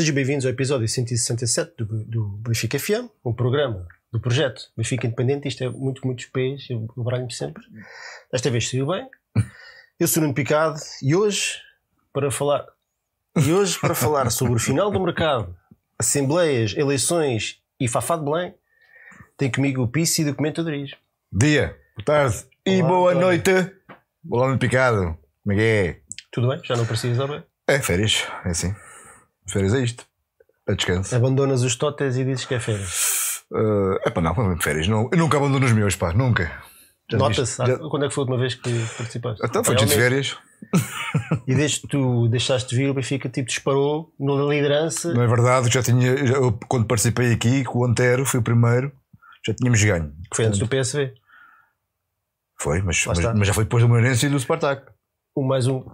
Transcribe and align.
Sejam 0.00 0.14
bem-vindos 0.14 0.46
ao 0.46 0.52
episódio 0.52 0.88
167 0.88 1.74
do, 1.76 2.04
do 2.04 2.28
Benfica 2.38 2.78
FM, 2.78 3.10
um 3.22 3.34
programa 3.34 3.86
do 4.10 4.18
projeto 4.18 4.62
Benfica 4.74 5.06
Independente. 5.06 5.46
Isto 5.46 5.62
é 5.62 5.68
muito, 5.68 6.06
muitos 6.06 6.24
pés, 6.24 6.70
eu 6.70 6.88
baralho-me 6.96 7.30
sempre. 7.30 7.62
Desta 8.32 8.50
vez 8.50 8.70
saiu 8.70 8.86
bem. 8.86 9.06
Eu 10.00 10.08
sou 10.08 10.22
o 10.22 10.24
Nuno 10.24 10.34
Picado 10.34 10.80
e 11.02 11.14
hoje, 11.14 11.58
para 12.14 12.30
falar, 12.30 12.64
e 13.36 13.52
hoje, 13.52 13.78
para 13.78 13.94
falar 13.94 14.30
sobre 14.30 14.54
o 14.54 14.58
final 14.58 14.90
do 14.90 14.98
mercado, 15.04 15.54
assembleias, 15.98 16.74
eleições 16.78 17.60
e 17.78 17.86
Fafá 17.86 18.16
de 18.16 18.24
Belém, 18.24 18.54
tem 19.36 19.50
comigo 19.50 19.82
o 19.82 19.86
Pici 19.86 20.22
e 20.22 20.24
documentadorismo. 20.24 20.96
Dia, 21.30 21.76
boa 21.94 22.04
tarde 22.06 22.46
e 22.64 22.80
Olá, 22.80 22.88
boa 22.88 23.10
António. 23.10 23.26
noite. 23.26 23.50
Olá, 24.30 24.48
no 24.48 24.58
Picado. 24.58 25.18
Como 25.42 25.52
é 25.52 25.56
que 25.56 25.62
é? 25.62 26.00
Tudo 26.32 26.48
bem? 26.48 26.60
Já 26.64 26.74
não 26.74 26.86
precisas, 26.86 27.28
bem? 27.28 27.44
É 27.68 27.78
férias, 27.80 28.26
é 28.46 28.48
assim. 28.48 28.74
Férias 29.50 29.74
é 29.74 29.80
isto. 29.80 30.04
É 30.68 30.74
descanso. 30.74 31.14
Abandonas 31.14 31.62
os 31.62 31.74
totes 31.76 32.16
e 32.16 32.24
dizes 32.24 32.44
que 32.44 32.54
é 32.54 32.60
férias. 32.60 33.42
É 34.04 34.10
pá, 34.10 34.20
não, 34.20 34.58
férias. 34.60 34.86
Não, 34.88 35.08
eu 35.10 35.18
nunca 35.18 35.36
abandono 35.36 35.66
os 35.66 35.72
meus, 35.72 35.96
pá, 35.96 36.12
nunca. 36.12 36.50
Nota-se. 37.12 37.56
Já- 37.66 37.76
Quando 37.78 38.04
é 38.04 38.08
que 38.08 38.14
foi 38.14 38.22
a 38.22 38.24
última 38.24 38.38
vez 38.38 38.54
que 38.54 38.70
participaste? 38.96 39.44
Então 39.44 39.64
foi 39.64 39.74
de 39.74 39.86
férias. 39.88 40.36
E 41.48 41.54
desde 41.54 41.80
que 41.80 41.88
tu 41.88 42.28
deixaste 42.28 42.68
de 42.70 42.76
vir, 42.76 42.88
o 42.90 42.94
Benfica 42.94 43.28
tipo, 43.28 43.48
disparou 43.48 44.12
na 44.20 44.34
liderança. 44.44 45.12
Não 45.12 45.22
é 45.22 45.26
verdade, 45.26 45.68
já 45.72 45.82
tinha. 45.82 46.16
já- 46.24 46.34
eu, 46.36 46.52
quando 46.68 46.86
participei 46.86 47.32
aqui 47.32 47.64
com 47.64 47.80
o 47.80 47.84
Antero, 47.84 48.24
fui 48.24 48.38
o 48.38 48.42
primeiro, 48.42 48.92
já 49.44 49.52
tínhamos 49.54 49.82
ganho. 49.82 50.12
que 50.30 50.36
foi 50.36 50.44
antes 50.44 50.58
do 50.60 50.68
PSV. 50.68 51.12
Foi, 52.60 52.82
mas, 52.82 53.04
mas, 53.06 53.18
mas 53.18 53.48
já 53.48 53.54
foi 53.54 53.64
depois 53.64 53.82
do 53.82 53.88
Moreirense 53.88 54.26
e 54.26 54.28
do 54.28 54.38
Spartak. 54.38 54.84
Um 55.36 55.42
mais 55.46 55.66
um. 55.66 55.84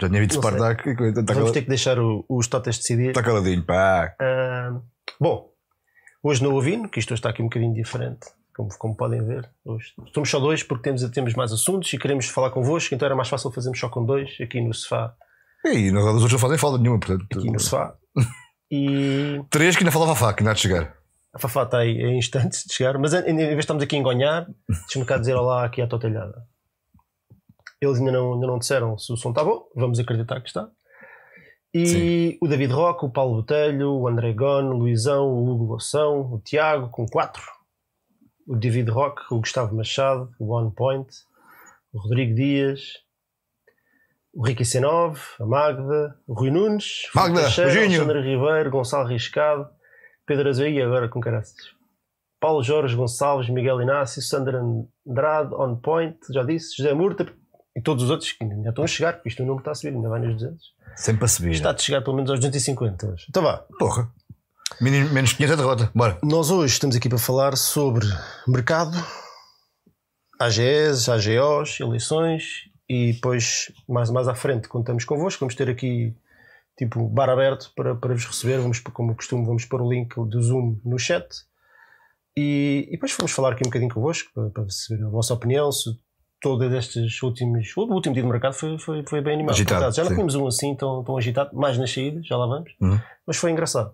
Já 0.00 0.08
tinha 0.08 0.20
visto. 0.20 0.34
Spartak. 0.34 0.88
Está 0.90 1.34
Vamos 1.34 1.50
ter 1.52 1.62
que 1.62 1.68
deixar 1.68 1.98
o- 1.98 2.24
os 2.28 2.46
totes 2.48 2.78
decidir. 2.78 3.08
está 3.10 3.22
caladinho, 3.22 3.62
pá. 3.64 4.14
Ah, 4.20 4.80
bom, 5.20 5.50
hoje 6.22 6.42
não 6.42 6.52
ouvindo, 6.54 6.88
que 6.88 6.98
isto 6.98 7.14
está 7.14 7.30
aqui 7.30 7.42
um 7.42 7.46
bocadinho 7.46 7.74
diferente, 7.74 8.26
como, 8.56 8.68
como 8.78 8.96
podem 8.96 9.24
ver. 9.24 9.48
Hoje 9.64 9.92
somos 10.14 10.30
só 10.30 10.38
dois 10.38 10.62
porque 10.62 10.82
temos, 10.84 11.02
temos 11.10 11.34
mais 11.34 11.52
assuntos 11.52 11.92
e 11.92 11.98
queremos 11.98 12.26
falar 12.26 12.50
convosco, 12.50 12.94
então 12.94 13.06
era 13.06 13.14
mais 13.16 13.28
fácil 13.28 13.50
fazermos 13.50 13.78
só 13.78 13.88
com 13.88 14.04
dois 14.04 14.30
aqui 14.40 14.60
no 14.60 14.72
sofá. 14.74 15.14
E 15.64 15.90
na 15.90 15.98
verdade 15.98 16.16
os 16.16 16.22
outros 16.22 16.32
não 16.32 16.38
fazem 16.38 16.56
falta 16.58 16.78
nenhuma, 16.78 16.98
portanto. 17.00 17.26
Aqui 17.38 17.50
no 17.50 17.60
sofá. 17.60 17.94
E 18.72 19.42
Três 19.50 19.74
que 19.74 19.82
ainda 19.82 19.90
falava 19.90 20.12
a 20.12 20.14
faca, 20.16 20.40
ainda 20.42 20.52
há 20.52 20.54
de 20.54 20.60
chegar. 20.60 20.94
a 21.34 21.38
Fafá 21.40 21.64
está 21.64 21.78
aí 21.78 21.90
em 22.00 22.18
instantes 22.18 22.62
de 22.64 22.72
chegar, 22.72 22.96
mas 22.98 23.12
em 23.12 23.34
vez 23.34 23.48
de 23.54 23.58
estarmos 23.58 23.82
aqui 23.82 23.96
a 23.96 23.98
engonhar, 23.98 24.46
deixa-me 24.86 25.04
cá 25.04 25.18
dizer 25.18 25.34
olá 25.34 25.64
aqui 25.64 25.82
à 25.82 25.88
tua 25.88 25.98
telhada. 25.98 26.44
Eles 27.80 27.98
ainda 27.98 28.12
não, 28.12 28.34
ainda 28.34 28.46
não 28.46 28.58
disseram 28.58 28.98
se 28.98 29.12
o 29.12 29.16
som 29.16 29.30
está 29.30 29.42
bom, 29.42 29.66
vamos 29.74 29.98
acreditar 29.98 30.40
que 30.40 30.48
está. 30.48 30.70
E 31.72 32.36
o 32.42 32.48
David 32.48 32.72
Roque, 32.72 33.06
o 33.06 33.10
Paulo 33.10 33.36
Botelho, 33.36 33.92
o 33.92 34.08
André 34.08 34.32
Gon, 34.32 34.70
o 34.70 34.76
Luizão, 34.76 35.28
o 35.28 35.48
Hugo 35.48 35.72
Loção, 35.72 36.32
o 36.32 36.40
Tiago, 36.40 36.90
com 36.90 37.06
quatro. 37.06 37.42
O 38.46 38.56
David 38.56 38.90
Roque, 38.90 39.22
o 39.30 39.38
Gustavo 39.38 39.74
Machado, 39.74 40.28
o 40.38 40.52
One 40.52 40.72
Point, 40.74 41.08
o 41.92 42.00
Rodrigo 42.00 42.34
Dias, 42.34 42.80
o 44.34 44.44
Ricky 44.44 44.64
C9, 44.64 45.18
a 45.38 45.46
Magda, 45.46 46.16
o 46.26 46.34
Rui 46.34 46.50
Nunes, 46.50 47.08
o 47.14 47.18
Magda, 47.18 47.42
beijinho. 47.42 47.84
Alexandre 47.84 48.20
Ribeiro, 48.20 48.70
Gonçalo 48.70 49.08
Riscado, 49.08 49.68
Pedro 50.26 50.50
e 50.50 50.82
agora 50.82 51.08
com 51.08 51.20
caraças. 51.20 51.56
Paulo 52.40 52.62
Jorge 52.62 52.96
Gonçalves, 52.96 53.48
Miguel 53.48 53.80
Inácio, 53.80 54.20
Sandra 54.22 54.60
Andrade, 54.60 55.54
On 55.54 55.76
Point, 55.76 56.18
já 56.32 56.42
disse, 56.42 56.76
José 56.76 56.92
Murta 56.94 57.24
e 57.80 57.82
todos 57.82 58.04
os 58.04 58.10
outros 58.10 58.30
que 58.32 58.44
ainda 58.44 58.68
estão 58.68 58.84
a 58.84 58.86
chegar, 58.86 59.14
porque 59.14 59.30
isto 59.30 59.42
não 59.42 59.56
está 59.56 59.70
a 59.70 59.74
subir, 59.74 59.94
ainda 59.94 60.08
vai 60.10 60.20
nos 60.20 60.34
200. 60.34 60.74
Sempre 60.96 61.24
a 61.24 61.28
subir. 61.28 61.52
Está 61.52 61.70
a 61.70 61.78
chegar 61.78 62.02
pelo 62.02 62.14
menos 62.14 62.30
aos 62.30 62.38
250 62.38 63.06
hoje. 63.06 63.26
Então 63.30 63.42
vá. 63.42 63.64
Porra. 63.78 64.12
Menos, 64.82 65.10
menos 65.10 65.32
500 65.32 65.52
é 65.52 65.56
derrota. 65.56 65.90
Bora. 65.94 66.18
Nós 66.22 66.50
hoje 66.50 66.74
estamos 66.74 66.94
aqui 66.94 67.08
para 67.08 67.16
falar 67.16 67.56
sobre 67.56 68.06
mercado, 68.46 68.92
AGEs, 70.38 71.08
AGOs, 71.08 71.80
eleições 71.80 72.68
e 72.86 73.14
depois 73.14 73.72
mais, 73.88 74.10
mais 74.10 74.28
à 74.28 74.34
frente 74.34 74.68
contamos 74.68 75.06
convosco. 75.06 75.40
Vamos 75.40 75.54
ter 75.54 75.70
aqui 75.70 76.14
tipo 76.76 77.08
bar 77.08 77.30
aberto 77.30 77.72
para, 77.74 77.94
para 77.94 78.12
vos 78.12 78.26
receber. 78.26 78.58
Vamos, 78.58 78.78
como 78.80 79.16
costume, 79.16 79.46
vamos 79.46 79.64
pôr 79.64 79.80
o 79.80 79.90
link 79.90 80.14
do 80.14 80.42
Zoom 80.42 80.78
no 80.84 80.98
chat 80.98 81.26
e, 82.36 82.84
e 82.88 82.92
depois 82.92 83.16
vamos 83.16 83.32
falar 83.32 83.52
aqui 83.52 83.62
um 83.64 83.70
bocadinho 83.70 83.92
convosco 83.92 84.30
para, 84.34 84.50
para 84.50 84.68
saber 84.68 85.02
a 85.02 85.08
vossa 85.08 85.32
opinião. 85.32 85.72
Se 85.72 85.90
todos 86.40 86.72
estes 86.72 87.22
últimos. 87.22 87.76
O 87.76 87.82
último 87.92 88.14
dia 88.14 88.22
de 88.22 88.28
mercado 88.28 88.54
foi, 88.54 88.78
foi, 88.78 89.04
foi 89.06 89.20
bem 89.20 89.34
animado. 89.34 89.54
Agitado, 89.54 89.78
por 89.80 89.82
acaso. 89.84 89.96
já 89.96 90.04
não 90.04 90.10
tínhamos 90.10 90.34
um 90.34 90.46
assim 90.46 90.74
tão, 90.74 91.04
tão 91.04 91.16
agitado, 91.16 91.54
mais 91.56 91.76
nas 91.78 91.92
saídas, 91.92 92.26
já 92.26 92.36
lá 92.36 92.46
vamos, 92.46 92.72
Uhum. 92.80 92.98
mas 93.26 93.36
foi 93.36 93.50
engraçado. 93.50 93.92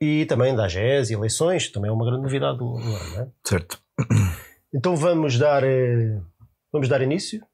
E 0.00 0.24
também 0.26 0.54
da 0.56 0.64
AGES 0.64 1.10
e 1.10 1.14
eleições, 1.14 1.70
também 1.70 1.88
é 1.88 1.92
uma 1.92 2.04
grande 2.04 2.22
novidade 2.22 2.58
do 2.58 2.72
do 2.74 2.78
ano, 2.78 3.10
não 3.14 3.22
é? 3.22 3.28
Certo. 3.46 3.78
Então 4.74 4.96
vamos 4.96 5.38
dar, 5.38 5.62
eh, 5.64 6.18
vamos 6.72 6.88
dar 6.88 7.02
início 7.02 7.44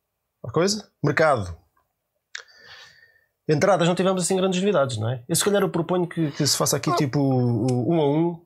à 0.45 0.53
coisa. 0.53 0.89
Mercado. 1.03 1.53
Entradas 3.49 3.89
não 3.89 3.95
tivemos 3.95 4.23
assim 4.23 4.37
grandes 4.37 4.61
novidades, 4.61 4.99
não 4.99 5.09
é? 5.11 5.25
Eu 5.29 5.35
se 5.35 5.43
calhar 5.45 5.63
eu 5.63 5.71
proponho 5.71 6.07
que, 6.07 6.31
que 6.33 6.47
se 6.47 6.57
faça 6.57 6.77
aqui 6.77 6.95
tipo 6.97 7.19
um 7.19 8.01
a 8.01 8.07
um. 8.09 8.41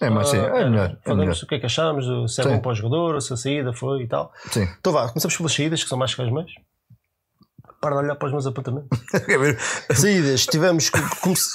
É, 0.00 0.08
mas 0.10 0.28
sim, 0.28 0.36
Ah, 0.38 0.58
é 0.60 0.64
melhor. 0.70 0.90
É 1.04 1.08
Falamos 1.08 1.42
o 1.42 1.46
que 1.46 1.54
é 1.56 1.58
que 1.58 1.66
achamos, 1.66 2.32
se 2.34 2.40
é 2.40 2.44
Sim. 2.44 2.50
bom 2.50 2.60
para 2.60 2.70
o 2.70 2.74
jogador, 2.74 3.20
se 3.20 3.32
a 3.32 3.36
saída 3.36 3.72
foi 3.72 4.02
e 4.02 4.06
tal. 4.08 4.32
Sim. 4.50 4.66
Então 4.78 4.92
vá, 4.92 5.08
começamos 5.08 5.36
pelas 5.36 5.52
saídas, 5.52 5.82
que 5.82 5.88
são 5.88 5.98
mais 5.98 6.14
que 6.14 6.22
as 6.22 6.30
meias. 6.32 6.50
Para 7.80 7.94
de 7.96 8.02
olhar 8.04 8.16
para 8.16 8.26
os 8.26 8.32
meus 8.32 8.46
apontamentos. 8.46 8.88
Saídas, 9.94 10.46
tivemos 10.46 10.90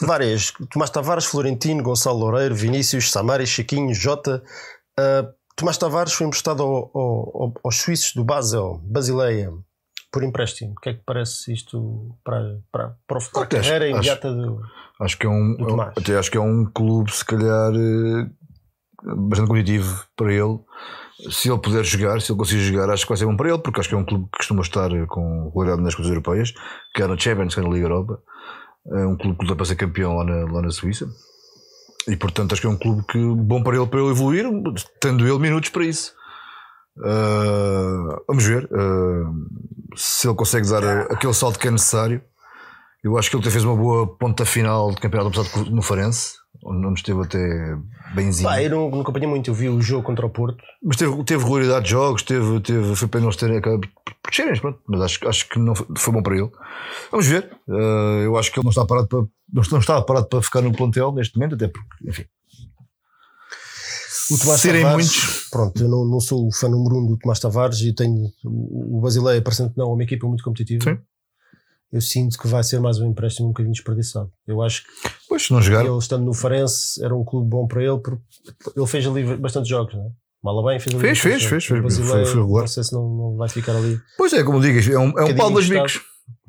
várias: 0.02 0.52
Tomás 0.72 0.90
Tavares, 0.90 1.26
Florentino, 1.26 1.84
Gonçalo 1.84 2.18
Loureiro, 2.20 2.56
Vinícius, 2.56 3.12
Samari, 3.12 3.46
Chiquinho, 3.46 3.94
Jota. 3.94 4.42
Ah, 4.98 5.26
Tomás 5.56 5.78
Tavares 5.78 6.14
foi 6.14 6.26
emprestado 6.28 6.64
ao- 6.64 6.92
ao- 6.94 7.42
ao- 7.44 7.54
aos 7.66 7.76
suíços 7.82 8.14
do 8.14 8.24
Basel, 8.24 8.80
Basileia, 8.84 9.52
por 10.14 10.24
empréstimo. 10.24 10.72
O 10.72 10.76
que 10.80 10.90
é 10.90 10.94
que 10.94 11.02
parece 11.06 11.52
isto 11.52 12.16
para, 12.24 12.60
para, 12.72 12.96
para, 13.08 13.18
a 13.18 13.20
acho- 13.20 13.32
carreira 13.50 13.86
acho- 13.86 13.92
imediata 13.96 14.32
do. 14.32 14.62
Acho 15.02 15.18
que 15.18 15.26
é 15.26 15.30
um. 15.30 15.58
Tomás. 15.58 15.94
Até 15.98 16.18
acho 16.18 16.32
que 16.32 16.38
é 16.38 16.42
um 16.42 16.64
clube, 16.66 17.12
se 17.12 17.26
calhar, 17.26 17.74
eh, 17.74 18.30
bastante 19.28 19.48
competitivo 19.50 20.06
para 20.16 20.32
ele. 20.32 20.60
Se 21.32 21.50
ele 21.50 21.60
puder 21.60 21.84
jogar, 21.84 22.22
se 22.22 22.32
ele 22.32 22.38
conseguir 22.40 22.62
jogar, 22.64 22.90
acho 22.90 23.04
que 23.04 23.10
vai 23.10 23.18
ser 23.18 23.26
bom 23.26 23.36
para 23.36 23.50
ele, 23.50 23.58
porque 23.60 23.80
acho 23.80 23.90
que 23.90 23.96
é 23.96 23.98
um 23.98 24.06
clube 24.06 24.26
que 24.26 24.38
costuma 24.38 24.62
estar 24.62 24.90
com 25.08 25.46
regularidade 25.46 25.82
nas 25.82 25.96
coisas 25.96 26.12
europeias, 26.12 26.54
quer 26.96 27.08
na 27.08 27.18
Champions, 27.18 27.56
quer 27.56 27.64
na 27.64 27.70
Liga 27.70 27.86
Europa. 27.86 28.22
É 28.88 29.06
um 29.06 29.16
clube 29.18 29.38
que 29.38 29.44
luta 29.46 29.56
para 29.56 29.66
ser 29.66 29.76
campeão 29.78 30.18
lá 30.18 30.24
na, 30.26 30.52
lá 30.52 30.62
na 30.62 30.70
Suíça. 30.70 31.08
E 32.08 32.18
portanto 32.18 32.52
acho 32.54 32.62
que 32.62 32.68
é 32.68 32.70
um 32.70 32.78
clube 32.78 33.04
que 33.08 33.18
bom 33.18 33.64
para 33.64 33.78
ele 33.78 33.88
para 33.88 34.00
ele 34.02 34.10
evoluir, 34.10 34.46
tendo 35.00 35.26
ele 35.28 35.40
minutos 35.40 35.70
para 35.70 35.86
isso. 35.86 36.14
Ah, 37.04 38.22
vamos 38.28 38.44
ver 38.46 38.70
ah, 38.72 39.32
se 39.96 40.28
ele 40.28 40.36
consegue 40.36 40.70
dar 40.70 40.84
a- 40.84 41.02
aquele 41.14 41.34
salto 41.34 41.60
que 41.60 41.68
é 41.68 41.72
necessário. 41.72 42.22
Eu 43.04 43.18
acho 43.18 43.30
que 43.30 43.36
ele 43.36 43.50
fez 43.52 43.64
uma 43.66 43.76
boa 43.76 44.08
ponta 44.08 44.46
final 44.46 44.90
de 44.92 45.02
campeonato 45.02 45.36
passado 45.36 45.70
no 45.70 45.82
Farense, 45.82 46.36
onde 46.64 46.80
não 46.82 46.94
esteve 46.94 47.22
até 47.22 47.76
benzinho. 48.16 48.48
Pá, 48.48 48.62
eu 48.64 48.70
não, 48.70 48.90
não 48.90 49.02
acompanhei 49.02 49.28
muito, 49.28 49.50
eu 49.50 49.54
vi 49.54 49.68
o 49.68 49.82
jogo 49.82 50.04
contra 50.04 50.26
o 50.26 50.30
Porto. 50.30 50.64
Mas 50.82 50.96
teve, 50.96 51.22
teve 51.26 51.44
regularidade 51.44 51.84
de 51.84 51.92
jogos, 51.92 52.24
teve, 52.24 52.62
teve, 52.62 52.96
foi 52.96 53.08
pena 53.10 53.26
eles 53.26 53.36
terem 53.36 53.58
acabado 53.58 53.82
por 54.22 54.30
descerem, 54.30 54.58
pronto. 54.60 54.80
Mas 54.88 55.02
acho, 55.02 55.28
acho 55.28 55.50
que 55.50 55.60
não 55.60 55.76
foi, 55.76 55.86
foi 55.98 56.14
bom 56.14 56.24
para 56.24 56.38
ele. 56.38 56.50
Vamos 57.12 57.28
ver. 57.28 57.52
Ah, 57.70 58.22
eu 58.24 58.38
acho 58.38 58.52
que 58.54 58.60
ele 58.60 58.64
não 58.64 58.70
está 58.72 58.86
parado 58.86 59.08
para, 59.10 59.20
não, 59.52 59.80
estava 59.80 60.02
parado 60.06 60.28
para 60.30 60.42
ficar 60.42 60.62
no 60.62 60.72
plantel 60.72 61.12
neste 61.12 61.38
momento, 61.38 61.56
até 61.56 61.68
porque, 61.68 62.10
enfim. 62.10 62.24
O 64.32 64.38
Tomás 64.38 64.62
Serem 64.62 64.84
Tavares, 64.84 65.06
muitos. 65.08 65.48
Pronto, 65.50 65.84
eu 65.84 65.90
não, 65.90 66.06
não 66.06 66.20
sou 66.20 66.48
o 66.48 66.52
fã 66.54 66.70
número 66.70 66.98
um 66.98 67.06
do 67.08 67.18
Tomás 67.18 67.40
Tavares 67.40 67.80
e 67.82 67.94
tenho 67.94 68.32
o 68.44 69.00
Basileia, 69.02 69.42
parecendo 69.42 69.72
que 69.72 69.78
não, 69.78 69.90
é 69.92 69.94
uma 69.94 70.04
equipa 70.04 70.28
muito 70.28 70.44
competitiva. 70.44 70.84
Sim. 70.92 70.98
Eu 71.92 72.02
sinto 72.02 72.40
que 72.40 72.48
vai 72.48 72.64
ser 72.64 72.80
mais 72.80 72.98
um 73.00 73.10
empréstimo 73.10 73.48
um 73.48 73.52
bocadinho 73.52 73.74
desperdiçado. 73.74 74.32
Eu 74.48 74.62
acho 74.64 74.84
que 74.84 74.90
Pois, 75.30 75.50
não 75.52 75.62
jogar, 75.62 75.86
ele 75.86 75.98
estando 75.98 76.26
no 76.26 76.34
Farense 76.34 77.04
era 77.04 77.16
um 77.16 77.24
clube 77.24 77.48
bom 77.48 77.68
para 77.68 77.84
ele, 77.84 78.00
porque 78.00 78.22
ele 78.76 78.88
fez 78.88 79.06
ali 79.06 79.36
bastante 79.38 79.70
jogos, 79.70 79.94
não 79.94 80.06
é? 80.08 80.10
Mala 80.44 80.64
bem, 80.72 80.80
fez 80.80 80.94
ali 80.96 81.02
Fez, 81.02 81.20
fez, 81.20 81.44
fez, 81.46 81.66
fez. 81.66 81.82
Basileia, 81.84 82.26
Foi- 82.26 82.34
foi 82.34 82.42
regular. 82.42 82.62
Não 82.64 82.68
sei 82.68 82.84
se 82.84 82.94
não, 82.94 83.08
não 83.10 83.36
vai 83.38 83.48
ficar 83.48 83.76
ali. 83.76 84.00
pois 84.18 84.34
é, 84.34 84.44
como 84.44 84.60
digas, 84.60 84.88
é 84.88 84.98
um, 84.98 85.04
é 85.04 85.08
um 85.08 85.12
Bocadinho 85.12 85.38
pau 85.38 85.52
dos 85.52 85.70
bicos. 85.70 86.02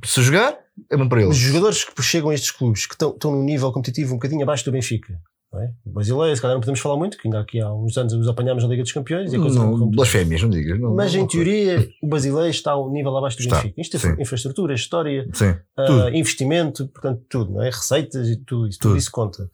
Se 0.05 0.23
jogar, 0.23 0.59
é 0.91 0.97
bom 0.97 1.09
para 1.09 1.21
ele. 1.21 1.31
Os 1.31 1.37
jogadores 1.37 1.85
que 1.85 2.03
chegam 2.03 2.31
a 2.31 2.35
estes 2.35 2.50
clubes 2.50 2.87
que 2.87 2.94
estão, 2.94 3.11
estão 3.11 3.31
num 3.31 3.43
nível 3.44 3.71
competitivo 3.71 4.12
um 4.12 4.17
bocadinho 4.17 4.43
abaixo 4.43 4.65
do 4.65 4.73
Benfica. 4.73 5.19
É? 5.61 5.73
O 5.87 5.91
Basileia, 5.93 6.35
se 6.35 6.43
calhar 6.43 6.55
não 6.55 6.61
podemos 6.61 6.81
falar 6.81 6.97
muito, 6.97 7.17
que 7.17 7.27
ainda 7.29 7.41
aqui 7.41 7.61
há 7.61 7.73
uns 7.73 7.97
anos 7.97 8.12
os 8.12 8.27
apanhámos 8.29 8.62
na 8.65 8.69
Liga 8.69 8.83
dos 8.83 8.93
Campeões 8.93 9.33
e 9.33 9.37
a 9.37 9.41
coisa 9.41 9.59
não, 9.59 9.89
blasfémias, 9.89 10.43
não 10.43 10.51
digas. 10.51 10.81
Não, 10.81 10.95
Mas 10.95 11.15
não- 11.15 11.23
em 11.23 11.27
teoria, 11.27 11.89
o 12.03 12.09
Basileia 12.09 12.51
está 12.51 12.73
a 12.73 12.81
um 12.83 12.91
nível 12.91 13.17
abaixo 13.17 13.39
do 13.43 13.49
Benfica. 13.49 13.81
Isto 13.81 13.97
é 13.97 14.23
infraestrutura, 14.23 14.75
história, 14.75 15.27
tudo. 15.77 16.09
investimento, 16.17 16.89
portanto, 16.89 17.23
tudo, 17.29 17.53
não 17.53 17.62
é? 17.62 17.67
Receitas 17.71 18.29
e 18.29 18.37
tudo 18.37 18.69
isso, 18.69 18.79
tudo, 18.79 18.91
Tudo. 18.93 18.99
isso 18.99 19.11
conta. 19.11 19.51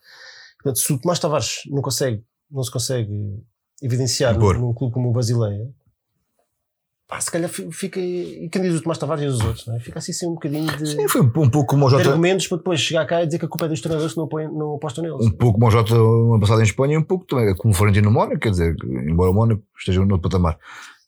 Portanto, 0.62 0.79
se 0.79 0.93
o 0.93 0.99
Tomás 1.00 1.19
Tavares 1.19 1.56
não, 1.69 1.82
consegue, 1.82 2.23
não 2.50 2.62
se 2.62 2.70
consegue 2.70 3.11
evidenciar 3.82 4.38
num 4.38 4.75
clube 4.75 4.93
como 4.94 5.08
o 5.08 5.12
Basileia, 5.12 5.69
pá, 7.10 7.20
se 7.20 7.30
calhar 7.30 7.50
fi- 7.50 7.68
fica. 7.72 7.98
E 8.00 8.48
quem 8.50 8.62
diz 8.62 8.76
o 8.76 8.82
Tomás 8.82 8.96
Tavares 8.98 9.24
e 9.24 9.26
os 9.26 9.40
outros, 9.40 9.66
não 9.66 9.76
é? 9.76 9.80
Fica 9.80 9.98
assim, 9.98 10.12
assim 10.12 10.26
um 10.28 10.34
bocadinho 10.34 10.66
de, 10.76 10.86
Sim, 10.86 11.08
foi 11.08 11.20
um, 11.20 11.24
um 11.24 11.50
pouco 11.50 11.66
como 11.66 11.86
o 11.86 11.90
Jota. 11.90 12.08
argumentos 12.08 12.46
para 12.46 12.58
depois 12.58 12.80
chegar 12.80 13.04
cá 13.06 13.22
e 13.22 13.26
dizer 13.26 13.38
que 13.40 13.44
a 13.44 13.48
culpa 13.48 13.66
é 13.66 13.68
dos 13.68 13.80
treinadores 13.80 14.14
que 14.14 14.18
não, 14.20 14.28
não 14.52 14.74
apostam 14.76 15.02
neles. 15.04 15.26
Um 15.26 15.30
pouco 15.32 15.54
como 15.58 15.66
o 15.66 15.70
Jota 15.70 15.94
no 15.94 16.32
ano 16.34 16.40
passado 16.40 16.60
em 16.60 16.64
Espanha, 16.64 16.98
um 16.98 17.02
pouco 17.02 17.26
também 17.26 17.54
como 17.56 17.74
o 17.74 17.76
Florentino 17.76 18.06
no 18.08 18.14
Mónaco, 18.14 18.38
quer 18.40 18.50
dizer, 18.50 18.74
embora 19.06 19.30
o 19.30 19.34
Mónaco 19.34 19.62
esteja 19.78 20.00
no 20.04 20.14
outro 20.14 20.30
patamar. 20.30 20.56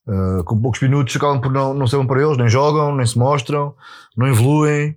Uh, 0.06 0.43
com 0.44 0.60
poucos 0.60 0.81
minutos 0.82 1.14
acabam 1.14 1.40
por 1.40 1.52
não, 1.52 1.72
não 1.72 1.87
ser 1.87 1.96
bom 1.96 2.06
para 2.06 2.20
eles, 2.20 2.37
nem 2.37 2.49
jogam, 2.49 2.94
nem 2.96 3.06
se 3.06 3.16
mostram, 3.16 3.75
não 4.16 4.26
evoluem. 4.26 4.96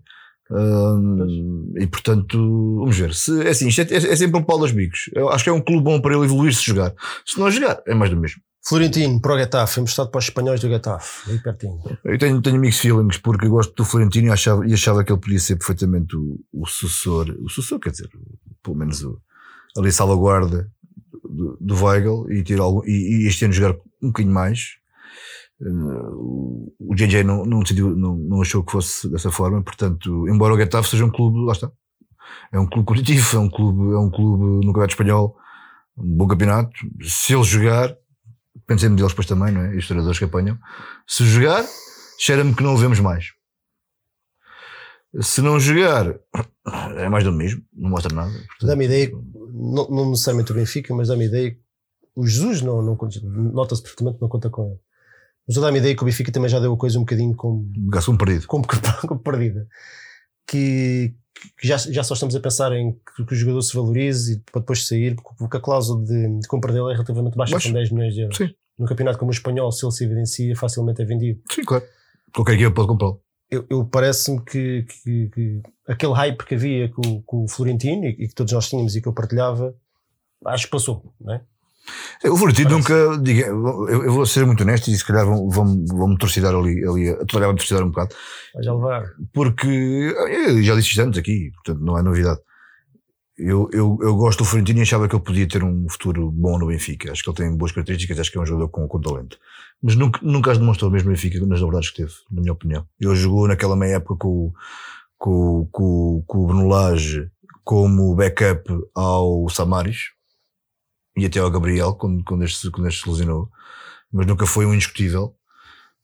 Uh, 0.49 1.77
e 1.79 1.87
portanto, 1.87 2.37
vamos 2.79 2.97
ver. 2.97 3.13
Se, 3.13 3.41
é 3.45 3.49
assim, 3.49 3.67
isto 3.67 3.81
é, 3.81 3.83
é- 3.93 3.95
é 4.11 4.15
sempre 4.15 4.39
um 4.39 4.43
pau 4.43 4.57
dos 4.59 4.71
bicos. 4.71 5.09
Eu 5.13 5.29
acho 5.29 5.43
que 5.43 5.49
é 5.49 5.53
um 5.53 5.61
clube 5.61 5.83
bom 5.83 5.99
para 5.99 6.15
ele 6.15 6.25
evoluir 6.25 6.53
se 6.53 6.63
jogar. 6.63 6.93
Se 7.25 7.39
não 7.39 7.49
jogar, 7.51 7.81
é 7.87 7.93
mais 7.93 8.09
do 8.11 8.17
mesmo. 8.17 8.41
Florentino, 8.67 9.21
para 9.21 9.35
o 9.35 9.37
Getafe, 9.37 9.79
emprestado 9.79 10.09
para 10.09 10.19
os 10.19 10.25
espanhóis 10.25 10.59
do 10.59 10.67
Getafe, 10.67 11.29
aí 11.31 11.39
pertinho. 11.39 11.79
Eu 12.03 12.17
tenho, 12.17 12.41
tenho 12.41 12.59
mixed 12.59 12.81
feelings 12.81 13.17
porque 13.19 13.47
gosto 13.47 13.73
do 13.75 13.85
Florentino 13.85 14.27
e 14.27 14.31
achava, 14.31 14.67
e 14.67 14.73
achava 14.73 15.03
que 15.03 15.11
ele 15.11 15.21
podia 15.21 15.39
ser 15.39 15.55
perfeitamente 15.57 16.15
o, 16.15 16.39
o 16.51 16.65
sucessor, 16.65 17.29
o 17.41 17.47
sucessor, 17.49 17.79
quer 17.79 17.91
dizer, 17.91 18.09
pelo 18.63 18.75
menos 18.75 19.03
o, 19.03 19.19
ali 19.77 19.91
salvaguarda 19.91 20.67
do, 21.23 21.57
do 21.61 21.75
Weigl 21.85 22.31
e, 22.31 22.43
ter 22.43 22.57
e, 22.85 23.23
e 23.23 23.27
este 23.27 23.45
ano 23.45 23.53
jogar 23.53 23.75
um 24.01 24.07
bocadinho 24.07 24.33
mais. 24.33 24.59
O- 25.61 26.73
o 26.79 26.95
JJ 26.95 27.23
não, 27.23 27.45
não, 27.45 27.59
decidiu, 27.61 27.95
não, 27.95 28.15
não 28.17 28.41
achou 28.41 28.63
que 28.63 28.71
fosse 28.71 29.07
dessa 29.09 29.31
forma, 29.31 29.61
portanto, 29.63 30.27
embora 30.27 30.53
o 30.53 30.57
Getafe 30.57 30.89
seja 30.89 31.05
um 31.05 31.11
clube, 31.11 31.39
lá 31.45 31.53
está, 31.53 31.71
é 32.51 32.59
um 32.59 32.67
clube 32.67 32.85
competitivo, 32.87 33.37
é 33.37 33.39
um 33.39 33.49
clube, 33.49 33.93
é 33.93 33.97
um 33.97 34.09
clube 34.09 34.43
no 34.65 34.73
campeonato 34.73 34.93
espanhol, 34.93 35.37
um 35.97 36.17
bom 36.17 36.27
campeonato. 36.27 36.71
Se 37.03 37.33
ele 37.33 37.43
jogar, 37.43 37.95
pensemos 38.65 38.97
deles 38.97 39.11
depois 39.11 39.27
também, 39.27 39.51
não 39.53 39.61
é? 39.61 39.75
E 39.75 39.77
os 39.77 39.87
treinadores 39.87 40.17
que 40.17 40.25
apanham. 40.25 40.57
Se 41.07 41.25
jogar, 41.25 41.65
cheira-me 42.19 42.53
que 42.53 42.63
não 42.63 42.73
o 42.73 42.77
vemos 42.77 42.99
mais. 42.99 43.33
Se 45.21 45.41
não 45.41 45.59
jogar, 45.59 46.13
é 46.97 47.07
mais 47.07 47.23
do 47.23 47.31
mesmo, 47.31 47.63
não 47.73 47.89
mostra 47.89 48.13
nada. 48.13 48.31
Portanto, 48.31 48.67
Dá-me 48.67 48.85
ideia, 48.85 49.11
não, 49.53 49.87
não 49.89 50.09
necessariamente 50.09 50.51
o 50.51 50.55
Benfica, 50.55 50.93
mas 50.93 51.07
dá-me 51.07 51.25
ideia 51.25 51.51
que 51.51 51.61
o 52.15 52.27
Jesus 52.27 52.61
não, 52.61 52.81
não 52.81 52.97
nota-se 53.53 53.81
perfeitamente 53.81 54.17
que 54.17 54.21
não 54.21 54.29
conta 54.29 54.49
com 54.49 54.65
ele. 54.65 54.79
Mas 55.47 55.57
dá-me 55.57 55.79
ideia 55.79 55.95
que 55.95 56.01
o 56.01 56.05
Benfica 56.05 56.31
também 56.31 56.49
já 56.49 56.59
deu 56.59 56.73
a 56.73 56.77
coisa 56.77 56.97
um 56.97 57.03
bocadinho 57.03 57.35
como, 57.35 57.71
Gasto 57.89 58.11
um 58.11 58.17
perdido. 58.17 58.47
como, 58.47 58.65
como 59.07 59.19
perdida. 59.21 59.67
Que, 60.47 61.15
que 61.57 61.67
já, 61.67 61.77
já 61.77 62.03
só 62.03 62.13
estamos 62.13 62.35
a 62.35 62.39
pensar 62.39 62.71
em 62.73 62.91
que, 63.15 63.25
que 63.25 63.33
o 63.33 63.35
jogador 63.35 63.61
se 63.61 63.75
valorize 63.75 64.33
e 64.33 64.39
para 64.51 64.61
depois 64.61 64.87
sair, 64.87 65.15
porque 65.37 65.57
a 65.57 65.59
cláusula 65.59 66.03
de, 66.05 66.39
de 66.39 66.47
compra 66.47 66.71
dele 66.73 66.89
é 66.89 66.93
relativamente 66.93 67.35
baixa, 67.37 67.53
Baixa. 67.53 67.69
com 67.69 67.73
10 67.73 67.91
milhões 67.91 68.13
de 68.13 68.21
euros. 68.21 68.37
Sim. 68.37 68.49
No 68.77 68.85
campeonato 68.85 69.17
como 69.17 69.31
o 69.31 69.33
espanhol, 69.33 69.71
se 69.71 69.85
ele 69.85 69.91
se 69.93 70.03
evidencia, 70.03 70.55
facilmente 70.55 71.01
é 71.01 71.05
vendido. 71.05 71.39
Sim, 71.51 71.63
claro. 71.63 71.83
Qualquer 72.33 72.53
equipa 72.55 72.71
pode 72.71 72.87
comprá-lo. 72.89 73.21
eu, 73.49 73.65
eu 73.69 73.85
parece-me 73.85 74.41
que, 74.43 74.83
que- 75.03 75.29
que 75.29 75.61
aquele 75.87 76.13
hype 76.13 76.43
que 76.45 76.55
havia 76.55 76.89
com, 76.89 77.21
com 77.21 77.43
o 77.45 77.47
Florentino 77.47 78.03
e, 78.05 78.09
e 78.09 78.27
que 78.27 78.35
todos 78.35 78.51
nós 78.51 78.67
tínhamos 78.67 78.95
e 78.95 79.01
que 79.01 79.07
eu 79.07 79.13
partilhava, 79.13 79.73
acho 80.45 80.65
que 80.65 80.71
passou, 80.71 81.13
não 81.21 81.33
é? 81.35 81.41
O 82.23 82.37
Parece. 82.67 82.77
nunca, 82.77 83.17
diga, 83.21 83.47
eu, 83.47 84.11
vou 84.11 84.25
ser 84.25 84.45
muito 84.45 84.61
honesto 84.63 84.89
e 84.89 84.97
se 84.97 85.05
calhar 85.05 85.25
vão- 85.25 85.49
vão- 85.49 85.85
vão-me 85.85 86.17
torcidar 86.17 86.53
ali, 86.55 86.83
ali 86.87 87.09
a 87.09 87.25
toda 87.25 87.47
a 87.49 87.53
torcidar 87.53 87.83
um 87.83 87.89
bocado. 87.89 88.15
Vai 88.53 88.63
já 88.63 88.73
levar. 88.73 89.05
porque 89.33 89.67
eu 89.67 90.63
já 90.63 90.75
disse 90.75 90.89
isto 90.89 91.01
antes 91.01 91.19
aqui, 91.19 91.51
portanto 91.53 91.83
não 91.85 91.97
é 91.97 92.01
novidade. 92.01 92.39
Eu, 93.37 93.69
eu, 93.73 93.97
eu 94.01 94.15
gosto 94.15 94.39
do 94.39 94.45
Florentino 94.45 94.79
e 94.79 94.81
achava 94.83 95.09
que 95.09 95.15
ele 95.15 95.23
podia 95.23 95.45
ter 95.47 95.61
um 95.61 95.85
futuro 95.89 96.31
bom 96.31 96.57
no 96.57 96.67
Benfica. 96.67 97.11
Acho 97.11 97.21
que 97.21 97.29
ele 97.29 97.35
tem 97.37 97.57
boas 97.57 97.73
características, 97.73 98.17
acho 98.19 98.31
que 98.31 98.37
é 98.37 98.41
um 98.41 98.45
jogador 98.45 98.69
com, 98.69 98.87
com 98.87 99.01
talento. 99.01 99.37
Mas 99.83 99.95
nunca, 99.95 100.19
nunca 100.23 100.51
as 100.53 100.57
demonstrou 100.57 100.89
mesmo 100.89 101.09
no 101.09 101.15
Benfica 101.15 101.45
nas 101.45 101.59
novidades 101.59 101.89
que 101.89 101.97
teve, 101.97 102.13
na 102.31 102.39
minha 102.41 102.53
opinião. 102.53 102.85
Ele 102.99 103.13
jogou 103.15 103.45
naquela 103.47 103.75
meia 103.75 103.95
época 103.97 104.15
com, 104.15 104.27
o- 104.29 104.53
com, 105.17 105.67
com, 105.69 106.23
com 106.25 106.37
o 106.39 106.47
Bruno 106.47 106.67
Lage 106.69 107.27
como 107.63 108.15
backup 108.15 108.63
ao 108.95 109.49
Samaris 109.49 110.14
e 111.15 111.25
até 111.25 111.39
ao 111.39 111.51
Gabriel, 111.51 111.93
quando, 111.93 112.23
quando, 112.23 112.43
este, 112.43 112.69
quando 112.69 112.87
este 112.87 113.03
se 113.03 113.09
lesionou. 113.09 113.49
Mas 114.11 114.27
nunca 114.27 114.45
foi 114.45 114.65
um 114.65 114.73
indiscutível. 114.73 115.35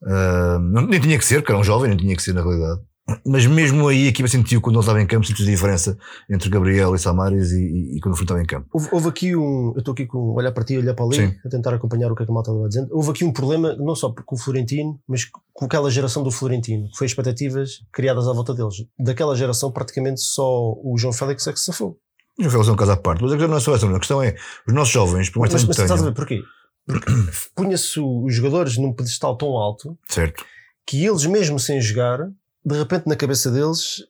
Ah, 0.04 0.60
não, 0.62 0.88
nem 0.88 1.00
tinha 1.00 1.18
que 1.18 1.26
ser, 1.26 1.40
porque 1.40 1.52
era 1.52 1.60
um 1.60 1.64
jovem, 1.64 1.90
nem 1.90 1.98
tinha 1.98 2.16
que 2.16 2.24
ser 2.24 2.34
na 2.34 2.42
realidade. 2.42 2.82
Mas 3.26 3.46
mesmo 3.46 3.88
aí 3.88 4.06
a 4.06 4.10
equipa 4.10 4.30
sentiu, 4.30 4.62
quando 4.62 4.76
ele 4.76 4.82
estava 4.82 5.02
em 5.02 5.08
campo, 5.08 5.26
sentiu 5.26 5.46
a 5.46 5.50
diferença 5.50 5.98
entre 6.30 6.50
Gabriel 6.50 6.96
e 6.96 7.00
Samaris 7.00 7.52
e, 7.52 7.60
e, 7.60 7.98
e 7.98 8.00
quando 8.00 8.14
o 8.14 8.18
Fernando 8.18 8.40
estava 8.40 8.42
em 8.42 8.46
campo. 8.46 8.70
Houve, 8.72 8.90
houve 8.92 9.10
aqui 9.10 9.36
um. 9.36 9.74
Eu 9.76 9.80
estou 9.80 9.92
aqui 9.92 10.06
com 10.06 10.34
olhar 10.34 10.52
para 10.52 10.64
ti, 10.64 10.78
olhar 10.78 10.94
para 10.94 11.06
ali, 11.06 11.16
Sim. 11.16 11.36
a 11.46 11.50
tentar 11.50 11.74
acompanhar 11.74 12.12
o 12.12 12.16
que 12.16 12.24
é 12.24 12.26
que 12.26 12.32
a 12.32 12.34
malta 12.34 12.52
estava 12.52 12.68
dizendo. 12.70 12.88
Houve 12.92 13.10
aqui 13.10 13.26
um 13.26 13.34
problema, 13.34 13.76
não 13.76 13.96
só 13.96 14.14
com 14.14 14.36
o 14.36 14.40
Florentino, 14.40 15.00
mas 15.08 15.26
com 15.52 15.66
aquela 15.66 15.90
geração 15.90 16.24
do 16.24 16.32
Florentino, 16.32 16.90
que 16.90 16.98
foi 16.98 17.08
expectativas 17.08 17.80
criadas 17.92 18.28
à 18.28 18.34
volta 18.34 18.54
deles. 18.54 18.76
Daquela 18.98 19.36
geração, 19.36 19.72
praticamente 19.72 20.22
só 20.22 20.74
o 20.82 20.96
João 20.98 21.12
Félix 21.12 21.48
é 21.48 21.54
que 21.54 21.60
se 21.60 21.66
safou. 21.66 21.98
Já 22.40 22.50
foi 22.50 22.60
um 22.70 22.76
caso 22.76 22.92
à 22.92 22.98
parte, 22.98 23.22
mas 23.22 23.32
a 23.32 23.36
questão 23.36 23.50
não 23.50 23.58
é 23.58 23.60
só 23.60 23.76
essa, 23.76 23.86
não. 23.86 23.96
a 23.96 24.00
questão 24.00 24.24
é 24.24 24.36
os 24.68 24.74
nossos 24.74 24.94
jovens, 24.94 25.30
por 25.30 25.40
mais 25.40 25.54
Mas, 25.54 25.64
mas 25.66 25.78
estás 25.78 26.02
a 26.02 26.06
ver 26.06 26.14
porquê? 26.14 26.42
Porque 26.86 27.12
punha-se 27.56 28.00
os 28.00 28.34
jogadores 28.34 28.78
num 28.78 28.94
pedestal 28.94 29.36
tão 29.38 29.50
alto 29.50 29.98
certo? 30.08 30.46
que 30.86 31.06
eles, 31.06 31.26
mesmo 31.26 31.60
sem 31.60 31.80
jogar, 31.80 32.20
de 32.66 32.78
repente 32.78 33.08
na 33.08 33.16
cabeça 33.16 33.52
deles 33.52 34.04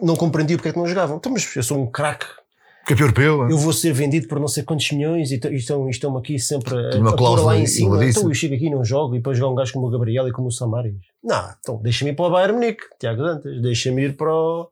não 0.00 0.16
compreendiam 0.16 0.56
porque 0.56 0.68
é 0.68 0.72
que 0.72 0.78
não 0.78 0.86
jogavam. 0.86 1.16
Então, 1.16 1.32
mas 1.32 1.54
eu 1.54 1.62
sou 1.62 1.78
um 1.78 1.90
craque, 1.90 2.26
Campeão 2.86 3.06
europeu, 3.06 3.48
eu 3.48 3.58
vou 3.58 3.72
ser 3.72 3.92
vendido 3.92 4.26
por 4.26 4.40
não 4.40 4.48
sei 4.48 4.62
quantos 4.62 4.90
milhões 4.90 5.30
e 5.30 5.40
estão, 5.52 5.88
estão 5.88 6.16
aqui 6.16 6.38
sempre 6.38 6.76
a, 6.76 6.90
Tem 6.90 7.00
uma 7.00 7.10
a 7.10 7.16
pôr 7.16 7.44
lá 7.44 7.56
em 7.56 7.66
cima. 7.66 8.04
Então 8.04 8.22
eu 8.24 8.34
chego 8.34 8.54
aqui 8.54 8.66
e 8.66 8.70
não 8.70 8.82
jogo 8.82 9.14
e 9.14 9.18
depois 9.18 9.38
jogar 9.38 9.52
um 9.52 9.54
gajo 9.54 9.72
como 9.72 9.86
o 9.86 9.90
Gabriel 9.90 10.26
e 10.26 10.32
como 10.32 10.48
o 10.48 10.50
Samaris. 10.50 10.96
Não, 11.22 11.54
então 11.60 11.80
deixa-me 11.82 12.10
ir 12.10 12.14
para 12.14 12.24
o 12.24 12.30
Bayern 12.30 12.54
Munique, 12.54 12.82
Tiago 12.98 13.22
Dantas, 13.22 13.60
deixa-me 13.60 14.06
ir 14.06 14.16
para 14.16 14.34
o, 14.34 14.68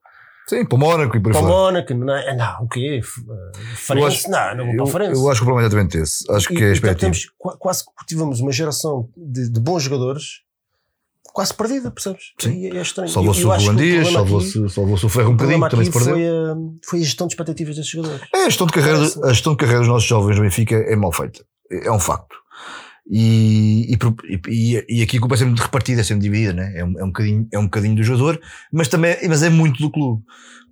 sim, 0.49 0.65
para 0.65 0.77
o 0.77 0.79
Mónaco 0.79 1.17
e 1.17 1.21
por 1.21 1.31
aí 1.33 1.39
para 1.39 1.47
o. 1.47 1.49
Mónaco. 1.49 1.95
Não, 1.95 2.15
é- 2.17 2.37
não, 2.37 2.65
o 2.65 2.69
quê? 2.69 3.01
Farense? 3.77 4.29
Não, 4.31 4.57
não 4.57 4.67
vou 4.67 4.75
para 4.77 4.85
o 4.85 4.87
Farense. 4.87 5.21
eu 5.21 5.31
acho 5.31 5.41
que 5.41 5.45
o 5.45 5.47
problema 5.47 5.63
é 5.63 5.67
exatamente 5.67 5.99
esse. 5.99 6.31
Acho 6.33 6.49
que 6.49 6.55
E- 6.55 6.63
é 6.65 6.69
e 6.69 6.73
expectativo. 6.73 7.01
temos, 7.13 7.31
qua- 7.39 7.57
quase 7.57 7.85
que 7.85 8.07
tivemos 8.07 8.41
uma 8.41 8.53
geração 8.53 9.09
de, 9.17 9.49
de 9.51 9.61
bons 9.61 9.83
jogadores 9.83 10.43
quase 11.33 11.55
perdida, 11.55 11.91
percebes? 11.91 12.33
Sim. 12.41 12.63
E 12.63 12.77
é 12.77 12.83
estranho. 12.83 13.09
Salvou-se 13.11 13.45
o 13.45 13.57
que 13.57 13.65
Ruan 13.65 13.77
Dias, 13.77 14.11
salvou-se 14.13 14.69
salvou 14.71 14.95
o 14.95 15.09
Ferro 15.09 15.31
um 15.31 15.37
bocadinho, 15.37 15.69
também 15.69 15.87
se 15.87 15.93
perdeu. 15.93 16.15
foi 16.15 16.27
a, 16.27 16.57
foi 16.85 16.99
a 16.99 17.03
gestão 17.03 17.27
de 17.29 17.35
expectativas 17.35 17.77
desses 17.77 17.91
jogadores. 17.93 18.23
É, 18.35 18.39
a 18.39 18.45
gestão 18.47 18.67
de 18.67 18.73
carreira, 18.73 18.99
a 18.99 19.29
gestão 19.33 19.53
de 19.53 19.59
carreira 19.59 19.81
dos 19.81 19.89
nossos 19.89 20.09
jovens 20.09 20.37
no 20.37 20.43
Benfica 20.43 20.75
é 20.75 20.97
mal 20.97 21.13
feita. 21.13 21.45
É 21.71 21.93
um 21.93 22.01
facto. 22.01 22.35
E, 23.11 23.97
e, 24.49 24.85
e, 24.87 25.03
aqui 25.03 25.17
a 25.17 25.21
culpa 25.21 25.35
é 25.35 25.39
sempre 25.39 25.63
repartida, 25.63 26.03
é 26.03 26.05
sempre 26.05 26.25
dividida, 26.25 26.53
né? 26.53 26.79
é, 26.79 26.85
um, 26.85 26.99
é, 26.99 27.05
um 27.05 27.07
bocadinho, 27.07 27.49
é 27.51 27.59
um 27.59 27.65
bocadinho 27.65 27.97
do 27.97 28.03
jogador, 28.03 28.39
mas 28.71 28.87
também 28.89 29.17
mas 29.27 29.43
é 29.43 29.49
muito 29.49 29.81
do 29.81 29.91
clube. 29.91 30.23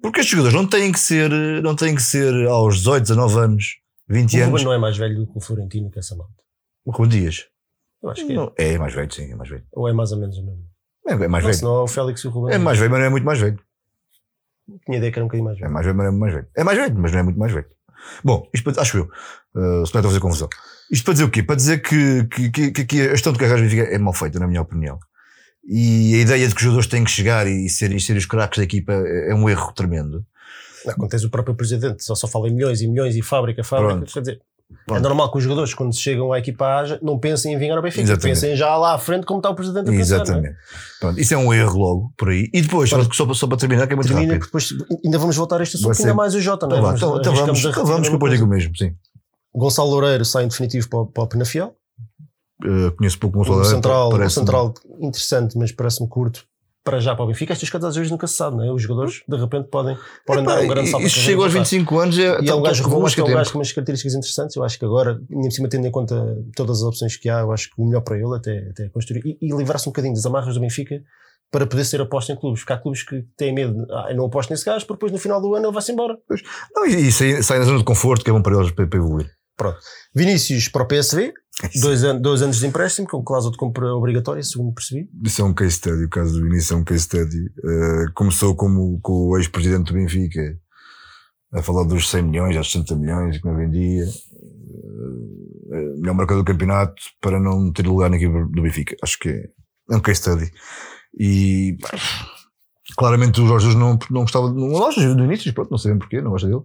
Porque 0.03 0.21
estes 0.21 0.33
jogadores 0.33 0.55
não 0.55 0.69
têm 0.69 0.93
que 0.93 1.01
ser, 1.01 1.31
não 1.63 1.75
têm 1.75 1.95
que 1.95 2.03
ser 2.03 2.47
aos 2.47 2.77
18, 2.77 3.03
19 3.05 3.39
anos, 3.39 3.65
20 4.09 4.35
O 4.35 4.37
anos, 4.37 4.51
Ruben 4.51 4.65
não 4.67 4.73
é 4.75 4.79
mais 4.79 4.99
velho 4.99 5.17
do 5.17 5.27
que 5.27 5.39
o 5.39 5.41
Florentino 5.41 5.91
que 5.91 5.99
essa 5.99 6.15
malta. 6.15 6.35
com 6.85 7.09
dias. 7.09 7.47
Eu 8.03 8.11
acho 8.11 8.27
que 8.27 8.33
é. 8.33 8.37
Não, 8.37 8.53
é 8.57 8.79
mais 8.79 8.93
velho, 8.95 9.13
sim, 9.15 9.33
é 9.33 9.35
mais 9.35 9.49
velho. 9.49 9.65
Ou 9.73 9.89
é 9.89 9.93
mais 9.95 10.13
ou 10.13 10.19
menos 10.19 10.37
o 10.37 10.45
mesmo. 10.45 10.65
É, 11.09 11.13
é 11.13 11.29
mais 11.29 11.43
Não, 11.43 11.49
velho. 11.49 11.55
senão 11.59 11.77
é 11.77 11.83
o 11.83 11.87
Félix 11.87 12.21
e 12.21 12.29
o 12.29 12.31
Ruben. 12.31 12.55
É 12.55 12.59
mais 12.59 12.79
velho, 12.79 12.91
mas 12.91 13.01
não 13.01 13.07
é 13.07 13.11
muito 13.11 13.25
mais 13.25 13.41
velho. 13.41 13.59
Tinha 14.85 14.99
ideia 14.99 15.11
que 15.11 15.19
era 15.19 15.25
um 15.25 15.29
bocadinho 15.29 15.45
mais 15.47 15.57
É 15.57 15.61
velho. 15.63 15.73
mais 15.73 15.87
velho, 15.87 15.97
mas 15.97 16.07
não 16.07 16.15
é 16.15 16.19
mais 16.19 16.35
velho. 16.35 16.49
É 16.55 16.65
mais 16.65 16.79
velho, 16.79 16.95
mas 16.99 17.13
não 17.13 17.19
é 17.19 17.23
muito 17.23 17.39
mais 17.39 17.53
velho. 17.53 17.67
Bom, 18.23 18.49
isto 18.53 18.81
acho 18.81 18.99
eu. 18.99 19.05
Uh, 19.05 19.87
se 19.87 19.95
não 19.95 20.01
estou 20.01 20.01
a 20.01 20.03
fazer 20.05 20.21
confusão. 20.21 20.49
Isto 20.91 21.05
para 21.05 21.13
dizer 21.15 21.25
o 21.25 21.31
quê? 21.31 21.43
Para 21.43 21.57
dizer 21.57 21.79
que, 21.83 22.25
que, 22.25 22.51
que, 22.71 22.85
que 22.85 23.01
a 23.03 23.11
gestão 23.11 23.33
de 23.33 23.39
carreiras 23.39 23.63
do 23.63 23.69
Benfica 23.75 23.95
é 23.95 23.99
mal 23.99 24.13
feita, 24.13 24.39
na 24.39 24.47
minha 24.47 24.63
opinião. 24.63 24.99
E 25.69 26.15
a 26.15 26.19
ideia 26.19 26.47
de 26.47 26.55
que 26.55 26.61
os 26.61 26.63
jogadores 26.65 26.89
têm 26.89 27.03
que 27.03 27.11
chegar 27.11 27.47
e 27.47 27.69
ser, 27.69 27.93
e 27.93 28.01
ser 28.01 28.17
os 28.17 28.25
craques 28.27 28.59
da 28.59 28.65
equipa 28.65 28.93
é 28.93 29.31
é 29.33 29.35
um 29.35 29.49
erro 29.49 29.73
tremendo. 29.73 30.25
Tens 31.11 31.25
o 31.25 31.31
próprio 31.31 31.57
presidente, 31.57 32.05
só, 32.05 32.15
só 32.15 32.29
fala 32.29 32.49
em 32.49 32.55
milhões 32.55 32.81
e 32.81 32.87
milhões 32.87 33.17
e 33.17 33.23
fábrica, 33.23 33.65
fábrica. 33.65 33.97
Pronto. 33.97 34.13
Quer 34.13 34.21
dizer, 34.21 34.35
é 34.37 34.75
Pronto. 34.87 35.03
normal 35.03 35.33
que 35.33 35.39
os 35.39 35.43
jogadores, 35.43 35.75
quando 35.75 35.93
chegam 35.97 36.33
à 36.33 36.39
equipa 36.39 36.85
não 37.03 37.19
pensem 37.19 37.53
em 37.55 37.59
vingar 37.59 37.77
ao 37.77 37.83
Benfica. 37.83 38.03
Exatamente. 38.03 38.41
Pensem 38.41 38.57
já 38.57 38.77
lá 38.77 38.95
à 38.95 38.99
frente 38.99 39.27
como 39.27 39.41
está 39.41 39.51
o 39.51 39.55
presidente 39.57 39.89
a 39.89 39.93
pensar. 39.93 40.19
é? 40.19 40.23
Exatamente. 40.23 40.55
Pronto, 41.01 41.21
isso 41.21 41.35
é 41.35 41.37
um 41.37 41.53
erro 41.53 41.79
logo, 41.79 42.13
por 42.17 42.29
aí. 42.29 42.49
E 42.55 42.63
depois, 42.63 42.89
só, 42.89 43.03
só, 43.13 43.25
para- 43.27 43.35
só 43.35 43.47
para 43.49 43.57
terminar, 43.57 43.89
que 43.89 43.93
é 43.95 43.97
muito 43.97 44.07
Termina, 44.07 44.35
rápido. 44.35 44.47
depois 44.47 44.69
ainda 45.05 45.19
vamos 45.19 45.35
voltar 45.35 45.59
a 45.59 45.63
este 45.65 45.77
assunto, 45.77 45.99
ainda 45.99 46.15
mais 46.15 46.35
o 46.37 46.41
Jota, 46.41 46.69
não 46.69 46.77
é? 46.77 46.79
Então, 46.79 46.91
vá, 46.91 46.97
então, 46.97 47.19
então 47.19 47.35
vamos, 47.35 47.59
então 47.65 47.85
vamos 47.85 48.09
que 48.09 48.15
eu 48.15 48.29
digo 48.29 48.45
o 48.45 48.49
mesmo, 48.49 48.77
sim. 48.77 48.95
Gonçalo 49.57 49.91
Loureiro 49.91 50.25
sai 50.25 50.45
em 50.45 50.49
definitivo 50.49 50.89
para, 50.89 50.99
o- 51.01 51.07
para 51.07 51.23
o 51.25 51.27
Penafiel. 51.27 51.75
Uh, 52.65 52.91
conheço 52.97 53.19
pouco 53.19 53.39
Gonçalo 53.39 53.65
central, 53.65 54.09
um 54.15 54.31
central 54.31 54.75
interessante, 55.01 55.59
mas 55.59 55.73
parece-me 55.73 56.09
curto 56.09 56.45
para 56.83 57.01
já 57.01 57.15
para 57.17 57.25
o 57.25 57.27
Benfica. 57.27 57.53
Estas 57.53 57.69
coisas 57.69 57.89
às 57.91 57.97
vezes 57.97 58.11
nunca 58.13 58.27
se 58.29 58.35
sabe, 58.37 58.57
não 58.57 58.65
é? 58.65 58.71
Os 58.73 58.81
jogadores 58.81 59.23
de 59.29 59.37
repente 59.37 59.69
podem, 59.69 59.97
podem 60.25 60.45
dar 60.45 60.61
um 60.63 60.69
grande 60.69 60.89
salto. 60.91 61.05
Isso 61.05 61.19
chega 61.19 61.37
aos 61.43 61.47
carreira. 61.53 61.65
25 61.65 61.99
anos, 61.99 62.19
é, 62.19 62.23
E 62.23 62.49
é 62.49 62.55
um 62.55 62.63
gajo 62.63 62.83
robusto, 62.85 63.21
é 63.21 63.25
um 63.25 63.27
gajo 63.39 63.53
com 63.53 63.59
umas 63.59 63.73
características 63.73 64.15
interessantes. 64.15 64.57
Eu 64.57 64.63
acho 64.65 64.79
que 64.79 64.85
agora, 64.85 65.21
ainda 65.31 65.49
por 65.49 65.53
cima, 65.53 65.69
tendo 65.69 65.87
em 65.87 65.91
conta 65.91 66.39
todas 66.55 66.79
as 66.79 66.83
opções 66.85 67.17
que 67.17 67.29
há, 67.29 67.41
eu 67.41 67.51
acho 67.53 67.69
que 67.75 67.81
o 67.83 67.85
melhor 67.87 68.03
para 68.03 68.17
ele 68.17 68.35
até, 68.37 68.69
até 68.71 68.85
é 68.85 68.89
construir 68.89 69.21
e, 69.27 69.37
e 69.43 69.53
livrar-se 69.57 69.89
um 69.89 69.93
bocadinho 69.93 70.15
das 70.15 70.25
amarras 70.25 70.55
do 70.55 70.61
Benfica 70.61 71.03
para 71.51 71.67
poder 71.67 71.85
ser 71.85 72.01
aposta 72.01 72.33
em 72.33 72.37
clubes. 72.37 72.61
Porque 72.61 72.73
há 72.73 72.79
clubes 72.79 73.03
que 73.03 73.23
têm 73.37 73.53
medo, 73.53 73.85
ah, 73.91 74.15
não 74.15 74.25
aposto 74.27 74.51
nesse 74.51 74.65
gajo, 74.65 74.87
porque 74.87 74.99
depois 74.99 75.13
no 75.13 75.19
final 75.19 75.41
do 75.41 75.55
ano 75.57 75.67
ele 75.67 75.73
vai-se 75.75 75.91
embora. 75.93 76.17
Não, 76.75 76.87
e, 76.87 77.09
e 77.09 77.13
sai, 77.13 77.43
sai 77.43 77.59
na 77.59 77.65
zona 77.65 77.79
de 77.79 77.85
conforto, 77.85 78.25
que 78.25 78.31
é 78.31 78.33
bom 78.33 78.41
para 78.43 78.57
eles 78.57 78.71
para, 78.71 78.87
para 78.87 78.99
evoluir. 78.99 79.29
Pronto. 79.57 79.79
Vinícius 80.15 80.69
para 80.69 80.83
o 80.83 80.87
PSV, 80.87 81.33
dois, 81.81 82.05
an 82.05 82.21
dois 82.21 82.43
anos 82.43 82.59
de 82.59 82.67
empréstimo, 82.67 83.09
com 83.09 83.25
cláusula 83.25 83.53
de 83.53 83.59
compra 83.59 83.95
obrigatória, 83.95 84.43
segundo 84.43 84.75
percebi. 84.75 85.09
Isso 85.25 85.41
é 85.41 85.45
um 85.45 85.55
case 85.55 85.77
study, 85.77 86.05
o 86.05 86.11
caso 86.11 86.35
do 86.35 86.43
Vinícius 86.43 86.73
é 86.73 86.75
um 86.75 86.85
case 86.85 87.05
study. 87.05 87.47
Uh, 87.65 88.13
começou 88.15 88.55
como 88.55 89.01
com 89.01 89.29
o 89.29 89.39
ex-presidente 89.39 89.93
do 89.93 89.95
Benfica 89.95 90.59
a 91.53 91.63
falar 91.63 91.85
dos 91.85 92.11
100 92.11 92.23
milhões, 92.23 92.57
aos 92.57 92.71
60 92.71 92.97
milhões 92.97 93.39
que 93.39 93.47
não 93.47 93.57
vendia. 93.57 94.05
Uh, 94.05 95.99
melhor 95.99 96.15
marcador 96.15 96.45
do 96.45 96.47
campeonato 96.47 97.03
para 97.21 97.41
não 97.41 97.73
ter 97.73 97.87
lugar 97.87 98.11
na 98.11 98.17
equipe 98.17 98.33
do 98.33 98.63
Benfica. 98.63 98.95
Acho 99.03 99.19
que 99.19 99.29
é 99.29 99.97
um 99.97 100.01
case 100.01 100.21
study. 100.21 100.53
E 101.19 101.79
pá, 101.81 101.97
claramente 102.95 103.41
o 103.41 103.47
Jorge 103.47 103.75
não, 103.75 103.99
não 104.11 104.23
gostava, 104.23 104.53
não 104.53 104.69
gosta 104.69 105.15
do 105.15 105.23
Vinícius, 105.23 105.55
pronto, 105.55 105.71
não 105.71 105.79
sei 105.79 105.95
porquê, 105.95 106.21
não 106.21 106.33
gosta 106.33 106.47
dele. 106.47 106.63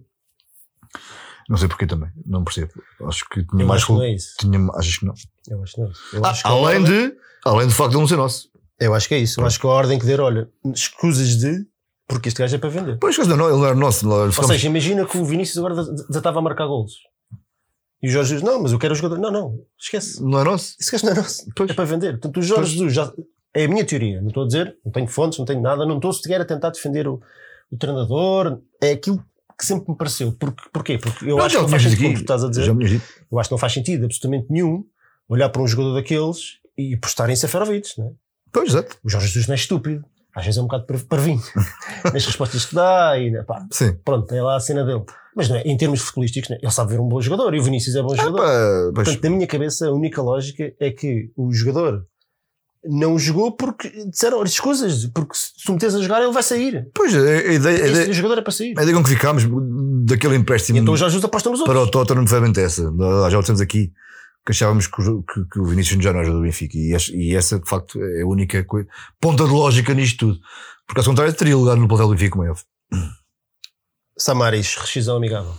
Não 1.48 1.56
sei 1.56 1.68
porquê 1.68 1.86
também, 1.86 2.10
não 2.26 2.44
percebo. 2.44 2.72
Acho 3.06 3.28
que 3.28 3.44
tinha 3.46 3.62
Eu 3.62 3.66
mais. 3.66 3.80
acho 3.82 3.86
que 3.88 3.92
não 3.92 4.02
é 4.02 4.12
isso. 4.14 4.34
Tinha, 4.38 4.68
achas 4.74 4.96
que 4.96 5.04
não? 5.06 5.14
Eu 5.48 5.62
acho 5.62 5.74
que 5.74 5.80
não 5.80 5.86
é. 5.88 5.92
Eu 6.12 6.24
Ah, 6.24 6.30
acho 6.30 6.42
que 6.42 6.48
a 6.48 6.50
além, 6.50 6.64
ordem- 6.64 6.84
de, 7.10 7.16
além 7.44 7.66
do 7.66 7.72
facto 7.74 7.90
de 7.90 7.96
ele 7.96 8.00
não 8.02 8.08
ser 8.08 8.16
nosso. 8.16 8.48
Eu 8.80 8.94
acho 8.94 9.08
que 9.08 9.14
é 9.14 9.18
isso. 9.18 9.40
Eu 9.40 9.46
acho 9.46 9.60
que 9.60 9.66
a 9.66 9.70
ordem 9.70 9.98
que 9.98 10.06
der, 10.06 10.20
olha, 10.20 10.48
escusas 10.74 11.36
de. 11.36 11.66
Porque 12.08 12.28
este 12.28 12.38
gajo 12.42 12.54
é 12.56 12.58
para 12.58 12.68
vender. 12.68 12.98
Pois, 12.98 13.16
não, 13.18 13.48
ele 13.48 13.56
não 13.58 13.64
era 13.66 13.74
nosso. 13.74 14.06
Não, 14.08 14.24
Ou 14.24 14.30
ficamos- 14.30 14.50
seja, 14.50 14.66
imagina 14.68 15.06
que 15.06 15.16
o 15.18 15.24
Vinícius 15.24 15.58
agora 15.58 15.74
já 16.10 16.18
estava 16.18 16.38
a 16.38 16.42
marcar 16.42 16.66
golos. 16.66 16.92
E 18.02 18.08
o 18.08 18.10
Jorge 18.10 18.30
Jesus, 18.30 18.44
não, 18.44 18.60
mas 18.62 18.72
eu 18.72 18.78
quero 18.78 18.92
o 18.92 18.96
jogador. 18.96 19.18
Não, 19.18 19.30
não, 19.30 19.58
esquece. 19.78 20.20
não 20.22 20.40
é 20.40 20.44
nosso. 20.44 20.74
Esse 20.80 20.90
gajo 20.90 21.06
não 21.06 21.12
é 21.12 21.16
nosso. 21.16 21.44
Pois. 21.54 21.70
É 21.70 21.74
para 21.74 21.84
vender. 21.84 22.12
Portanto, 22.12 22.38
o 22.38 22.42
Jorge 22.42 22.62
Pois. 22.62 22.70
Jesus 22.72 22.92
já. 22.94 23.12
É 23.54 23.64
a 23.64 23.68
minha 23.68 23.84
teoria. 23.84 24.20
Não 24.20 24.28
estou 24.28 24.42
a 24.42 24.46
dizer, 24.46 24.76
não 24.84 24.90
tenho 24.90 25.06
fontes, 25.06 25.38
não 25.38 25.44
tenho 25.44 25.60
nada, 25.62 25.86
não 25.86 25.96
estou 25.96 26.12
sequer 26.12 26.40
a 26.40 26.44
tentar 26.44 26.70
defender 26.70 27.06
o, 27.06 27.20
o 27.70 27.76
treinador. 27.76 28.58
É 28.82 28.90
aquilo 28.92 29.22
que 29.58 29.64
sempre 29.66 29.90
me 29.90 29.96
pareceu. 29.96 30.32
Porque, 30.32 30.62
porquê? 30.72 30.98
Porque 30.98 31.24
eu 31.24 31.36
Não, 31.36 31.44
acho 31.44 31.56
que 31.56 31.62
não 31.62 31.68
faz 31.68 31.82
sentido, 31.82 32.02
como 32.02 32.14
tu 32.14 32.20
estás 32.20 32.44
a 32.44 32.48
dizer. 32.50 32.68
Eu 33.30 33.38
acho 33.38 33.48
que 33.48 33.52
não 33.54 33.58
faz 33.58 33.72
sentido 33.72 34.04
absolutamente 34.06 34.46
nenhum 34.50 34.84
olhar 35.28 35.48
para 35.48 35.62
um 35.62 35.66
jogador 35.66 35.94
daqueles 35.94 36.58
e 36.76 36.96
postar 36.96 37.30
em 37.30 37.36
Seferovic, 37.36 37.88
não 37.98 38.06
é? 38.08 38.10
Pois, 38.52 38.68
exato. 38.70 38.96
O 39.02 39.08
Jorge 39.08 39.28
Jesus 39.28 39.46
não 39.46 39.54
é 39.54 39.56
estúpido. 39.56 40.04
Às 40.34 40.44
vezes 40.46 40.58
é 40.58 40.62
um 40.62 40.64
bocado 40.66 40.86
par- 40.86 40.98
parvinho 41.04 41.42
nas 42.12 42.24
respostas 42.24 42.64
que 42.64 42.74
dá 42.74 43.18
e 43.18 43.42
pá, 43.44 43.66
Sim. 43.70 43.94
pronto, 44.04 44.26
tem 44.26 44.40
lá 44.40 44.56
a 44.56 44.60
cena 44.60 44.82
dele. 44.84 45.04
Mas 45.36 45.48
não 45.48 45.56
é, 45.56 45.62
em 45.62 45.76
termos 45.76 46.00
futebolísticos, 46.00 46.48
não 46.50 46.56
é? 46.56 46.60
ele 46.62 46.70
sabe 46.72 46.92
ver 46.92 47.00
um 47.00 47.08
bom 47.08 47.20
jogador 47.20 47.54
e 47.54 47.60
o 47.60 47.62
Vinícius 47.62 47.96
é 47.96 48.02
bom 48.02 48.12
Ah, 48.12 48.16
jogador. 48.16 48.38
pá, 48.94 49.02
Portanto, 49.04 49.24
na 49.24 49.30
minha 49.30 49.46
cabeça, 49.46 49.88
a 49.88 49.92
única 49.92 50.20
lógica 50.22 50.72
é 50.80 50.90
que 50.90 51.30
o 51.36 51.52
jogador 51.52 52.06
não 52.84 53.18
jogou 53.18 53.52
porque 53.56 53.88
disseram 54.10 54.40
as 54.42 54.58
coisas, 54.58 55.06
porque 55.06 55.34
se 55.34 55.70
o 55.70 55.72
metes 55.74 55.94
a 55.94 56.00
jogar, 56.02 56.22
ele 56.22 56.32
vai 56.32 56.42
sair. 56.42 56.88
pois, 56.94 57.14
a, 57.14 57.18
ideia, 57.18 57.84
a, 57.84 57.88
ideia, 57.88 58.12
jogador 58.12 58.38
é 58.38 58.42
para 58.42 58.52
sair. 58.52 58.74
a 58.78 58.82
ideia 58.82 58.96
com 58.96 59.04
que 59.04 59.10
ficámos 59.10 59.44
daquele 60.04 60.34
empréstimo 60.36 60.78
E 60.78 60.80
então 60.80 60.94
o 60.94 60.96
Jorge 60.96 61.12
Jesus 61.14 61.24
aposta 61.24 61.48
nos 61.50 61.60
para 61.62 61.78
outros. 61.78 61.88
o 61.88 61.90
Tottenham 61.90 62.26
foi 62.26 62.38
realmente 62.40 62.60
essa. 62.60 62.82
Já 63.30 63.38
o 63.38 63.42
temos 63.42 63.60
aqui. 63.60 63.92
Que 64.44 64.50
achávamos 64.50 64.88
que 64.88 65.00
o, 65.00 65.22
que, 65.22 65.44
que 65.52 65.60
o 65.60 65.64
Vinícius 65.66 66.02
já 66.02 66.12
não 66.12 66.18
ajuda 66.18 66.38
o 66.38 66.42
Benfica. 66.42 66.76
E, 66.76 66.92
essa- 66.92 67.12
e 67.14 67.32
essa, 67.36 67.60
de 67.60 67.68
facto, 67.70 68.02
é 68.02 68.22
a 68.22 68.26
única 68.26 68.64
coisa, 68.64 68.88
ponta 69.20 69.44
de 69.44 69.50
lógica 69.52 69.94
nisto 69.94 70.18
tudo. 70.26 70.40
Porque, 70.84 70.98
ao 71.00 71.06
contrário, 71.06 71.32
teria 71.32 71.56
lugar 71.56 71.76
no 71.76 71.86
plantel 71.86 72.08
do 72.08 72.14
Benfica 72.14 72.32
como 72.32 72.50
óbvio. 72.50 72.64
Samaris, 74.18 74.74
rescisão 74.76 75.16
amigável. 75.16 75.54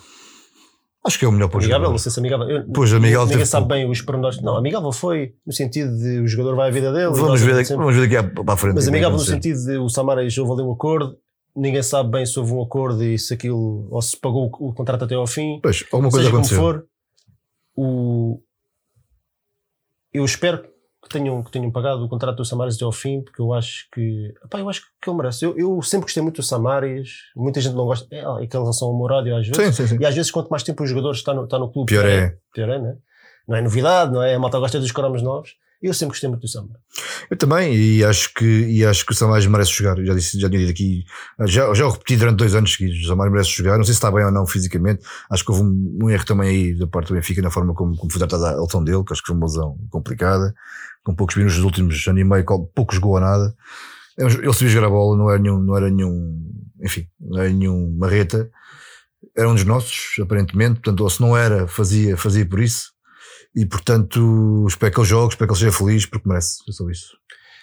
Acho 1.06 1.20
que 1.20 1.26
é 1.26 1.28
o 1.28 1.32
melhor 1.34 1.50
para 1.50 1.58
o 1.58 1.60
Amigável, 1.60 1.80
jogador. 1.80 1.92
não 1.92 1.98
sei 1.98 2.12
se 2.14 2.20
amigável. 2.20 2.50
Eu- 2.50 2.66
Pois, 2.74 2.94
amigável 2.94 3.22
Ninguém 3.26 3.38
teve 3.40 3.46
sabe 3.50 3.68
bem 3.68 3.90
os 3.90 4.02
pormenores. 4.02 4.42
Não, 4.42 4.56
amigável 4.56 4.92
foi 4.94 5.34
no 5.46 5.52
sentido 5.52 5.98
de 5.98 6.20
o 6.22 6.28
jogador 6.28 6.56
vai 6.56 6.70
à 6.70 6.72
vida 6.72 6.94
dele. 6.94 7.12
e 7.12 7.20
Vamos 7.20 7.42
ver, 7.42 7.56
daqui, 7.56 7.76
vamos 7.76 7.94
ver 7.96 8.02
daqui 8.08 8.16
à- 8.16 8.24
para 8.44 8.54
a 8.54 8.58
frente. 8.58 8.76
Mas 8.76 8.84
o 8.84 8.88
que 8.88 8.92
vai 8.92 9.00
amigável 9.00 9.18
no 9.18 9.24
sentido 9.26 9.64
de 9.66 9.78
o 9.78 9.90
Samaris 9.90 10.38
houve 10.38 10.54
ali 10.54 10.62
um 10.62 10.72
acordo, 10.72 11.18
ninguém 11.54 11.84
sabe 11.84 12.10
bem 12.10 12.26
se 12.26 12.40
houve 12.40 12.54
um 12.54 12.62
acordo 12.64 13.04
e 13.04 13.20
se 13.20 13.34
aquilo, 13.34 13.86
ou 13.92 14.02
se 14.02 14.18
pagou 14.18 14.50
o, 14.60 14.70
o 14.70 14.74
contrato 14.74 15.04
até 15.04 15.16
ao 15.16 15.28
fim. 15.28 15.60
Pois, 15.62 15.84
alguma 15.92 16.10
coisa 16.10 16.26
Seja 16.26 16.32
como 16.32 16.46
aconteceu. 16.46 16.58
for, 16.62 16.86
o... 17.76 18.40
eu 20.14 20.24
espero 20.24 20.64
que 21.04 21.10
tenham, 21.10 21.44
que 21.44 21.52
tenham 21.52 21.70
pagado 21.70 22.04
o 22.04 22.10
contrato 22.10 22.38
do 22.38 22.46
Samaris 22.46 22.76
até 22.76 22.86
ao 22.86 22.92
fim, 22.92 23.22
porque 23.22 23.42
eu 23.42 23.54
acho 23.54 23.88
que, 23.94 24.34
epá, 24.44 24.60
eu 24.60 24.70
acho 24.70 24.82
que 25.02 25.10
ele 25.10 25.18
merece. 25.18 25.46
Eu, 25.46 25.58
eu 25.58 25.82
sempre 25.82 26.06
gostei 26.06 26.24
muito 26.24 26.38
do 26.38 26.44
Samaris, 26.44 27.10
muita 27.36 27.60
gente 27.60 27.76
não 27.76 27.86
gosta, 27.86 28.08
é 28.10 28.22
aquela 28.22 28.64
relação 28.64 28.90
amor-ódio 28.90 29.36
às 29.36 29.48
vezes. 29.48 29.76
Sim, 29.76 29.84
sim, 29.84 29.88
sim. 29.96 30.02
E 30.02 30.06
às 30.06 30.16
vezes, 30.16 30.32
quanto 30.32 30.50
mais 30.50 30.64
tempo 30.64 30.82
o 30.82 30.88
jogador 30.88 31.12
está 31.12 31.34
no, 31.34 31.44
está 31.44 31.60
no 31.60 31.70
clube, 31.70 31.92
Pior 31.92 32.06
é. 32.06 32.38
pior 32.54 32.70
é, 32.70 32.80
né? 32.80 32.96
Não 33.48 33.58
é 33.58 33.62
novidade, 33.62 34.14
não 34.14 34.24
é? 34.24 34.34
A 34.34 34.40
malta 34.40 34.58
gosta 34.58 34.80
dos 34.80 34.92
cromos 34.92 35.22
novos. 35.22 35.56
Eu 35.84 35.94
sempre 35.94 36.14
gostei 36.14 36.30
muito 36.30 36.44
do 36.44 36.48
Samaris. 36.48 36.78
Eu 37.30 37.36
também, 37.36 37.76
e 37.76 38.06
acho 38.06 38.34
que, 38.34 38.46
e 38.46 38.86
acho 38.86 39.06
que 39.06 39.12
o 39.12 39.16
Samaris 39.16 39.46
merece 39.46 39.74
jogar. 39.74 39.98
Eu 40.00 40.06
Já 40.06 40.14
disse, 40.14 40.40
já 40.40 40.50
tinha 40.50 40.62
dito 40.62 40.72
aqui, 40.72 41.04
já, 41.46 41.74
já 41.74 41.86
o 41.86 41.90
repeti 41.90 42.16
durante 42.16 42.38
dois 42.38 42.56
anos 42.56 42.74
seguidos. 42.74 43.04
O 43.04 43.08
Samaris 43.10 43.34
merece 43.34 43.50
jogar. 43.50 43.78
Não 43.78 43.84
sei 43.84 43.94
se 43.94 43.98
está 43.98 44.10
bem 44.10 44.24
ou 44.24 44.32
não 44.32 44.48
fisicamente. 44.48 45.04
Acho 45.30 45.44
que 45.44 45.52
houve 45.52 45.64
um, 45.64 46.00
um 46.04 46.10
erro 46.10 46.26
também 46.26 46.50
aí 46.50 46.74
da 46.74 46.88
parte 46.88 47.10
do 47.10 47.16
Benfica 47.16 47.42
na 47.42 47.52
forma 47.52 47.74
como, 47.74 47.98
como 47.98 48.10
foi 48.10 48.18
tratada 48.18 48.52
a 48.52 48.62
lesão 48.62 48.82
dele, 48.82 49.04
que 49.04 49.12
acho 49.12 49.22
que 49.22 49.28
foi 49.28 49.36
uma 49.36 49.46
lesão 49.46 49.78
complicada, 49.90 50.56
com 51.04 51.14
poucos 51.14 51.36
minutos 51.36 51.58
nos 51.58 51.66
últimos 51.66 52.08
anos 52.08 52.22
e 52.22 52.24
meio, 52.24 52.46
pouco 52.46 52.96
jogou 52.96 53.18
a 53.18 53.20
nada. 53.20 53.54
Ele 54.18 54.54
sabia 54.54 54.70
jogar 54.70 54.88
a 54.88 54.90
bola, 54.90 55.18
não 55.18 55.30
era 55.30 55.40
nenhum, 55.40 55.60
não 55.60 55.76
era 55.76 55.90
nenhum, 55.90 56.50
enfim, 56.82 57.10
não 57.20 57.40
era 57.42 57.50
nenhum 57.50 57.94
marreta. 57.98 58.50
Era 59.36 59.50
um 59.50 59.56
dos 59.56 59.66
nossos, 59.66 60.16
aparentemente. 60.22 60.76
Portanto, 60.76 61.02
ou 61.02 61.10
se 61.10 61.20
não 61.20 61.36
era, 61.36 61.68
fazia, 61.68 62.16
fazia 62.16 62.46
por 62.46 62.62
isso. 62.62 62.93
E 63.56 63.66
portanto, 63.66 64.66
espero 64.68 64.94
que 64.94 65.00
ele 65.00 65.08
jogue, 65.08 65.34
espero 65.34 65.48
que 65.48 65.54
ele 65.54 65.60
seja 65.72 65.78
feliz, 65.78 66.06
porque 66.06 66.28
merece. 66.28 66.58
É 66.68 66.72
só 66.72 66.90
isso. 66.90 67.18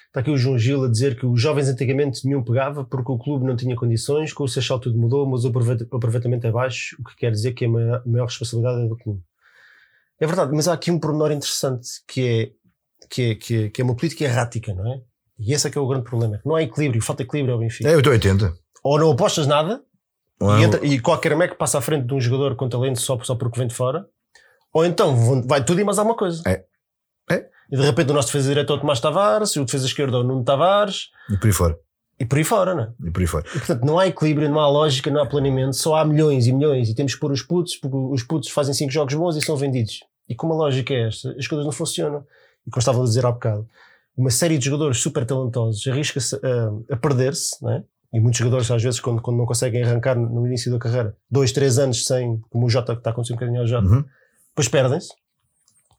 Está 0.09 0.20
aqui 0.20 0.30
o 0.30 0.37
João 0.37 0.59
Gil 0.59 0.85
a 0.85 0.88
dizer 0.88 1.16
que 1.18 1.25
os 1.26 1.40
jovens 1.40 1.68
antigamente 1.68 2.25
nenhum 2.26 2.42
pegava 2.42 2.85
porque 2.85 3.12
o 3.12 3.18
clube 3.18 3.44
não 3.47 3.54
tinha 3.56 3.76
condições, 3.76 4.32
com 4.32 4.42
o 4.44 4.49
Seixal 4.49 4.78
tudo 4.80 4.99
mudou, 4.99 5.25
mas 5.28 5.44
o 5.44 5.49
aproveita- 5.49 5.87
o 5.90 5.97
aproveitamento 5.97 6.47
é 6.47 6.50
baixo, 6.50 6.97
o 7.00 7.04
que 7.04 7.16
quer 7.16 7.30
dizer 7.30 7.52
que 7.52 7.64
a 7.64 7.68
maior, 7.68 8.02
a 8.04 8.09
maior 8.09 8.25
responsabilidade 8.26 8.85
é 8.85 8.88
do 8.88 8.97
clube. 8.97 9.20
É 10.20 10.26
verdade, 10.26 10.50
mas 10.54 10.66
há 10.68 10.73
aqui 10.75 10.90
um 10.90 10.99
pormenor 10.99 11.30
interessante 11.32 11.88
que 12.09 12.20
é, 12.26 12.50
que 13.09 13.23
é, 13.23 13.35
que 13.37 13.54
é, 13.64 13.68
que 13.70 13.80
é 13.80 13.85
uma 13.85 13.94
política 13.94 14.25
errática, 14.25 14.75
não 14.75 14.92
é? 14.92 15.00
E 15.38 15.52
esse 15.54 15.66
é 15.66 15.70
que 15.70 15.78
é 15.78 15.80
o 15.80 15.87
grande 15.88 16.04
problema. 16.04 16.38
que 16.38 16.47
Não 16.47 16.54
há 16.56 16.62
equilíbrio, 16.62 17.00
falta 17.00 17.23
equilíbrio 17.23 17.54
ao 17.54 17.61
Benfica. 17.61 17.88
É, 17.88 17.94
eu 17.94 17.99
estou 18.00 18.12
80. 18.12 18.52
Ou 18.85 18.99
não 18.99 19.11
apostas 19.12 19.47
nada, 19.47 19.80
Não 20.40 20.59
e, 20.59 20.62
é? 20.62 20.66
entra- 20.66 20.85
e 20.87 20.99
qualquer 21.00 21.37
meco 21.37 21.56
passa 21.56 21.78
à 21.78 21.80
frente 21.80 22.06
de 22.06 22.12
um 22.14 22.20
jogador 22.20 22.56
com 22.56 22.68
talento 22.68 23.00
só, 23.00 23.18
só 23.23 23.35
porque 23.37 23.59
vem 23.59 23.68
de 23.68 23.75
fora, 23.75 24.06
ou 24.73 24.85
então 24.85 25.43
vai 25.47 25.65
tudo 25.65 25.81
e 25.81 25.85
mais 25.85 25.99
alguma 25.99 26.17
coisa. 26.17 26.43
É. 26.47 26.65
É. 27.31 27.47
E 27.71 27.77
de 27.77 27.83
repente 27.83 28.11
o 28.11 28.15
nosso 28.15 28.29
defesa 28.29 28.49
direito 28.49 28.73
é 28.73 28.77
o 28.77 28.81
Tomás 28.81 29.00
Tavares, 29.00 29.50
e 29.50 29.61
o 29.61 29.65
defesa 29.65 29.87
esquerdo 29.87 30.17
é 30.17 30.21
o 30.21 30.25
Nuno 30.25 30.43
Tavares, 30.45 31.11
E 31.31 31.37
por 31.37 31.47
aí 31.47 31.53
fora. 31.53 31.79
e 32.19 32.25
por 32.25 32.39
aí 32.39 32.45
fora, 32.45 32.75
não 32.75 32.83
é? 32.83 32.93
E 33.07 33.11
por 33.11 33.21
aí 33.21 33.27
fora. 33.27 33.45
E, 33.55 33.59
portanto, 33.59 33.85
não 33.85 33.99
há 33.99 34.07
equilíbrio, 34.09 34.49
não 34.50 34.59
há 34.61 34.69
lógica, 34.69 35.11
não 35.11 35.23
há 35.23 35.27
planeamento, 35.27 35.77
só 35.77 35.95
há 35.97 36.05
milhões 36.05 36.47
e 36.47 36.53
milhões 36.53 36.89
e 36.89 36.95
temos 36.95 37.15
que 37.15 37.21
pôr 37.21 37.31
os 37.33 37.43
putos, 37.43 37.77
porque 37.77 37.97
os 37.97 38.23
putos 38.23 38.50
fazem 38.50 38.75
cinco 38.75 38.93
jogos 38.93 39.15
bons 39.15 39.37
e 39.37 39.41
são 39.43 39.57
vendidos. 39.57 40.00
E 40.29 40.35
como 40.35 40.53
a 40.53 40.57
lógica 40.57 40.93
é 40.93 41.09
esta, 41.09 41.31
as 41.39 41.47
coisas 41.47 41.65
não 41.65 41.73
funcionam. 41.73 42.25
E 42.67 42.71
como 42.71 42.81
estava 42.81 43.00
a 43.00 43.05
dizer 43.05 43.25
há 43.25 43.33
bocado, 43.33 43.67
uma 44.17 44.31
série 44.31 44.59
de 44.59 44.65
jogadores 44.67 44.99
super 44.99 45.25
talentosos 45.25 45.87
arrisca-se 45.87 46.37
a, 46.37 46.95
a 46.95 46.97
perder-se, 46.97 47.57
não 47.62 47.71
é? 47.73 47.85
E 48.12 48.19
muitos 48.19 48.39
jogadores, 48.39 48.69
às 48.71 48.83
vezes, 48.83 48.99
quando, 48.99 49.23
quando 49.23 49.37
não 49.39 49.47
conseguem 49.47 49.85
arrancar 49.85 50.17
no, 50.17 50.29
no 50.29 50.47
início 50.47 50.71
da 50.73 50.79
carreira, 50.81 51.17
dois, 51.31 51.53
três 51.53 51.79
anos 51.79 52.05
sem, 52.05 52.41
como 52.50 52.67
o 52.67 52.69
Jota, 52.69 52.93
que 52.95 53.00
está 53.00 53.11
acontecendo 53.11 53.37
um 53.37 53.39
bocadinho 53.39 53.61
ao 53.61 53.67
Jota, 53.69 53.87
Uhum. 53.87 54.05
Depois 54.50 54.69
perdem-se. 54.69 55.09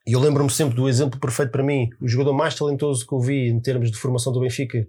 E 0.07 0.13
eu 0.13 0.19
lembro-me 0.19 0.49
sempre 0.49 0.75
do 0.75 0.89
exemplo 0.89 1.19
perfeito 1.19 1.51
para 1.51 1.63
mim, 1.63 1.89
o 2.01 2.07
jogador 2.07 2.33
mais 2.33 2.55
talentoso 2.55 3.05
que 3.05 3.13
eu 3.13 3.19
vi 3.19 3.49
em 3.49 3.59
termos 3.59 3.91
de 3.91 3.97
formação 3.97 4.33
do 4.33 4.39
Benfica, 4.39 4.87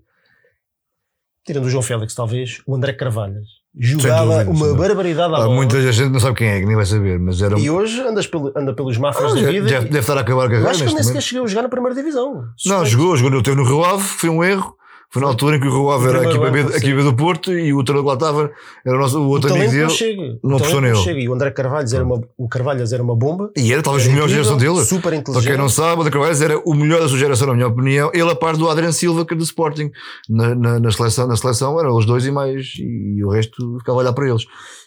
tirando 1.45 1.64
o 1.66 1.71
João 1.71 1.83
Félix, 1.83 2.14
talvez, 2.14 2.62
o 2.66 2.75
André 2.75 2.92
Carvalhas. 2.95 3.47
Jogava 3.75 4.45
dúvida, 4.45 4.50
uma 4.66 4.75
barbaridade 4.76 5.33
à 5.35 5.37
Há 5.37 5.40
bola. 5.40 5.54
muita 5.54 5.92
gente 5.92 6.11
não 6.11 6.21
sabe 6.21 6.37
quem 6.37 6.49
é, 6.49 6.61
que 6.61 6.66
nem 6.66 6.76
vai 6.76 6.85
saber, 6.85 7.19
mas 7.19 7.40
era 7.40 7.57
um. 7.57 7.59
E 7.59 7.71
hoje 7.71 8.00
andas 8.02 8.26
pelo, 8.26 8.52
anda 8.57 8.75
pelos 8.75 8.97
Ah, 8.99 9.00
mafras 9.00 9.35
da 9.35 9.40
vida. 9.50 9.66
deve, 9.66 9.87
deve 9.87 9.99
estar 9.99 10.16
a 10.16 10.21
acabar 10.21 10.42
a 10.42 10.45
eu 10.45 10.50
carreira. 10.50 10.71
acho 10.71 10.78
que 10.81 10.88
ele 10.88 10.95
nem 10.95 11.02
sequer 11.04 11.23
chegou 11.23 11.45
a 11.45 11.49
jogar 11.49 11.62
na 11.62 11.69
primeira 11.71 11.95
divisão. 11.97 12.45
Não, 12.66 12.85
jogou, 12.85 13.16
jogou 13.16 13.31
no 13.31 13.42
teu 13.42 13.57
no 13.57 13.64
Rio 13.64 13.83
Ave, 13.83 14.02
foi 14.02 14.28
um 14.28 14.45
erro. 14.45 14.76
Foi 15.12 15.21
na 15.21 15.28
altura 15.28 15.57
em 15.57 15.61
que 15.61 15.66
o 15.69 15.85
O 15.85 16.09
era 16.09 16.21
a 16.21 16.25
equipa, 16.25 16.50
B, 16.50 16.61
ano, 16.61 16.73
a 16.73 16.76
equipa 16.78 17.02
do 17.02 17.14
Porto 17.14 17.52
e 17.52 17.73
o 17.75 17.85
treinador 17.85 18.16
que 18.16 18.25
lá 18.25 18.31
estava 18.31 18.50
era 18.85 18.97
o, 18.97 18.99
nosso, 18.99 19.21
o 19.21 19.26
O 19.26 19.28
outro 19.28 19.52
amigo 19.52 19.66
talento 19.66 19.78
não 19.81 19.87
dele. 19.88 19.99
chega. 19.99 20.38
não 20.42 20.52
O 20.52 20.57
apostou 20.57 20.81
nele. 20.81 20.97
chega. 20.97 21.21
E 21.21 21.28
o 21.28 21.35
André 21.35 21.50
Carvalhas 21.50 21.92
era 21.92 22.02
uma, 22.04 22.21
o 22.38 22.49
Carvalhas 22.49 22.92
era 22.95 23.02
uma 23.02 23.14
bomba. 23.14 23.50
E 23.57 23.73
era 23.73 23.83
talvez 23.83 24.07
o 24.07 24.11
melhor 24.11 24.25
incrível, 24.25 24.45
geração 24.45 24.57
dele. 24.75 24.85
Super 24.87 25.02
Para 25.02 25.16
inteligente. 25.16 25.47
quem 25.49 25.57
não 25.59 25.69
sabe, 25.69 26.00
o 26.00 26.04
de 26.04 26.11
Carvalhais 26.11 26.40
era 26.40 26.59
o 26.64 26.75
melhor 26.75 27.00
da 27.00 27.09
sua 27.09 27.19
geração, 27.19 27.47
na 27.49 27.54
minha 27.54 27.69
opinião. 27.69 28.11
Ele, 28.14 28.31
a 28.31 28.35
par 28.35 28.57
do 28.57 28.71
Adriano 28.71 28.92
Silva, 28.95 29.26
que 29.26 29.35
é 29.35 29.37
do 29.37 29.45
Sporting, 29.45 29.90
na, 30.31 30.54
na, 30.54 30.81
na 30.81 30.90
seleção, 30.90 31.26
na 31.26 31.37
seleção 31.37 31.78
eram 31.78 31.95
os 31.95 32.07
dois 32.07 32.25
e 32.25 32.31
mais, 32.31 32.73
e 32.78 33.23
o 33.23 33.28
resto 33.28 33.78
ficava 33.81 33.99
a 33.99 34.00
olhar 34.00 34.12
para 34.14 34.26
eles. 34.28 34.45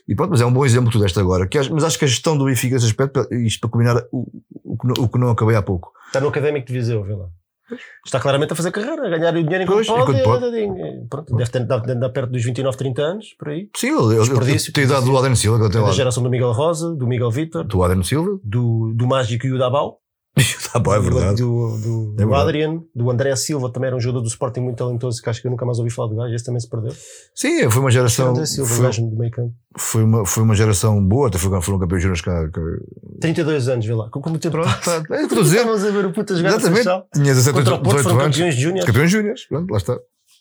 E 0.07 0.15
pronto, 0.15 0.31
mas 0.31 0.41
é 0.41 0.45
um 0.45 0.51
bom 0.53 0.65
exemplo 0.65 0.91
tudo 0.91 1.05
esta 1.05 1.19
agora. 1.21 1.47
Que, 1.47 1.57
mas 1.69 1.83
acho 1.83 1.97
que 1.99 2.05
a 2.05 2.07
gestão 2.07 2.35
do 2.37 2.45
Benfica, 2.45 2.75
esse 2.75 2.85
aspecto, 2.85 3.27
isto 3.31 3.59
para 3.61 3.69
combinar 3.69 4.03
o, 4.11 4.25
o, 4.63 4.75
que 4.77 4.87
não- 4.87 5.05
o 5.05 5.07
que 5.09 5.19
não 5.19 5.29
acabei 5.29 5.55
há 5.55 5.61
pouco. 5.61 5.91
Está 6.07 6.19
no 6.19 6.27
Académico 6.29 6.65
de 6.67 6.73
Viseu, 6.73 7.03
vê 7.03 7.13
lá. 7.13 7.25
Está 8.05 8.19
claramente 8.19 8.53
a 8.53 8.55
fazer 8.55 8.71
carreira, 8.71 9.07
a 9.07 9.17
ganhar 9.17 9.35
o 9.35 9.43
dinheiro 9.43 9.65
Pois, 9.65 9.87
enquanto 9.87 10.05
pode. 10.05 10.19
enquanto 10.19 10.41
pode. 10.41 10.57
é, 10.81 11.01
Pronto, 11.09 11.35
deve 11.35 11.49
ter 11.51 11.61
andar 11.91 12.09
perto 12.09 12.31
dos 12.31 12.43
29, 12.43 12.77
30 12.77 13.01
anos, 13.01 13.33
por 13.37 13.49
aí. 13.49 13.69
Sim, 13.75 13.87
ele, 13.87 14.13
ele, 14.15 14.19
Desperdício, 14.19 14.71
tem 14.73 14.83
idade 14.83 15.05
do 15.05 15.15
Adriano 15.17 15.35
Silva, 15.35 15.69
que 15.69 15.77
É 15.77 15.81
da 15.81 15.91
geração 15.91 16.21
do 16.21 16.29
Miguel 16.29 16.51
Rosa, 16.51 16.95
do 16.95 17.07
Miguel 17.07 17.31
Vítor, 17.31 17.63
Do 17.65 17.81
Adriano 17.83 18.03
Silva. 18.03 18.39
do, 18.43 18.93
do 18.95 19.07
Mágico 19.07 19.47
e 19.47 19.51
o 19.51 19.57
Dabal. 19.57 19.99
tá 20.73 20.79
bom, 20.79 20.93
é 20.93 20.99
verdade. 20.99 21.41
Do, 21.41 21.77
do, 21.77 22.15
É 22.21 22.25
do. 22.25 22.35
Adrian, 22.35 22.83
do 22.93 23.09
André 23.09 23.35
Silva, 23.35 23.71
também 23.71 23.87
era 23.87 23.95
um 23.95 23.99
jogador 23.99 24.21
do 24.21 24.27
Sporting 24.27 24.59
muito 24.59 24.77
talentoso, 24.77 25.21
que 25.21 25.29
acho 25.29 25.41
que 25.41 25.47
eu 25.47 25.51
nunca 25.51 25.65
mais 25.65 25.79
ouvi 25.79 25.89
falar 25.89 26.09
do 26.09 26.15
gajo, 26.15 26.33
esse 26.35 26.43
também 26.43 26.59
se 26.59 26.69
perdeu. 26.69 26.93
Sim, 27.33 27.69
foi 27.69 27.79
uma 27.79 27.87
que 27.89 27.93
geração. 27.93 28.31
André 28.31 28.45
Silva, 28.45 28.69
Foi, 28.75 28.83
gajo 28.85 29.01
do 29.09 29.15
meio 29.15 29.31
campo. 29.31 29.53
foi, 29.77 30.03
uma, 30.03 30.25
foi 30.25 30.43
uma 30.43 30.55
geração 30.55 31.01
boa, 31.05 31.29
até 31.29 31.37
foram, 31.37 31.61
foram 31.61 31.79
campeões 31.79 32.01
júniores 32.03 32.21
cá. 32.21 32.49
cá. 32.49 32.61
32 33.21 33.69
anos, 33.69 33.85
vê 33.85 33.93
lá. 33.93 34.09
Como 34.09 34.23
como 34.23 34.35
o 34.35 34.39
tempo 34.39 34.57
passa. 34.61 35.01
tá. 35.03 35.15
É 35.15 35.17
o 35.17 35.19
que 35.19 35.23
estou 35.23 35.39
a 35.39 35.43
dizer. 35.43 35.57
Estávamos 35.57 35.85
a 35.85 35.91
ver 35.91 36.05
o 36.05 36.11
puta 36.13 36.35
jogar 36.35 36.49
Exatamente. 36.49 36.83
Tinha 37.13 37.33
17, 37.33 37.53
Contra 37.57 37.75
o 37.75 37.77
Porto 37.83 37.97
18 37.97 38.03
foram 38.03 38.19
anos. 38.25 38.35
campeões 38.35 38.55
de 38.55 38.61
júnior. 38.61 38.85
Campeões 38.85 39.11
júniores. 39.11 39.45
Pronto, 39.47 39.71
lá 39.71 39.77
está. 39.77 39.97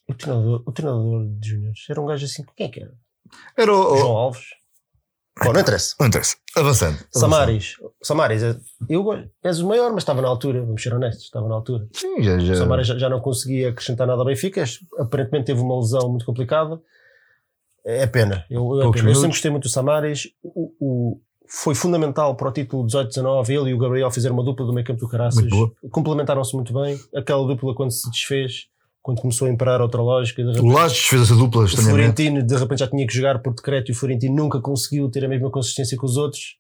O 0.09 0.15
treinador, 0.15 0.63
o 0.67 0.73
treinador 0.73 1.27
de 1.39 1.49
júniores 1.51 1.79
era 1.89 2.01
um 2.01 2.07
gajo 2.07 2.25
assim, 2.25 2.45
quem 2.57 2.67
é 2.67 2.69
que 2.71 2.81
era? 2.81 2.93
Era 3.57 3.73
o. 3.73 3.97
João 3.97 4.17
Alves. 4.17 4.43
Bom, 5.43 5.53
não 5.53 5.61
interessa. 5.61 5.97
não 5.99 6.07
interessa. 6.07 6.37
Avançando. 6.57 6.99
Samaris. 7.11 7.75
Samaris, 8.03 8.43
é- 8.43 8.57
eu 8.89 9.05
és 9.43 9.59
o 9.61 9.67
maior, 9.67 9.91
mas 9.93 10.03
estava 10.03 10.23
na 10.23 10.29
altura, 10.29 10.61
vamos 10.65 10.81
ser 10.83 10.95
honestos, 10.95 11.25
estava 11.25 11.49
na 11.49 11.55
altura. 11.57 11.89
Sim, 11.93 12.23
já. 12.23 12.39
Já. 12.39 12.55
Samaris 12.55 12.87
já, 12.87 12.97
já 12.99 13.09
não 13.09 13.21
conseguia 13.21 13.71
acrescentar 13.71 14.07
nada 14.07 14.21
ao 14.21 14.27
Benfica, 14.27 14.63
aparentemente 14.99 15.47
teve 15.47 15.61
uma 15.61 15.77
lesão 15.79 16.09
muito 16.09 16.25
complicada. 16.25 16.81
É 17.85 18.07
pena. 18.07 18.45
Eu, 18.49 18.63
eu, 18.77 18.77
é 18.77 18.77
pena. 18.77 18.87
eu 18.87 18.93
sempre 18.93 19.03
minutos. 19.09 19.27
gostei 19.27 19.51
muito 19.51 19.65
do 19.65 19.69
Samaris. 19.71 20.29
O, 20.43 20.73
o- 20.81 21.21
foi 21.47 21.75
fundamental 21.75 22.35
para 22.37 22.49
o 22.49 22.53
título 22.53 22.87
18-19. 22.87 23.51
Ele 23.51 23.71
e 23.71 23.75
o 23.75 23.79
Gabriel 23.79 24.11
fizeram 24.11 24.35
uma 24.35 24.43
dupla 24.45 24.65
do 24.65 24.73
meio 24.73 24.87
campo 24.87 25.01
do 25.01 25.09
Caraças. 25.09 25.47
Boa. 25.51 25.71
Complementaram-se 25.91 26.55
muito 26.55 26.73
bem. 26.73 26.99
Aquela 27.15 27.47
dupla, 27.47 27.75
quando 27.75 27.91
se 27.91 28.09
desfez, 28.11 28.69
quando 29.05 29.21
começou 29.21 29.47
a 29.47 29.51
imperar 29.51 29.83
outra 29.83 30.01
lógica, 30.01 30.43
de 30.43 30.49
O 30.49 30.53
repente, 30.55 30.73
Lages 30.73 30.99
fez 31.07 31.23
essa 31.23 31.37
dupla 31.37 31.65
o. 31.65 31.69
Florentino 31.69 32.43
de 32.43 32.57
repente 32.57 32.79
já 32.79 32.87
tinha 32.89 33.07
que 33.07 33.15
jogar 33.15 33.39
por 33.41 33.53
decreto 33.55 33.91
e 33.91 33.93
o 33.93 33.95
Florentino 33.95 34.35
nunca 34.35 34.59
conseguiu 34.63 35.11
ter 35.11 35.23
a 35.25 35.29
mesma 35.29 35.51
consistência 35.51 35.97
que 35.99 36.05
os 36.07 36.17
outros. 36.17 36.57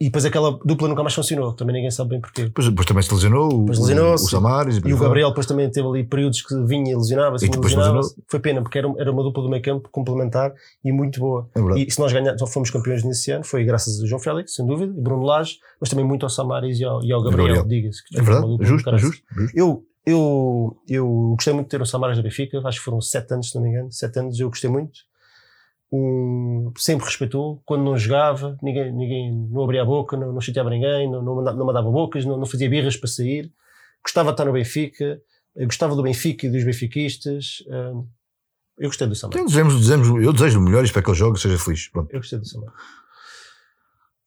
E 0.00 0.06
depois 0.06 0.24
aquela 0.24 0.58
dupla 0.64 0.88
nunca 0.88 1.02
mais 1.02 1.14
funcionou. 1.14 1.52
Também 1.54 1.74
ninguém 1.76 1.90
sabe 1.90 2.10
bem 2.10 2.20
porquê. 2.20 2.44
Depois, 2.44 2.66
depois 2.68 2.86
também 2.86 3.02
se 3.02 3.12
lesionou. 3.14 3.46
o- 3.46 3.58
Depois 3.60 3.78
lesionou-se. 3.78 4.24
O 4.24 4.28
Samaris. 4.28 4.80
E 4.84 4.92
o 4.92 4.98
Gabriel 4.98 5.28
depois 5.28 5.46
também 5.46 5.70
teve 5.70 5.86
ali 5.86 6.02
períodos 6.04 6.40
que 6.42 6.54
vinha 6.64 6.92
e 6.92 6.94
lesionava-se, 6.96 7.46
lesionava-se. 7.48 8.14
Foi 8.28 8.40
pena, 8.40 8.62
porque 8.62 8.78
era, 8.78 8.92
era 8.98 9.10
uma 9.12 9.22
dupla 9.22 9.42
do 9.42 9.48
meio 9.50 9.62
campo 9.62 9.88
complementar 9.90 10.52
e 10.84 10.92
muito 10.92 11.18
boa. 11.20 11.48
É. 11.54 11.78
E 11.80 11.90
se 11.90 11.98
nós 11.98 12.10
ganhamos, 12.12 12.38
só 12.40 12.46
fomos 12.46 12.70
campeões 12.70 13.04
nesse 13.04 13.30
ano, 13.30 13.42
foi 13.44 13.64
graças 13.64 14.02
a 14.02 14.06
João 14.06 14.20
Félix, 14.20 14.54
sem 14.54 14.66
dúvida, 14.66 14.92
e 14.96 15.00
Bruno 15.00 15.22
Lage, 15.24 15.56
mas 15.80 15.88
também 15.90 16.04
muito 16.06 16.24
ao 16.24 16.30
Samaris 16.30 16.78
e 16.80 16.84
ao, 16.84 17.02
e 17.02 17.10
ao 17.12 17.22
Gabriel, 17.22 17.54
Gabriel. 17.56 17.66
diga-se. 17.66 18.00
É 18.14 18.20
verdade. 18.22 18.46
Justo, 18.66 18.90
justo. 18.98 18.98
justo. 18.98 19.22
Eu, 19.54 19.82
eu, 20.06 20.80
eu 20.88 21.34
gostei 21.34 21.52
muito 21.52 21.66
de 21.66 21.70
ter 21.70 21.82
o 21.82 21.86
Samaras 21.86 22.16
da 22.16 22.22
Benfica, 22.22 22.60
acho 22.64 22.78
que 22.78 22.84
foram 22.84 23.00
sete 23.00 23.34
anos, 23.34 23.50
se 23.50 23.56
não 23.56 23.62
me 23.62 23.70
engano, 23.70 23.90
sete 23.90 24.18
anos, 24.20 24.38
eu 24.38 24.48
gostei 24.48 24.70
muito. 24.70 25.00
Um, 25.92 26.72
sempre 26.76 27.06
respeitou, 27.06 27.60
quando 27.64 27.84
não 27.84 27.96
jogava, 27.96 28.56
ninguém, 28.62 28.92
ninguém 28.92 29.32
não 29.50 29.64
abria 29.64 29.82
a 29.82 29.84
boca, 29.84 30.16
não, 30.16 30.32
não 30.32 30.40
chateava 30.40 30.70
ninguém, 30.70 31.10
não, 31.10 31.22
não, 31.22 31.42
não 31.42 31.66
mandava 31.66 31.90
bocas, 31.90 32.24
não, 32.24 32.36
não 32.36 32.46
fazia 32.46 32.70
birras 32.70 32.96
para 32.96 33.08
sair. 33.08 33.52
Gostava 34.02 34.30
de 34.30 34.34
estar 34.34 34.44
no 34.44 34.52
Benfica, 34.52 35.20
eu 35.56 35.66
gostava 35.66 35.96
do 35.96 36.02
Benfica 36.02 36.46
e 36.46 36.50
dos 36.50 36.62
benfiquistas. 36.62 37.64
hum, 37.66 38.06
eu 38.78 38.88
gostei 38.88 39.08
do 39.08 39.14
Samaras. 39.14 39.40
Então, 39.40 39.46
dizemos, 39.46 39.80
dizemos, 39.80 40.08
eu 40.22 40.32
desejo 40.32 40.60
o 40.60 40.62
melhor 40.62 40.82
e 40.82 40.86
espero 40.86 41.04
que 41.04 41.10
ele 41.10 41.18
jogue 41.18 41.40
seja 41.40 41.58
feliz. 41.58 41.88
Pronto. 41.88 42.12
Eu 42.12 42.20
gostei 42.20 42.38
do 42.38 42.46
Samaras. 42.46 42.74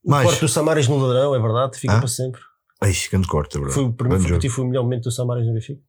O 0.03 0.09
Mais. 0.09 0.27
corte 0.27 0.41
do 0.41 0.47
Samaras 0.47 0.87
no 0.87 0.97
ladrão, 0.97 1.35
é 1.35 1.39
verdade, 1.39 1.77
fica 1.77 1.93
Hã? 1.93 1.99
para 1.99 2.07
sempre. 2.07 2.41
Ai, 2.81 2.93
grande 3.11 3.27
corte, 3.27 3.57
é 3.57 3.59
verdade. 3.59 3.75
Foi, 3.81 3.91
para 3.91 4.07
mim, 4.09 4.23
Grande 4.23 4.49
foi, 4.49 4.55
foi 4.55 4.63
o 4.65 4.67
melhor 4.67 4.83
momento 4.83 5.03
do 5.03 5.11
Samaras 5.11 5.45
no 5.45 5.53
Benfica. 5.53 5.81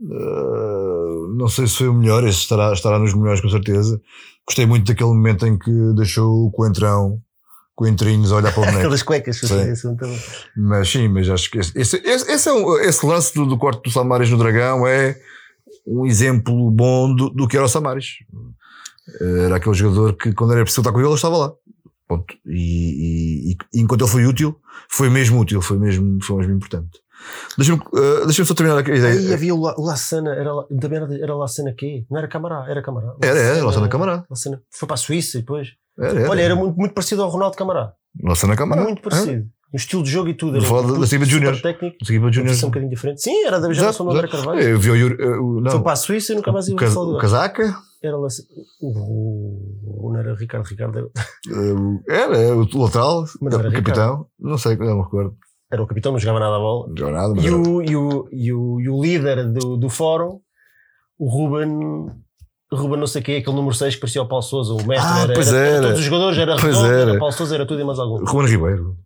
Uh, 0.00 1.28
não 1.36 1.48
sei 1.48 1.66
se 1.68 1.76
foi 1.76 1.88
o 1.88 1.94
melhor, 1.94 2.24
esse 2.24 2.38
estará, 2.40 2.72
estará 2.72 2.98
nos 2.98 3.14
melhores 3.14 3.40
com 3.40 3.48
certeza. 3.48 4.00
Gostei 4.46 4.66
muito 4.66 4.84
daquele 4.86 5.10
momento 5.10 5.46
em 5.46 5.56
que 5.56 5.70
deixou 5.94 6.46
o 6.46 6.50
coentrão, 6.50 7.20
coentrinhos 7.74 8.32
a 8.32 8.36
olhar 8.36 8.52
para 8.52 8.60
o 8.62 8.64
boneco. 8.64 8.78
Aquelas 8.80 9.02
cuecas, 9.04 9.38
Sim. 9.38 9.94
Mas 10.56 10.90
sim, 10.90 11.06
mas 11.08 11.28
acho 11.30 11.48
que 11.50 11.58
esse, 11.58 11.78
esse, 11.78 11.96
esse, 12.04 12.48
é 12.48 12.52
um- 12.52 12.78
esse 12.80 13.06
lance 13.06 13.32
do, 13.34 13.46
do 13.46 13.56
corte 13.56 13.82
do 13.84 13.90
Samaris 13.90 14.28
no 14.30 14.38
Dragão 14.38 14.84
é 14.86 15.16
um 15.86 16.04
exemplo 16.04 16.70
bom 16.72 17.14
do, 17.14 17.30
do 17.30 17.46
que 17.46 17.56
era 17.56 17.66
o 17.66 17.68
Samaris. 17.68 18.06
Era 19.44 19.56
aquele 19.56 19.74
jogador 19.74 20.14
que 20.14 20.32
quando 20.32 20.52
era 20.52 20.62
preciso 20.62 20.80
estar 20.80 20.92
com 20.92 20.98
ele, 20.98 21.06
ele 21.08 21.14
estava 21.14 21.36
lá. 21.36 21.52
E, 22.46 23.52
e- 23.52 23.56
e 23.74 23.80
enquanto 23.80 24.02
ele 24.02 24.10
foi 24.10 24.26
útil, 24.26 24.56
foi 24.88 25.08
mesmo 25.10 25.40
útil, 25.40 25.60
foi 25.62 25.78
mesmo, 25.78 26.18
foi 26.22 26.36
mesmo 26.38 26.54
importante. 26.54 27.00
Deixa-me 27.56 27.78
uh, 27.80 28.26
deixa 28.26 28.44
só 28.44 28.52
terminar 28.54 28.78
a 28.78 28.80
ideia. 28.80 29.06
Aí 29.14 29.32
havia 29.32 29.54
o, 29.54 29.60
La- 29.60 29.74
o 29.78 29.84
Lassana, 29.84 30.34
era, 30.34 30.50
também 30.80 30.98
era, 30.98 31.14
era 31.22 31.34
Lassana 31.36 31.72
quê? 31.72 32.04
Não 32.10 32.18
era 32.18 32.26
Camará, 32.26 32.66
era 32.68 32.82
Camará. 32.82 33.14
Era, 33.22 33.38
era, 33.38 33.64
Lassana 33.64 33.88
Camará. 33.88 34.24
Lassana- 34.28 34.60
Foi 34.70 34.86
para 34.88 34.94
a 34.94 34.98
Suíça 34.98 35.38
depois. 35.38 35.68
Era, 35.98 36.18
era. 36.20 36.30
Olha, 36.30 36.40
era 36.42 36.56
muito, 36.56 36.76
muito 36.76 36.94
parecido 36.94 37.22
ao 37.22 37.30
Ronaldo 37.30 37.56
Camará. 37.56 37.92
Nossa, 38.20 38.46
na 38.46 38.56
câmara. 38.56 38.82
Muito 38.82 39.00
parecido. 39.02 39.46
O 39.72 39.76
estilo 39.76 40.02
de 40.02 40.10
jogo 40.10 40.28
e 40.28 40.34
tudo. 40.34 40.60
Vou 40.60 40.82
falar 40.82 40.98
da- 40.98 41.06
Equipa 41.06 41.24
Júnior. 41.24 42.48
posição 42.50 42.66
um 42.68 42.70
bocadinho 42.70 42.90
diferente. 42.90 43.22
Sim, 43.22 43.44
era 43.46 43.58
da 43.60 43.72
geração 43.72 44.04
do 44.04 44.12
André 44.12 44.28
Carvalho. 44.28 44.60
Eu 44.60 44.78
vi 44.78 44.90
o, 44.90 45.06
uh, 45.06 45.60
não, 45.62 45.70
Foi 45.70 45.80
para 45.82 45.92
a 45.92 45.96
Suíça 45.96 46.32
e 46.32 46.36
nunca 46.36 46.50
mais 46.52 46.68
ia 46.68 46.76
falar 46.76 47.06
do 47.06 47.16
o. 47.16 47.18
Casaca. 47.18 47.74
Era 48.02 48.16
Lassana. 48.18 48.48
O, 48.80 50.06
o, 50.08 50.12
não 50.12 50.18
era 50.18 50.34
Ricardo 50.34 50.64
Ricardo. 50.66 50.98
era- 50.98 51.06
uh, 51.06 52.00
era, 52.08 52.36
era 52.36 52.56
o 52.56 52.78
lateral, 52.82 53.24
Mas 53.40 53.54
era 53.54 53.68
o 53.68 53.72
capitão. 53.72 54.26
Não 54.38 54.58
sei, 54.58 54.76
não 54.76 54.96
me 54.98 55.02
recordo. 55.04 55.36
Era 55.70 55.82
o 55.82 55.86
capitão, 55.86 56.12
não 56.12 56.18
jogava 56.18 56.40
nada 56.40 56.56
a 56.56 56.58
bola. 56.58 56.88
Não 56.88 56.96
jogava 56.96 57.28
nada, 57.28 57.40
E 57.40 57.46
era- 57.46 57.56
o, 57.56 57.82
e 57.82 57.96
o, 57.96 58.28
e 58.32 58.52
o, 58.52 58.80
e 58.80 58.88
o 58.88 59.02
líder 59.02 59.52
do, 59.52 59.76
do 59.76 59.88
fórum, 59.88 60.40
o 61.18 61.28
Ruben. 61.30 62.08
Ruben 62.72 62.98
não 62.98 63.06
sei 63.06 63.20
quem, 63.22 63.36
aquele 63.36 63.54
número 63.54 63.74
6 63.74 63.94
que 63.94 64.00
parecia 64.00 64.22
o 64.22 64.26
Paulo 64.28 64.42
Souza, 64.42 64.72
o 64.72 64.86
mestre. 64.86 65.08
Ah, 65.12 65.22
era, 65.24 65.34
pois 65.34 65.52
era, 65.52 65.66
era. 65.68 65.82
Todos 65.82 65.98
os 65.98 66.04
jogadores, 66.06 66.38
era 66.38 66.56
Pois 66.56 66.74
redondo, 66.76 66.86
era. 66.92 67.10
era 67.10 67.18
Paulo 67.18 67.32
Souza, 67.34 67.54
era 67.54 67.66
tudo 67.66 67.80
e 67.80 67.84
mais 67.84 67.98
algum. 67.98 68.24
Ruben 68.24 68.50
Ribeiro. 68.50 68.96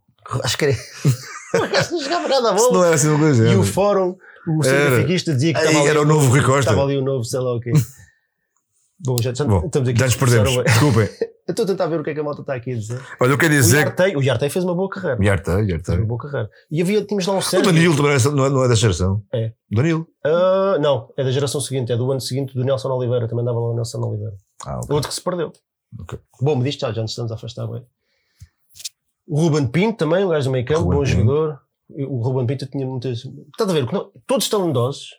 Acho 0.43 0.57
que 0.59 0.65
era. 0.67 0.75
O 1.55 1.59
não 1.93 2.03
jogava 2.03 2.29
nada 2.29 2.53
a 2.53 2.59
Se 2.59 2.65
não 2.65 2.73
bola. 2.73 2.87
era 2.87 2.95
assim 2.97 3.09
uma 3.09 3.19
coisa. 3.19 3.49
E 3.49 3.57
o 3.57 3.63
fórum, 3.63 4.15
o 4.47 4.63
cientifiquista 4.63 5.33
dizia 5.33 5.55
que 5.55 5.61
estava 5.61 5.79
ali, 5.79 5.89
era 5.89 6.03
o 6.03 6.05
novo 6.05 6.29
Rui 6.29 6.43
Costa. 6.43 6.61
Estava 6.73 6.83
ali 6.83 6.99
o 6.99 7.03
novo, 7.03 7.25
sei 7.25 7.41
lá 7.41 7.55
o 7.55 7.61
quê. 7.61 7.71
Bom, 8.99 9.19
já, 9.21 9.33
já 9.35 9.45
Bom, 9.45 9.65
estamos 9.67 9.89
aqui. 9.89 9.99
Já 9.99 10.07
nos 10.07 10.17
perdemos. 10.17 10.51
Eu 10.57 10.65
Desculpem. 10.65 11.09
estou 11.49 11.65
a 11.65 11.69
tentar 11.69 11.87
ver 11.87 12.01
o 12.01 12.05
que 12.05 12.11
é 12.11 12.15
que 12.15 12.21
a 12.21 12.25
malta 12.25 12.41
está 12.41 12.55
aqui 12.55 12.73
a 12.73 12.75
dizer. 12.77 13.01
Olha, 13.21 13.33
eu 13.33 13.39
quero 13.39 13.53
O 13.53 13.57
dizer. 13.57 13.79
Yartei, 13.81 14.17
o 14.17 14.23
Yartei 14.23 14.49
fez 14.49 14.65
uma 14.65 14.75
boa 14.75 14.89
carreira. 14.89 15.23
Yartei, 15.23 15.55
Fez 15.55 15.67
uma 15.67 15.73
Yartei. 15.73 15.99
boa 16.05 16.19
carreira. 16.21 16.51
E 16.71 16.81
havia, 16.83 17.05
tínhamos 17.05 17.27
lá 17.27 17.35
um 17.35 17.39
O 17.39 17.43
Sérgio. 17.43 17.71
Danilo 17.73 17.95
também 17.97 18.13
é- 18.13 18.31
não 18.35 18.47
é, 18.47 18.49
não 18.51 18.65
é 18.65 18.69
desta 18.69 18.81
geração. 18.83 19.23
É. 19.33 19.53
Danilo. 19.71 20.09
Ah, 20.25 20.79
não, 20.81 21.13
é 21.17 21.23
da 21.25 21.31
geração 21.31 21.61
seguinte, 21.61 21.93
é 21.93 21.97
do 21.97 22.11
ano 22.11 22.21
seguinte 22.21 22.55
do 22.55 22.65
Nelson 22.65 22.89
Oliveira, 22.91 23.29
também 23.29 23.45
dava 23.45 23.59
lá 23.61 23.71
o 23.71 23.75
Nelson 23.75 24.01
Oliveira. 24.01 24.35
Ah. 24.65 24.81
Outro 24.89 25.09
que 25.09 25.15
se 25.15 25.21
perdeu. 25.21 25.53
Ok. 26.01 26.19
Bom, 26.41 26.57
me 26.57 26.65
diz 26.65 26.75
já, 26.77 26.91
já 26.93 27.03
nos 27.03 27.11
estamos 27.13 27.31
a 27.31 27.35
afastar 27.37 27.67
bem. 27.69 27.85
O 29.29 29.41
Ruben 29.41 29.67
Pinto 29.69 29.99
também, 29.99 30.25
um 30.25 30.29
gajo 30.31 30.49
do 30.49 30.53
meio 30.53 30.65
campo, 30.65 30.81
Ruben 30.85 30.99
bom 30.99 31.05
Pinto. 31.05 31.19
jogador. 31.21 31.59
O 32.09 32.23
Ruben 32.23 32.47
Pinto 32.47 32.67
tinha 32.67 32.87
muitas. 32.87 33.19
Estás 33.19 33.69
a 33.71 33.73
ver? 33.73 33.93
não- 33.93 34.11
todos 34.27 34.45
estão 34.47 34.69
idosos. 34.71 35.11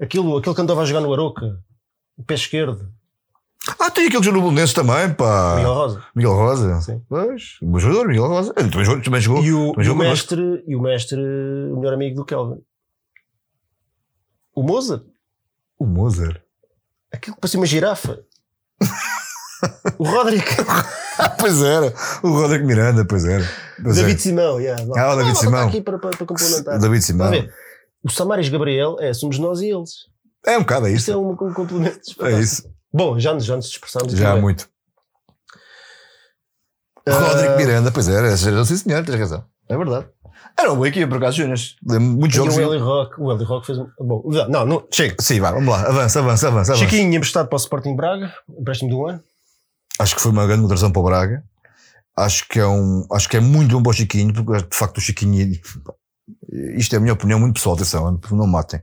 Aquilo, 0.00 0.36
aquele 0.36 0.54
que 0.54 0.60
andava 0.60 0.82
a 0.82 0.84
jogar 0.84 1.00
no 1.00 1.12
Aroca, 1.12 1.58
o 2.16 2.22
pé 2.24 2.34
esquerdo, 2.34 2.88
Ah, 3.78 3.90
tem 3.90 4.06
aquele 4.06 4.20
que 4.20 4.24
jogou 4.26 4.40
no 4.40 4.48
Bolonense 4.48 4.72
também, 4.74 5.12
pá. 5.14 5.56
Miguel 5.56 5.74
Rosa. 5.74 6.04
Miguel 6.14 6.34
Rosa. 6.34 6.80
Sim. 6.82 7.02
Pois, 7.08 7.58
um 7.62 7.70
bom 7.70 7.78
jogador, 7.80 8.06
Miguel 8.08 8.26
Rosa. 8.28 8.52
Ele 8.56 8.70
também 8.70 8.84
jogou. 8.84 9.02
Também 9.02 9.20
jogou, 9.20 9.42
E 9.44 9.52
o, 9.52 9.58
também 9.72 9.80
o 9.80 9.84
jogou 9.84 10.02
connosco. 10.04 10.36
mestre, 10.36 10.64
e 10.66 10.76
o 10.76 10.80
mestre, 10.80 11.20
o 11.20 11.76
melhor 11.76 11.94
amigo 11.94 12.16
do 12.16 12.24
Kelvin. 12.24 12.60
O 14.54 14.62
Mozart. 14.62 15.04
O 15.78 15.84
Mozart. 15.86 16.40
Aquilo 17.12 17.34
que 17.34 17.40
parecia 17.40 17.60
uma 17.60 17.66
girafa. 17.66 18.20
o 19.98 20.04
Roderick. 20.04 20.48
Ah, 21.18 21.28
pois 21.38 21.60
era. 21.62 21.92
O 22.22 22.28
Rodrigo 22.28 22.66
Miranda, 22.66 23.04
pois 23.04 23.24
era. 23.24 23.44
Pois 23.82 23.96
David. 23.96 24.20
Simão, 24.20 24.60
yeah. 24.60 24.82
Ah, 24.96 25.12
o 25.12 25.16
David 25.16 25.24
malta 25.34 25.40
Simão. 25.40 25.68
Aqui 25.68 25.80
para, 25.80 25.98
para, 25.98 26.10
para 26.16 26.26
complementar. 26.26 26.78
David 26.78 27.02
Simão. 27.04 27.32
O 28.02 28.10
Samaris 28.10 28.48
Gabriel 28.48 28.96
é 29.00 29.12
somos 29.12 29.38
nós 29.38 29.60
e 29.60 29.70
eles. 29.70 29.90
É 30.46 30.56
um 30.56 30.60
bocado, 30.60 30.86
é 30.86 30.92
Isto 30.92 31.10
é 31.10 31.14
isso. 31.14 31.20
um, 31.20 31.30
um 31.32 31.52
complemento. 31.54 32.00
É 32.24 32.40
isso. 32.40 32.62
Bom, 32.92 33.18
já 33.18 33.34
nos, 33.34 33.44
já 33.44 33.56
nos 33.56 33.68
dispersámos. 33.68 34.12
aqui 34.12 34.22
Já 34.22 34.32
há 34.32 34.36
muito. 34.36 34.68
Ah, 37.08 37.12
Rodrigo 37.32 37.56
Miranda, 37.56 37.90
pois 37.92 38.08
era. 38.08 38.28
Essa 38.28 38.48
era, 38.50 38.64
sim, 38.64 38.76
senhor, 38.76 39.04
tens 39.04 39.18
razão. 39.18 39.44
É 39.68 39.76
verdade. 39.76 40.06
Era 40.58 40.70
uma 40.70 40.76
boa 40.76 40.88
equipa, 40.88 41.08
por 41.08 41.16
acaso, 41.18 41.36
Júnior. 41.38 41.58
Muitos 42.00 42.34
E 42.34 42.38
jogos. 42.38 42.56
o 42.56 42.60
Eli 42.60 42.78
Rock, 42.78 43.20
o 43.20 43.32
Eli 43.32 43.44
Rock 43.44 43.66
fez 43.66 43.78
um. 43.78 43.86
Bom, 44.00 44.22
não, 44.48 44.64
não, 44.64 44.86
chega. 44.90 45.14
Sim, 45.20 45.40
vai, 45.40 45.52
vamos 45.52 45.68
lá. 45.68 45.82
Avança, 45.82 46.20
avança, 46.20 46.48
avança. 46.48 46.74
Chiquinho 46.76 47.14
emprestado 47.14 47.48
para 47.48 47.56
o 47.56 47.58
Sporting 47.58 47.94
Braga, 47.94 48.32
empréstimo 48.48 48.88
de 48.90 48.96
um 48.96 49.06
ano. 49.06 49.20
Acho 49.98 50.14
que 50.16 50.22
foi 50.22 50.30
uma 50.32 50.46
grande 50.46 50.62
moderação 50.62 50.90
para 50.90 51.00
o 51.00 51.04
Braga. 51.04 51.44
Acho 52.16 52.48
que 52.48 52.58
é 52.58 52.66
um, 52.66 53.06
acho 53.12 53.28
que 53.28 53.36
é 53.36 53.40
muito 53.40 53.72
bom 53.76 53.82
para 53.82 53.90
o 53.90 53.92
Chiquinho, 53.92 54.32
porque 54.32 54.62
de 54.62 54.76
facto 54.76 54.96
o 54.98 55.00
Chiquinho, 55.00 55.58
isto 56.76 56.94
é 56.94 56.96
a 56.96 57.00
minha 57.00 57.12
opinião 57.12 57.38
muito 57.38 57.54
pessoal, 57.54 57.74
atenção, 57.74 58.18
não 58.30 58.46
me 58.46 58.52
matem. 58.52 58.80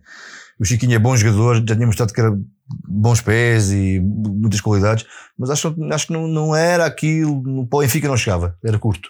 O 0.64 0.66
Chiquinho 0.66 0.96
é 0.96 1.00
bom 1.00 1.14
jogador, 1.14 1.58
já 1.58 1.76
tinha 1.76 1.86
mostrado 1.86 2.14
que 2.14 2.22
era 2.22 2.34
bons 2.88 3.20
pés 3.20 3.70
e 3.70 4.00
muitas 4.00 4.62
qualidades, 4.62 5.06
mas 5.38 5.50
acho, 5.50 5.76
acho 5.92 6.08
que 6.08 6.14
não, 6.14 6.26
não 6.26 6.56
era 6.56 6.86
aquilo, 6.86 7.68
para 7.68 7.78
o 7.78 7.82
Benfica 7.82 8.08
não 8.08 8.16
chegava, 8.16 8.58
era 8.64 8.80
curto. 8.80 9.10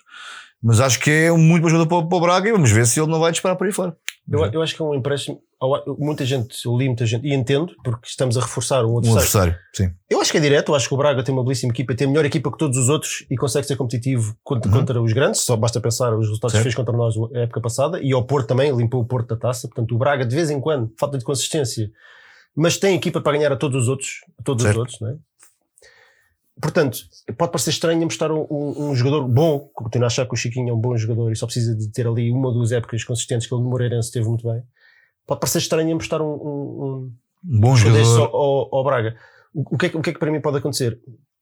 Mas 0.63 0.80
acho 0.80 1.00
que 1.00 1.12
é 1.12 1.32
um 1.32 1.38
muito 1.38 1.62
bom 1.62 1.70
jogador 1.70 1.88
para, 1.88 2.08
para 2.08 2.18
o 2.18 2.22
Braga 2.22 2.50
e 2.50 2.52
vamos 2.52 2.72
ver 2.72 2.88
se 2.88 3.00
ele 3.00 3.12
não 3.12 3.20
vai 3.20 3.32
disparar 3.32 3.56
por 3.56 3.68
aí 3.68 3.72
fora. 3.72 3.96
Eu, 4.28 4.44
eu 4.46 4.63
acho 4.63 4.76
que 4.76 4.82
é 4.82 4.86
um 4.86 4.96
empréstimo. 4.96 5.44
Muita 5.97 6.26
gente, 6.26 6.56
eu 6.65 6.76
li 6.78 6.88
muita 6.88 7.06
gente, 7.06 7.26
e 7.28 7.34
entendo, 7.34 7.73
porque 7.84 8.08
estamos 8.08 8.38
a 8.38 8.41
reforçar 8.41 8.84
um 8.86 8.93
Um 8.95 8.97
adversário. 8.99 9.54
adversário, 9.54 9.58
sim. 9.73 9.91
Eu 10.10 10.19
acho 10.21 10.32
que 10.32 10.38
é 10.38 10.41
direto, 10.41 10.69
eu 10.71 10.76
acho 10.76 10.88
que 10.88 10.93
o 10.93 10.97
Braga 10.97 11.23
tem 11.23 11.34
uma 11.34 11.43
belíssima 11.43 11.71
equipa, 11.71 11.95
tem 11.95 12.06
a 12.08 12.10
melhor 12.10 12.26
equipa 12.26 12.52
que 12.52 12.58
todos 12.58 12.78
os 12.78 12.89
outros 12.89 13.26
e 13.30 13.36
consegue 13.36 13.65
ser 13.67 13.76
competitivo 13.76 14.36
contra, 14.43 14.71
Uhum. 14.71 14.78
contra 14.80 15.02
os 15.02 15.13
grandes, 15.13 15.41
só 15.41 15.56
basta 15.56 15.80
pensar 15.82 16.13
os 16.13 16.28
resultados 16.28 16.56
que 16.56 16.62
fez 16.63 16.76
contra 16.76 16.95
nós 16.95 17.15
a 17.36 17.39
época 17.39 17.62
passada, 17.62 17.99
e 18.02 18.12
ao 18.13 18.23
Porto 18.26 18.47
também, 18.47 18.76
limpou 18.76 19.02
o 19.02 19.06
Porto 19.06 19.30
da 19.30 19.38
taça, 19.38 19.67
portanto 19.67 19.93
o 19.93 19.97
Braga 19.97 20.26
de 20.26 20.36
vez 20.36 20.49
em 20.49 20.60
quando, 20.60 20.91
falta 20.99 21.17
de 21.17 21.23
consistência, 21.23 21.89
mas 22.56 22.78
tem 22.78 22.95
equipa 22.95 23.19
para 23.21 23.38
ganhar 23.38 23.52
a 23.52 23.56
todos 23.56 23.84
os 23.84 23.89
outros, 23.89 24.21
a 24.39 24.43
todos 24.43 24.63
Certo. 24.63 24.76
os 24.76 24.80
outros, 24.80 24.99
não 25.02 25.10
é? 25.10 25.15
Portanto, 26.62 26.99
pode 27.36 27.52
parecer 27.52 27.71
estranho 27.71 27.99
mostrar 28.04 28.32
um, 28.32 28.45
um, 28.49 28.89
um 28.91 28.95
jogador 28.95 29.28
bom, 29.28 29.60
continuo 29.73 30.06
a 30.06 30.08
achar 30.08 30.26
que 30.28 30.34
o 30.34 30.38
Chiquinho 30.38 30.69
é 30.69 30.73
um 30.73 30.80
bom 30.80 30.95
jogador 30.95 31.32
e 31.32 31.36
só 31.36 31.47
precisa 31.47 31.76
de 31.76 31.89
ter 31.91 32.06
ali 32.08 32.32
uma 32.32 32.49
ou 32.49 32.54
duas 32.54 32.71
épocas 32.71 33.04
consistentes 33.04 33.47
que 33.47 33.56
no 33.56 33.62
Moreirense 33.63 34.12
teve 34.12 34.28
muito 34.28 34.47
bem. 34.47 34.62
Pode 35.25 35.39
parecer 35.39 35.59
estranho 35.59 35.93
mostrar 35.95 36.21
um, 36.21 36.25
um, 36.33 37.12
Um 37.49 37.59
bom 37.59 37.71
um 37.71 37.75
jogador. 37.75 38.29
ao, 38.33 38.75
ao, 38.75 38.83
Braga. 38.83 39.15
O, 39.53 39.75
o 39.75 39.77
que 39.77 39.86
é, 39.86 39.89
que- 39.89 39.97
o 39.97 40.01
que 40.01 40.09
é 40.09 40.13
que 40.13 40.19
para 40.19 40.31
mim 40.31 40.41
pode 40.41 40.57
acontecer? 40.57 40.99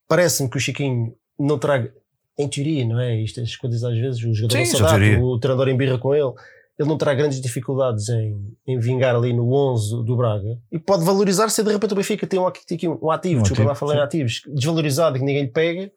Parece-me 0.07 0.49
que 0.49 0.57
o 0.57 0.59
Chiquinho 0.59 1.13
não 1.39 1.57
traga, 1.57 1.93
em 2.37 2.47
teoria, 2.47 2.85
não 2.85 2.99
é? 2.99 3.19
Isto, 3.21 3.41
as 3.41 3.55
coisas 3.55 3.83
às 3.83 3.97
vezes, 3.97 4.23
o 4.23 4.33
jogador 4.33 4.65
Sim, 4.65 4.79
não 4.79 4.85
é 4.87 4.89
teoria. 4.89 5.19
o 5.23 5.39
treinador 5.39 5.69
embirra 5.69 5.97
com 5.97 6.13
ele, 6.13 6.31
ele 6.77 6.89
não 6.89 6.97
terá 6.97 7.13
grandes 7.13 7.39
dificuldades 7.41 8.09
em, 8.09 8.55
em 8.67 8.79
vingar 8.79 9.15
ali 9.15 9.33
no 9.33 9.51
11 9.53 10.03
do 10.03 10.15
Braga 10.17 10.57
e 10.71 10.79
pode 10.79 11.03
valorizar 11.03 11.49
se 11.49 11.63
de 11.63 11.71
repente 11.71 11.93
o 11.93 11.95
Benfica 11.95 12.25
tem 12.27 12.39
um, 12.39 12.47
aqui 12.47 12.87
um 12.87 13.11
ativo, 13.11 13.39
Um 13.39 13.43
desculpa 13.43 13.69
lá 13.69 13.75
falar 13.75 13.95
em 13.97 13.99
ativos, 14.01 14.41
desvalorizado 14.47 15.15
e 15.15 15.19
que 15.19 15.25
ninguém 15.25 15.43
lhe 15.43 15.49
pega. 15.51 15.91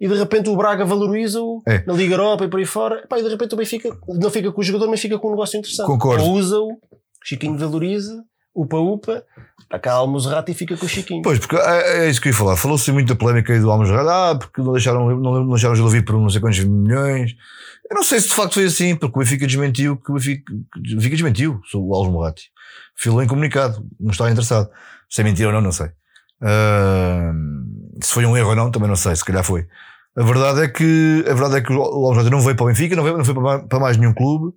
E 0.00 0.06
de 0.06 0.14
repente 0.14 0.48
o 0.48 0.56
Braga 0.56 0.84
valoriza-o 0.84 1.60
É. 1.66 1.82
na 1.84 1.92
Liga 1.94 2.14
Europa 2.14 2.44
e 2.44 2.48
por 2.48 2.60
aí 2.60 2.66
fora. 2.66 3.04
Pá, 3.08 3.18
e 3.18 3.22
de 3.22 3.28
repente 3.28 3.54
o 3.54 3.56
Benfica 3.56 3.96
não 4.06 4.30
fica 4.30 4.52
com 4.52 4.60
o 4.60 4.64
jogador, 4.64 4.88
mas 4.88 5.00
fica 5.00 5.18
com 5.18 5.26
um 5.28 5.30
negócio 5.32 5.58
interessante. 5.58 5.86
Concordo. 5.86 6.24
Usa-o, 6.24 6.68
Chiquinho 7.28 7.58
valoriza, 7.58 8.24
upa-upa, 8.54 9.22
acalma 9.70 10.16
o 10.16 10.20
Zerrato 10.20 10.50
e 10.50 10.54
fica 10.54 10.74
com 10.78 10.86
o 10.86 10.88
Chiquinho. 10.88 11.20
Pois, 11.20 11.38
porque 11.38 11.56
é, 11.56 12.06
é 12.06 12.10
isso 12.10 12.22
que 12.22 12.28
eu 12.28 12.32
ia 12.32 12.38
falar. 12.38 12.56
Falou-se 12.56 12.90
muito 12.90 13.08
da 13.08 13.14
polémica 13.14 13.52
aí 13.52 13.60
do 13.60 13.70
Almas 13.70 13.90
ah, 13.90 14.34
porque 14.34 14.62
não 14.62 14.72
deixaram, 14.72 15.08
não, 15.10 15.44
não 15.44 15.50
deixaram 15.50 15.76
Gil 15.76 15.88
vir 15.88 16.04
por 16.06 16.14
não 16.14 16.30
sei 16.30 16.40
quantos 16.40 16.58
milhões. 16.64 17.34
Eu 17.90 17.96
não 17.96 18.02
sei 18.02 18.18
se 18.20 18.28
de 18.28 18.34
facto 18.34 18.54
foi 18.54 18.64
assim, 18.64 18.96
porque 18.96 19.18
o 19.18 19.20
Benfica 19.20 19.46
desmentiu 19.46 19.98
que 19.98 20.10
o 20.10 20.14
Benfica, 20.14 20.52
o 20.52 20.80
Benfica 20.80 21.16
desmentiu 21.16 21.60
sobre 21.64 21.86
o 21.86 22.10
Morati. 22.10 22.50
Filou 22.96 23.22
em 23.22 23.26
comunicado, 23.26 23.86
não 24.00 24.10
estava 24.10 24.30
interessado. 24.30 24.70
Se 25.10 25.20
é 25.20 25.24
mentira 25.24 25.48
ou 25.48 25.54
não, 25.54 25.60
não 25.60 25.72
sei. 25.72 25.88
Ah, 26.40 27.30
se 28.02 28.14
foi 28.14 28.24
um 28.24 28.36
erro 28.38 28.50
ou 28.50 28.56
não, 28.56 28.70
também 28.70 28.88
não 28.88 28.96
sei, 28.96 29.14
se 29.14 29.24
calhar 29.24 29.44
foi. 29.44 29.66
A 30.16 30.22
verdade 30.22 30.62
é 30.62 30.68
que, 30.68 31.24
a 31.28 31.34
verdade 31.34 31.56
é 31.56 31.60
que 31.60 31.72
o 31.74 32.00
Morati 32.00 32.30
não 32.30 32.40
veio 32.40 32.56
para 32.56 32.64
o 32.64 32.68
Benfica, 32.68 32.96
não 32.96 33.04
veio, 33.04 33.18
não 33.18 33.24
foi 33.24 33.34
para 33.34 33.58
para 33.60 33.80
mais 33.80 33.98
nenhum 33.98 34.14
clube. 34.14 34.56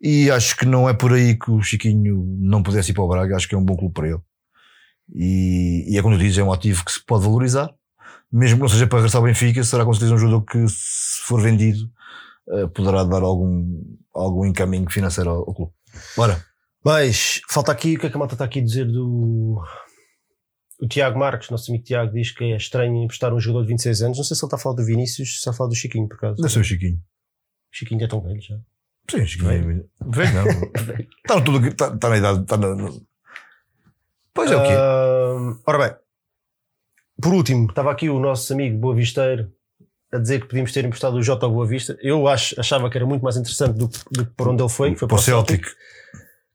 E 0.00 0.30
acho 0.30 0.56
que 0.56 0.64
não 0.64 0.88
é 0.88 0.94
por 0.94 1.12
aí 1.12 1.38
que 1.38 1.50
o 1.50 1.62
Chiquinho 1.62 2.24
não 2.38 2.62
pudesse 2.62 2.90
ir 2.90 2.94
para 2.94 3.04
o 3.04 3.08
Braga, 3.08 3.36
acho 3.36 3.48
que 3.48 3.54
é 3.54 3.58
um 3.58 3.64
bom 3.64 3.76
clube 3.76 3.92
para 3.92 4.08
ele. 4.08 4.20
E, 5.14 5.84
e 5.88 5.98
é 5.98 6.02
como 6.02 6.16
tu 6.16 6.20
dizes, 6.20 6.38
é 6.38 6.42
um 6.42 6.52
ativo 6.52 6.84
que 6.84 6.92
se 6.92 7.04
pode 7.04 7.24
valorizar, 7.24 7.70
mesmo 8.32 8.56
que 8.56 8.62
não 8.62 8.68
seja 8.68 8.86
para 8.86 8.98
regressar 8.98 9.20
ao 9.20 9.26
Benfica, 9.26 9.62
será 9.62 9.84
com 9.84 9.92
certeza 9.92 10.14
um 10.14 10.18
jogador 10.18 10.42
que, 10.42 10.68
se 10.68 11.20
for 11.26 11.40
vendido, 11.42 11.90
eh, 12.52 12.66
poderá 12.68 13.04
dar 13.04 13.22
algum, 13.22 13.82
algum 14.14 14.46
encaminho 14.46 14.88
financeiro 14.90 15.30
ao, 15.30 15.38
ao 15.38 15.54
clube. 15.54 15.72
Bora. 16.16 16.44
Mas 16.84 17.40
falta 17.48 17.70
aqui, 17.72 17.96
o 17.96 18.00
que 18.00 18.06
é 18.06 18.10
que 18.10 18.16
a 18.16 18.18
malta 18.18 18.34
está 18.34 18.44
aqui 18.44 18.60
a 18.60 18.64
dizer 18.64 18.86
do. 18.86 19.60
O 20.80 20.88
Tiago 20.88 21.18
Marques, 21.18 21.50
nosso 21.50 21.70
amigo 21.70 21.84
Tiago, 21.84 22.10
diz 22.10 22.30
que 22.30 22.42
é 22.44 22.56
estranho 22.56 23.04
emprestar 23.04 23.34
um 23.34 23.40
jogador 23.40 23.64
de 23.64 23.68
26 23.68 24.02
anos. 24.02 24.16
Não 24.16 24.24
sei 24.24 24.34
se 24.34 24.42
ele 24.42 24.46
está 24.46 24.56
a 24.56 24.58
falar 24.58 24.76
do 24.76 24.84
Vinícius, 24.84 25.32
se 25.32 25.36
está 25.36 25.50
a 25.50 25.52
falar 25.52 25.68
do 25.68 25.76
Chiquinho, 25.76 26.08
por 26.08 26.16
acaso. 26.16 26.36
Deve 26.36 26.48
ser 26.48 26.60
o 26.60 26.64
Chiquinho. 26.64 26.96
O 26.96 27.76
Chiquinho 27.76 28.02
é 28.02 28.08
tão 28.08 28.22
velho 28.22 28.40
já. 28.40 28.56
Sim, 29.08 29.26
Chiquinho. 29.26 29.50
é- 29.50 29.84
Velho 30.04 30.34
não. 30.34 30.46
está, 31.24 31.40
tudo, 31.40 31.66
está, 31.66 31.88
está 31.94 32.08
na 32.08 32.16
idade. 32.18 32.40
Está 32.40 32.56
na, 32.56 32.74
no- 32.74 33.02
Pois 34.32 34.50
é 34.50 34.56
o 34.56 34.62
quê? 34.62 34.72
Ah, 34.72 35.56
ora 35.66 35.78
bem, 35.78 35.96
por 37.20 37.34
último, 37.34 37.68
estava 37.68 37.90
aqui 37.90 38.08
o 38.08 38.18
nosso 38.18 38.52
amigo 38.52 38.78
Boa 38.78 38.94
Visteiro 38.94 39.50
a 40.12 40.18
dizer 40.18 40.40
que 40.40 40.46
podíamos 40.46 40.72
ter 40.72 40.84
emprestado 40.84 41.14
o 41.16 41.22
Jota 41.22 41.46
ao 41.46 41.52
Boa 41.52 41.66
Vista. 41.66 41.96
Eu 42.00 42.26
acho, 42.28 42.58
achava 42.58 42.88
que 42.88 42.96
era 42.96 43.06
muito 43.06 43.22
mais 43.22 43.36
interessante 43.36 43.74
do, 43.76 43.88
que- 43.88 43.98
do 44.10 44.24
que 44.26 44.32
por 44.36 44.48
onde 44.48 44.62
ele 44.62 44.68
foi, 44.70 44.92
que 44.92 44.98
foi 44.98 45.08
para 45.08 45.16
o 45.16 45.18
Celtic. 45.20 45.66
O 45.66 45.70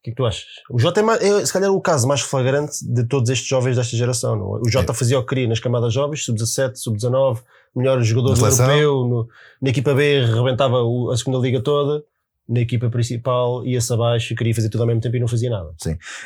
que 0.05 0.11
é 0.11 0.13
que 0.13 0.15
tu 0.17 0.25
achas? 0.25 0.45
O 0.69 0.79
Jota 0.79 0.99
é, 0.99 1.03
mais- 1.03 1.21
é, 1.21 1.45
se 1.45 1.51
calhar 1.51 1.71
o 1.71 1.81
caso 1.81 2.07
mais 2.07 2.21
flagrante 2.21 2.73
de 2.85 3.03
todos 3.05 3.29
estes 3.29 3.47
jovens 3.47 3.75
desta 3.75 3.95
geração. 3.97 4.35
Não? 4.35 4.57
é? 4.57 4.59
O 4.61 4.69
Jota 4.69 4.93
fazia 4.93 5.17
o 5.19 5.21
que 5.23 5.29
queria 5.29 5.47
nas 5.47 5.59
camadas 5.59 5.93
jovens, 5.93 6.23
sub-17, 6.25 6.75
sub-19, 6.75 7.41
melhor 7.75 8.01
jogador 8.01 8.37
europeu, 8.37 8.93
no- 9.07 9.27
na 9.61 9.69
equipa 9.69 9.93
B 9.93 10.25
rebentava 10.25 10.81
o- 10.83 11.11
a 11.11 11.17
segunda 11.17 11.39
liga 11.39 11.59
toda, 11.61 12.03
na 12.47 12.59
equipa 12.59 12.89
principal 12.89 13.65
ia-se 13.65 13.91
abaixo 13.91 14.33
e 14.33 14.35
queria 14.35 14.53
fazer 14.53 14.69
tudo 14.69 14.81
ao 14.81 14.87
mesmo 14.87 15.01
tempo 15.01 15.15
e 15.15 15.19
não 15.19 15.27
fazia 15.27 15.49
nada. 15.49 15.73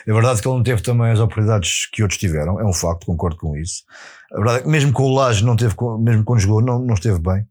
É 0.07 0.11
verdade 0.13 0.41
que 0.41 0.47
ele 0.47 0.55
não 0.57 0.63
teve 0.63 0.81
também 0.81 1.11
as 1.11 1.19
oportunidades 1.19 1.87
que 1.91 2.01
outros 2.01 2.19
tiveram, 2.19 2.59
é 2.59 2.65
um 2.65 2.73
facto, 2.73 3.05
concordo 3.05 3.37
com 3.37 3.55
isso. 3.55 3.83
A 4.33 4.37
verdade 4.37 4.59
é 4.59 4.61
que 4.63 4.67
mesmo 4.67 4.91
com 4.91 5.03
o 5.03 5.13
Laje 5.15 5.45
não 5.45 5.55
teve, 5.55 5.75
mesmo 5.99 6.23
quando 6.23 6.39
jogou, 6.39 6.61
não, 6.61 6.79
não 6.79 6.93
esteve 6.93 7.19
bem. 7.19 7.45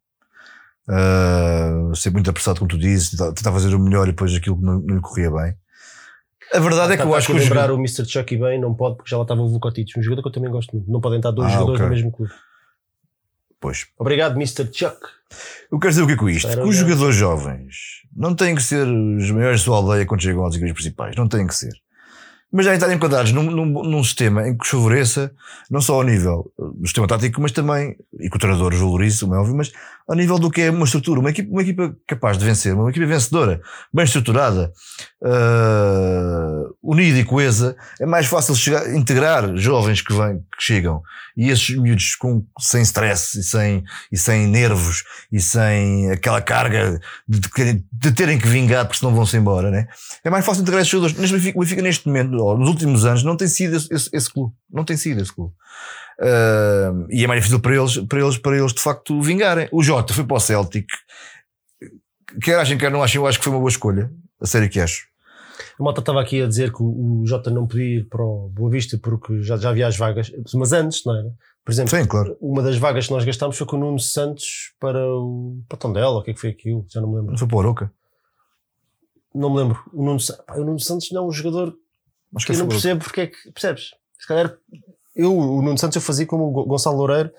Uh, 0.90 1.94
ser 1.94 2.10
muito 2.10 2.30
apressado, 2.30 2.58
como 2.60 2.70
tu 2.70 2.78
dizes, 2.78 3.10
tentar 3.10 3.52
fazer 3.52 3.74
o 3.74 3.78
melhor 3.78 4.04
e 4.08 4.12
depois 4.12 4.34
aquilo 4.34 4.56
que 4.56 4.64
não, 4.64 4.80
não 4.80 4.94
lhe 4.96 5.00
corria 5.02 5.30
bem. 5.30 5.54
A 6.54 6.58
verdade 6.60 6.94
é 6.94 6.96
que 6.96 7.02
Está 7.02 7.04
eu 7.04 7.14
acho 7.14 7.26
que 7.26 7.32
o 7.32 7.36
Tá, 7.36 7.42
lembrar 7.42 7.60
jogador- 7.68 7.74
o 7.74 7.80
Mr. 7.80 8.04
Chucky 8.06 8.38
bem, 8.38 8.58
não 8.58 8.74
pode, 8.74 8.96
porque 8.96 9.10
já 9.10 9.18
lá 9.18 9.22
estava 9.22 9.42
o 9.42 9.48
Vukotic, 9.48 9.98
um 9.98 10.02
jogador 10.02 10.22
que 10.22 10.28
eu 10.28 10.32
também 10.32 10.50
gosto 10.50 10.74
muito. 10.74 10.90
Não 10.90 10.98
podem 11.00 11.18
estar 11.18 11.30
dois 11.30 11.48
Ah, 11.50 11.54
jogadores 11.58 11.80
ok. 11.80 11.88
no 11.90 11.94
mesmo 11.94 12.10
clube. 12.12 12.32
Pois. 13.60 13.86
Obrigado, 13.98 14.32
Mr. 14.36 14.64
Chuck. 14.72 14.98
Eu 15.70 15.78
quero 15.78 15.90
dizer 15.90 16.02
o 16.02 16.06
que 16.06 16.12
é 16.12 16.16
com 16.16 16.28
isto? 16.28 16.48
Era 16.48 16.62
Que 16.62 16.68
os 16.68 16.76
jogadores 16.76 17.16
jovens 17.16 17.74
não 18.16 18.34
têm 18.34 18.54
que 18.54 18.62
ser 18.62 18.86
os 18.86 19.30
maiores 19.30 19.60
da 19.60 19.64
sua 19.64 19.76
aldeia 19.76 20.06
quando 20.06 20.22
chegam 20.22 20.44
às 20.44 20.54
equipes 20.54 20.72
principais. 20.72 21.16
Não 21.16 21.28
têm 21.28 21.46
que 21.46 21.54
ser. 21.54 21.72
Mas 22.50 22.64
já 22.64 22.72
estarem 22.72 22.96
enquadrados 22.96 23.30
num, 23.30 23.42
num, 23.42 23.66
num 23.66 24.02
sistema 24.02 24.48
em 24.48 24.56
que 24.56 24.64
os 24.64 24.70
favoreça, 24.70 25.30
não 25.70 25.82
só 25.82 25.96
ao 25.96 26.02
nível 26.02 26.50
uh, 26.58 26.72
do 26.72 26.86
sistema 26.86 27.06
tático, 27.06 27.42
mas 27.42 27.52
também, 27.52 27.94
e 28.18 28.30
que 28.30 28.36
o 28.36 28.40
treinador 28.40 28.74
valorize, 28.74 29.20
como 29.20 29.34
é 29.34 29.38
óbvio, 29.38 29.54
mas 29.54 29.70
ao 30.08 30.16
nível 30.16 30.38
do 30.38 30.50
que 30.50 30.62
é 30.62 30.70
uma 30.70 30.86
estrutura, 30.86 31.20
uma 31.20 31.28
equipa, 31.28 31.50
uma 31.50 31.60
equipa 31.60 31.94
capaz 32.06 32.38
de 32.38 32.46
vencer, 32.46 32.72
uma 32.74 32.88
equipa 32.88 33.04
vencedora, 33.04 33.60
bem 33.92 34.04
estruturada, 34.04 34.72
uh, 35.22 36.76
unida 36.82 37.18
e 37.18 37.24
coesa, 37.24 37.76
é 38.00 38.06
mais 38.06 38.26
fácil 38.26 38.54
chegar, 38.54 38.94
integrar 38.94 39.56
jovens 39.56 40.00
que 40.00 40.12
vêm, 40.12 40.38
que 40.56 40.62
chegam, 40.62 41.02
e 41.36 41.50
esses 41.50 41.76
miúdos 41.76 42.14
com, 42.16 42.44
sem 42.58 42.82
stress 42.82 43.38
e 43.38 43.42
sem, 43.42 43.84
e 44.10 44.16
sem 44.16 44.46
nervos 44.46 45.04
e 45.30 45.40
sem 45.40 46.10
aquela 46.10 46.40
carga 46.40 47.00
de, 47.28 47.40
de, 47.40 47.84
de 47.92 48.12
terem 48.12 48.38
que 48.38 48.48
vingar 48.48 48.84
porque 48.86 48.98
senão 48.98 49.14
vão-se 49.14 49.36
embora, 49.36 49.70
né? 49.70 49.86
É 50.24 50.30
mais 50.30 50.44
fácil 50.44 50.62
integrar 50.62 50.82
esses 50.82 50.90
jogadores. 50.90 51.30
Benfica, 51.30 51.58
o 51.58 51.60
Benfica 51.62 51.82
neste 51.82 52.06
momento, 52.06 52.30
nos 52.30 52.68
últimos 52.68 53.04
anos, 53.04 53.22
não 53.22 53.36
tem 53.36 53.48
sido 53.48 53.76
esse, 53.76 53.92
esse, 53.92 54.10
esse 54.12 54.32
clube. 54.32 54.52
Não 54.70 54.84
tem 54.84 54.96
sido 54.96 55.20
esse 55.20 55.32
clube. 55.32 55.52
Uh, 56.20 57.06
e 57.10 57.22
é 57.22 57.26
mais 57.28 57.40
difícil 57.40 57.60
para 57.60 57.76
eles, 57.76 57.96
para 57.98 58.20
eles, 58.20 58.38
para 58.38 58.56
eles 58.56 58.72
de 58.72 58.80
facto 58.80 59.20
vingarem. 59.22 59.68
O 59.70 59.82
Jota 59.82 60.12
foi 60.12 60.24
para 60.24 60.36
o 60.36 60.40
Celtic. 60.40 60.86
Quer 62.42 62.58
achem, 62.58 62.76
quer 62.76 62.90
não 62.90 63.02
achem, 63.02 63.20
eu 63.20 63.26
acho 63.26 63.38
que 63.38 63.44
foi 63.44 63.52
uma 63.52 63.60
boa 63.60 63.70
escolha. 63.70 64.10
A 64.40 64.46
sério 64.46 64.68
que 64.68 64.80
acho. 64.80 65.07
A 65.78 65.82
malta 65.82 66.00
estava 66.00 66.20
aqui 66.20 66.42
a 66.42 66.46
dizer 66.48 66.72
que 66.72 66.82
o, 66.82 67.20
o 67.20 67.26
Jota 67.26 67.50
não 67.50 67.66
podia 67.66 67.98
ir 68.00 68.08
para 68.08 68.22
o 68.24 68.48
Boa 68.48 68.68
Vista 68.70 68.98
porque 68.98 69.42
já, 69.42 69.56
já 69.56 69.70
havia 69.70 69.86
as 69.86 69.96
vagas, 69.96 70.32
mas 70.54 70.72
antes, 70.72 71.04
não 71.04 71.14
era? 71.16 71.32
Por 71.64 71.70
exemplo, 71.72 71.96
Sim, 71.96 72.04
claro. 72.06 72.36
uma 72.40 72.62
das 72.62 72.76
vagas 72.78 73.06
que 73.06 73.12
nós 73.12 73.24
gastámos 73.24 73.56
foi 73.56 73.66
com 73.66 73.76
o 73.76 73.80
Nuno 73.80 73.98
Santos 74.00 74.72
para 74.80 74.98
o 75.06 75.58
para 75.68 75.78
Tondela, 75.78 76.18
o 76.18 76.22
que 76.22 76.30
é 76.30 76.34
que 76.34 76.40
foi 76.40 76.50
aquilo? 76.50 76.84
Já 76.88 77.00
não 77.00 77.08
me 77.10 77.16
lembro. 77.16 77.30
Não 77.32 77.38
foi 77.38 77.46
para 77.46 77.56
o 77.56 77.60
Aroca. 77.60 77.92
Não 79.34 79.50
me 79.50 79.58
lembro. 79.58 79.78
O 79.92 80.02
Nuno, 80.02 80.18
pá, 80.46 80.54
o 80.56 80.64
Nuno 80.64 80.80
Santos 80.80 81.10
não 81.12 81.24
é 81.24 81.26
um 81.26 81.32
jogador 81.32 81.74
Acho 82.34 82.46
que 82.46 82.52
eu 82.52 82.58
não 82.58 82.68
percebo 82.68 83.02
porque 83.04 83.20
é 83.22 83.26
que. 83.28 83.52
Percebes? 83.52 83.94
Se 84.18 84.26
calhar 84.26 84.56
eu, 85.14 85.36
o 85.36 85.62
Nuno 85.62 85.78
Santos, 85.78 85.96
eu 85.96 86.02
fazia 86.02 86.26
como 86.26 86.48
o 86.48 86.50
Go- 86.50 86.64
Gonçalo 86.66 86.96
Loureiro 86.96 87.30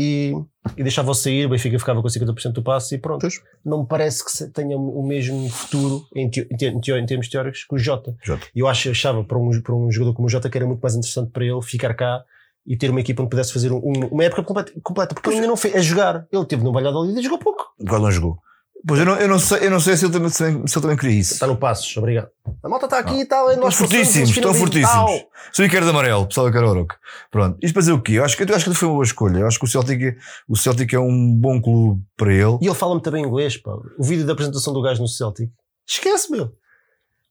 e, 0.00 0.32
e 0.76 0.82
deixava-o 0.82 1.14
sair, 1.14 1.44
o 1.46 1.50
Benfica 1.50 1.78
ficava 1.78 2.00
com 2.00 2.08
50% 2.08 2.52
do 2.52 2.62
passe 2.62 2.94
e 2.94 2.98
pronto. 2.98 3.20
Pois. 3.20 3.40
Não 3.64 3.80
me 3.82 3.86
parece 3.86 4.24
que 4.24 4.46
tenha 4.52 4.76
o 4.78 5.02
mesmo 5.06 5.48
futuro 5.50 6.04
em, 6.16 6.30
teo- 6.30 6.46
em, 6.50 6.56
te- 6.80 6.92
em 6.92 7.06
termos 7.06 7.28
teóricos 7.28 7.64
que 7.64 7.74
o 7.74 7.78
Jota. 7.78 8.16
Jota. 8.22 8.46
Eu 8.54 8.66
acho, 8.66 8.90
achava 8.90 9.22
para 9.24 9.38
um, 9.38 9.50
para 9.62 9.74
um 9.74 9.90
jogador 9.90 10.14
como 10.14 10.26
o 10.26 10.30
Jota 10.30 10.48
que 10.48 10.56
era 10.56 10.66
muito 10.66 10.80
mais 10.80 10.94
interessante 10.94 11.30
para 11.30 11.44
ele 11.44 11.60
ficar 11.62 11.92
cá 11.94 12.22
e 12.66 12.76
ter 12.76 12.90
uma 12.90 13.00
equipa 13.00 13.22
onde 13.22 13.30
pudesse 13.30 13.52
fazer 13.52 13.72
um- 13.72 13.78
um- 13.84 14.06
uma 14.12 14.24
época 14.24 14.42
completa, 14.42 14.72
completa 14.82 15.14
porque 15.14 15.28
ele 15.28 15.36
ainda 15.36 15.48
não 15.48 15.56
fez 15.56 15.74
a 15.74 15.80
jogar. 15.80 16.26
Ele 16.32 16.44
teve 16.46 16.62
no 16.64 16.72
Valladolid 16.72 17.18
e 17.18 17.22
jogou 17.22 17.38
pouco. 17.38 17.64
Quase 17.86 18.02
não 18.04 18.10
jogou. 18.10 18.38
Pois 18.86 18.98
eu 19.00 19.04
não, 19.06 19.16
eu 19.16 19.28
não 19.28 19.38
sei, 19.38 19.66
eu 19.66 19.70
não 19.70 19.78
sei 19.78 19.96
se 19.96 20.06
ele 20.06 20.12
também, 20.12 20.30
se 20.30 20.42
ele 20.42 20.64
também 20.80 20.96
queria 20.96 21.20
isso. 21.20 21.34
Está 21.34 21.46
no 21.46 21.56
Passos, 21.56 21.94
obrigado. 21.96 22.28
A 22.62 22.68
malta 22.68 22.86
está 22.86 22.98
aqui 22.98 23.20
e 23.20 23.24
tal, 23.26 23.44
nós 23.44 23.54
Estão 23.56 23.70
fortíssimos, 23.72 24.30
estão 24.30 24.54
fortíssimos. 24.54 25.10
Sou 25.52 25.64
o 25.64 25.68
Ricardo 25.68 25.90
Amarelo, 25.90 26.26
pessoal 26.26 26.46
do 26.46 26.52
Caroroca. 26.52 26.96
Pronto. 27.30 27.58
Isto 27.62 27.74
para 27.74 27.80
dizer 27.80 27.92
o 27.92 28.00
quê? 28.00 28.12
Eu 28.12 28.24
acho 28.24 28.36
que, 28.36 28.42
eu 28.42 28.54
acho 28.56 28.64
que 28.64 28.74
foi 28.74 28.88
uma 28.88 28.94
boa 28.94 29.04
escolha. 29.04 29.38
Eu 29.40 29.46
acho 29.46 29.58
que 29.58 29.64
o 29.64 29.68
Celtic, 29.68 30.00
é- 30.02 30.16
o 30.48 30.56
Celtic 30.56 30.92
é 30.94 30.98
um 30.98 31.34
bom 31.34 31.60
clube 31.60 32.00
para 32.16 32.32
ele. 32.32 32.58
E 32.62 32.66
ele 32.66 32.74
fala-me 32.74 33.02
também 33.02 33.22
inglês, 33.24 33.56
pá. 33.58 33.72
O 33.98 34.02
vídeo 34.04 34.24
da 34.26 34.32
apresentação 34.32 34.72
do 34.72 34.80
gajo 34.80 35.02
no 35.02 35.08
Celtic. 35.08 35.50
Esquece, 35.86 36.30
meu. 36.30 36.50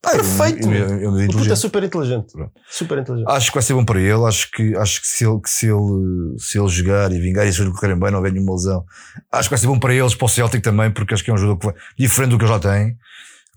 Ah, 0.04 0.12
perfeito, 0.12 0.66
Eu, 0.66 0.72
eu, 0.72 1.00
eu, 1.00 1.20
eu, 1.20 1.28
O 1.28 1.32
puto 1.32 1.52
é 1.52 1.56
super 1.56 1.82
inteligente. 1.82 2.32
Pronto. 2.32 2.52
Super 2.70 2.98
inteligente. 2.98 3.30
Acho 3.30 3.48
que 3.48 3.54
vai 3.54 3.62
ser 3.62 3.74
bom 3.74 3.84
para 3.84 4.00
ele. 4.00 4.24
Acho 4.24 4.50
que, 4.50 4.74
acho 4.76 5.00
que, 5.02 5.06
se, 5.06 5.26
ele, 5.26 5.40
que 5.40 5.50
se, 5.50 5.66
ele, 5.66 6.38
se 6.38 6.58
ele 6.58 6.68
jogar 6.68 7.12
e 7.12 7.20
vingar 7.20 7.46
e 7.46 7.52
se 7.52 7.60
ele 7.60 7.70
correrem 7.70 7.98
bem, 7.98 8.10
não 8.10 8.18
houver 8.18 8.32
nenhuma 8.32 8.52
lesão, 8.52 8.84
acho 9.30 9.48
que 9.48 9.54
vai 9.54 9.58
ser 9.58 9.66
bom 9.66 9.78
para 9.78 9.94
eles, 9.94 10.14
para 10.14 10.24
o 10.24 10.28
Celtic 10.28 10.62
também, 10.62 10.90
porque 10.90 11.12
acho 11.12 11.22
que 11.22 11.30
é 11.30 11.34
um 11.34 11.36
jogador 11.36 11.58
que 11.58 11.66
vai, 11.66 11.74
diferente 11.98 12.30
do 12.30 12.38
que 12.38 12.44
ele 12.44 12.52
já 12.52 12.58
tem. 12.58 12.96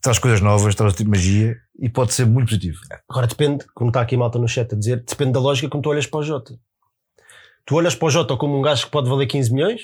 traz 0.02 0.20
coisas 0.20 0.42
novas, 0.42 0.76
traz 0.76 0.94
tipo 0.94 1.10
magia 1.10 1.56
e 1.80 1.90
pode 1.90 2.14
ser 2.14 2.26
muito 2.26 2.50
positivo. 2.50 2.78
Agora 3.10 3.26
depende, 3.26 3.66
como 3.74 3.90
está 3.90 4.02
aqui 4.02 4.16
a 4.16 4.18
malta 4.18 4.38
no 4.38 4.48
chat 4.48 4.74
a 4.74 4.78
dizer, 4.78 5.02
depende 5.08 5.32
da 5.32 5.40
lógica 5.40 5.70
como 5.70 5.82
tu 5.82 5.90
olhas 5.90 6.06
para 6.06 6.20
o 6.20 6.24
Jota. 6.24 6.56
Tu 7.66 7.74
olhas 7.74 7.96
para 7.96 8.06
o 8.06 8.10
Jota 8.10 8.36
como 8.36 8.60
um 8.60 8.62
gajo 8.62 8.86
que 8.86 8.92
pode 8.92 9.10
valer 9.10 9.28
15 9.28 9.54
milhões 9.54 9.82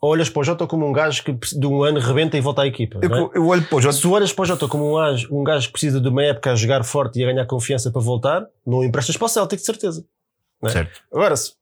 olhas 0.00 0.30
para 0.30 0.40
o 0.40 0.44
Jota 0.44 0.66
como 0.66 0.88
um 0.88 0.92
gajo 0.92 1.22
que 1.24 1.32
de 1.32 1.66
um 1.66 1.82
ano 1.82 1.98
rebenta 2.00 2.36
e 2.36 2.40
volta 2.40 2.62
à 2.62 2.66
equipa? 2.66 3.00
não 3.02 3.16
é? 3.16 3.20
Eu, 3.20 3.30
eu 3.34 3.46
olho 3.46 3.62
para 3.64 3.76
o 3.76 3.80
Jota. 3.80 3.94
Se 3.96 4.02
tu 4.02 4.12
olhas 4.12 4.32
para 4.32 4.42
o 4.42 4.46
Jota 4.46 4.68
como 4.68 4.92
um 4.92 4.96
gajo, 4.96 5.28
um 5.30 5.42
gajo 5.44 5.66
que 5.66 5.72
precisa 5.72 6.00
de 6.00 6.08
uma 6.08 6.22
época 6.22 6.52
a 6.52 6.54
jogar 6.56 6.84
forte 6.84 7.18
e 7.18 7.24
a 7.24 7.26
ganhar 7.32 7.46
confiança 7.46 7.90
para 7.90 8.00
voltar, 8.00 8.46
não 8.66 8.78
o 8.78 8.84
emprestas 8.84 9.16
para 9.16 9.26
o 9.26 9.28
Celtic, 9.28 9.58
de 9.58 9.64
certeza. 9.66 10.04
é? 10.62 10.68
Certo. 10.68 11.00
Agora, 11.12 11.36
se, 11.36 11.52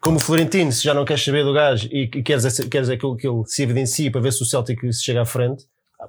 como 0.00 0.16
o 0.16 0.20
Florentino, 0.20 0.70
se 0.72 0.82
já 0.84 0.92
não 0.94 1.04
queres 1.04 1.24
saber 1.24 1.44
do 1.44 1.52
gajo 1.52 1.88
e, 1.90 2.02
e 2.14 2.22
queres, 2.22 2.58
queres 2.68 2.88
aquilo 2.90 3.16
que 3.16 3.26
ele 3.26 3.42
se 3.46 3.62
evidencie 3.62 4.10
para 4.10 4.20
ver 4.20 4.32
se 4.32 4.42
o 4.42 4.46
Celtic 4.46 4.80
se 4.92 5.02
chega 5.04 5.22
à 5.22 5.24
frente, 5.24 5.64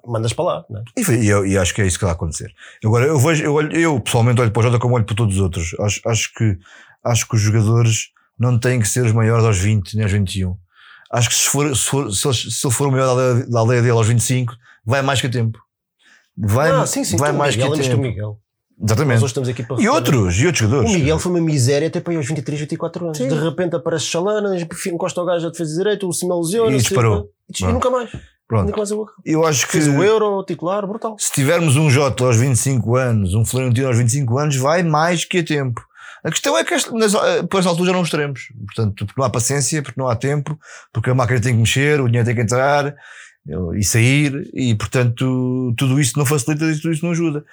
mandas 0.08 0.34
para 0.34 0.46
lá. 0.46 0.66
É? 0.98 1.02
E, 1.02 1.26
e 1.26 1.30
eu- 1.30 1.46
e 1.46 1.58
acho 1.58 1.74
que 1.74 1.82
é 1.82 1.86
isso 1.86 2.00
que 2.00 2.04
vai 2.06 2.14
acontecer. 2.14 2.52
Agora, 2.84 3.06
eu 3.06 3.20
vejo, 3.20 3.44
eu, 3.44 3.54
olho- 3.54 3.72
eu 3.78 4.00
pessoalmente 4.00 4.42
olho 4.42 4.52
para 4.52 4.60
o 4.60 4.64
Jota 4.64 4.80
como 4.80 4.96
olho 4.96 5.06
para 5.06 5.16
todos 5.16 5.36
os 5.36 5.42
outros. 5.42 5.76
Acho, 5.80 6.02
acho, 6.08 6.34
que, 6.34 6.58
acho 7.06 7.28
que 7.28 7.36
os 7.36 7.42
jogadores 7.42 8.10
não 8.38 8.58
têm 8.60 8.80
que 8.80 8.88
ser 8.88 9.06
os 9.06 9.12
maiores 9.12 9.46
aos 9.46 9.60
20 9.60 9.94
nem 9.94 10.04
aos 10.04 10.12
21. 10.12 10.58
Acho 11.14 11.30
que 11.30 11.36
se, 11.36 11.48
for, 11.48 11.76
se, 11.76 11.84
for, 11.84 12.12
se, 12.12 12.28
eles- 12.28 12.60
se 12.60 12.66
ele 12.68 12.74
for 12.74 12.88
o 12.88 12.92
maior 12.92 13.06
da 13.06 13.12
aldeia, 13.12 13.48
da 13.48 13.60
aldeia 13.60 13.82
dele 13.82 13.94
aos 13.94 14.08
25, 14.08 14.54
vai 14.86 15.02
mais 15.02 15.22
que 15.22 15.28
a 15.28 15.30
tempo. 15.30 15.60
Vai, 16.36 16.72
ah, 16.72 16.86
sim, 16.88 17.04
sim, 17.04 17.16
vai 17.18 17.32
mais 17.32 17.56
Miguel, 17.56 17.72
que 17.72 17.80
a 17.80 17.84
do 17.84 17.90
tempo. 17.90 18.02
Miguel. 18.02 18.40
Nós 18.76 18.90
Exatamente. 18.92 19.18
hoje 19.18 19.26
estamos 19.28 19.50
aqui 19.50 19.62
para 19.64 19.80
E 19.80 19.88
outros, 19.88 20.36
e 20.40 20.46
outros 20.48 20.60
jogadores. 20.66 20.90
O 20.92 20.94
Miguel 20.96 21.20
foi 21.20 21.32
uma 21.32 21.42
miséria 21.42 21.88
até 21.88 22.02
para 22.02 22.12
aí 22.12 22.18
aos 22.18 22.26
23, 22.28 22.62
24 22.62 23.06
anos. 23.06 23.18
Sim. 23.20 23.28
De 23.28 23.36
repente 23.36 23.76
aparece 23.76 24.06
Chalana, 24.06 24.50
encosta 24.88 25.22
o 25.22 25.26
gajo 25.26 25.46
a 25.46 25.50
defesa 25.52 25.78
direito, 25.78 26.10
o 26.10 26.12
Simão 26.12 26.40
lesiona 26.42 26.76
E 26.76 26.78
disparou. 26.80 27.30
E 27.56 27.66
nunca 27.68 27.90
mais. 27.92 28.10
Pronto. 28.48 28.66
Nunca 28.66 28.78
mais 28.78 28.92
eu 28.92 29.06
Eu 29.24 29.46
acho 29.46 29.68
que 29.68 29.74
Fez 29.74 29.88
o 29.88 30.04
Euro, 30.04 30.44
titular, 30.44 30.86
brutal. 30.88 31.16
se 31.20 31.32
tivermos 31.32 31.76
um 31.78 31.90
Jota 31.90 32.26
aos 32.26 32.36
25 32.36 32.96
anos, 32.96 33.36
um 33.36 33.46
Florentino 33.46 33.88
aos 33.88 33.98
25 33.98 34.38
anos, 34.40 34.56
vai 34.58 34.82
mais 34.84 35.24
que 35.24 35.38
a 35.38 35.44
tempo. 35.46 35.82
A 36.24 36.30
questão 36.30 36.58
é 36.58 36.64
que 36.64 36.74
este- 36.74 36.92
nas, 36.94 37.14
eh, 37.14 37.44
por 37.44 37.60
essa 37.60 37.70
altura 37.70 37.88
já 37.88 37.94
não 37.94 38.02
os 38.02 38.10
teremos. 38.10 38.48
Portanto, 38.66 39.06
porque 39.06 39.20
não 39.20 39.26
há 39.26 39.30
paciência, 39.30 39.82
porque 39.84 40.00
não 40.00 40.08
há 40.08 40.16
tempo, 40.16 40.58
porque 40.94 41.10
a 41.10 41.16
máquina 41.16 41.42
tem 41.42 41.54
que 41.54 41.60
mexer, 41.60 42.00
o 42.00 42.08
dinheiro 42.08 42.26
tem 42.26 42.36
que 42.36 42.42
entrar 42.42 42.96
e 43.76 43.84
sair, 43.84 44.50
e 44.54 44.74
portanto 44.76 45.74
tudo 45.78 46.00
isso 46.00 46.18
não 46.18 46.26
facilita 46.26 46.64
e 46.66 46.76
tudo 46.80 46.94
isso 46.94 47.04
não 47.06 47.12
ajuda. 47.12 47.44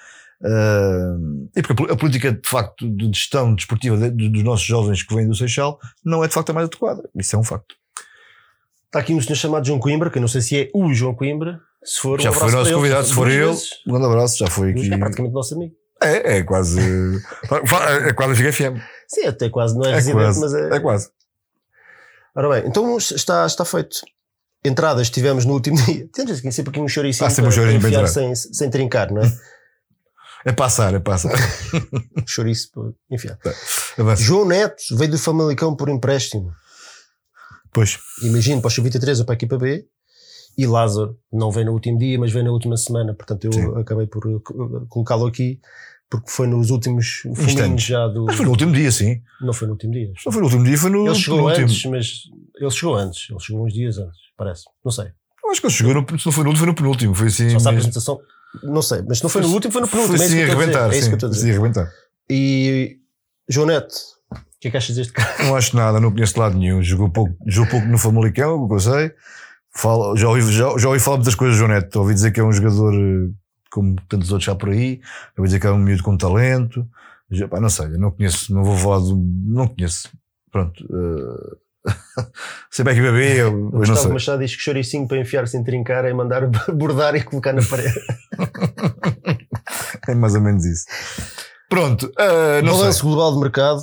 Ah, 0.43 1.15
e 1.55 1.61
porque 1.61 1.73
a 1.73 1.75
pol- 1.75 1.91
a 1.91 1.95
política 1.97 2.31
de 2.31 2.49
facto 2.49 2.89
de 2.89 3.07
gestão 3.07 3.53
desportiva 3.53 3.97
de- 3.97 4.09
de- 4.11 4.29
dos 4.29 4.43
nossos 4.43 4.65
jovens 4.65 5.03
que 5.03 5.13
vêm 5.13 5.27
do 5.27 5.35
Seixal 5.35 5.77
não 6.03 6.23
é 6.23 6.27
de 6.27 6.33
facto 6.33 6.49
a 6.49 6.53
mais 6.53 6.67
adequada. 6.67 7.03
Isso 7.15 7.35
é 7.35 7.39
um 7.39 7.43
facto. 7.43 7.75
Está 8.87 8.99
aqui 8.99 9.13
um 9.13 9.21
senhor 9.21 9.35
chamado 9.35 9.65
João 9.67 9.79
Coimbra, 9.79 10.09
que 10.09 10.17
eu 10.17 10.21
não 10.21 10.27
sei 10.27 10.41
se 10.41 10.57
é 10.57 10.69
o 10.73 10.93
João 10.93 11.13
Coimbra. 11.13 11.59
Se 11.83 11.99
for, 11.99 12.19
um 12.19 12.23
já 12.23 12.31
foi 12.31 12.37
abraço 12.43 12.55
o 12.55 12.59
nosso 12.59 12.73
convidado, 12.73 13.07
se 13.07 13.13
for 13.13 13.29
ele, 13.29 13.41
um 13.87 13.91
grande 13.91 14.05
abraço, 14.07 14.37
já 14.37 14.47
foi 14.47 14.71
aqui. 14.71 14.93
É 14.93 14.97
praticamente 14.97 15.33
nosso 15.33 15.55
amigo. 15.55 15.73
É, 16.01 16.37
é 16.37 16.43
quase. 16.43 16.79
é 18.07 18.13
quase 18.13 18.35
Fica 18.35 18.51
FM. 18.53 18.81
Sim, 19.07 19.27
até 19.27 19.49
quase 19.49 19.75
não 19.77 19.85
é, 19.85 19.91
É 19.91 19.95
residente, 19.95 20.23
quase. 20.23 20.39
mas 20.39 20.53
é. 20.53 20.75
É 20.75 20.79
quase. 20.79 21.09
Ora 22.35 22.49
bem, 22.49 22.67
então 22.69 22.97
está, 22.97 23.45
está 23.45 23.65
feito. 23.65 23.97
Entradas 24.63 25.09
tivemos 25.09 25.45
no 25.45 25.53
último 25.53 25.77
dia. 25.85 26.07
Temos 26.13 26.39
aqui 26.39 26.51
sempre 26.51 26.71
aqui 26.71 26.79
um 26.79 26.87
sempre 27.29 27.51
um 27.51 27.53
para, 27.53 27.73
enfiar 27.73 27.91
entrar. 27.91 28.07
sem, 28.07 28.35
sem 28.35 28.69
trincar, 28.69 29.11
não 29.11 29.21
é? 29.21 29.31
É 30.43 30.51
passar, 30.51 30.91
é 30.95 30.99
passar. 30.99 31.31
Chouriço 32.25 32.71
para 32.71 32.91
enfiar. 33.11 33.37
Avança. 33.95 34.23
João 34.23 34.43
Neto 34.43 34.81
veio 34.97 35.11
do 35.11 35.19
Famalicão 35.19 35.75
por 35.75 35.87
empréstimo. 35.87 36.51
Pois. 37.71 37.99
Imagino 38.23 38.59
para 38.59 38.67
o 38.69 38.71
Sub-23 38.71 39.19
ou 39.19 39.25
para 39.25 39.33
a 39.33 39.35
equipa 39.35 39.55
B. 39.59 39.85
E 40.57 40.65
Lázaro 40.67 41.17
não 41.31 41.51
veio 41.51 41.67
no 41.67 41.73
último 41.73 41.97
dia, 41.97 42.19
mas 42.19 42.31
veio 42.31 42.45
na 42.45 42.51
última 42.51 42.75
semana. 42.77 43.13
Portanto, 43.13 43.45
eu 43.45 43.53
Sim. 43.53 43.73
acabei 43.79 44.05
por 44.07 44.21
co- 44.41 44.85
colocá-lo 44.89 45.25
aqui 45.25 45.59
porque 46.09 46.29
foi 46.29 46.45
nos 46.45 46.69
últimos 46.69 47.23
Instantes. 47.25 47.85
já 47.85 48.07
do. 48.07 48.25
Mas 48.25 48.35
foi 48.35 48.45
no 48.45 48.51
último 48.51 48.73
dia, 48.73 48.91
sim. 48.91 49.21
Não 49.41 49.53
foi 49.53 49.67
no 49.67 49.73
último 49.73 49.93
dia. 49.93 50.11
Não 50.25 50.31
foi 50.31 50.41
no 50.41 50.47
último 50.47 50.63
dia, 50.65 50.77
foi 50.77 50.89
no, 50.89 51.05
Ele 51.07 51.15
chegou 51.15 51.39
no 51.39 51.45
último. 51.47 51.65
antes, 51.65 51.85
mas 51.85 52.11
ele 52.59 52.71
chegou 52.71 52.95
antes. 52.95 53.29
Ele 53.29 53.39
chegou 53.39 53.65
uns 53.65 53.73
dias 53.73 53.97
antes, 53.97 54.17
parece. 54.37 54.63
Não 54.83 54.91
sei. 54.91 55.05
Eu 55.43 55.49
Acho 55.51 55.61
que 55.61 55.67
ele 55.67 55.73
chegou, 55.73 55.93
no, 55.93 56.19
se 56.19 56.25
não 56.25 56.31
foi 56.33 56.43
no 56.43 56.49
último, 56.49 56.57
foi 56.57 56.67
no 56.67 56.75
penúltimo. 56.75 57.15
Foi 57.15 57.27
assim. 57.27 57.49
Só 57.51 57.59
se 57.59 57.67
a 57.67 57.71
apresentação. 57.71 58.19
Não 58.63 58.81
sei, 58.81 59.01
mas 59.07 59.17
se 59.19 59.23
não 59.23 59.29
foi 59.29 59.41
no 59.41 59.47
último, 59.53 59.71
foi 59.71 59.81
no 59.81 59.87
penúltimo. 59.87 60.17
Foi 60.17 60.25
é 60.25 60.27
assim 60.29 60.41
a 60.41 60.45
arrebentar. 60.45 60.87
É 60.93 60.97
isso 60.97 61.03
sim, 61.03 61.07
que 61.07 61.13
eu 61.13 61.15
estou 61.15 61.27
a 61.27 61.31
assim 61.31 61.39
dizer. 61.45 61.51
a 61.51 61.53
arrebentar. 61.59 61.91
E 62.29 62.97
João 63.49 63.67
Neto, 63.67 63.93
o 64.33 64.35
que 64.59 64.67
é 64.67 64.71
que 64.71 64.77
achas 64.77 64.95
deste 64.95 65.13
cara? 65.13 65.45
Não 65.45 65.55
acho 65.55 65.75
nada, 65.77 65.99
não 65.99 66.11
conheço 66.11 66.33
de 66.33 66.39
lado 66.39 66.57
nenhum. 66.57 66.83
Jogou 66.83 67.09
pouco, 67.09 67.33
jogou 67.47 67.71
pouco 67.71 67.87
no 67.87 67.97
Famalicão, 67.97 68.61
o 68.63 68.67
que 68.67 68.73
eu 68.75 68.79
sei. 68.81 69.11
Falo, 69.73 70.15
já, 70.17 70.27
ouvi, 70.27 70.41
já, 70.51 70.77
já 70.77 70.87
ouvi 70.87 70.99
falar 70.99 71.17
muitas 71.17 71.35
coisas 71.35 71.57
João 71.57 71.69
Neto. 71.69 71.99
Ouvi 71.99 72.13
dizer 72.13 72.31
que 72.31 72.39
é 72.39 72.43
um 72.43 72.51
jogador 72.51 72.93
eh, 72.93 73.29
como 73.71 73.95
tantos 74.09 74.31
outros 74.31 74.45
já 74.45 74.55
por 74.55 74.69
aí. 74.69 74.99
Ouvi 75.37 75.47
dizer 75.47 75.59
que 75.59 75.67
é 75.67 75.71
um 75.71 75.77
miúdo 75.77 76.03
com 76.03 76.17
talento. 76.17 76.85
Já, 77.29 77.47
pá, 77.47 77.59
não 77.61 77.69
sei, 77.69 77.87
não 77.97 78.11
conheço, 78.11 78.53
não 78.53 78.63
vou 78.63 78.75
falar 78.75 78.99
do. 78.99 79.15
Não 79.45 79.67
conheço. 79.67 80.09
Pronto. 80.51 80.83
eh, 80.83 81.55
sei 82.69 82.85
bem 82.85 82.93
que 82.95 83.01
bebê, 83.01 83.41
eu, 83.41 83.47
eu 83.47 83.51
não 83.53 83.71
Gustavo 83.71 84.01
sei. 84.01 84.11
Machado 84.11 84.39
diz 84.39 84.55
que 84.55 84.61
choricinho 84.61 85.07
para 85.07 85.17
enfiar 85.17 85.47
sem 85.47 85.63
trincar 85.63 86.05
é 86.05 86.13
mandar 86.13 86.45
bordar 86.73 87.15
e 87.15 87.23
colocar 87.23 87.53
na 87.53 87.61
parede. 87.63 87.99
É 90.07 90.15
mais 90.15 90.33
ou 90.33 90.41
menos 90.41 90.65
isso. 90.65 90.85
Pronto, 91.69 92.11
eh, 92.17 92.61
não 92.63 92.73
Balanço 92.73 93.03
global 93.05 93.33
de 93.33 93.39
mercado. 93.39 93.81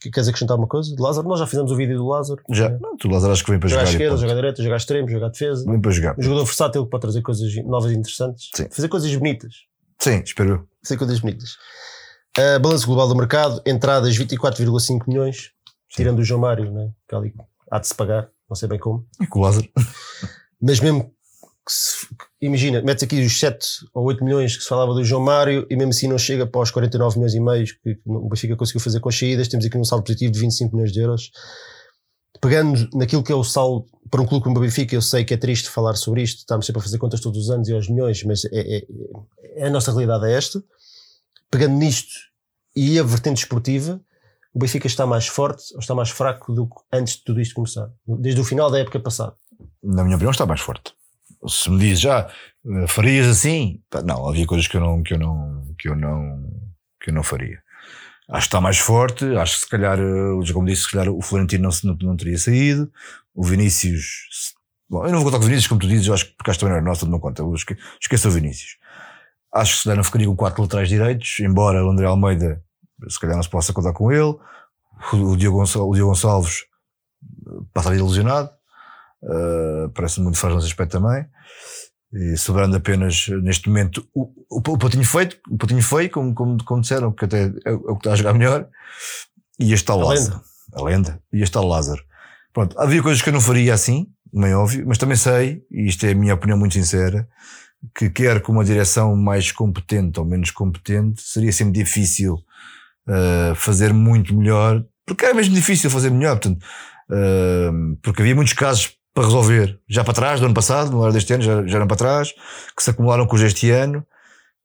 Que- 0.00 0.10
Queres 0.10 0.28
acrescentar 0.28 0.56
uma 0.56 0.66
coisa? 0.66 0.94
De 0.94 1.00
Lázaro? 1.02 1.28
Nós 1.28 1.38
já 1.40 1.46
fizemos 1.46 1.70
o 1.70 1.76
vídeo 1.76 1.96
do 1.98 2.06
Lázaro. 2.08 2.42
Já, 2.50 2.66
É. 2.66 2.78
não, 2.78 2.96
tu 2.96 3.08
Lázaro 3.08 3.32
acho 3.32 3.44
que 3.44 3.50
vem 3.50 3.60
para 3.60 3.68
Jogar 3.68 3.82
à 3.82 3.84
jogar. 3.84 3.92
e 3.92 3.96
esquerda, 4.02 4.16
jogar 4.20 4.32
à 4.32 4.36
direita, 4.36 4.62
jogar 4.62 4.74
à 4.74 4.78
extremo, 4.78 5.08
jogar 5.08 5.26
à 5.26 5.28
defesa. 5.30 5.64
Vem 5.70 5.80
para 5.80 5.90
jogar. 5.90 6.16
Um 6.18 6.22
jogador 6.22 6.44
versátil 6.44 6.84
que 6.84 6.90
pode 6.90 7.00
trazer 7.02 7.22
coisas 7.22 7.54
novas 7.66 7.92
e 7.92 7.94
interessantes. 7.94 8.50
Sim. 8.54 8.66
Fazer 8.70 8.88
coisas 8.88 9.14
bonitas. 9.16 9.54
Sim, 9.98 10.22
espero 10.24 10.50
eu. 10.50 10.68
Fazer 10.82 10.96
coisas 10.96 11.20
bonitas. 11.20 11.50
Uh, 12.38 12.58
balanço 12.60 12.86
global 12.86 13.08
do 13.08 13.14
mercado. 13.16 13.60
Entradas 13.66 14.16
24,5 14.16 15.06
milhões. 15.08 15.50
Tirando 15.90 16.20
o 16.20 16.24
João 16.24 16.40
Mário, 16.40 16.70
né? 16.72 16.90
que 17.08 17.14
ali 17.14 17.34
há 17.70 17.78
de 17.78 17.88
se 17.88 17.94
pagar. 17.94 18.28
Não 18.48 18.54
sei 18.56 18.68
bem 18.68 18.78
como. 18.78 19.06
E 19.20 19.26
com 19.26 19.40
o 19.40 19.42
Lázaro. 19.42 19.68
Mas 20.62 20.80
mesmo 20.80 21.04
que 21.66 21.72
se- 21.72 22.06
imagina, 22.40 22.80
metes 22.82 23.02
aqui 23.04 23.20
os 23.24 23.38
7 23.38 23.66
ou 23.94 24.04
8 24.06 24.24
milhões 24.24 24.56
que 24.56 24.62
se 24.62 24.68
falava 24.68 24.94
do 24.94 25.04
João 25.04 25.22
Mário 25.22 25.66
e 25.70 25.76
mesmo 25.76 25.90
assim 25.90 26.08
não 26.08 26.18
chega 26.18 26.46
para 26.46 26.60
os 26.60 26.70
49 26.70 27.16
milhões 27.18 27.34
e 27.34 27.40
meio 27.40 27.64
que 27.66 27.98
o 28.06 28.28
Benfica 28.28 28.56
conseguiu 28.56 28.80
fazer 28.80 29.00
com 29.00 29.08
as 29.08 29.18
saídas. 29.18 29.48
Temos 29.48 29.66
aqui 29.66 29.76
um 29.76 29.84
saldo 29.84 30.04
positivo 30.04 30.32
de 30.32 30.40
25 30.40 30.74
milhões 30.74 30.92
de 30.92 31.00
euros. 31.00 31.30
Pegando 32.40 32.88
naquilo 32.94 33.22
que 33.22 33.32
é 33.32 33.34
o 33.34 33.44
saldo 33.44 33.86
para 34.10 34.22
um 34.22 34.26
clube 34.26 34.42
como 34.44 34.56
o 34.56 34.60
Benfica, 34.60 34.94
eu 34.94 35.02
sei 35.02 35.24
que 35.24 35.34
é 35.34 35.36
triste 35.36 35.68
falar 35.68 35.94
sobre 35.94 36.22
isto, 36.22 36.38
estamos 36.38 36.64
sempre 36.64 36.80
a 36.80 36.82
fazer 36.82 36.98
contas 36.98 37.20
todos 37.20 37.38
os 37.44 37.50
anos 37.50 37.68
e 37.68 37.74
aos 37.74 37.88
milhões, 37.88 38.22
mas 38.24 38.44
é, 38.46 38.48
é- 38.78 38.86
é- 39.56 39.66
a 39.66 39.70
nossa 39.70 39.90
realidade 39.90 40.26
é 40.26 40.32
esta. 40.36 40.62
Pegando 41.50 41.74
nisto 41.76 42.08
e 42.74 42.98
a 42.98 43.02
vertente 43.02 43.38
esportiva, 43.42 44.00
o 44.54 44.58
Benfica 44.58 44.86
está 44.86 45.06
mais 45.06 45.26
forte 45.26 45.62
ou 45.74 45.80
está 45.80 45.94
mais 45.94 46.08
fraco 46.10 46.52
do 46.54 46.66
que 46.66 46.74
antes 46.92 47.16
de 47.16 47.24
tudo 47.24 47.40
isto 47.40 47.54
começar, 47.54 47.90
desde 48.06 48.40
o 48.40 48.44
final 48.44 48.70
da 48.70 48.78
época 48.78 48.98
passada. 48.98 49.34
na 49.82 50.02
minha 50.02 50.16
opinião, 50.16 50.30
está 50.30 50.46
mais 50.46 50.60
forte. 50.60 50.92
Se 51.48 51.70
me 51.70 51.78
diz 51.78 52.00
já, 52.00 52.28
eh, 52.66 52.86
farias 52.86 53.26
assim? 53.26 53.80
Não, 54.04 54.28
havia 54.28 54.46
coisas 54.46 54.66
que 54.68 54.76
eu 54.76 54.80
não, 54.80 55.02
que 55.02 55.14
eu 55.14 55.18
não, 55.18 55.74
que 55.78 55.88
eu 55.88 55.96
não, 55.96 56.44
que 57.02 57.10
eu 57.10 57.14
não 57.14 57.22
faria. 57.22 57.62
Acho 58.28 58.42
que 58.46 58.48
está 58.48 58.60
mais 58.60 58.78
forte. 58.78 59.24
Acho 59.36 59.54
que 59.56 59.60
se 59.64 59.68
calhar, 59.68 59.98
eh, 59.98 60.52
como 60.52 60.66
disse, 60.66 60.82
se 60.82 60.90
calhar 60.92 61.08
o 61.08 61.20
Florentino 61.22 61.68
não, 61.68 61.90
não, 61.92 61.98
não 62.10 62.16
teria 62.16 62.38
saído. 62.38 62.90
O 63.34 63.44
Vinícius, 63.44 64.54
bom, 64.88 65.04
eu 65.06 65.10
não 65.12 65.18
vou 65.20 65.26
contar 65.26 65.38
com 65.38 65.44
o 65.44 65.46
Vinícius, 65.46 65.68
como 65.68 65.80
tu 65.80 65.88
dizes, 65.88 66.06
eu 66.06 66.14
acho 66.14 66.26
que 66.26 66.32
porque 66.36 66.50
acho 66.50 66.60
também 66.60 66.74
não 66.74 66.80
é 66.80 66.84
nosso, 66.84 67.06
não 67.08 67.18
conta. 67.20 67.42
Esque, 67.54 67.76
esqueça 68.00 68.28
o 68.28 68.30
Vinícius. 68.32 68.76
Acho 69.54 69.72
que 69.72 69.78
se 69.78 69.84
calhar 69.84 69.96
não 69.96 70.04
ficaria 70.04 70.26
com 70.28 70.36
quatro 70.36 70.62
laterais 70.62 70.88
direitos, 70.88 71.40
embora 71.40 71.84
o 71.84 71.90
André 71.90 72.06
Almeida, 72.06 72.62
se 73.08 73.18
calhar 73.18 73.36
não 73.36 73.42
se 73.42 73.48
possa 73.50 73.72
contar 73.72 73.92
com 73.92 74.12
ele. 74.12 74.36
O, 75.12 75.16
o 75.32 75.36
Diogo, 75.36 75.58
Gonçal- 75.58 75.88
o 75.88 75.94
Diogo 75.94 76.10
Gonçalves 76.10 76.64
eh, 77.46 77.50
passaria 77.72 77.98
ilusionado. 77.98 78.50
Uh, 79.22 79.90
parece 79.90 80.20
muito 80.20 80.38
frágil 80.38 80.56
nesse 80.56 80.68
aspecto 80.68 80.98
também. 80.98 81.26
E 82.12 82.36
sobrando 82.36 82.76
apenas, 82.76 83.28
neste 83.42 83.68
momento, 83.68 84.06
o, 84.12 84.32
o, 84.50 84.56
o 84.56 84.78
Patinho 84.78 85.04
feito, 85.04 85.38
o 85.48 85.56
Patinho 85.56 85.82
feio, 85.82 86.10
como, 86.10 86.34
como, 86.34 86.64
como 86.64 86.80
disseram, 86.80 87.12
que 87.12 87.24
até 87.24 87.44
é, 87.64 87.72
o 87.72 87.88
é 87.88 87.92
o 87.92 87.94
que 87.94 88.00
está 88.00 88.12
a 88.12 88.16
jogar 88.16 88.32
melhor. 88.32 88.68
E 89.58 89.72
este 89.72 89.86
tal 89.86 90.00
A 90.00 90.04
Lázaro. 90.06 90.40
A 90.72 90.82
lenda. 90.82 91.22
E 91.32 91.42
este 91.42 91.52
tal 91.52 91.66
Lázaro. 91.66 92.02
Pronto, 92.52 92.78
havia 92.80 93.02
coisas 93.02 93.22
que 93.22 93.28
eu 93.28 93.32
não 93.32 93.40
faria 93.40 93.72
assim, 93.72 94.08
bem 94.32 94.54
óbvio, 94.54 94.84
mas 94.86 94.98
também 94.98 95.16
sei, 95.16 95.62
e 95.70 95.86
isto 95.86 96.04
é 96.04 96.10
a 96.10 96.14
minha 96.14 96.34
opinião 96.34 96.58
muito 96.58 96.74
sincera, 96.74 97.28
que 97.94 98.10
quer 98.10 98.42
com 98.42 98.52
uma 98.52 98.64
direção 98.64 99.14
mais 99.14 99.52
competente 99.52 100.18
ou 100.18 100.26
menos 100.26 100.50
competente, 100.50 101.22
seria 101.22 101.52
sempre 101.52 101.74
difícil 101.74 102.34
uh, 102.34 103.54
fazer 103.54 103.92
muito 103.92 104.36
melhor, 104.36 104.84
porque 105.06 105.24
era 105.24 105.34
mesmo 105.34 105.54
difícil 105.54 105.88
fazer 105.90 106.10
melhor, 106.10 106.38
portanto, 106.38 106.60
uh, 107.10 107.96
porque 108.02 108.22
havia 108.22 108.34
muitos 108.34 108.52
casos 108.52 108.96
para 109.14 109.24
resolver, 109.24 109.78
já 109.88 110.04
para 110.04 110.14
trás, 110.14 110.40
do 110.40 110.46
ano 110.46 110.54
passado, 110.54 110.90
não 110.90 111.02
era 111.02 111.12
deste 111.12 111.32
ano, 111.32 111.42
já, 111.42 111.66
já 111.66 111.76
eram 111.76 111.86
para 111.86 111.96
trás, 111.96 112.32
que 112.76 112.82
se 112.82 112.90
acumularam 112.90 113.26
com 113.26 113.34
os 113.34 113.42
deste 113.42 113.70
ano, 113.70 114.06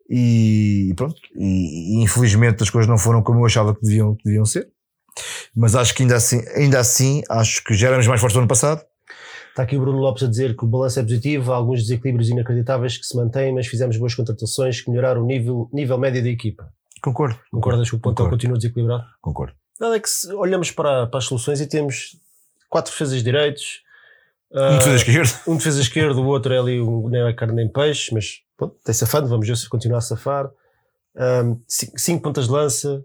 e 0.09 0.93
pronto, 0.95 1.15
e, 1.35 1.99
e 1.99 2.03
infelizmente 2.03 2.61
as 2.61 2.69
coisas 2.69 2.87
não 2.87 2.97
foram 2.97 3.23
como 3.23 3.39
eu 3.39 3.45
achava 3.45 3.73
que 3.73 3.81
deviam, 3.81 4.15
que 4.15 4.23
deviam 4.23 4.45
ser. 4.45 4.69
Mas 5.55 5.75
acho 5.75 5.95
que 5.95 6.03
ainda 6.03 6.15
assim, 6.15 6.41
ainda 6.55 6.79
assim, 6.79 7.23
acho 7.29 7.63
que 7.63 7.73
já 7.73 7.87
éramos 7.87 8.05
mais 8.05 8.19
fortes 8.19 8.35
do 8.35 8.39
ano 8.39 8.47
passado. 8.47 8.83
Está 9.49 9.63
aqui 9.63 9.77
o 9.77 9.79
Bruno 9.79 9.99
Lopes 9.99 10.21
a 10.23 10.27
dizer 10.27 10.55
que 10.55 10.65
o 10.65 10.67
balanço 10.67 10.99
é 10.99 11.03
positivo, 11.03 11.53
há 11.53 11.55
alguns 11.55 11.81
desequilíbrios 11.81 12.29
inacreditáveis 12.29 12.97
que 12.97 13.05
se 13.05 13.15
mantêm, 13.15 13.53
mas 13.53 13.67
fizemos 13.67 13.95
boas 13.97 14.13
contratações 14.13 14.81
que 14.81 14.89
melhoraram 14.89 15.23
o 15.23 15.25
nível, 15.25 15.69
nível 15.71 15.97
médio 15.97 16.21
da 16.21 16.29
equipa. 16.29 16.69
Concordo. 17.01 17.39
Concordas 17.49 17.89
que 17.89 17.95
o 17.95 17.99
plantel 17.99 18.25
Concordo. 18.25 18.35
continua 18.35 18.57
desequilibrado? 18.57 19.05
Concordo. 19.21 19.53
A 19.53 19.85
verdade 19.85 19.99
é 19.99 20.01
que 20.01 20.09
se 20.09 20.33
olhamos 20.33 20.71
para, 20.71 21.07
para 21.07 21.17
as 21.19 21.25
soluções 21.25 21.61
e 21.61 21.67
temos 21.67 22.17
quatro 22.69 22.91
defesas 22.91 23.23
direitos, 23.23 23.81
Um 24.55 24.59
ah, 24.63 24.77
defesa 24.77 24.95
esquerda. 24.95 25.31
um 25.47 25.57
defesa 25.57 25.81
esquerdo, 25.81 26.21
o 26.21 26.25
outro 26.27 26.53
é 26.53 26.57
ali 26.59 26.79
um, 26.81 27.09
nem 27.09 27.21
é 27.21 27.33
carne 27.33 27.55
nem 27.55 27.67
peixe, 27.71 28.13
mas 28.13 28.35
pronto, 28.57 28.75
tem 28.83 28.93
safando, 28.93 29.27
vamos 29.27 29.47
ver 29.47 29.57
se 29.57 29.67
continua 29.69 29.97
a 29.97 30.01
safar. 30.01 30.49
Ahm, 31.17 31.55
cinco, 31.67 31.99
cinco 31.99 32.23
pontas 32.23 32.45
de 32.45 32.51
lança. 32.51 33.03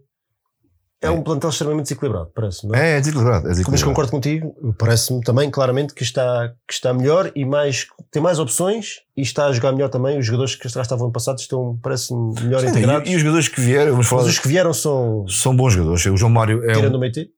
É, 1.03 1.07
É. 1.07 1.11
um 1.11 1.23
plantel 1.23 1.49
extremamente 1.49 1.85
desequilibrado, 1.85 2.31
parece-me. 2.35 2.77
é? 2.77 2.81
É, 2.93 2.97
é 2.97 3.01
desequilibrado. 3.01 3.47
É 3.47 3.49
Mas 3.49 3.57
desequilibrado. 3.57 3.91
concordo 3.91 4.11
contigo, 4.11 4.75
parece-me 4.79 5.23
também 5.23 5.51
claramente 5.51 5.95
que 5.95 6.03
está, 6.03 6.53
que 6.69 6.75
está 6.75 6.93
melhor 6.93 7.33
e 7.35 7.43
mais, 7.47 7.87
tem 8.11 8.21
mais 8.21 8.39
opções 8.39 8.97
e 9.17 9.23
está 9.23 9.47
a 9.47 9.53
jogar 9.53 9.73
melhor 9.73 9.89
também. 9.89 10.19
Os 10.19 10.27
jogadores 10.27 10.55
que 10.55 10.69
já 10.69 10.83
estavam 10.83 11.11
passados 11.11 11.41
estão, 11.43 11.79
parece-me, 11.83 12.35
melhor 12.43 12.61
Sim, 12.61 12.69
integrados. 12.69 13.09
e, 13.09 13.13
e 13.13 13.17
os 13.17 13.23
jogadores 13.23 13.49
que 13.49 13.61
vieram, 13.63 13.93
vamos 13.93 14.07
falar, 14.09 14.23
Mas 14.25 14.33
os 14.33 14.39
que 14.39 14.49
vieram 14.49 14.75
são, 14.75 15.27
são 15.27 15.57
bons 15.57 15.73
jogadores. 15.73 16.05
O 16.05 16.17
João 16.19 16.31
Mário 16.31 16.63
é 16.69 16.75
tirando 16.75 16.93
um, 16.95 16.99
o 16.99 17.01
meio 17.01 17.13
T. 17.13 17.31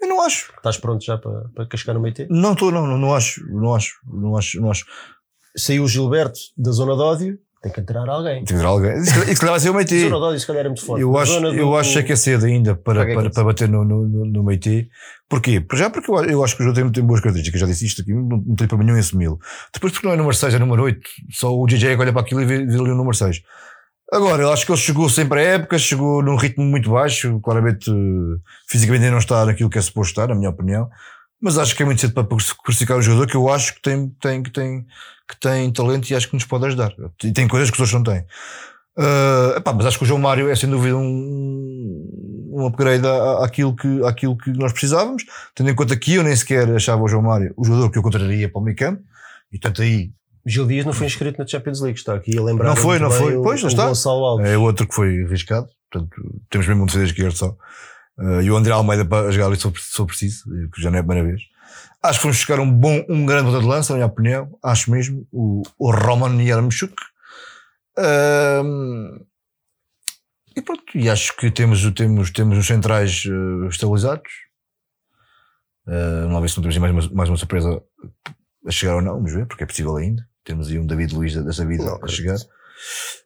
Eu 0.00 0.08
não 0.08 0.22
acho. 0.22 0.52
Estás 0.56 0.76
pronto 0.76 1.04
já 1.04 1.16
para, 1.18 1.48
para 1.54 1.66
cascar 1.66 1.94
no 1.94 2.00
meio 2.00 2.14
T? 2.14 2.26
Não 2.30 2.52
estou, 2.52 2.70
não, 2.70 2.86
não, 2.86 2.98
não 2.98 3.14
acho. 3.14 3.40
Não 3.48 3.74
acho. 3.74 3.94
Não 4.06 4.36
acho. 4.36 4.60
Não 4.60 4.70
acho. 4.70 4.84
Saiu 5.56 5.84
o 5.84 5.88
Gilberto 5.88 6.38
da 6.58 6.72
zona 6.72 6.94
de 6.94 7.00
ódio, 7.00 7.38
tem 7.62 7.72
que 7.72 7.80
entrar 7.80 8.06
alguém. 8.08 8.44
Tem 8.44 8.44
que 8.44 8.54
ter 8.54 8.64
alguém. 8.66 8.98
Isso 8.98 9.12
se 9.24 9.36
calhar 9.36 9.52
vai 9.52 9.60
ser 9.60 9.70
o 9.70 9.72
A 9.72 9.76
Meiti. 9.76 10.00
zona 10.00 10.16
de 10.16 10.22
ódio 10.22 10.40
se 10.40 10.46
calhar 10.46 10.64
é 10.66 10.68
muito 10.68 10.84
forte. 10.84 11.00
Eu 11.02 11.16
acho, 11.16 11.40
do- 11.40 11.54
eu 11.54 11.76
acho 11.76 11.98
é 11.98 12.02
que 12.02 12.12
é 12.12 12.16
cedo 12.16 12.44
ainda 12.44 12.74
para, 12.74 13.06
para, 13.06 13.22
tanto. 13.22 13.34
para 13.34 13.44
bater 13.44 13.68
no, 13.68 13.84
no, 13.84 14.06
no, 14.06 14.24
no 14.26 14.44
Meiti. 14.44 14.88
Porquê? 15.28 15.60
Por 15.60 15.78
Já 15.78 15.88
porque 15.88 16.10
eu, 16.10 16.16
eu 16.24 16.44
acho 16.44 16.56
que 16.56 16.62
o 16.62 16.64
jogo 16.66 16.74
tem, 16.76 16.90
tem 16.92 17.02
boas 17.04 17.20
características. 17.20 17.60
Já 17.60 17.66
disse 17.66 17.86
isto 17.86 18.02
aqui, 18.02 18.12
não, 18.12 18.22
não 18.44 18.54
tem 18.56 18.66
problema 18.68 18.84
nenhum 18.84 18.96
em 18.96 19.00
assumi-lo. 19.00 19.38
Depois, 19.72 19.92
porque 19.92 20.06
não 20.06 20.12
é 20.12 20.16
número 20.16 20.34
6, 20.36 20.52
é 20.54 20.58
número 20.58 20.82
8. 20.82 21.00
Só 21.30 21.56
o 21.56 21.66
DJ 21.66 21.92
é 21.92 21.94
que 21.96 22.02
olha 22.02 22.12
para 22.12 22.20
aquilo 22.22 22.42
e 22.42 22.44
vê, 22.44 22.58
vê 22.66 22.74
ali 22.74 22.90
o 22.90 22.94
número 22.96 23.14
6. 23.16 23.40
Agora, 24.12 24.42
eu 24.42 24.52
acho 24.52 24.66
que 24.66 24.72
ele 24.72 24.78
chegou 24.78 25.08
sempre 25.08 25.40
à 25.40 25.42
época, 25.42 25.78
chegou 25.78 26.22
num 26.22 26.36
ritmo 26.36 26.64
muito 26.64 26.90
baixo. 26.90 27.40
Claramente, 27.40 27.90
eh, 27.90 28.38
fisicamente 28.68 29.10
não 29.10 29.18
está 29.18 29.44
naquilo 29.44 29.70
que 29.70 29.78
é 29.78 29.82
suposto 29.82 30.12
estar, 30.12 30.28
na 30.28 30.34
minha 30.34 30.50
opinião. 30.50 30.88
Mas 31.40 31.58
acho 31.58 31.74
que 31.74 31.82
é 31.82 31.86
muito 31.86 32.00
cedo 32.00 32.14
para 32.14 32.26
crucificar 32.62 32.96
o 32.96 33.02
jogador 33.02 33.26
que 33.26 33.36
eu 33.36 33.48
acho 33.50 33.74
que 33.74 33.82
tem, 33.82 34.08
tem, 34.20 34.42
que 34.42 34.50
tem, 34.50 34.86
que 35.28 35.40
tem 35.40 35.72
talento 35.72 36.08
e 36.10 36.14
acho 36.14 36.28
que 36.28 36.34
nos 36.34 36.44
pode 36.44 36.66
ajudar. 36.66 36.94
E 37.22 37.32
tem 37.32 37.48
coisas 37.48 37.70
que 37.70 37.76
os 37.76 37.80
outros 37.80 37.94
não 37.94 38.02
têm. 38.02 38.24
Uh, 38.96 39.56
epá, 39.56 39.72
mas 39.72 39.86
acho 39.86 39.98
que 39.98 40.04
o 40.04 40.06
João 40.06 40.20
Mário 40.20 40.48
é 40.48 40.54
sem 40.54 40.70
dúvida 40.70 40.96
um, 40.96 42.50
um 42.52 42.66
upgrade 42.66 43.04
àquilo 43.42 43.74
que, 43.74 44.04
àquilo 44.04 44.36
que 44.38 44.52
nós 44.52 44.72
precisávamos, 44.72 45.24
tendo 45.54 45.70
em 45.70 45.74
conta 45.74 45.96
que 45.96 46.14
eu 46.14 46.22
nem 46.22 46.36
sequer 46.36 46.70
achava 46.76 47.02
o 47.02 47.08
João 47.08 47.22
Mário 47.22 47.52
o 47.56 47.64
jogador 47.64 47.90
que 47.90 47.98
eu 47.98 48.02
contraria 48.02 48.48
para 48.48 48.60
o 48.60 48.64
meio 48.64 48.76
campo, 48.76 49.02
e 49.52 49.58
tanto 49.58 49.82
aí 49.82 50.12
Gil 50.46 50.66
Dias 50.66 50.84
não 50.84 50.92
foi 50.92 51.06
inscrito 51.06 51.38
na 51.38 51.46
Champions 51.46 51.80
League, 51.80 51.98
está 51.98 52.14
aqui 52.14 52.36
a 52.38 52.42
lembrar. 52.42 52.68
Não 52.68 52.76
foi, 52.76 52.98
não 52.98 53.10
foi. 53.10 53.36
o- 53.36 53.42
Pois, 53.42 53.60
lá 53.62 53.66
o 53.66 53.68
está. 53.70 53.86
Gonçalo 53.86 54.24
Alves. 54.24 54.46
é 54.46 54.58
outro 54.58 54.86
que 54.86 54.94
foi 54.94 55.24
arriscado, 55.24 55.68
portanto 55.90 56.14
temos 56.50 56.66
mesmo 56.68 56.82
um 56.82 56.86
defesa 56.86 57.04
esquerdo 57.04 57.36
só. 57.36 57.56
Uh, 58.18 58.42
e 58.42 58.50
o 58.50 58.56
André 58.56 58.72
Almeida 58.72 59.04
para 59.04 59.30
jogar 59.32 59.46
ali 59.46 59.56
se 59.56 59.62
for- 59.62 60.06
preciso, 60.06 60.44
que 60.72 60.80
já 60.80 60.90
não 60.90 60.98
é 60.98 61.00
a 61.00 61.04
primeira 61.04 61.28
vez. 61.28 61.40
Acho 62.02 62.18
que 62.18 62.22
fomos 62.22 62.36
buscar 62.36 62.60
um 62.60 62.70
bom, 62.70 63.04
um 63.08 63.24
grande 63.24 63.46
ponta 63.46 63.60
de 63.60 63.66
lança, 63.66 63.92
na 63.92 63.96
minha 63.96 64.06
opinião. 64.06 64.56
Acho 64.62 64.90
mesmo. 64.90 65.26
O, 65.32 65.62
o 65.78 65.90
Roman 65.90 66.40
Yarmchuk. 66.42 66.94
Um, 67.98 69.24
e 70.56 70.60
pronto, 70.62 70.82
e 70.94 71.08
acho 71.08 71.34
que 71.36 71.50
temos, 71.50 71.82
temos, 71.92 72.30
temos 72.30 72.58
os 72.58 72.66
centrais 72.66 73.24
uh, 73.24 73.66
estabilizados. 73.68 74.30
Uh, 75.86 76.20
vamos 76.22 76.34
lá 76.34 76.40
ver 76.40 76.48
se 76.50 76.56
não 76.56 76.62
temos 76.62 76.78
mais 76.78 76.92
uma, 76.92 77.14
mais 77.16 77.28
uma 77.30 77.36
surpresa 77.36 77.82
a 78.66 78.70
chegar 78.70 78.96
ou 78.96 79.02
não, 79.02 79.14
vamos 79.14 79.32
ver, 79.32 79.46
porque 79.46 79.64
é 79.64 79.66
possível 79.66 79.96
ainda. 79.96 80.26
Temos 80.44 80.68
aí 80.68 80.78
um 80.78 80.86
David 80.86 81.14
Luiz 81.14 81.34
dessa 81.34 81.64
vida 81.64 81.84
Não 81.84 81.98
a 82.02 82.08
chegar. 82.08 82.36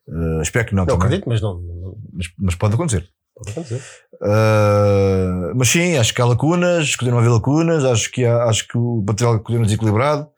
Uh, 0.08 0.40
espero 0.40 0.66
que 0.66 0.74
não, 0.74 0.84
Não 0.84 0.94
também, 0.94 1.06
acredito, 1.06 1.28
mas 1.28 1.40
não, 1.40 1.58
não 1.60 1.96
mas, 2.12 2.26
mas 2.38 2.54
pode 2.54 2.74
acontecer. 2.74 3.08
pode 3.34 3.50
acontecer. 3.50 3.82
Uh, 4.14 5.52
mas 5.54 5.68
sim, 5.68 5.96
acho 5.96 6.14
que 6.14 6.22
há 6.22 6.24
lacunas, 6.24 6.94
continuam 6.96 7.18
a 7.18 7.22
haver 7.22 7.32
lacunas, 7.32 7.84
acho 7.84 8.10
que, 8.10 8.24
há, 8.24 8.44
acho 8.44 8.66
que 8.68 8.78
o 8.78 9.02
material 9.06 9.38
continua 9.40 9.64
desequilibrado, 9.64 10.28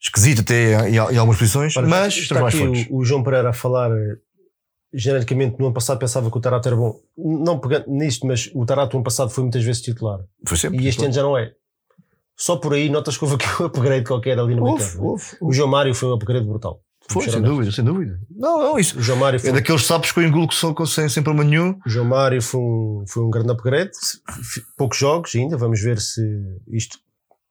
esquisito 0.00 0.40
até 0.40 0.88
em, 0.88 0.94
em 0.94 0.98
algumas 0.98 1.38
posições, 1.38 1.76
Olha, 1.76 1.88
mas 1.88 2.16
está 2.16 2.40
mais 2.40 2.54
aqui 2.54 2.88
o, 2.90 2.98
o 2.98 3.04
João 3.04 3.22
Pereira 3.22 3.50
a 3.50 3.52
falar 3.52 3.90
eh, 3.90 4.16
genericamente 4.92 5.58
no 5.58 5.66
ano 5.66 5.74
passado 5.74 5.98
pensava 5.98 6.30
que 6.30 6.38
o 6.38 6.40
Tarato 6.40 6.68
era 6.68 6.76
bom. 6.76 6.98
Não 7.16 7.58
pegando 7.58 7.88
nisto, 7.88 8.26
mas 8.26 8.50
o 8.54 8.64
Tarato 8.64 8.94
no 8.94 8.98
ano 8.98 9.04
passado 9.04 9.30
foi 9.30 9.44
muitas 9.44 9.62
vezes 9.62 9.82
titular. 9.82 10.20
Foi 10.46 10.56
sempre. 10.56 10.82
E 10.82 10.88
este 10.88 11.04
ano 11.04 11.12
já 11.12 11.22
não 11.22 11.36
é. 11.36 11.52
Só 12.36 12.56
por 12.56 12.74
aí 12.74 12.88
notas 12.90 13.16
que 13.16 13.24
houve 13.24 13.36
aqui 13.36 13.62
um 13.62 13.66
upgrade 13.66 14.04
qualquer 14.04 14.38
ali 14.38 14.54
no 14.54 14.62
meio 14.62 14.74
houve, 14.74 14.84
é? 14.84 15.00
houve, 15.00 15.24
O 15.40 15.52
João 15.52 15.68
Mário 15.68 15.94
foi 15.94 16.08
um 16.08 16.12
upgrade 16.12 16.46
brutal. 16.46 16.80
Foi, 17.08 17.28
sem 17.30 17.40
dúvida, 17.40 17.70
sem 17.70 17.84
dúvida. 17.84 18.18
Não, 18.36 18.58
não, 18.58 18.78
isso. 18.78 18.98
O 18.98 19.02
João 19.02 19.18
Mário 19.18 19.38
foi, 19.38 19.50
É 19.50 19.52
daqueles 19.52 19.86
sapos 19.86 20.10
que 20.10 20.18
eu 20.18 20.24
engulo 20.24 20.48
que 20.48 20.56
são 20.56 20.74
com- 20.74 20.84
sem, 20.84 21.08
sem 21.08 21.22
problema 21.22 21.48
nenhum. 21.48 21.78
o 21.86 21.88
João 21.88 22.04
Mário 22.04 22.42
foi, 22.42 22.60
um, 22.60 23.04
foi 23.08 23.22
um 23.22 23.30
grande 23.30 23.52
upgrade. 23.52 23.92
Poucos 24.76 24.98
jogos 24.98 25.34
ainda, 25.34 25.56
vamos 25.56 25.80
ver 25.80 25.98
se 26.00 26.20
isto. 26.68 26.98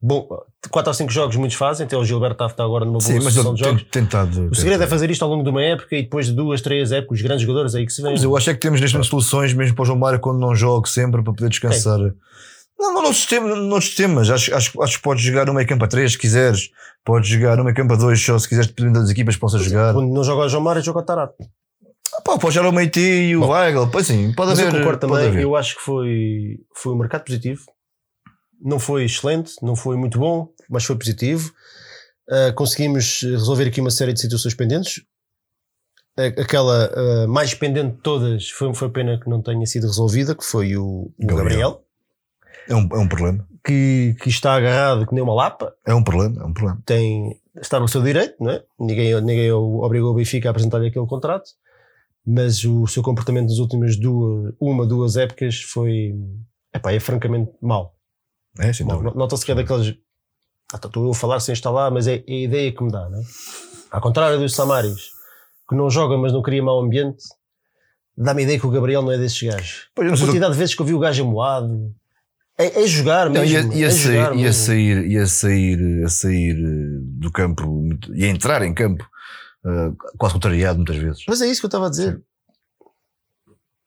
Bom, 0.02 0.28
4 0.70 0.90
ou 0.90 0.94
5 0.94 1.10
jogos 1.12 1.36
muitos 1.38 1.56
fazem, 1.58 1.86
até 1.86 1.98
o 1.98 2.04
Gilberto 2.04 2.44
está 2.46 2.64
agora 2.64 2.84
numa 2.86 3.00
boa 3.00 3.02
Sim, 3.02 3.20
mas 3.24 3.34
de 3.34 3.42
jogos. 3.42 3.62
tem 3.62 3.78
tentado. 3.86 4.50
O 4.52 4.56
segredo 4.56 4.84
é 4.84 4.88
fazer 4.88 5.10
isto 5.10 5.24
ao 5.24 5.30
longo 5.32 5.44
de 5.44 5.50
uma 5.50 5.64
época 5.64 5.96
e 5.96 6.04
depois 6.04 6.28
de 6.28 6.34
duas, 6.34 6.62
três 6.62 6.92
épocas, 6.92 7.18
os 7.20 7.24
grandes 7.24 7.42
jogadores 7.44 7.74
aí 7.74 7.86
que 7.86 7.94
se 7.94 8.02
vêm. 8.04 8.12
Mas 8.12 8.24
eu 8.24 8.36
acho 8.36 8.50
é 8.50 8.54
que 8.54 8.60
temos 8.60 8.80
neste 8.82 8.94
momento 8.96 9.10
soluções 9.10 9.54
mesmo 9.54 9.74
para 9.74 9.84
o 9.84 9.86
João 9.86 9.98
Mário 9.98 10.20
quando 10.20 10.38
não 10.40 10.54
joga 10.54 10.88
sempre 10.88 11.24
para 11.24 11.34
poder 11.34 11.50
descansar. 11.50 11.98
Não, 12.78 12.94
não, 12.94 13.02
no 13.04 13.14
sistema, 13.14 13.56
no 13.56 13.82
sistema. 13.82 14.22
Acho, 14.22 14.54
acho, 14.54 14.82
acho 14.82 14.98
que 14.98 15.04
podes 15.04 15.24
jogar 15.24 15.46
no 15.46 15.54
meio 15.54 15.68
campo 15.68 15.86
a 15.86 15.88
3 15.88 16.12
se 16.12 16.18
quiseres. 16.18 16.70
Podes 17.04 17.30
jogar 17.30 17.56
no 17.58 17.64
meio 17.64 17.76
campo 17.76 17.94
a 17.94 17.98
2 17.98 18.20
só 18.20 18.38
se 18.38 18.48
quiseres, 18.48 18.68
dependendo 18.68 19.00
das 19.00 19.10
equipas 19.10 19.36
que 19.36 19.42
possas 19.42 19.64
jogar. 19.64 19.94
Quando 19.94 20.14
não 20.14 20.24
joga 20.24 20.46
o 20.46 20.50
João 20.50 20.64
Mário, 20.64 20.84
joga 20.84 21.00
o 21.00 21.04
Tarato. 21.04 21.36
Ah, 22.14 22.22
pá, 22.22 22.38
pode 22.38 22.56
jogar 22.56 22.70
o 22.70 22.72
Meiti 22.72 23.00
e 23.00 23.36
o 23.36 23.42
Bom, 23.42 23.50
Weigl. 23.50 23.88
Pois 23.88 24.08
sim, 24.08 24.34
pode 24.34 24.52
haver. 24.52 24.68
eu 24.68 24.80
concordo 24.80 25.00
também, 25.00 25.28
haver. 25.28 25.44
eu 25.44 25.56
acho 25.56 25.76
que 25.76 25.82
foi, 25.82 26.60
foi 26.74 26.94
um 26.94 26.98
mercado 26.98 27.24
positivo. 27.24 27.64
Não 28.62 28.80
foi 28.80 29.06
excelente, 29.06 29.54
não 29.62 29.76
foi 29.76 29.96
muito 29.96 30.18
bom, 30.18 30.50
mas 30.70 30.86
foi 30.86 30.96
positivo. 30.98 31.52
Ah, 32.30 32.52
conseguimos 32.54 33.22
resolver 33.22 33.68
aqui 33.68 33.82
uma 33.82 33.92
série 33.92 34.14
de 34.14 34.22
situações 34.22 34.54
pendentes. 34.54 35.04
Aquela 36.18 36.92
ah, 36.96 37.28
mais 37.28 37.54
pendente 37.54 37.96
de 37.96 38.02
todas 38.02 38.50
foi, 38.50 38.74
foi 38.74 38.90
pena 38.90 39.20
que 39.20 39.30
não 39.30 39.42
tenha 39.42 39.66
sido 39.66 39.88
resolvida, 39.88 40.34
que 40.34 40.44
foi 40.44 40.76
o, 40.78 41.12
o 41.18 41.28
Gabriel. 41.28 41.46
Gabriel, 41.46 41.85
É, 42.68 42.76
um, 42.76 42.88
é 42.92 42.98
um 42.98 43.08
problema. 43.08 43.48
que, 43.64 44.16
que 44.22 44.30
está 44.30 44.56
agarrado 44.56 45.06
que 45.08 45.14
nem 45.14 45.24
uma 45.24 45.34
lapa. 45.34 45.74
É 45.86 45.94
um 45.94 46.04
problema, 46.04 46.42
é 46.42 46.46
um 46.46 46.54
problema. 46.54 46.82
tem, 46.86 47.40
está 47.62 47.80
no 47.80 47.88
seu 47.88 48.02
direito, 48.02 48.36
não 48.40 48.52
é? 48.52 48.64
Ninguém, 48.80 49.22
ninguém 49.22 49.52
obrigou 49.52 50.12
o 50.12 50.16
Benfica 50.16 50.50
a 50.50 50.52
apresentar-lhe 50.52 50.88
aquele 50.88 51.06
contrato, 51.06 51.50
mas 52.26 52.64
o 52.64 52.88
seu 52.88 53.04
comportamento 53.04 53.50
nas 53.50 53.60
últimas 53.60 53.98
duas, 53.98 54.54
uma, 54.60 54.86
duas 54.86 55.16
épocas 55.16 55.62
foi, 55.62 56.16
epá, 56.74 56.92
é 56.92 57.00
francamente 57.00 57.52
mau. 57.62 57.96
É, 58.60 58.72
sem 58.72 58.86
Mau. 58.86 59.02
Nota-se 59.02 59.46
que 59.46 59.52
é 59.52 59.56
daqueles, 59.56 59.96
ah, 60.74 60.80
estou 60.84 61.04
eu 61.04 61.12
a 61.12 61.14
falar 61.14 61.40
sem 61.40 61.54
estar 61.54 61.72
lá, 61.72 61.92
mas 61.92 62.08
é, 62.08 62.24
é 62.28 62.34
a 62.34 62.42
ideia 62.42 62.72
que 62.72 62.84
me 62.84 62.92
dá, 62.92 63.10
não 63.10 63.20
é? 63.20 63.24
Ao 63.92 64.02
contrário 64.02 64.40
dos 64.40 64.56
Samaris, 64.56 65.10
que 65.68 65.76
não 65.76 65.90
joga, 65.90 66.18
mas 66.18 66.32
não 66.32 66.42
cria 66.42 66.64
mau 66.64 66.80
ambiente, 66.80 67.24
dá-me 68.18 68.42
a 68.42 68.44
ideia 68.44 68.60
que 68.60 68.66
o 68.66 68.70
Gabriel 68.72 69.02
não 69.02 69.12
é 69.12 69.18
desses 69.18 69.42
gajos. 69.42 69.90
Pois, 69.94 70.12
A 70.12 70.26
quantidade 70.26 70.54
de 70.54 70.60
vezes 70.60 70.74
que 70.74 70.82
eu 70.82 70.86
vi 70.86 70.94
o 70.94 71.00
gajo 71.00 71.24
amoado, 71.24 71.94
é, 72.58 72.84
é 72.84 72.88
jogar 72.88 73.30
Não, 73.30 73.42
mesmo. 73.42 73.74
ia 73.74 73.88
é 73.88 73.90
sair, 73.92 74.14
jogar 74.14 74.36
ia, 74.36 74.44
mesmo. 74.44 74.54
sair, 74.66 75.28
sair, 75.28 76.04
a 76.06 76.10
sair 76.10 76.56
eh, 76.58 77.00
do 77.20 77.32
campo, 77.32 77.90
ia 78.14 78.28
entrar 78.28 78.62
em 78.62 78.74
campo, 78.74 79.06
eh, 79.66 79.92
quase 80.18 80.34
contrariado 80.34 80.78
muitas 80.78 80.98
vezes. 80.98 81.24
Mas 81.28 81.42
é 81.42 81.48
isso 81.48 81.62
que 81.62 81.66
eu 81.66 81.70
estava 81.70 81.88
a 81.88 81.90
dizer. 81.90 82.22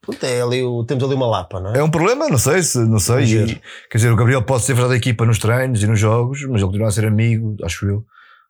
Puta, 0.01 0.25
é 0.25 0.41
ali, 0.41 0.61
temos 0.87 1.03
ali 1.03 1.13
uma 1.13 1.27
lapa, 1.27 1.59
não 1.59 1.73
é? 1.73 1.79
É 1.79 1.83
um 1.83 1.91
problema, 1.91 2.27
não 2.29 2.37
sei 2.37 2.63
se, 2.63 2.79
não 2.79 2.99
sei. 2.99 3.25
E, 3.25 3.61
quer 3.91 3.97
dizer, 3.97 4.11
o 4.11 4.15
Gabriel 4.15 4.41
pode 4.43 4.63
ser 4.63 4.73
verdade 4.73 4.93
da 4.93 4.97
equipa 4.97 5.25
nos 5.25 5.37
treinos 5.39 5.83
e 5.83 5.87
nos 5.87 5.99
jogos, 5.99 6.41
mas 6.43 6.55
ele 6.61 6.65
continua 6.65 6.87
a 6.87 6.91
ser 6.91 7.05
amigo, 7.05 7.55
acho 7.63 7.85
eu, 7.85 8.05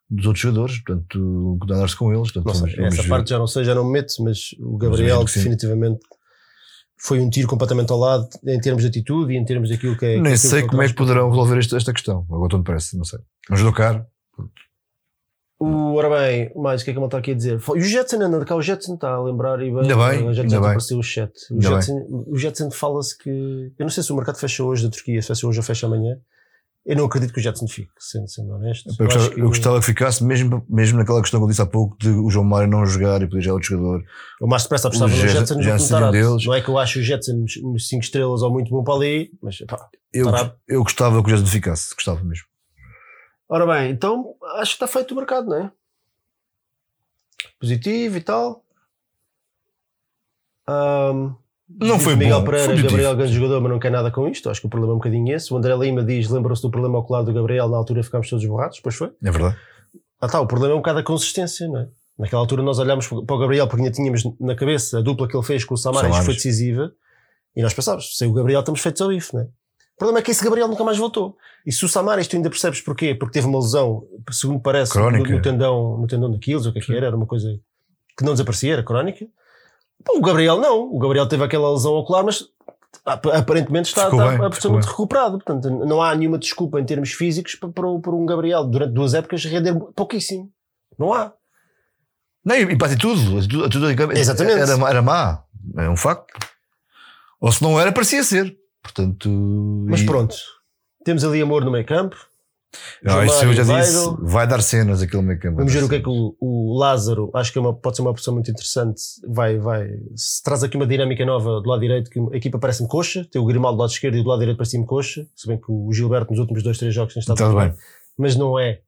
dos 0.08 0.26
outros 0.26 0.40
jogadores, 0.42 0.78
portanto, 0.78 1.58
dar-se 1.66 1.96
com 1.96 2.12
eles. 2.14 2.30
Portanto, 2.30 2.46
Não 2.46 2.54
sei, 2.54 2.60
vamos- 2.62 2.76
vamos 2.76 2.94
essa 2.94 3.02
ver. 3.02 3.08
parte 3.08 3.30
já 3.30 3.38
não 3.38 3.46
sei, 3.46 3.64
já 3.64 3.74
não 3.74 3.84
me 3.84 3.92
meto, 3.92 4.12
mas 4.22 4.54
o 4.60 4.76
Gabriel 4.78 5.24
que 5.24 5.30
sim. 5.32 5.40
definitivamente 5.40 6.00
foi 7.02 7.20
um 7.20 7.30
tiro 7.30 7.48
completamente 7.48 7.90
ao 7.90 7.98
lado 7.98 8.28
em 8.46 8.60
termos 8.60 8.82
de 8.82 8.88
atitude 8.88 9.32
e 9.32 9.36
em 9.36 9.44
termos 9.44 9.70
daquilo 9.70 9.96
que 9.96 10.04
é. 10.04 10.08
Nem 10.20 10.34
aquilo 10.34 10.38
sei 10.38 10.62
que 10.62 10.68
como 10.68 10.82
é 10.82 10.86
que 10.88 10.94
poderão 10.94 11.30
resolver 11.30 11.58
esta, 11.58 11.76
esta 11.76 11.92
questão. 11.92 12.26
Agora 12.28 12.46
estou 12.46 12.62
parece, 12.62 12.96
não 12.96 13.04
sei. 13.04 13.18
Mas 13.48 13.62
do 13.62 13.72
caro, 13.72 14.04
O, 15.58 15.94
ora 15.94 16.08
bem, 16.08 16.50
mais 16.56 16.80
o 16.80 16.84
que 16.84 16.90
é 16.90 16.94
que 16.94 16.98
ele 16.98 17.04
está 17.06 17.18
aqui 17.18 17.32
a 17.32 17.34
dizer? 17.34 17.60
E 17.76 17.78
o 17.78 17.82
Jetson 17.82 18.16
anda 18.22 18.44
cá, 18.46 18.56
o 18.56 18.62
Jetson 18.62 18.94
está 18.94 19.10
a 19.10 19.22
lembrar 19.22 19.60
e 19.60 19.70
bem, 19.70 19.80
Ainda 19.82 19.96
bem, 19.96 20.32
já 20.32 20.42
bem. 20.42 20.56
apareceu 20.56 20.98
o 20.98 21.02
chat. 21.02 21.32
O 21.50 21.54
Ainda 21.54 21.68
Jetson, 21.68 22.06
o 22.28 22.36
Jetson 22.36 22.70
fala-se 22.70 23.16
que. 23.18 23.28
Eu 23.78 23.84
não 23.84 23.90
sei 23.90 24.02
se 24.02 24.10
o 24.12 24.16
mercado 24.16 24.38
fecha 24.38 24.64
hoje 24.64 24.84
da 24.84 24.90
Turquia, 24.90 25.20
se 25.20 25.28
fecha 25.28 25.46
hoje 25.46 25.58
ou 25.58 25.62
fecha 25.62 25.86
amanhã. 25.86 26.16
Eu 26.84 26.96
não 26.96 27.04
acredito 27.04 27.32
que 27.34 27.38
o 27.38 27.42
Jetson 27.42 27.68
fique, 27.68 27.90
sendo, 27.98 28.26
sendo 28.28 28.52
honesto. 28.54 28.88
eu, 28.88 28.94
Eu 28.98 29.06
gostava, 29.06 29.30
que 29.34 29.40
eu 29.40 29.46
gostava 29.48 29.80
que 29.80 29.86
ficasse, 29.86 30.24
mesmo, 30.24 30.64
mesmo 30.68 30.98
naquela 30.98 31.20
questão 31.20 31.38
que 31.38 31.44
eu 31.44 31.48
disse 31.48 31.60
há 31.60 31.66
pouco, 31.66 31.96
de 31.98 32.08
o 32.08 32.30
João 32.30 32.44
Mário 32.44 32.68
não 32.70 32.84
jogar 32.86 33.20
e 33.22 33.26
poder 33.28 33.42
jogar 33.42 33.54
outro 33.54 33.68
jogador. 33.68 34.02
Eu 34.40 34.46
mais 34.48 34.62
depressa 34.62 34.88
apostava 34.88 35.12
O 35.12 35.14
no 35.14 35.20
Jetson- 35.20 35.38
Jetson 35.40 35.62
já 35.62 35.76
no 35.76 35.84
um 35.84 35.88
Tarado. 35.88 36.12
deles. 36.12 36.46
Não 36.46 36.54
é 36.54 36.60
que 36.62 36.68
eu 36.70 36.78
acho 36.78 36.98
o 36.98 37.02
Jetson 37.02 37.44
5 37.78 38.02
estrelas 38.02 38.40
ou 38.42 38.50
muito 38.50 38.70
bom 38.70 38.82
para 38.82 38.94
ali, 38.94 39.30
mas 39.42 39.58
pá, 39.68 39.88
Eu, 40.12 40.26
eu 40.66 40.82
gostava 40.82 41.22
que 41.22 41.30
o 41.30 41.36
Jetson 41.36 41.50
ficasse, 41.52 41.94
gostava 41.94 42.24
mesmo. 42.24 42.46
Ora 43.48 43.66
bem, 43.66 43.90
então 43.92 44.34
acho 44.56 44.70
que 44.76 44.84
está 44.84 44.86
feito 44.86 45.12
o 45.12 45.16
mercado, 45.16 45.48
não 45.48 45.56
é? 45.56 45.72
Positivo 47.60 48.16
e 48.16 48.20
tal. 48.22 48.64
Ahm, 50.66 51.34
Não 51.78 51.98
foi 51.98 52.16
Miguel 52.16 52.40
bom, 52.40 52.46
Pereira, 52.46 52.74
foi. 52.74 52.82
Gabriel, 52.82 53.16
grande 53.16 53.32
jogador, 53.32 53.60
mas 53.60 53.70
não 53.70 53.78
quer 53.78 53.90
nada 53.90 54.10
com 54.10 54.26
isto. 54.28 54.50
Acho 54.50 54.60
que 54.60 54.66
o 54.66 54.70
problema 54.70 54.92
é 54.92 54.96
um 54.96 54.98
bocadinho 54.98 55.34
esse. 55.34 55.52
O 55.52 55.56
André 55.56 55.74
Lima 55.76 56.02
diz: 56.02 56.28
lembram-se 56.28 56.62
do 56.62 56.70
problema 56.70 56.98
ocular 56.98 57.22
do 57.22 57.32
Gabriel, 57.32 57.68
na 57.68 57.76
altura 57.76 58.02
ficámos 58.02 58.28
todos 58.28 58.44
borrados, 58.44 58.80
pois 58.80 58.96
foi. 58.96 59.12
É 59.22 59.30
verdade. 59.30 59.56
Ah, 60.20 60.28
tá, 60.28 60.40
o 60.40 60.46
problema 60.46 60.74
é 60.74 60.76
um 60.76 60.80
bocado 60.80 60.98
a 60.98 61.02
consistência, 61.02 61.66
não 61.68 61.80
é? 61.80 61.88
Naquela 62.18 62.42
altura 62.42 62.62
nós 62.62 62.78
olhámos 62.78 63.06
para 63.06 63.18
o 63.18 63.38
Gabriel 63.38 63.66
porque 63.66 63.82
ainda 63.82 63.94
tínhamos 63.94 64.22
na 64.38 64.54
cabeça 64.54 64.98
a 64.98 65.00
dupla 65.00 65.26
que 65.26 65.34
ele 65.34 65.44
fez 65.44 65.64
com 65.64 65.74
o 65.74 65.78
Samaris, 65.78 66.08
Samaris. 66.08 66.26
foi 66.26 66.34
decisiva, 66.34 66.92
e 67.56 67.62
nós 67.62 67.72
pensávamos, 67.72 68.16
sem 68.18 68.28
o 68.28 68.32
Gabriel 68.32 68.60
estamos 68.60 68.80
feitos 68.80 69.00
ao 69.00 69.08
bife, 69.08 69.32
não 69.32 69.40
é? 69.40 69.44
O 69.44 69.96
problema 69.96 70.18
é 70.18 70.22
que 70.22 70.30
esse 70.30 70.44
Gabriel 70.44 70.68
nunca 70.68 70.84
mais 70.84 70.98
voltou. 70.98 71.36
E 71.66 71.72
se 71.72 71.84
o 71.84 71.88
Samaris, 71.88 72.26
tu 72.26 72.36
ainda 72.36 72.50
percebes 72.50 72.80
porquê? 72.80 73.14
Porque 73.14 73.34
teve 73.34 73.46
uma 73.46 73.58
lesão, 73.58 74.06
segundo 74.30 74.60
parece, 74.60 74.98
no, 74.98 75.10
no 75.10 75.42
tendão, 75.42 75.98
no 75.98 76.06
tendão 76.06 76.30
ou 76.30 76.36
o 76.36 76.40
que 76.72 76.78
é 76.78 76.82
que 76.82 76.94
era, 76.94 77.06
era 77.06 77.16
uma 77.16 77.26
coisa 77.26 77.58
que 78.16 78.24
não 78.24 78.32
desaparecia, 78.32 78.74
era 78.74 78.82
crónica. 78.82 79.26
O 80.08 80.20
Gabriel 80.20 80.58
não, 80.58 80.82
o 80.92 80.98
Gabriel 80.98 81.26
teve 81.28 81.44
aquela 81.44 81.70
lesão 81.72 81.92
ocular, 81.92 82.24
mas 82.24 82.44
ap- 83.04 83.26
aparentemente 83.26 83.88
está, 83.90 84.04
Ficou 84.06 84.20
está 84.20 84.36
bem, 84.36 84.46
absolutamente 84.46 84.88
recuperado. 84.88 85.38
Portanto, 85.38 85.68
não 85.86 86.02
há 86.02 86.14
nenhuma 86.14 86.38
desculpa 86.38 86.80
em 86.80 86.84
termos 86.84 87.12
físicos 87.12 87.54
para, 87.54 87.68
para, 87.70 87.88
um 88.14 88.24
Gabriel 88.26 88.64
durante 88.64 88.92
duas 88.94 89.14
épocas 89.14 89.44
render 89.44 89.74
pouquíssimo. 89.94 90.50
Não 90.98 91.12
há. 91.12 91.32
Não, 92.44 92.54
e, 92.56 92.76
para 92.76 92.86
a 92.86 92.90
a 93.62 93.66
atitude 93.66 93.86
Exatamente. 94.18 94.58
Era, 94.60 94.88
era 94.90 95.02
má. 95.02 95.44
É 95.76 95.88
um 95.88 95.96
facto. 95.96 96.26
Ou 97.40 97.52
se 97.52 97.62
não 97.62 97.78
era, 97.78 97.92
parecia 97.92 98.24
ser. 98.24 98.56
Portanto. 98.82 99.28
Mas 99.88 100.00
e- 100.00 100.06
pronto, 100.06 100.34
temos 101.04 101.22
ali 101.22 101.42
amor 101.42 101.64
no 101.64 101.70
meio 101.70 101.84
campo. 101.86 102.16
Ah, 103.04 103.24
isso 103.24 103.44
eu 103.44 103.52
já 103.52 103.62
disse. 103.62 104.16
Vai 104.20 104.46
dar 104.46 104.62
cenas 104.62 105.02
aquele 105.02 105.22
meio 105.22 105.40
campo. 105.40 105.56
Vamos 105.56 105.72
ver 105.72 105.82
o 105.82 105.88
que 105.88 105.96
é 105.96 106.00
que 106.00 106.08
o, 106.08 106.36
o 106.40 106.78
Lázaro, 106.78 107.30
acho 107.34 107.52
que 107.52 107.58
é 107.58 107.60
uma, 107.60 107.74
pode 107.74 107.96
ser 107.96 108.02
uma 108.02 108.10
opção 108.10 108.34
muito 108.34 108.50
interessante. 108.50 109.00
Vai, 109.26 109.58
vai, 109.58 109.88
se 110.14 110.42
traz 110.42 110.62
aqui 110.62 110.76
uma 110.76 110.86
dinâmica 110.86 111.24
nova 111.24 111.60
do 111.60 111.68
lado 111.68 111.80
direito, 111.80 112.10
que 112.10 112.20
a 112.20 112.36
equipa 112.36 112.58
parece-me 112.58 112.88
coxa, 112.88 113.26
tem 113.30 113.40
o 113.40 113.44
Grimaldo 113.44 113.76
do 113.76 113.80
lado 113.80 113.90
esquerdo 113.90 114.16
e 114.16 114.22
do 114.22 114.28
lado 114.28 114.38
direito 114.40 114.58
parece-me 114.58 114.86
coxa, 114.86 115.26
se 115.34 115.48
bem 115.48 115.58
que 115.58 115.66
o 115.68 115.92
Gilberto 115.92 116.30
nos 116.30 116.38
últimos 116.40 116.62
dois, 116.62 116.78
três 116.78 116.94
jogos 116.94 117.14
tem 117.14 117.20
estado 117.20 117.36
Está 117.36 117.50
muito 117.50 117.70
bem. 117.70 117.78
mas 118.18 118.36
não 118.36 118.58
é. 118.58 118.80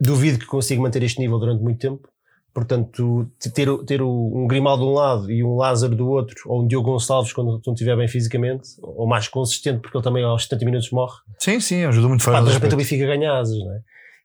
Duvido 0.00 0.38
que 0.38 0.46
consiga 0.46 0.82
manter 0.82 1.02
este 1.02 1.20
nível 1.20 1.38
durante 1.38 1.62
muito 1.62 1.78
tempo. 1.78 2.08
Portanto, 2.56 3.30
ter, 3.52 3.68
ter 3.84 4.00
um 4.00 4.46
Grimaldo 4.48 4.82
de 4.82 4.88
um 4.88 4.94
lado 4.94 5.30
e 5.30 5.44
um 5.44 5.56
Lázaro 5.56 5.94
do 5.94 6.08
outro, 6.08 6.36
ou 6.46 6.62
um 6.62 6.66
Diogo 6.66 6.90
Gonçalves 6.90 7.30
quando 7.30 7.60
não 7.66 7.74
estiver 7.74 7.94
bem 7.98 8.08
fisicamente, 8.08 8.66
ou 8.80 9.06
mais 9.06 9.28
consistente, 9.28 9.80
porque 9.82 9.94
ele 9.94 10.02
também 10.02 10.24
aos 10.24 10.44
70 10.44 10.64
minutos 10.64 10.90
morre, 10.90 11.18
Sim, 11.38 11.60
sim, 11.60 11.84
ajudou 11.84 12.08
muito 12.08 12.24
fora. 12.24 12.42
de 12.42 12.50
repente 12.50 12.72
o 12.72 12.78
Benfica 12.78 13.04
ganha 13.04 13.30
asas, 13.34 13.58
não 13.58 13.74
é? 13.74 13.80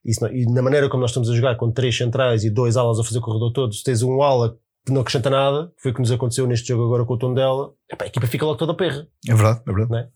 Isso 0.06 0.24
não- 0.24 0.32
e 0.32 0.46
na 0.46 0.62
maneira 0.62 0.88
como 0.88 1.02
nós 1.02 1.10
estamos 1.10 1.30
a 1.30 1.36
jogar, 1.36 1.58
com 1.58 1.70
três 1.74 1.98
centrais 1.98 2.46
e 2.46 2.50
dois 2.50 2.78
alas 2.78 3.02
a 3.02 3.04
fazer 3.04 3.18
o 3.18 3.22
corredor 3.22 3.52
todos, 3.52 3.84
tens 3.84 4.02
um 4.02 4.22
ala 4.24 4.58
que 4.86 4.94
não 4.94 5.02
acrescenta 5.02 5.30
nada, 5.30 5.70
foi 5.76 5.92
o 5.92 5.94
que 5.94 6.00
nos 6.00 6.12
aconteceu 6.14 6.48
neste 6.48 6.70
jogo 6.70 6.86
agora 6.86 7.04
com 7.04 7.16
o 7.16 7.18
tom 7.18 7.34
dela, 7.34 7.74
epá, 7.92 8.06
a 8.06 8.08
equipa 8.08 8.28
fica 8.28 8.46
logo 8.46 8.58
toda 8.58 8.74
perra. 8.74 9.06
É 9.28 9.34
verdade, 9.34 9.60
é 9.68 9.74
verdade. 9.74 10.08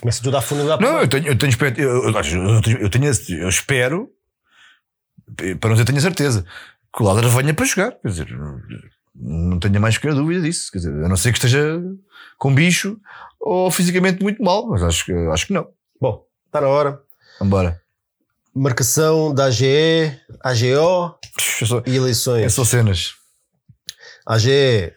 Começa 0.00 0.22
tudo 0.22 0.36
a 0.36 0.40
para 0.40 0.76
Não, 0.78 1.00
eu 1.00 1.08
tenho, 1.08 1.26
eu 1.26 1.36
tenho, 1.36 1.52
eu, 1.78 2.04
eu, 2.04 2.80
eu 2.80 2.88
tenho, 2.90 3.06
eu, 3.40 3.48
espero, 3.48 4.08
para 5.58 5.68
não 5.68 5.74
dizer, 5.74 5.84
tenho 5.84 6.00
certeza, 6.00 6.44
que 6.94 7.02
o 7.02 7.06
Lázaro 7.06 7.28
venha 7.30 7.54
para 7.54 7.64
jogar. 7.66 7.92
Quer 7.92 8.08
dizer, 8.08 8.28
não 9.14 9.58
tenho 9.58 9.80
mais 9.80 9.96
qualquer 9.98 10.14
dúvida 10.14 10.40
disso. 10.42 10.70
Quer 10.72 10.78
dizer, 10.78 11.04
a 11.04 11.08
não 11.08 11.16
ser 11.16 11.32
que 11.32 11.38
esteja 11.38 11.80
com 12.38 12.54
bicho 12.54 12.98
ou 13.40 13.70
fisicamente 13.70 14.22
muito 14.22 14.42
mal, 14.42 14.66
mas 14.68 14.82
acho, 14.82 15.04
que- 15.04 15.12
acho 15.12 15.46
que 15.46 15.52
não. 15.52 15.68
Bom, 16.00 16.24
está 16.46 16.60
na 16.60 16.68
hora. 16.68 17.00
Vambora. 17.38 17.80
Marcação 18.54 19.32
da 19.32 19.44
AGE, 19.44 20.18
AGO 20.42 21.14
só, 21.64 21.82
e 21.86 21.94
eleições. 21.96 22.42
é 22.44 22.48
só 22.48 22.64
cenas. 22.64 23.14
AGE, 24.26 24.92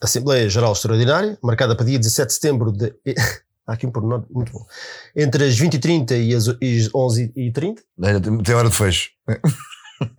Assembleia 0.00 0.48
Geral 0.48 0.72
Extraordinária, 0.72 1.38
marcada 1.42 1.76
para 1.76 1.84
dia 1.86 1.98
17 1.98 2.28
de 2.28 2.34
setembro 2.34 2.72
de. 2.72 2.92
Há 3.64 3.74
aqui 3.74 3.86
um 3.86 3.92
pormenor 3.92 4.24
muito 4.28 4.50
bom. 4.50 4.66
Entre 5.14 5.44
as 5.44 5.54
20h30 5.56 6.20
e 6.20 6.34
as 6.34 6.48
11h30. 6.48 7.78
Ainda 8.02 8.20
Tem 8.20 8.42
tem 8.42 8.54
hora 8.56 8.68
de 8.68 8.76
fecho. 8.76 9.10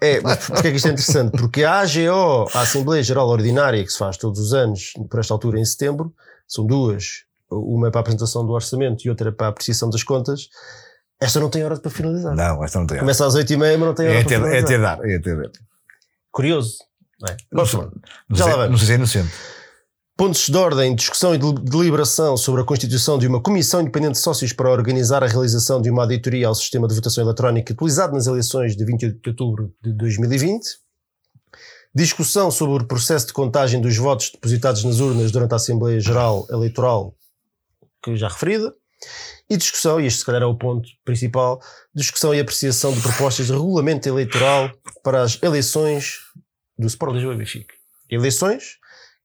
É, 0.01 0.19
porque 0.21 0.67
é 0.67 0.71
que 0.71 0.77
isto 0.77 0.87
é 0.87 0.91
interessante? 0.91 1.31
Porque 1.31 1.63
a 1.63 1.79
AGO, 1.79 2.47
a 2.53 2.61
Assembleia 2.61 3.03
Geral 3.03 3.27
Ordinária, 3.27 3.83
que 3.83 3.91
se 3.91 3.97
faz 3.97 4.17
todos 4.17 4.39
os 4.39 4.53
anos, 4.53 4.93
por 5.09 5.19
esta 5.19 5.33
altura 5.33 5.59
em 5.59 5.65
setembro, 5.65 6.13
são 6.47 6.65
duas. 6.65 7.23
Uma 7.49 7.87
é 7.87 7.91
para 7.91 7.99
a 7.99 8.01
apresentação 8.01 8.45
do 8.45 8.51
orçamento 8.51 9.05
e 9.05 9.09
outra 9.09 9.29
é 9.29 9.31
para 9.31 9.47
a 9.47 9.49
apreciação 9.49 9.89
das 9.89 10.03
contas. 10.03 10.49
Esta 11.21 11.39
não 11.39 11.49
tem 11.49 11.63
hora 11.63 11.77
para 11.79 11.91
finalizar. 11.91 12.35
Não, 12.35 12.63
esta 12.63 12.79
não 12.79 12.87
tem 12.87 12.97
hora. 12.97 13.03
Começa 13.03 13.25
às 13.25 13.35
8h30, 13.35 13.57
mas 13.57 13.79
não 13.79 13.93
tem 13.93 14.07
hora 14.07 14.19
É 14.19 14.23
para 14.23 14.35
até, 14.37 14.57
é 14.57 14.61
finalizar. 14.61 14.63
até 14.63 14.77
dar. 14.79 15.09
É 15.09 15.15
até 15.15 15.35
dar. 15.35 15.51
Curioso. 16.31 16.77
Não 17.21 17.29
é? 17.31 17.37
Vamos 17.51 17.73
não, 17.73 17.89
lá 18.47 18.53
sei, 18.53 18.69
não 18.69 18.77
sei 18.77 18.85
se 18.85 18.91
é 18.91 18.95
inocente. 18.95 19.31
Pontos 20.15 20.47
de 20.47 20.55
ordem, 20.55 20.93
discussão 20.95 21.33
e 21.33 21.39
del- 21.39 21.53
deliberação 21.53 22.37
sobre 22.37 22.61
a 22.61 22.63
constituição 22.63 23.17
de 23.17 23.25
uma 23.27 23.41
comissão 23.41 23.81
independente 23.81 24.13
de 24.13 24.19
sócios 24.19 24.53
para 24.53 24.69
organizar 24.69 25.23
a 25.23 25.27
realização 25.27 25.81
de 25.81 25.89
uma 25.89 26.03
auditoria 26.03 26.47
ao 26.47 26.53
sistema 26.53 26.87
de 26.87 26.93
votação 26.93 27.23
eletrónica 27.23 27.73
utilizado 27.73 28.13
nas 28.13 28.27
eleições 28.27 28.75
de 28.75 28.85
28 28.85 29.19
de 29.19 29.29
outubro 29.29 29.73
de 29.83 29.91
2020. 29.93 30.63
Discussão 31.95 32.51
sobre 32.51 32.83
o 32.83 32.87
processo 32.87 33.25
de 33.27 33.33
contagem 33.33 33.81
dos 33.81 33.97
votos 33.97 34.29
depositados 34.31 34.83
nas 34.83 34.99
urnas 34.99 35.31
durante 35.31 35.53
a 35.53 35.55
Assembleia 35.55 35.99
Geral 35.99 36.45
Eleitoral, 36.49 37.15
que 38.03 38.15
já 38.15 38.27
referida. 38.27 38.73
E 39.49 39.57
discussão, 39.57 39.99
e 39.99 40.05
este 40.05 40.19
se 40.19 40.25
calhar 40.25 40.43
é 40.43 40.45
o 40.45 40.55
ponto 40.55 40.87
principal, 41.03 41.59
discussão 41.93 42.33
e 42.33 42.39
apreciação 42.39 42.93
de 42.93 43.01
propostas 43.01 43.47
de 43.47 43.51
regulamento 43.51 44.07
eleitoral 44.07 44.71
para 45.03 45.23
as 45.23 45.41
eleições 45.41 46.19
do 46.77 46.87
Sport 46.87 47.15
Lisboa 47.15 47.35
e. 47.35 47.65
Eleições 48.09 48.77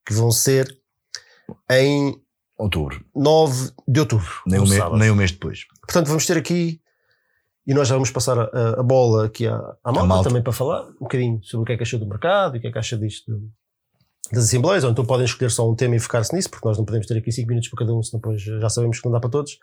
que 0.05 0.13
vão 0.13 0.31
ser 0.31 0.78
em 1.69 2.19
Outubro. 2.57 3.01
9 3.15 3.71
de 3.87 4.01
outubro. 4.01 4.27
Nem 4.45 4.59
no 4.59 4.65
um, 4.65 4.67
sábado. 4.67 4.97
nem 4.97 5.09
um 5.09 5.15
mês 5.15 5.31
depois. 5.31 5.65
Portanto, 5.81 6.07
vamos 6.07 6.25
ter 6.25 6.37
aqui, 6.37 6.81
e 7.65 7.73
nós 7.73 7.87
já 7.87 7.95
vamos 7.95 8.11
passar 8.11 8.37
a, 8.37 8.79
a 8.81 8.83
bola 8.83 9.27
aqui 9.27 9.47
à, 9.47 9.55
à 9.81 9.91
malta, 9.93 10.07
malta. 10.07 10.29
também 10.29 10.43
para 10.43 10.51
falar 10.51 10.83
um 10.89 10.99
bocadinho 10.99 11.39
sobre 11.41 11.61
o 11.63 11.65
que 11.65 11.71
é 11.71 11.77
que 11.77 11.83
achou 11.83 11.97
do 11.97 12.05
mercado 12.05 12.55
e 12.55 12.59
o 12.59 12.61
que 12.61 12.67
é 12.67 12.71
que 12.71 12.77
acha 12.77 12.97
disto 12.97 13.31
das 14.29 14.43
assembleias, 14.43 14.83
ou 14.83 14.91
então 14.91 15.05
podem 15.05 15.25
escolher 15.25 15.49
só 15.51 15.69
um 15.69 15.73
tema 15.73 15.95
e 15.95 15.99
focar-se 15.99 16.35
nisso, 16.35 16.49
porque 16.49 16.67
nós 16.67 16.77
não 16.77 16.83
podemos 16.83 17.07
ter 17.07 17.17
aqui 17.17 17.31
5 17.31 17.47
minutos 17.47 17.69
para 17.69 17.79
cada 17.79 17.93
um, 17.95 18.03
senão 18.03 18.19
depois 18.19 18.41
já 18.41 18.69
sabemos 18.69 18.99
que 18.99 19.05
não 19.05 19.13
dá 19.13 19.21
para 19.21 19.29
todos. 19.29 19.57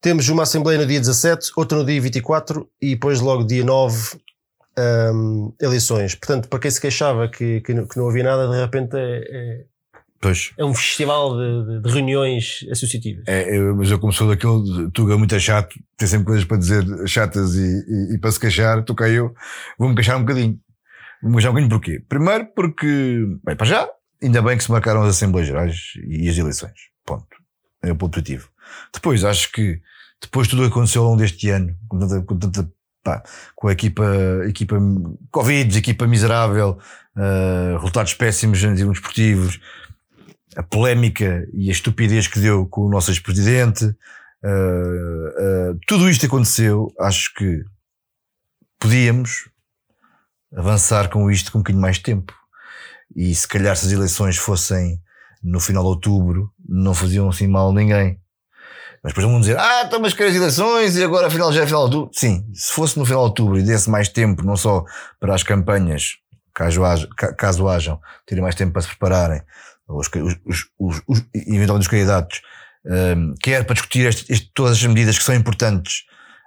Temos 0.00 0.28
uma 0.28 0.44
assembleia 0.44 0.78
no 0.78 0.86
dia 0.86 1.00
17, 1.00 1.50
outra 1.56 1.76
no 1.78 1.84
dia 1.84 2.00
24 2.00 2.70
e 2.80 2.90
depois 2.94 3.20
logo 3.20 3.42
dia 3.42 3.64
9 3.64 4.16
hum, 5.12 5.52
eleições. 5.60 6.14
Portanto, 6.14 6.48
para 6.48 6.60
quem 6.60 6.70
se 6.70 6.80
queixava 6.80 7.28
que, 7.28 7.60
que, 7.62 7.74
não- 7.74 7.86
que 7.86 7.98
não 7.98 8.08
havia 8.08 8.22
nada, 8.22 8.48
de 8.48 8.60
repente 8.60 8.96
é, 8.96 9.24
é, 9.28 9.64
Pois. 10.20 10.52
é 10.58 10.64
um 10.64 10.74
festival 10.74 11.36
de, 11.36 11.80
de- 11.82 11.90
reuniões 11.92 12.64
associativas. 12.70 13.24
É, 13.26 13.56
eu- 13.58 13.76
mas 13.76 13.90
eu 13.90 13.98
como 13.98 14.12
sou 14.12 14.28
daquele 14.28 14.90
Tuga 14.92 15.16
muito 15.18 15.38
chato, 15.38 15.74
tem 15.96 16.08
sempre 16.08 16.26
coisas 16.26 16.44
para 16.44 16.56
dizer 16.56 16.84
chatas 17.06 17.54
e, 17.54 17.60
e- 17.88 18.14
e 18.14 18.18
para 18.18 18.32
se 18.32 18.40
queixar, 18.40 18.82
tu 18.82 18.94
eu 19.04 19.34
vou-me 19.78 19.94
queixar 19.94 20.16
um 20.16 20.20
bocadinho. 20.20 20.58
Vou-me 21.22 21.36
queixar 21.36 21.50
um 21.50 21.54
bocadinho 21.54 21.70
porquê? 21.78 22.02
Primeiro 22.08 22.46
porque, 22.54 23.26
bem, 23.44 23.56
para 23.56 23.66
já, 23.66 23.88
ainda 24.22 24.40
bem 24.42 24.56
que 24.56 24.64
se 24.64 24.70
marcaram 24.70 25.02
as 25.02 25.10
Assembleias 25.16 25.48
Gerais 25.48 25.76
e 26.06 26.28
as 26.28 26.36
eleições. 26.38 26.72
Ponto. 27.04 27.26
É 27.82 27.92
o 27.92 27.96
ponto 27.96 28.12
positivo. 28.12 28.48
Depois, 28.92 29.22
acho 29.24 29.52
que 29.52 29.80
depois 30.20 30.46
de 30.46 30.50
tudo 30.52 30.62
o 30.62 30.66
que 30.66 30.72
aconteceu 30.72 31.02
ao 31.02 31.08
longo 31.10 31.20
deste 31.20 31.48
ano, 31.50 31.76
com 31.88 31.98
tanta, 31.98 32.22
com 32.22 32.38
tanta 32.38 32.70
pá, 33.04 33.22
com 33.54 33.68
a 33.68 33.72
equipa, 33.72 34.04
equipa 34.48 34.76
Covid, 35.30 35.78
equipa 35.78 36.06
miserável, 36.06 36.78
eh, 37.16 37.74
resultados 37.76 38.14
péssimos 38.14 38.62
em 38.64 38.74
termos 38.74 38.98
esportivos, 38.98 39.60
a 40.56 40.62
polémica 40.62 41.46
e 41.52 41.68
a 41.68 41.72
estupidez 41.72 42.26
que 42.26 42.40
deu 42.40 42.66
com 42.66 42.82
o 42.82 42.90
nosso 42.90 43.10
ex-presidente, 43.10 43.84
uh, 43.84 43.90
uh, 45.72 45.78
tudo 45.86 46.08
isto 46.08 46.24
aconteceu. 46.26 46.92
Acho 46.98 47.32
que 47.34 47.62
podíamos 48.78 49.48
avançar 50.54 51.08
com 51.10 51.30
isto 51.30 51.52
com 51.52 51.58
um 51.58 51.60
bocadinho 51.60 51.82
mais 51.82 51.96
de 51.96 52.02
tempo. 52.04 52.34
E 53.14 53.34
se 53.34 53.46
calhar 53.46 53.76
se 53.76 53.86
as 53.86 53.92
eleições 53.92 54.36
fossem 54.36 55.00
no 55.42 55.60
final 55.60 55.82
de 55.82 55.88
outubro, 55.90 56.50
não 56.66 56.94
faziam 56.94 57.28
assim 57.28 57.46
mal 57.46 57.70
a 57.70 57.72
ninguém. 57.72 58.18
Mas 59.02 59.12
depois 59.12 59.26
vão 59.26 59.38
dizer, 59.38 59.56
ah, 59.58 59.88
mas 60.00 60.14
quer 60.14 60.28
as 60.28 60.34
eleições 60.34 60.96
e 60.96 61.04
agora 61.04 61.28
afinal 61.28 61.52
já 61.52 61.62
é 61.62 61.66
final 61.66 61.88
de 61.88 61.96
outubro. 61.96 62.18
Sim, 62.18 62.50
se 62.52 62.72
fosse 62.72 62.98
no 62.98 63.04
final 63.04 63.22
de 63.24 63.28
outubro 63.28 63.58
e 63.58 63.62
desse 63.62 63.88
mais 63.88 64.08
tempo, 64.08 64.42
não 64.44 64.56
só 64.56 64.84
para 65.20 65.34
as 65.34 65.42
campanhas, 65.42 66.16
caso, 66.52 66.84
haja, 66.84 67.08
ca- 67.16 67.32
caso 67.34 67.68
hajam, 67.68 68.00
terem 68.26 68.42
mais 68.42 68.54
tempo 68.56 68.72
para 68.72 68.82
se 68.82 68.88
prepararem, 68.88 69.42
os, 69.88 70.08
os, 70.44 70.66
os, 70.78 71.02
os, 71.06 71.24
eventualmente 71.34 71.86
os 71.86 71.88
candidatos, 71.88 72.40
um, 72.84 73.34
quer 73.40 73.64
para 73.64 73.74
discutir 73.74 74.06
este, 74.06 74.32
este- 74.32 74.50
todas 74.54 74.72
as 74.72 74.84
medidas 74.84 75.18
que 75.18 75.24
são 75.24 75.34
importantes 75.34 76.02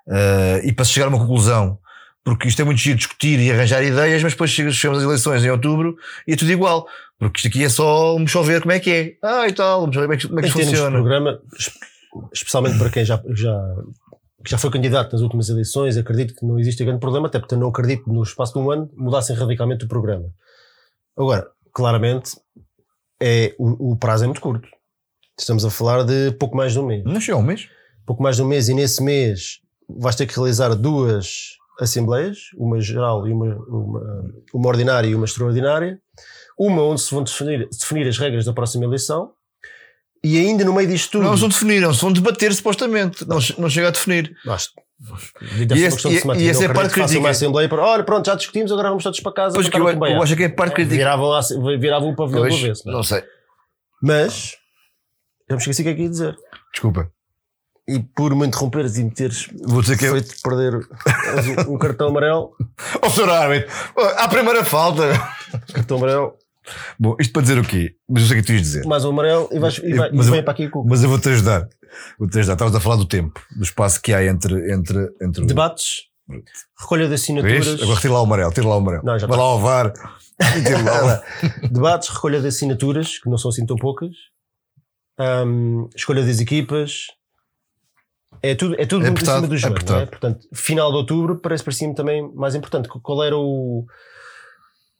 uh, 0.07 0.65
e 0.65 0.71
para 0.73 0.85
se 0.85 0.91
chegar 0.91 1.05
a 1.07 1.09
uma 1.09 1.19
conclusão, 1.19 1.77
porque 2.23 2.47
isto 2.47 2.61
é 2.61 2.65
muito 2.65 2.79
giro 2.79 2.97
discutir 2.97 3.39
e 3.39 3.51
arranjar 3.51 3.83
ideias, 3.83 4.21
mas 4.23 4.33
depois 4.33 4.49
chega- 4.51 4.71
chegamos 4.71 4.99
às 4.99 5.05
eleições 5.05 5.43
em 5.43 5.49
outubro 5.49 5.95
e 6.27 6.33
é 6.33 6.35
tudo 6.35 6.51
igual, 6.51 6.87
porque 7.17 7.37
isto 7.39 7.47
aqui 7.47 7.63
é 7.63 7.69
só 7.69 8.13
vamos 8.13 8.31
só 8.31 8.41
ver 8.41 8.61
como 8.61 8.71
é 8.71 8.79
que 8.79 8.89
é, 8.91 9.13
ah 9.23 9.47
e 9.47 9.53
tal, 9.53 9.81
vamos 9.81 9.95
ver 9.95 10.01
como 10.03 10.13
é 10.13 10.17
que, 10.17 10.27
como 10.27 10.39
é 10.39 10.43
que 10.43 10.49
funciona. 10.51 10.91
programa, 10.97 11.39
es- 11.57 11.71
especialmente 12.33 12.77
para 12.77 12.89
quem 12.89 13.05
já, 13.05 13.21
já 13.35 13.75
já 14.47 14.57
foi 14.57 14.71
candidato 14.71 15.11
nas 15.11 15.21
últimas 15.21 15.49
eleições, 15.49 15.97
acredito 15.97 16.33
que 16.33 16.45
não 16.45 16.57
existe 16.57 16.83
grande 16.85 17.01
problema, 17.01 17.27
até 17.27 17.39
porque 17.39 17.55
eu 17.55 17.59
não 17.59 17.67
acredito 17.67 18.05
que 18.05 18.09
no 18.09 18.23
espaço 18.23 18.53
de 18.53 18.59
um 18.59 18.71
ano 18.71 18.89
mudassem 18.95 19.35
radicalmente 19.35 19.83
o 19.83 19.87
programa. 19.87 20.27
Agora, 21.17 21.45
claramente, 21.73 22.31
é, 23.21 23.55
o, 23.57 23.91
o 23.91 23.95
prazo 23.95 24.23
é 24.23 24.27
muito 24.27 24.41
curto. 24.41 24.67
Estamos 25.37 25.63
a 25.65 25.69
falar 25.69 26.03
de 26.03 26.31
pouco 26.39 26.55
mais 26.57 26.73
de 26.73 26.79
um 26.79 26.85
mês. 26.85 27.03
Não 27.05 27.19
chega 27.21 27.37
a 27.37 27.39
um 27.41 27.43
mês. 27.43 27.67
Pouco 28.05 28.21
mais 28.23 28.35
de 28.35 28.41
um 28.41 28.47
mês, 28.47 28.67
e 28.69 28.73
nesse 28.73 29.01
mês 29.03 29.59
vais 29.87 30.15
ter 30.15 30.25
que 30.25 30.35
realizar 30.35 30.73
duas 30.75 31.55
assembleias, 31.79 32.37
uma 32.57 32.79
geral 32.81 33.27
e 33.27 33.31
uma, 33.31 33.55
uma, 33.67 34.33
uma 34.53 34.67
ordinária 34.67 35.07
e 35.07 35.15
uma 35.15 35.25
extraordinária. 35.25 35.99
Uma 36.57 36.81
onde 36.83 36.99
se 37.01 37.11
vão 37.13 37.23
definir, 37.23 37.69
definir 37.69 38.07
as 38.07 38.17
regras 38.17 38.43
da 38.45 38.51
próxima 38.53 38.83
eleição. 38.83 39.31
E 40.21 40.37
ainda 40.37 40.65
no 40.65 40.73
meio 40.73 40.89
disto 40.89 41.11
tudo. 41.11 41.21
Não, 41.23 41.29
eles 41.29 41.39
vão 41.39 41.47
definir, 41.49 41.79
não, 41.79 41.93
vão 41.93 42.11
debater 42.11 42.53
supostamente. 42.53 43.25
Não, 43.25 43.37
não 43.57 43.69
chega 43.69 43.87
a 43.87 43.91
definir. 43.91 44.35
Acho- 44.45 44.71
E 45.01 45.83
esse- 45.83 46.07
e- 46.07 46.41
e 46.43 46.49
essa 46.49 46.63
é 46.63 46.67
a 46.67 46.73
parte 46.73 46.89
façam 46.89 47.03
uma 47.03 47.07
crítica. 47.07 47.29
assembleia 47.29 47.69
para, 47.69 47.81
olha, 47.81 48.03
pronto, 48.03 48.25
já 48.25 48.35
discutimos, 48.35 48.71
agora 48.71 48.89
vamos 48.89 49.03
todos 49.03 49.19
para 49.21 49.31
casa. 49.31 49.55
Pois 49.55 49.69
que 49.69 49.77
eu, 49.79 49.87
a 49.87 49.93
Kumbaya." 49.93 50.15
eu 50.15 50.21
acho 50.21 50.35
que 50.35 50.43
é 50.43 50.47
a 50.47 50.53
parte 50.53 50.73
crítica. 50.73 50.95
Viravam, 50.95 51.31
viravam 51.79 52.09
o 52.09 52.15
pavilhão 52.15 52.41
do 52.43 52.49
Pois, 52.49 52.63
avesso. 52.63 52.83
não 52.85 52.93
é? 52.93 52.95
não 52.97 53.03
sei. 53.03 53.23
Mas, 54.01 54.55
eu 55.49 55.55
me 55.55 55.59
esqueci 55.61 55.81
o 55.81 55.85
que 55.85 55.89
é 55.91 55.93
que 55.95 56.01
ia 56.03 56.09
dizer. 56.09 56.35
Desculpa. 56.73 57.09
E 57.87 57.99
por 57.99 58.35
me 58.35 58.45
interromperes 58.45 58.97
e 58.97 59.03
me 59.03 59.09
teres 59.11 59.47
Vou 59.63 59.81
dizer 59.81 59.97
que 59.97 60.05
eu. 60.05 60.13
perder 60.43 60.75
um, 61.67 61.77
cartão 61.77 62.09
amarelo, 62.09 62.51
Oh, 63.01 63.09
senhor 63.09 63.29
árbitro, 63.29 63.67
à 64.17 64.27
primeira 64.27 64.63
falta. 64.63 65.03
cartão 65.73 65.97
amarelo, 65.97 66.33
Bom, 66.99 67.15
isto 67.19 67.31
para 67.33 67.41
dizer 67.41 67.57
o 67.59 67.63
quê? 67.63 67.95
Mas 68.09 68.23
eu 68.23 68.27
sei 68.29 68.37
o 68.37 68.41
que 68.41 68.47
tu 68.47 68.53
ias 68.53 68.61
dizer. 68.61 68.85
mais 68.85 69.03
um 69.05 69.09
amarelo 69.09 69.49
e, 69.51 69.59
vais, 69.59 69.77
e, 69.77 69.93
vai, 69.93 70.11
Mas 70.11 70.25
e 70.25 70.29
eu- 70.29 70.33
vem 70.33 70.43
para 70.43 70.51
aqui 70.53 70.69
com 70.69 70.83
Mas 70.83 71.03
eu 71.03 71.09
vou-te 71.09 71.29
ajudar. 71.29 71.67
Vou-te 72.17 72.37
ajudar. 72.39 72.53
Estavas 72.53 72.75
a 72.75 72.79
falar 72.79 72.95
do 72.97 73.05
tempo, 73.05 73.41
do 73.55 73.63
espaço 73.63 74.01
que 74.01 74.13
há 74.13 74.23
entre. 74.25 74.71
entre, 74.73 75.09
entre 75.21 75.43
o- 75.43 75.47
debates, 75.47 76.03
recolha 76.79 77.03
de 77.03 77.09
Vês? 77.09 77.21
assinaturas. 77.21 77.81
Agora 77.81 77.99
tira 77.99 78.13
lá 78.13 78.21
o 78.21 78.23
amarelo, 78.25 78.51
tira 78.53 78.67
lá 78.67 78.75
o 78.75 78.79
amarelo. 78.79 79.03
Não, 79.05 79.17
já 79.17 79.25
Vai 79.27 79.35
está. 79.37 79.43
lá 79.43 79.51
ao 79.51 79.59
VAR. 79.59 79.93
lá. 81.05 81.23
Debates, 81.71 82.09
recolha 82.09 82.39
de 82.41 82.47
assinaturas, 82.47 83.17
que 83.19 83.29
não 83.29 83.37
são 83.37 83.49
assim 83.49 83.65
tão 83.65 83.75
poucas. 83.75 84.11
Ahm, 85.17 85.87
escolha 85.95 86.23
das 86.25 86.39
equipas. 86.39 87.07
É 88.41 88.55
tudo, 88.55 88.75
é 88.79 88.85
tudo 88.85 89.05
É 89.05 89.09
muito 89.09 89.21
em 89.23 89.25
cima 89.25 89.37
apertado, 89.39 89.47
do 89.47 89.55
é 89.55 89.57
jogo. 89.57 89.73
é? 89.73 89.77
apertado. 89.77 90.07
Portanto, 90.11 90.47
final 90.53 90.91
de 90.91 90.97
outubro 90.97 91.39
parece 91.41 91.63
parecia-me 91.63 91.93
também 91.95 92.31
mais 92.35 92.55
importante. 92.55 92.87
Qual 92.87 93.23
era 93.23 93.35
o. 93.35 93.85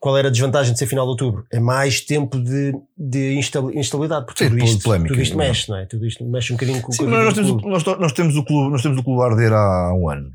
Qual 0.00 0.16
era 0.16 0.28
a 0.28 0.30
desvantagem 0.30 0.72
de 0.72 0.78
ser 0.78 0.86
final 0.86 1.04
de 1.04 1.10
outubro? 1.10 1.44
É 1.52 1.60
mais 1.60 2.00
tempo 2.00 2.38
de, 2.42 2.72
de 2.96 3.34
instabilidade, 3.74 4.24
porque 4.24 4.44
Sim, 4.44 4.50
tudo 4.50 4.64
isto, 4.64 4.82
polémica, 4.82 5.12
tudo 5.12 5.22
isto 5.22 5.34
é? 5.34 5.36
mexe, 5.36 5.68
não 5.68 5.76
é? 5.76 5.84
Tudo 5.84 6.06
isto 6.06 6.24
mexe 6.24 6.52
um 6.52 6.56
bocadinho 6.56 6.80
com, 6.80 6.90
Sim, 6.90 7.04
vida 7.04 7.22
nós 7.22 7.34
temos, 7.34 7.50
o, 7.50 7.56
clube. 7.58 7.70
nós, 7.70 7.84
nós 7.98 8.12
temos 8.12 8.36
o 8.36 8.42
clube, 8.44 8.72
nós 8.72 8.82
temos 8.82 8.98
o 8.98 9.02
clube 9.04 9.20
a 9.22 9.26
arder 9.26 9.52
há 9.52 9.92
um 9.94 10.08
ano. 10.08 10.32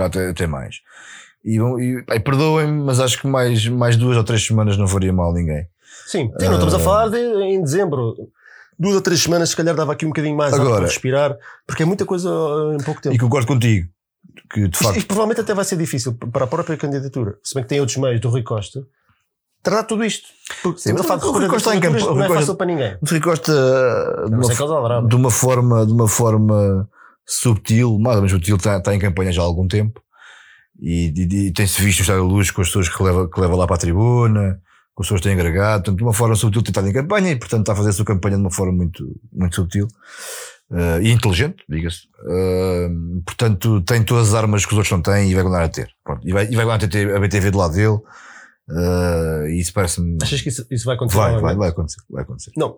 Até, 0.00 0.30
até 0.30 0.46
mais. 0.46 0.76
E, 1.44 1.58
e 1.58 2.04
ai, 2.08 2.18
perdoem-me, 2.20 2.82
mas 2.82 2.98
acho 2.98 3.20
que 3.20 3.26
mais, 3.26 3.66
mais 3.68 3.94
duas 3.96 4.16
ou 4.16 4.24
três 4.24 4.46
semanas 4.46 4.78
não 4.78 4.88
faria 4.88 5.12
mal 5.12 5.32
a 5.32 5.34
ninguém. 5.34 5.66
Sim, 6.06 6.32
sim, 6.40 6.46
não 6.46 6.54
estamos 6.54 6.72
a 6.72 6.78
Ah. 6.78 6.80
falar 6.80 7.08
de 7.10 7.18
em 7.18 7.62
dezembro. 7.62 8.14
Duas 8.78 8.94
ou 8.94 9.02
três 9.02 9.22
semanas, 9.22 9.50
se 9.50 9.56
calhar 9.56 9.74
dava 9.74 9.92
aqui 9.92 10.06
um 10.06 10.08
bocadinho 10.08 10.34
mais 10.36 10.54
Agora- 10.54 10.76
para 10.76 10.86
respirar, 10.86 11.36
porque 11.66 11.82
é 11.82 11.86
muita 11.86 12.06
coisa 12.06 12.30
uh, 12.30 12.72
em 12.74 12.82
pouco 12.82 13.02
tempo. 13.02 13.14
E 13.14 13.18
concordo 13.18 13.46
contigo. 13.46 13.86
Que 14.50 14.60
de 14.60 14.74
Isto, 14.74 14.84
facto. 14.84 14.96
isto 14.98 15.06
provavelmente 15.06 15.40
até 15.40 15.54
vai 15.54 15.64
ser 15.64 15.76
difícil 15.76 16.14
para 16.14 16.44
a 16.44 16.46
própria 16.46 16.76
candidatura, 16.76 17.38
se 17.42 17.54
bem 17.54 17.62
que 17.64 17.68
tem 17.68 17.80
outros 17.80 17.96
meios 17.98 18.20
do 18.20 18.28
Rui 18.28 18.42
Costa, 18.42 18.80
tratar 19.62 19.84
tudo 19.84 20.04
isto. 20.04 20.28
Porque 20.62 20.80
Sim, 20.80 20.92
mas 20.94 21.06
o 21.24 21.30
Rui 21.32 21.48
Costa 21.48 21.56
está 21.70 21.76
em 21.76 21.80
campo- 21.80 22.14
não 22.14 22.22
é 22.22 22.26
Costa- 22.26 22.34
fácil 22.40 22.54
para 22.56 22.66
ninguém. 22.66 22.96
O 23.00 23.06
Rui 23.08 23.20
Costa, 23.20 23.52
de 24.28 24.34
uma, 24.34 24.52
adorava. 24.52 25.08
de 25.08 25.14
uma 25.16 25.30
forma, 25.30 25.86
de 25.86 25.92
uma 25.92 26.08
forma 26.08 26.88
subtil, 27.26 27.98
mais 27.98 28.16
ou 28.16 28.22
menos 28.22 28.32
subtil, 28.32 28.56
está, 28.56 28.78
está 28.78 28.94
em 28.94 28.98
campanha 28.98 29.32
já 29.32 29.42
há 29.42 29.44
algum 29.44 29.66
tempo. 29.68 30.00
E, 30.80 31.12
e- 31.16 31.46
e 31.48 31.52
tem-se 31.52 31.80
visto 31.80 32.00
o 32.00 32.02
Estado 32.02 32.18
da 32.18 32.24
Luz 32.24 32.50
com 32.50 32.60
as 32.60 32.68
pessoas 32.68 32.88
que 32.88 33.02
leva, 33.02 33.28
que 33.30 33.40
leva 33.40 33.54
lá 33.54 33.66
para 33.66 33.76
a 33.76 33.78
tribuna, 33.78 34.60
com 34.94 35.02
as 35.02 35.06
pessoas 35.06 35.20
que 35.20 35.28
têm 35.28 35.38
agregado, 35.38 35.82
portanto, 35.84 35.96
de 35.98 36.02
uma 36.02 36.12
forma 36.12 36.34
subtil 36.34 36.62
tem 36.62 36.70
estado 36.70 36.88
em 36.88 36.92
campanha 36.92 37.30
e, 37.30 37.36
portanto, 37.36 37.60
está 37.60 37.72
a 37.72 37.76
fazer 37.76 37.90
a 37.90 37.92
sua 37.92 38.04
campanha 38.04 38.36
de 38.36 38.42
uma 38.42 38.50
forma 38.50 38.72
muito, 38.72 39.04
muito 39.32 39.54
subtil 39.54 39.86
eh, 40.72 41.00
e 41.02 41.10
inteligente, 41.12 41.62
diga-se. 41.68 42.08
Eh, 42.28 42.88
portanto, 43.24 43.80
tem 43.82 44.02
todas 44.02 44.28
as 44.28 44.34
armas 44.34 44.64
que 44.64 44.72
os 44.72 44.78
outros 44.78 44.92
não 44.92 45.02
têm 45.02 45.30
e 45.30 45.34
vai 45.34 45.42
continuar 45.42 45.64
a 45.64 45.68
ter. 45.68 45.90
Pronto, 46.04 46.26
e, 46.26 46.32
vai, 46.32 46.44
e 46.50 46.56
vai 46.56 46.64
continuar 46.64 46.86
a 46.86 46.88
ter 46.90 47.14
a 47.16 47.20
BTV 47.20 47.50
do 47.50 47.58
lado 47.58 47.74
dele. 47.74 47.98
eh, 48.70 49.50
e 49.50 49.60
isso 49.60 49.72
parece-me. 49.72 50.18
Achas 50.22 50.40
que 50.40 50.48
isso, 50.48 50.66
isso 50.70 50.84
vai 50.84 50.94
acontecer? 50.96 51.18
Vai, 51.18 51.40
vai, 51.40 51.54
vai 51.56 51.68
acontecer. 51.68 52.00
Vai 52.08 52.22
acontecer. 52.22 52.52
Não, 52.56 52.76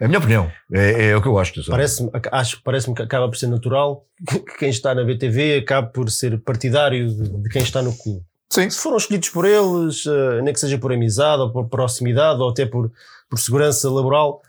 É 0.00 0.04
a 0.04 0.08
minha 0.08 0.18
opinião. 0.20 0.50
É, 0.72 1.08
é 1.08 1.16
o 1.16 1.20
que 1.22 1.28
eu 1.28 1.38
acho. 1.38 1.52
parece-me, 1.68 2.10
acho, 2.32 2.62
parece-me 2.62 2.94
que 2.94 3.02
acaba 3.02 3.28
por 3.28 3.36
ser 3.36 3.48
natural 3.48 4.06
que 4.26 4.58
quem 4.58 4.70
está 4.70 4.94
na 4.94 5.04
BTV 5.04 5.58
acabe 5.58 5.92
por 5.92 6.10
ser 6.10 6.38
partidário 6.40 7.08
de, 7.08 7.28
de 7.42 7.48
quem 7.50 7.62
está 7.62 7.82
no 7.82 7.92
clube. 7.96 8.24
Sim. 8.50 8.70
se 8.70 8.78
foram 8.78 8.96
escolhidos 8.96 9.28
por 9.28 9.44
eles, 9.44 10.04
nem 10.42 10.54
que 10.54 10.60
seja 10.60 10.78
por 10.78 10.90
amizade 10.90 11.42
ou 11.42 11.52
por 11.52 11.68
proximidade 11.68 12.40
ou 12.40 12.48
até 12.48 12.64
por, 12.64 12.90
por 13.28 13.38
segurança 13.38 13.90
laboral, 13.90 14.40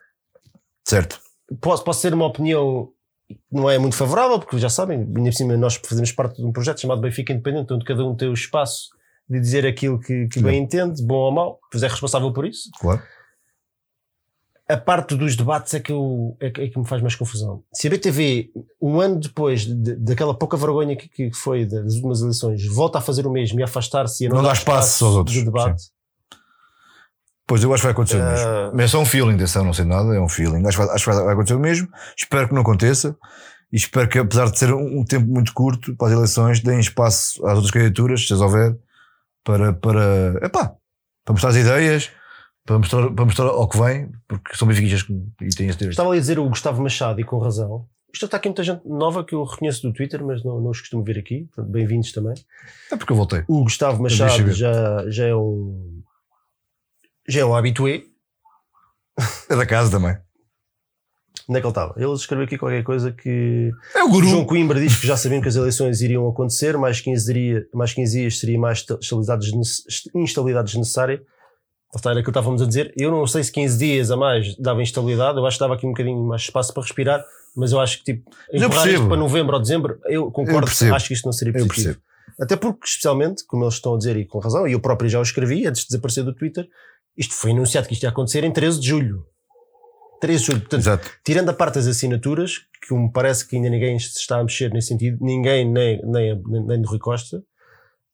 Certo. 0.88 1.20
Posso, 1.62 1.84
posso 1.84 2.02
ter 2.02 2.14
uma 2.14 2.26
opinião 2.26 2.90
que 3.28 3.38
não 3.52 3.70
é 3.70 3.78
muito 3.78 3.96
favorável, 3.96 4.40
porque 4.40 4.58
já 4.58 4.70
sabem, 4.70 5.00
ainda 5.00 5.30
por 5.30 5.34
cima 5.34 5.56
nós 5.58 5.76
fazemos 5.76 6.12
parte 6.12 6.38
de 6.38 6.46
um 6.46 6.52
projeto 6.52 6.82
chamado 6.82 7.02
Benfica 7.02 7.32
Independente, 7.32 7.72
onde 7.74 7.86
cada 7.86 8.04
um 8.06 8.16
tem 8.16 8.28
o 8.28 8.34
espaço 8.34 8.90
de 9.30 9.40
dizer 9.40 9.66
aquilo 9.68 10.00
que, 10.00 10.28
que 10.28 10.42
bem 10.42 10.64
entende, 10.64 11.04
bom 11.04 11.16
ou 11.16 11.32
mau, 11.32 11.60
pois 11.72 11.84
é 11.84 11.88
responsável 11.88 12.34
por 12.34 12.46
isso. 12.46 12.70
Claro. 12.80 13.02
A 14.68 14.78
parte 14.78 15.16
dos 15.16 15.36
debates 15.36 15.74
é 15.74 15.80
que, 15.80 15.92
eu, 15.92 16.38
é, 16.40 16.52
que, 16.52 16.62
é 16.62 16.68
que 16.70 16.78
me 16.78 16.86
faz 16.88 17.02
mais 17.02 17.16
confusão. 17.16 17.64
Se 17.74 17.88
a 17.88 17.90
BTV, 17.90 18.52
um 18.80 19.00
ano 19.02 19.20
depois 19.20 19.66
de- 19.66 19.96
daquela 19.96 20.34
pouca 20.34 20.56
vergonha 20.58 20.96
que, 20.96 21.08
que 21.10 21.34
foi 21.34 21.66
das 21.66 21.96
últimas 21.96 22.22
eleições, 22.22 22.66
volta 22.68 23.00
a 23.00 23.02
fazer 23.02 23.26
o 23.26 23.32
mesmo 23.32 23.60
e 23.60 23.64
afastar-se 23.64 24.24
e 24.24 24.28
a 24.28 24.30
Não 24.30 24.44
dá 24.44 24.54
espaço 24.54 25.06
aos 25.06 25.16
outros, 25.16 25.38
do 25.38 25.46
debate, 25.46 25.86
Pois 27.50 27.64
eu 27.64 27.74
acho 27.74 27.82
que 27.82 27.86
vai 27.88 27.92
acontecer 27.94 28.18
o 28.18 28.22
Ah. 28.22 28.30
mesmo. 28.32 28.72
Mas 28.76 28.86
é 28.86 28.88
só 28.88 29.02
um 29.02 29.06
feeling, 29.06 29.34
atenção, 29.34 29.66
não 29.66 29.74
sei 29.74 29.84
nada, 29.84 30.16
é 30.16 30.20
um 30.22 30.30
feeling. 30.30 30.66
Acho 30.68 30.78
que, 30.80 30.86
vai, 30.86 30.96
acho 30.96 31.04
que 31.04 31.12
vai 31.12 31.24
vai 31.26 31.34
acontecer 31.34 31.56
o 31.56 31.60
mesmo. 31.60 31.88
Espero 32.16 32.48
que 32.48 32.54
não 32.54 32.62
aconteça. 32.62 33.18
E 33.74 33.76
espero 33.76 34.08
que, 34.08 34.20
apesar 34.20 34.50
de 34.50 34.58
ser 34.58 34.72
um, 34.74 35.00
um 35.00 35.04
tempo 35.04 35.28
muito 35.28 35.52
curto 35.54 35.96
para 35.96 36.08
as 36.10 36.14
eleições, 36.14 36.60
deem 36.60 36.80
espaço 36.80 37.46
às 37.46 37.54
outras 37.56 37.72
candidaturas, 37.72 38.26
se 38.28 38.32
as 38.34 38.40
houver, 38.42 38.78
para, 39.44 39.74
para, 39.74 40.40
epá, 40.44 40.74
para 41.26 41.34
mostrar 41.34 41.50
as 41.50 41.56
ideias, 41.56 42.12
para 42.66 42.78
mostrar, 42.78 43.10
para 43.12 43.26
mostrar 43.26 43.46
ao 43.46 43.68
que 43.68 43.80
vem, 43.80 44.12
porque 44.28 44.56
são 44.56 44.68
benfiquistas 44.68 45.02
e 45.42 45.50
têm 45.56 45.68
esse 45.70 45.78
direito. 45.78 45.90
Estava 45.92 46.10
ali 46.10 46.18
a 46.20 46.22
dizer 46.22 46.38
o 46.40 46.48
Gustavo 46.50 46.82
Machado 46.84 47.20
e 47.20 47.24
com 47.24 47.40
razão. 47.40 47.86
Isto 48.14 48.26
está 48.26 48.38
aqui 48.38 48.48
muita 48.50 48.64
gente 48.64 48.82
nova 48.88 49.24
que 49.24 49.36
eu 49.36 49.44
reconheço 49.44 49.84
do 49.88 49.94
Twitter, 49.94 50.24
mas 50.26 50.44
não, 50.44 50.60
não 50.60 50.72
os 50.72 50.80
costumo 50.80 51.04
ver 51.04 51.18
aqui. 51.20 51.48
Bem-vindos 51.58 52.12
também. 52.12 52.34
É 52.92 52.96
porque 52.96 53.12
eu 53.12 53.18
voltei. 53.18 53.44
O 53.48 53.64
Gustavo 53.64 54.02
Machado 54.02 54.52
já, 54.52 55.06
já 55.10 55.26
é 55.28 55.36
um. 55.36 55.99
Já 57.30 57.42
é 57.42 57.46
um 57.46 57.56
habitué. 57.56 58.04
É 59.50 59.56
da 59.56 59.66
casa 59.66 59.92
também. 59.92 60.18
Onde 61.48 61.58
é 61.58 61.62
que 61.62 61.68
ele 61.68 61.72
estava? 61.72 61.94
Ele 61.98 62.14
escreveu 62.14 62.46
aqui 62.46 62.58
qualquer 62.58 62.84
coisa 62.84 63.12
que. 63.12 63.72
É 63.96 64.04
o 64.04 64.08
O 64.08 64.10
guru. 64.10 64.28
João 64.28 64.46
Coimbra 64.46 64.80
diz 64.80 64.98
que 65.00 65.08
já 65.08 65.18
sabiam 65.18 65.42
que 65.42 65.48
as 65.48 65.56
eleições 65.56 66.00
iriam 66.02 66.28
acontecer, 66.28 66.78
mais 66.78 67.02
15, 67.02 67.26
diria, 67.26 67.66
mais 67.74 67.94
15 67.94 68.20
dias 68.20 68.40
seria 68.40 68.60
mais 68.60 68.80
esta- 68.80 69.00
estabilidade, 69.02 69.50
instabilidade 70.16 70.68
desnecessária. 70.68 71.22
Era 71.96 72.12
aquilo 72.12 72.24
que 72.24 72.30
estávamos 72.30 72.62
a 72.62 72.66
dizer. 72.68 72.94
Eu 72.96 73.10
não 73.10 73.26
sei 73.26 73.44
se 73.44 73.52
15 73.52 73.78
dias 73.80 74.12
a 74.12 74.18
mais 74.18 74.56
dava 74.58 74.82
instabilidade, 74.82 75.38
eu 75.40 75.46
acho 75.46 75.58
que 75.58 75.62
dava 75.62 75.74
aqui 75.74 75.88
um 75.88 75.90
bocadinho 75.90 76.24
mais 76.24 76.44
espaço 76.44 76.72
para 76.72 76.84
respirar, 76.84 77.26
mas 77.56 77.72
eu 77.72 77.80
acho 77.80 77.98
que 77.98 78.04
tipo, 78.14 78.30
eu 78.52 78.60
empurrar 78.60 78.70
isto 78.86 78.90
percebo. 78.92 79.08
para 79.08 79.18
novembro 79.18 79.56
ou 79.56 79.62
dezembro, 79.62 80.00
eu 80.06 80.32
concordo, 80.32 80.68
percebo. 80.68 80.94
acho 80.96 81.08
que 81.08 81.14
isto 81.16 81.26
não 81.26 81.34
seria 81.34 81.52
Eu 81.58 81.66
positivo. 81.66 81.96
percebo. 81.96 82.04
Até 82.40 82.56
porque, 82.56 82.86
especialmente, 82.86 83.44
como 83.48 83.64
eles 83.64 83.74
estão 83.74 83.96
a 83.96 83.98
dizer 83.98 84.16
e 84.18 84.26
com 84.26 84.38
razão, 84.38 84.68
e 84.68 84.74
eu 84.74 84.80
próprio 84.80 85.10
já 85.10 85.18
o 85.20 85.24
escrevi 85.24 85.66
antes 85.66 85.82
de 85.82 85.88
desaparecer 85.88 86.24
do 86.24 86.34
Twitter, 86.34 86.68
isto 87.20 87.36
foi 87.36 87.52
anunciado 87.52 87.86
que 87.86 87.94
isto 87.94 88.04
ia 88.04 88.10
acontecer 88.10 88.46
em 88.46 88.52
13 88.52 88.80
de 88.80 88.88
julho. 88.88 89.26
13 90.22 90.40
de 90.40 90.46
julho. 90.46 90.60
Portanto, 90.62 90.80
Exato. 90.80 91.12
tirando 91.24 91.50
a 91.50 91.54
parte 91.54 91.76
das 91.76 91.88
assinaturas, 91.88 92.60
que 92.82 92.94
me 92.94 93.12
parece 93.12 93.46
que 93.46 93.58
ainda 93.58 93.70
ninguém 93.70 94.00
se 94.00 94.18
está 94.18 94.40
a 94.40 94.44
mexer 94.44 94.72
nesse 94.72 94.88
sentido, 94.88 95.18
ninguém, 95.20 95.70
nem, 95.70 96.02
nem, 96.06 96.42
nem, 96.48 96.66
nem 96.66 96.82
do 96.82 96.88
Rui 96.88 96.98
Costa, 96.98 97.44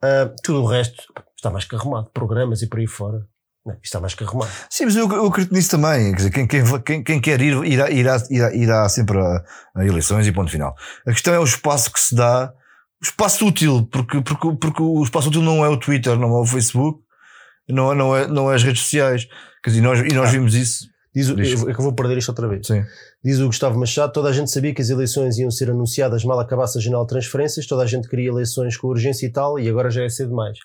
ah, 0.02 0.34
tudo 0.44 0.64
o 0.64 0.66
resto 0.66 1.04
está 1.36 1.52
mais 1.52 1.66
que 1.66 1.76
arrumado. 1.76 2.10
Programas 2.12 2.64
e 2.64 2.68
por 2.68 2.80
aí 2.80 2.88
fora. 2.88 3.28
Não, 3.64 3.74
isto 3.74 3.86
está 3.86 4.00
mais 4.00 4.16
que 4.16 4.24
arrumado. 4.24 4.52
Sim, 4.70 4.86
mas 4.86 4.96
eu, 4.96 5.08
eu 5.12 5.26
acredito 5.28 5.54
nisso 5.54 5.70
também. 5.70 6.12
Quer 6.12 6.18
dizer, 6.18 6.32
quem, 6.32 6.48
quem, 6.48 7.04
quem 7.04 7.22
quer 7.22 7.42
ir, 7.42 7.64
irá, 7.64 7.92
irá, 7.92 8.18
irá, 8.30 8.56
irá 8.56 8.90
sempre 8.90 9.20
a, 9.20 9.44
a 9.76 9.86
eleições 9.86 10.26
e 10.26 10.32
ponto 10.32 10.52
final. 10.52 10.76
A 11.08 11.12
questão 11.12 11.34
é 11.34 11.40
o 11.40 11.44
espaço 11.44 11.92
que 11.92 12.00
se 12.00 12.16
dá, 12.16 12.52
o 13.02 13.06
espaço 13.06 13.46
útil, 13.46 13.88
porque, 13.92 14.22
porque, 14.22 14.56
porque 14.60 14.82
o 14.82 15.04
espaço 15.04 15.30
útil 15.30 15.42
não 15.42 15.64
é 15.64 15.70
o 15.70 15.78
Twitter, 15.78 16.18
não 16.18 16.30
é 16.38 16.42
o 16.42 16.46
Facebook, 16.46 17.05
não 17.74 17.92
é, 17.92 17.96
não 17.96 18.16
é, 18.16 18.28
não 18.28 18.52
é 18.52 18.56
as 18.56 18.64
redes 18.64 18.82
sociais. 18.84 19.28
Quer 19.64 19.70
dizer, 19.72 19.82
nós, 19.82 20.00
e 20.00 20.14
nós 20.14 20.32
vimos 20.32 20.54
isso. 20.56 20.86
Diz, 21.14 21.30
o- 21.30 21.40
eu, 21.40 21.66
que 21.74 21.80
eu 21.80 21.84
vou 21.84 21.94
perder 21.94 22.18
isto 22.18 22.30
outra 22.30 22.48
vez. 22.48 22.68
Sim. 22.68 22.84
Diz 23.24 23.40
o 23.40 23.46
Gustavo 23.48 23.80
Machado: 23.80 24.12
toda 24.12 24.28
a 24.30 24.34
gente 24.34 24.52
sabia 24.52 24.74
que 24.74 24.82
as 24.82 24.90
eleições 24.90 25.38
iam 25.38 25.50
ser 25.50 25.70
anunciadas 25.70 26.24
mal 26.26 26.40
acabasse 26.40 26.78
a 26.78 26.82
janela 26.82 27.04
de 27.04 27.10
transferências, 27.10 27.66
toda 27.66 27.84
a 27.84 27.86
gente 27.86 28.10
queria 28.10 28.28
eleições 28.30 28.76
com 28.78 28.88
urgência 28.88 29.26
e 29.26 29.32
tal, 29.32 29.58
e 29.58 29.70
agora 29.70 29.90
já 29.90 30.04
é 30.04 30.10
cedo 30.10 30.30
demais. 30.30 30.58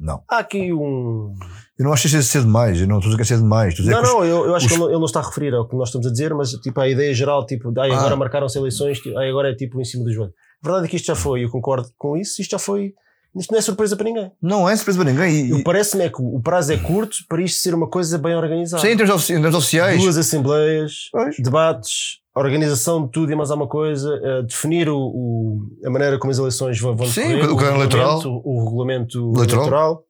Não. 0.00 0.22
Há 0.30 0.38
aqui 0.38 0.72
um. 0.72 1.34
Eu 1.76 1.84
não 1.84 1.92
acho 1.92 2.02
que 2.02 2.08
seja 2.10 2.22
cedo 2.22 2.44
demais. 2.44 2.80
Eu 2.80 2.86
não 2.86 2.98
estou 2.98 3.12
a 3.12 3.16
dizer 3.16 3.26
que 3.26 3.34
é 3.34 3.36
demais. 3.42 3.78
Não, 3.80 3.84
que 3.86 3.92
os- 4.06 4.08
não, 4.12 4.24
eu, 4.24 4.44
eu 4.46 4.54
acho 4.54 4.66
os- 4.66 4.70
que 4.72 4.74
ele 4.78 4.82
não, 4.84 4.90
ele 4.90 4.98
não 5.00 5.06
está 5.06 5.18
a 5.18 5.26
referir 5.26 5.52
ao 5.54 5.68
que 5.68 5.74
nós 5.74 5.88
estamos 5.88 6.06
a 6.06 6.10
dizer, 6.12 6.32
mas 6.32 6.50
tipo 6.52 6.80
a 6.80 6.88
ideia 6.88 7.12
geral, 7.12 7.44
tipo, 7.44 7.72
ai, 7.80 7.90
Ah. 7.90 7.98
agora 7.98 8.14
marcaram-se 8.14 8.56
eleições, 8.56 9.00
tipo, 9.00 9.18
ai, 9.18 9.28
agora 9.28 9.50
é 9.50 9.54
tipo 9.56 9.80
em 9.80 9.84
cima 9.84 10.04
do 10.04 10.12
joelho. 10.12 10.32
A 10.62 10.66
verdade 10.68 10.86
é 10.86 10.88
que 10.90 10.96
isto 10.96 11.06
já 11.06 11.16
foi, 11.16 11.44
eu 11.44 11.50
concordo 11.50 11.88
com 11.98 12.16
isso, 12.16 12.40
isto 12.40 12.52
já 12.52 12.58
foi. 12.58 12.92
Isto 13.36 13.52
não 13.52 13.58
é 13.58 13.62
surpresa 13.62 13.94
para 13.96 14.04
ninguém. 14.04 14.32
Não 14.42 14.68
é 14.68 14.74
surpresa 14.76 15.02
para 15.02 15.10
ninguém. 15.12 15.46
E, 15.48 15.52
O 15.52 15.62
Parece-me 15.64 16.04
é 16.04 16.08
que 16.08 16.20
o 16.20 16.40
prazo 16.40 16.72
é 16.72 16.76
curto 16.76 17.16
para 17.28 17.42
isto 17.42 17.60
ser 17.60 17.74
uma 17.74 17.86
coisa 17.88 18.18
bem 18.18 18.34
organizada. 18.34 18.80
sim, 18.82 18.88
em 18.88 18.96
termos, 18.96 19.14
ofici- 19.14 19.32
em 19.34 19.36
termos 19.40 19.54
oficiais. 19.54 20.00
Duas 20.02 20.16
assembleias, 20.16 20.92
Pois. 21.12 21.36
debates, 21.38 22.18
organização 22.34 23.04
de 23.04 23.10
tudo 23.10 23.32
e 23.32 23.36
mais 23.36 23.50
alguma 23.50 23.68
coisa, 23.68 24.18
eh, 24.22 24.42
definir 24.42 24.88
o, 24.88 24.96
o- 24.98 25.60
a 25.84 25.90
maneira 25.90 26.18
como 26.18 26.30
as 26.30 26.38
eleições 26.38 26.80
vão, 26.80 26.96
vão 26.96 27.06
Sim, 27.06 27.20
decorrer, 27.28 27.44
o 27.52 27.56
calendário 27.56 27.76
eleitoral. 27.82 28.16
regulamento- 28.18 28.48
o, 28.48 28.64
regulamento 28.64 29.18
Eleitoral. 29.36 29.60
eleitoral. 29.60 30.04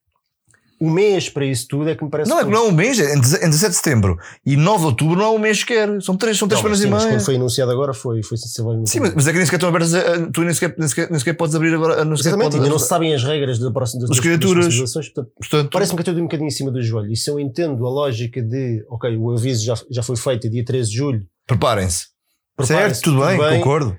Um 0.81 0.91
mês 0.93 1.29
para 1.29 1.45
isso 1.45 1.67
tudo 1.69 1.89
é 1.91 1.95
que 1.97 2.05
me 2.05 2.11
parece 2.11 2.31
Não, 2.31 2.39
é 2.39 2.45
que 2.45 2.51
não 2.51 2.67
é 2.67 2.69
um 2.69 2.73
mês, 2.73 3.01
é 3.01 3.15
em 3.15 3.21
17 3.21 3.71
de 3.71 3.75
setembro 3.77 4.17
e 4.47 4.57
9 4.57 4.79
de 4.81 4.85
outubro 4.87 5.17
não 5.17 5.25
é 5.25 5.31
um 5.31 5.39
mês 5.39 5.59
sequer. 5.61 5.89
São 6.01 6.17
três, 6.17 6.39
são 6.39 6.47
três 6.47 6.63
mas 6.63 6.79
semanas 6.79 6.83
e 6.83 6.87
mas 6.87 7.03
meia. 7.05 7.15
quando 7.17 7.25
foi 7.25 7.35
anunciado 7.37 7.73
agora 7.73 7.93
foi, 7.93 8.23
foi 8.23 8.37
sensivelmente. 8.37 8.89
Sim, 8.91 9.01
mas, 9.01 9.15
mas 9.15 9.27
é 9.27 9.31
que 9.33 9.37
nem 9.39 9.45
sequer 9.47 9.57
estão 9.57 9.69
abertas. 9.71 9.95
a- 9.95 10.31
Tu 10.33 10.41
nem 10.43 10.55
sequer, 10.55 10.75
nem 10.79 10.87
sequer, 10.89 11.11
nem 11.11 11.19
sequer 11.19 11.35
podes 11.35 11.55
abrir 11.55 11.75
agora. 11.75 12.05
Não 12.05 12.15
Exatamente, 12.15 12.57
ainda 12.57 12.69
não 12.69 12.79
se 12.79 12.87
sabem 12.87 13.13
as 13.15 13.25
regras 13.25 13.59
da 13.59 13.71
próxima, 13.73 14.07
das, 14.07 14.11
Das 14.17 14.25
eleições, 14.25 15.09
portanto, 15.09 15.33
Portanto, 15.39 15.71
Parece-me 15.73 15.97
que 15.97 16.03
é 16.03 16.05
tudo 16.13 16.21
um 16.21 16.25
bocadinho 16.25 16.47
em 16.49 16.51
cima 16.51 16.71
do 16.71 16.81
joelho. 16.83 17.11
E 17.13 17.17
se 17.17 17.29
eu 17.31 17.41
entendo 17.41 17.85
a 17.87 17.91
lógica 17.91 18.41
de, 18.41 18.85
ok, 18.89 19.17
o 19.17 19.33
aviso 19.33 19.65
já, 19.65 19.75
já 19.91 20.03
foi 20.03 20.17
feito 20.17 20.49
dia 20.49 20.65
13 20.65 20.91
de 20.91 20.97
julho, 20.97 21.27
preparem-se. 21.47 22.07
preparem-se, 22.57 23.01
Certo, 23.01 23.05
tudo 23.05 23.25
bem, 23.27 23.37
concordo. 23.59 23.97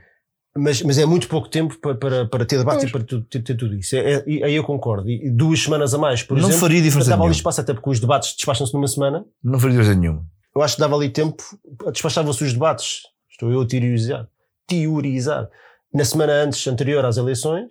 Mas, 0.58 0.82
mas 0.82 0.98
é 0.98 1.06
muito 1.06 1.28
pouco 1.28 1.48
tempo 1.48 1.78
para, 1.80 1.96
para, 1.96 2.26
para 2.26 2.46
ter 2.46 2.58
debate 2.58 2.80
Pois. 2.80 2.90
e 2.90 2.92
para 2.92 3.04
tu- 3.04 3.22
ter, 3.22 3.42
ter 3.44 3.56
tudo 3.56 3.76
isso. 3.76 3.96
É, 3.96 4.14
é- 4.16 4.24
aí 4.44 4.56
eu 4.56 4.64
concordo. 4.64 5.10
E 5.10 5.30
duas 5.30 5.60
semanas 5.62 5.94
a 5.94 5.98
mais, 5.98 6.24
por 6.24 6.36
não 6.38 6.44
exemplo, 6.46 6.60
faria 6.60 6.82
diferença 6.82 7.10
dava 7.10 7.22
ali 7.24 7.30
nenhuma. 7.30 7.36
espaço 7.38 7.62
até 7.62 7.74
porque 7.74 7.90
os 7.90 8.00
debates 8.00 8.36
despacham-se 8.36 8.74
numa 8.74 8.88
semana. 8.88 9.26
Não 9.44 9.60
faria 9.60 9.78
diferença 9.78 10.00
nenhuma. 10.00 10.26
Eu 10.56 10.62
acho 10.62 10.76
que 10.76 10.82
dava 10.82 10.96
ali 10.96 11.10
tempo, 11.10 11.44
despachava-se 11.92 12.44
os 12.44 12.54
debates. 12.54 13.02
Estou 13.32 13.52
eu 13.52 13.62
a 13.62 13.66
teorizar. 13.68 14.28
Teorizar. 14.68 15.48
Na 15.94 16.04
semana 16.06 16.34
antes, 16.34 16.66
anterior 16.68 17.04
às 17.06 17.18
eleições, 17.18 17.68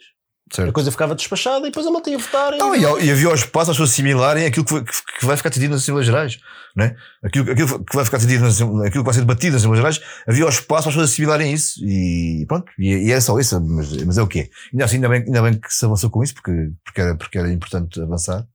a 0.53 0.57
Certo. 0.57 0.73
coisa 0.73 0.91
ficava 0.91 1.15
despachada 1.15 1.61
e 1.67 1.71
depois 1.71 1.87
a 1.87 1.91
malta 1.91 2.11
ia 2.11 2.19
votar. 2.19 2.53
Não, 2.57 2.75
e, 2.75 2.81
e 3.05 3.11
havia 3.11 3.29
o 3.31 3.35
espaço 3.35 3.71
às 3.71 3.77
pessoas 3.77 3.91
assimilarem 3.91 4.47
aquilo 4.47 4.65
que, 4.65 4.73
vai- 4.73 4.85
que 4.85 5.27
vai 5.27 5.37
ficar 5.37 5.49
decidido 5.51 5.73
nas 5.75 5.83
Assembleias 5.83 6.07
Gerais. 6.07 6.39
Não 6.77 6.85
é? 6.85 6.97
aquilo, 7.25 7.51
aquilo 7.51 7.85
que 7.85 7.95
vai 7.97 8.05
ficar 8.05 8.19
decidido, 8.19 8.45
nas, 8.45 8.61
aquilo 8.61 8.91
que 8.91 9.03
vai 9.03 9.15
ser 9.15 9.21
debatido 9.21 9.53
nas 9.55 9.63
Assembleias 9.63 9.95
Gerais, 9.97 10.23
havia 10.27 10.47
o 10.47 10.49
espaço 10.49 10.67
para 10.67 10.79
as 10.79 10.85
pessoas 10.95 11.11
assimilarem 11.11 11.53
isso. 11.53 11.85
E 11.85 12.45
pronto, 12.47 12.71
e, 12.79 13.09
e 13.09 13.13
é 13.13 13.21
só 13.21 13.39
isso, 13.39 13.61
mas, 13.61 13.93
mas 14.05 14.19
é 14.19 14.23
o 14.23 14.27
que 14.29 14.41
é. 14.41 14.49
Ainda 14.73 14.85
assim, 14.85 14.97
ainda 14.97 15.09
bem, 15.09 15.23
ainda 15.23 15.43
bem 15.43 15.55
que 15.59 15.73
se 15.75 15.85
avançou 15.85 16.09
com 16.11 16.23
isso, 16.23 16.35
porque, 16.35 16.53
porque, 16.85 17.01
era, 17.01 17.15
porque 17.17 17.39
era 17.39 17.53
importante 17.53 18.01
avançar. 18.01 18.47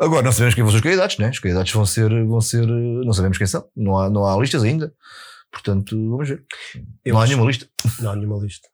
Agora, 0.00 0.22
não 0.22 0.32
sabemos 0.32 0.54
quem 0.54 0.64
vão 0.64 0.70
ser 0.72 0.78
os 0.78 0.82
candidatos, 0.82 1.18
né? 1.18 1.30
Os 1.30 1.38
candidatos 1.38 1.72
vão 1.72 1.86
ser, 1.86 2.08
vão 2.26 2.40
ser, 2.40 2.66
não 2.66 3.12
sabemos 3.12 3.38
quem 3.38 3.46
são, 3.46 3.64
não 3.76 3.96
há, 3.96 4.10
não 4.10 4.26
há 4.26 4.36
listas 4.40 4.62
ainda. 4.64 4.92
Portanto, 5.52 5.96
vamos 6.10 6.28
ver. 6.28 6.42
Eu 7.04 7.14
não 7.14 7.20
há 7.20 7.22
acho- 7.24 7.32
nenhuma 7.32 7.46
lista. 7.48 7.66
Não 8.00 8.10
há 8.10 8.16
nenhuma 8.16 8.38
lista. 8.42 8.68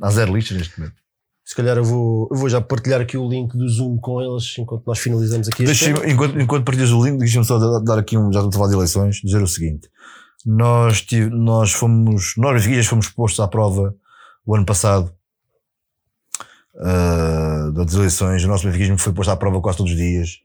Há 0.00 0.10
zero 0.10 0.32
listas 0.34 0.56
neste 0.56 0.78
momento. 0.78 0.96
Se 1.44 1.54
calhar 1.54 1.76
eu 1.76 1.84
vou, 1.84 2.28
eu 2.30 2.36
vou 2.36 2.48
já 2.48 2.60
partilhar 2.60 3.00
aqui 3.00 3.18
o 3.18 3.28
link 3.28 3.54
do 3.56 3.68
Zoom 3.68 3.98
com 3.98 4.20
eles 4.20 4.56
enquanto 4.58 4.86
nós 4.86 4.98
finalizamos 4.98 5.46
aqui 5.46 5.64
este 5.64 5.90
enquanto, 5.90 6.40
enquanto 6.40 6.64
partilhas 6.64 6.90
o 6.90 7.04
link, 7.04 7.18
deixa-me 7.18 7.44
só 7.44 7.58
dar 7.58 7.80
dar 7.80 7.98
aqui 7.98 8.16
um, 8.16 8.32
já 8.32 8.40
estou 8.40 8.48
a 8.48 8.52
falar 8.52 8.68
de 8.68 8.74
eleições, 8.74 9.16
dizer 9.16 9.42
o 9.42 9.46
seguinte. 9.46 9.90
Nós, 10.46 11.02
tive, 11.02 11.30
nós 11.30 11.72
fomos, 11.72 12.34
nós 12.36 12.54
benfiquistas 12.54 12.86
fomos 12.86 13.08
postos 13.08 13.40
à 13.40 13.48
prova 13.48 13.94
o 14.46 14.54
ano 14.54 14.64
passado 14.64 15.12
ah, 16.76 17.70
das 17.74 17.94
eleições. 17.94 18.44
O 18.44 18.48
nosso 18.48 18.66
benfiquismo 18.66 18.98
foi 18.98 19.12
posto 19.12 19.30
à 19.30 19.36
prova 19.36 19.60
quase 19.60 19.78
todos 19.78 19.92
os 19.92 19.98
dias. 19.98 20.40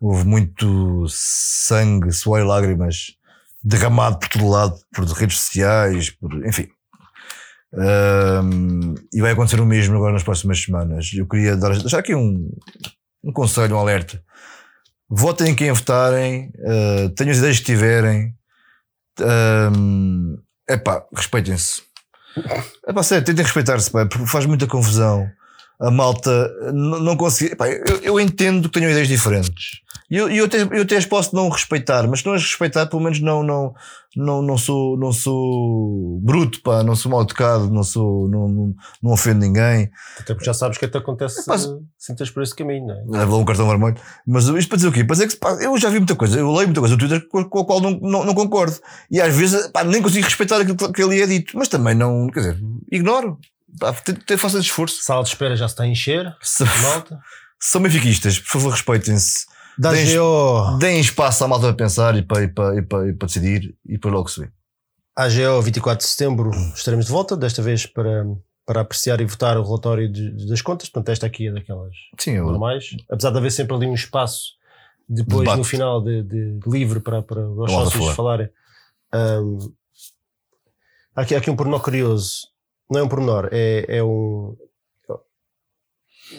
Houve 0.00 0.24
muito 0.24 1.06
sangue, 1.08 2.12
suor 2.12 2.40
e 2.40 2.44
lágrimas 2.44 3.16
derramado 3.62 4.18
por 4.18 4.28
todo 4.28 4.48
lado, 4.48 4.78
por 4.94 5.04
redes 5.04 5.40
sociais, 5.40 6.10
por, 6.10 6.32
enfim. 6.46 6.68
Ahm, 7.74 8.94
e 9.12 9.20
vai 9.20 9.32
acontecer 9.32 9.60
o 9.60 9.66
mesmo 9.66 9.96
agora 9.96 10.12
nas 10.12 10.22
próximas 10.22 10.60
semanas. 10.62 11.10
Eu 11.14 11.26
queria 11.26 11.56
dar, 11.56 11.70
deixar 11.78 11.98
aqui 11.98 12.14
um, 12.14 12.50
um 13.22 13.32
conselho, 13.32 13.76
um 13.76 13.78
alerta. 13.78 14.22
Votem 15.10 15.50
em 15.52 15.54
quem 15.54 15.72
votarem, 15.72 16.50
uh, 16.58 17.08
tenham 17.14 17.30
as 17.32 17.38
ideias 17.38 17.58
que 17.58 17.64
tiverem. 17.66 18.34
Um, 19.20 20.38
epá, 20.68 21.04
respeitem-se. 21.14 21.82
Epá, 22.86 23.02
sério, 23.02 23.24
tentem 23.24 23.44
respeitar-se, 23.44 23.90
pá, 23.90 24.06
porque 24.06 24.26
faz 24.26 24.46
muita 24.46 24.66
confusão. 24.66 25.26
A 25.80 25.90
malta 25.90 26.30
n- 26.72 27.00
não 27.00 27.16
consegue. 27.16 27.52
epá, 27.52 27.68
eu, 27.68 27.96
eu 28.02 28.20
entendo 28.20 28.68
que 28.68 28.74
tenham 28.78 28.90
ideias 28.90 29.08
diferentes. 29.08 29.80
E 30.10 30.16
eu, 30.16 30.28
eu, 30.30 30.46
até, 30.46 30.62
eu 30.62 30.82
até 30.82 30.96
as 30.96 31.04
posso 31.04 31.36
não 31.36 31.48
respeitar, 31.50 32.08
mas 32.08 32.20
se 32.20 32.26
não 32.26 32.32
as 32.32 32.42
respeitar, 32.42 32.86
pelo 32.86 33.02
menos 33.02 33.20
não, 33.20 33.42
não, 33.42 33.74
não, 34.16 34.40
não, 34.40 34.56
sou, 34.56 34.96
não 34.98 35.12
sou 35.12 36.18
bruto, 36.22 36.62
pá, 36.62 36.82
não 36.82 36.96
sou 36.96 37.12
mal 37.12 37.22
educado, 37.22 37.70
não, 37.70 37.82
sou, 37.82 38.26
não, 38.28 38.48
não, 38.48 38.74
não 39.02 39.12
ofendo 39.12 39.40
ninguém. 39.40 39.90
Até 40.18 40.32
porque 40.32 40.46
já 40.46 40.54
sabes 40.54 40.78
que 40.78 40.86
até 40.86 40.96
acontece 40.98 41.40
Epá, 41.42 41.58
se 41.58 41.68
sintas 41.98 42.30
por 42.30 42.42
esse 42.42 42.54
caminho, 42.54 42.86
não 42.86 43.16
é? 43.16 43.18
leva 43.20 43.36
um 43.36 43.44
cartão 43.44 43.68
vermelho. 43.68 43.96
Mas 44.26 44.46
isto 44.48 44.68
para 44.68 44.76
dizer 44.76 44.88
o 44.88 44.92
quê? 44.92 45.04
Para 45.04 45.14
dizer 45.14 45.28
que 45.28 45.36
pá, 45.36 45.50
eu 45.60 45.76
já 45.76 45.90
vi 45.90 45.98
muita 45.98 46.16
coisa, 46.16 46.38
eu 46.38 46.50
leio 46.52 46.68
muita 46.68 46.80
coisa 46.80 46.94
no 46.94 46.98
Twitter 46.98 47.28
com, 47.28 47.44
com 47.44 47.58
a 47.60 47.66
qual 47.66 47.80
não, 47.80 47.90
não, 48.00 48.24
não 48.24 48.34
concordo. 48.34 48.76
E 49.10 49.20
às 49.20 49.34
vezes 49.36 49.66
pá, 49.68 49.84
nem 49.84 50.00
consigo 50.00 50.24
respeitar 50.24 50.58
aquilo 50.60 50.76
que- 50.76 50.92
que 50.92 51.02
ali 51.02 51.20
é 51.20 51.26
dito, 51.26 51.56
mas 51.56 51.68
também 51.68 51.94
não, 51.94 52.28
quer 52.28 52.40
dizer, 52.40 52.58
ignoro. 52.90 53.38
Pá, 53.78 53.92
façam 53.92 54.58
esse 54.58 54.68
esforço. 54.70 55.02
Sala 55.02 55.22
de 55.22 55.28
espera 55.28 55.54
já 55.54 55.68
se 55.68 55.74
está 55.74 55.84
a 55.84 55.86
encher, 55.86 56.34
Se, 56.40 56.64
malta. 56.64 57.18
são 57.60 57.82
benfiquistas, 57.82 58.38
por 58.38 58.52
favor, 58.52 58.70
respeitem-se. 58.72 59.46
Da 59.78 59.92
Tens- 59.92 60.14
AGO, 60.16 60.78
Deem 60.78 61.00
espaço 61.00 61.44
à 61.44 61.48
malta 61.48 61.66
para 61.68 61.76
pensar 61.76 62.16
e 62.16 62.22
para, 62.22 62.42
e 62.42 62.48
para, 62.48 62.76
e 62.78 62.82
para, 62.82 63.08
e 63.08 63.12
para 63.12 63.26
decidir 63.26 63.76
e 63.86 63.92
depois 63.92 64.12
logo 64.14 64.28
se 64.28 64.40
vê. 64.40 64.50
AGO 65.16 65.62
24 65.62 66.04
de 66.04 66.10
setembro 66.10 66.50
estaremos 66.74 67.06
de 67.06 67.12
volta, 67.12 67.36
desta 67.36 67.62
vez 67.62 67.86
para, 67.86 68.24
para 68.66 68.80
apreciar 68.80 69.20
e 69.20 69.24
votar 69.24 69.56
o 69.56 69.62
relatório 69.62 70.10
de- 70.10 70.46
das 70.48 70.62
contas. 70.62 70.88
Portanto, 70.88 71.10
esta 71.10 71.26
aqui 71.26 71.48
é 71.48 71.52
daquelas 71.52 71.94
Sim, 72.18 72.32
eu, 72.32 72.46
normais. 72.46 72.96
Apesar 73.10 73.30
de 73.30 73.38
haver 73.38 73.50
sempre 73.52 73.74
ali 73.76 73.86
um 73.86 73.94
espaço 73.94 74.52
depois 75.08 75.40
Debate. 75.40 75.58
no 75.58 75.64
final 75.64 76.02
de, 76.02 76.22
de 76.22 76.58
livre 76.66 77.00
para, 77.00 77.22
para 77.22 77.48
os 77.48 77.70
sócios 77.70 77.94
falar. 78.04 78.14
falarem. 78.14 78.48
Ahm, 79.12 79.58
há 81.16 81.22
aqui, 81.22 81.34
há 81.34 81.38
aqui 81.38 81.50
um 81.50 81.56
pormenor 81.56 81.80
curioso. 81.82 82.48
Não 82.90 83.00
é 83.00 83.02
um 83.02 83.08
pormenor, 83.08 83.48
é, 83.52 83.84
é 83.98 84.02
um. 84.04 84.56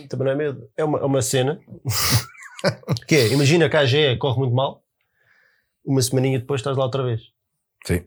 Também 0.08 0.26
não 0.26 0.32
é 0.32 0.36
medo. 0.36 0.70
É 0.78 0.84
uma, 0.84 1.00
é 1.00 1.04
uma 1.04 1.22
cena 1.22 1.60
que 3.08 3.16
é: 3.16 3.28
imagina 3.34 3.70
que 3.70 3.78
a 3.78 3.82
AGE 3.82 4.18
corre 4.18 4.40
muito 4.40 4.56
mal, 4.56 4.84
uma 5.86 6.02
semaninha 6.02 6.40
depois 6.40 6.62
estás 6.62 6.78
lá 6.78 6.86
outra 6.86 7.04
vez. 7.04 7.22
sim. 7.86 8.04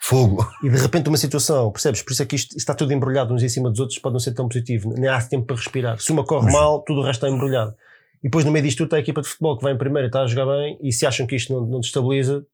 Fogo. 0.00 0.48
E 0.62 0.70
de 0.70 0.76
repente 0.76 1.08
uma 1.08 1.16
situação, 1.16 1.68
percebes? 1.72 2.00
Por 2.00 2.12
isso 2.12 2.22
é 2.22 2.26
que 2.26 2.36
isto, 2.36 2.50
isto 2.50 2.58
está 2.58 2.72
tudo 2.72 2.92
embrulhado 2.92 3.34
uns 3.34 3.42
em 3.42 3.48
cima 3.48 3.68
dos 3.68 3.80
outros, 3.80 3.98
pode 3.98 4.12
não 4.12 4.20
ser 4.20 4.34
tão 4.34 4.48
positivo. 4.48 4.94
Nem 4.96 5.10
há 5.10 5.20
tempo 5.20 5.46
para 5.46 5.56
respirar. 5.56 5.98
Se 5.98 6.12
uma 6.12 6.24
corre 6.24 6.52
mal, 6.52 6.80
tudo 6.84 7.00
o 7.00 7.02
resto 7.02 7.26
está 7.26 7.34
embrulhado. 7.34 7.74
E 8.20 8.28
depois 8.28 8.44
no 8.44 8.52
meio 8.52 8.64
disto 8.64 8.78
tudo 8.78 8.86
está 8.86 8.98
a 8.98 9.00
equipa 9.00 9.20
de 9.20 9.26
futebol 9.26 9.56
que 9.56 9.64
vai 9.64 9.72
em 9.72 9.76
primeiro 9.76 10.06
e 10.06 10.08
está 10.08 10.22
a 10.22 10.26
jogar 10.28 10.46
bem, 10.46 10.78
e 10.80 10.92
se 10.92 11.04
acham 11.04 11.26
que 11.26 11.34
isto 11.34 11.52
não, 11.52 11.66
não 11.66 11.80
destabiliza, 11.80 12.46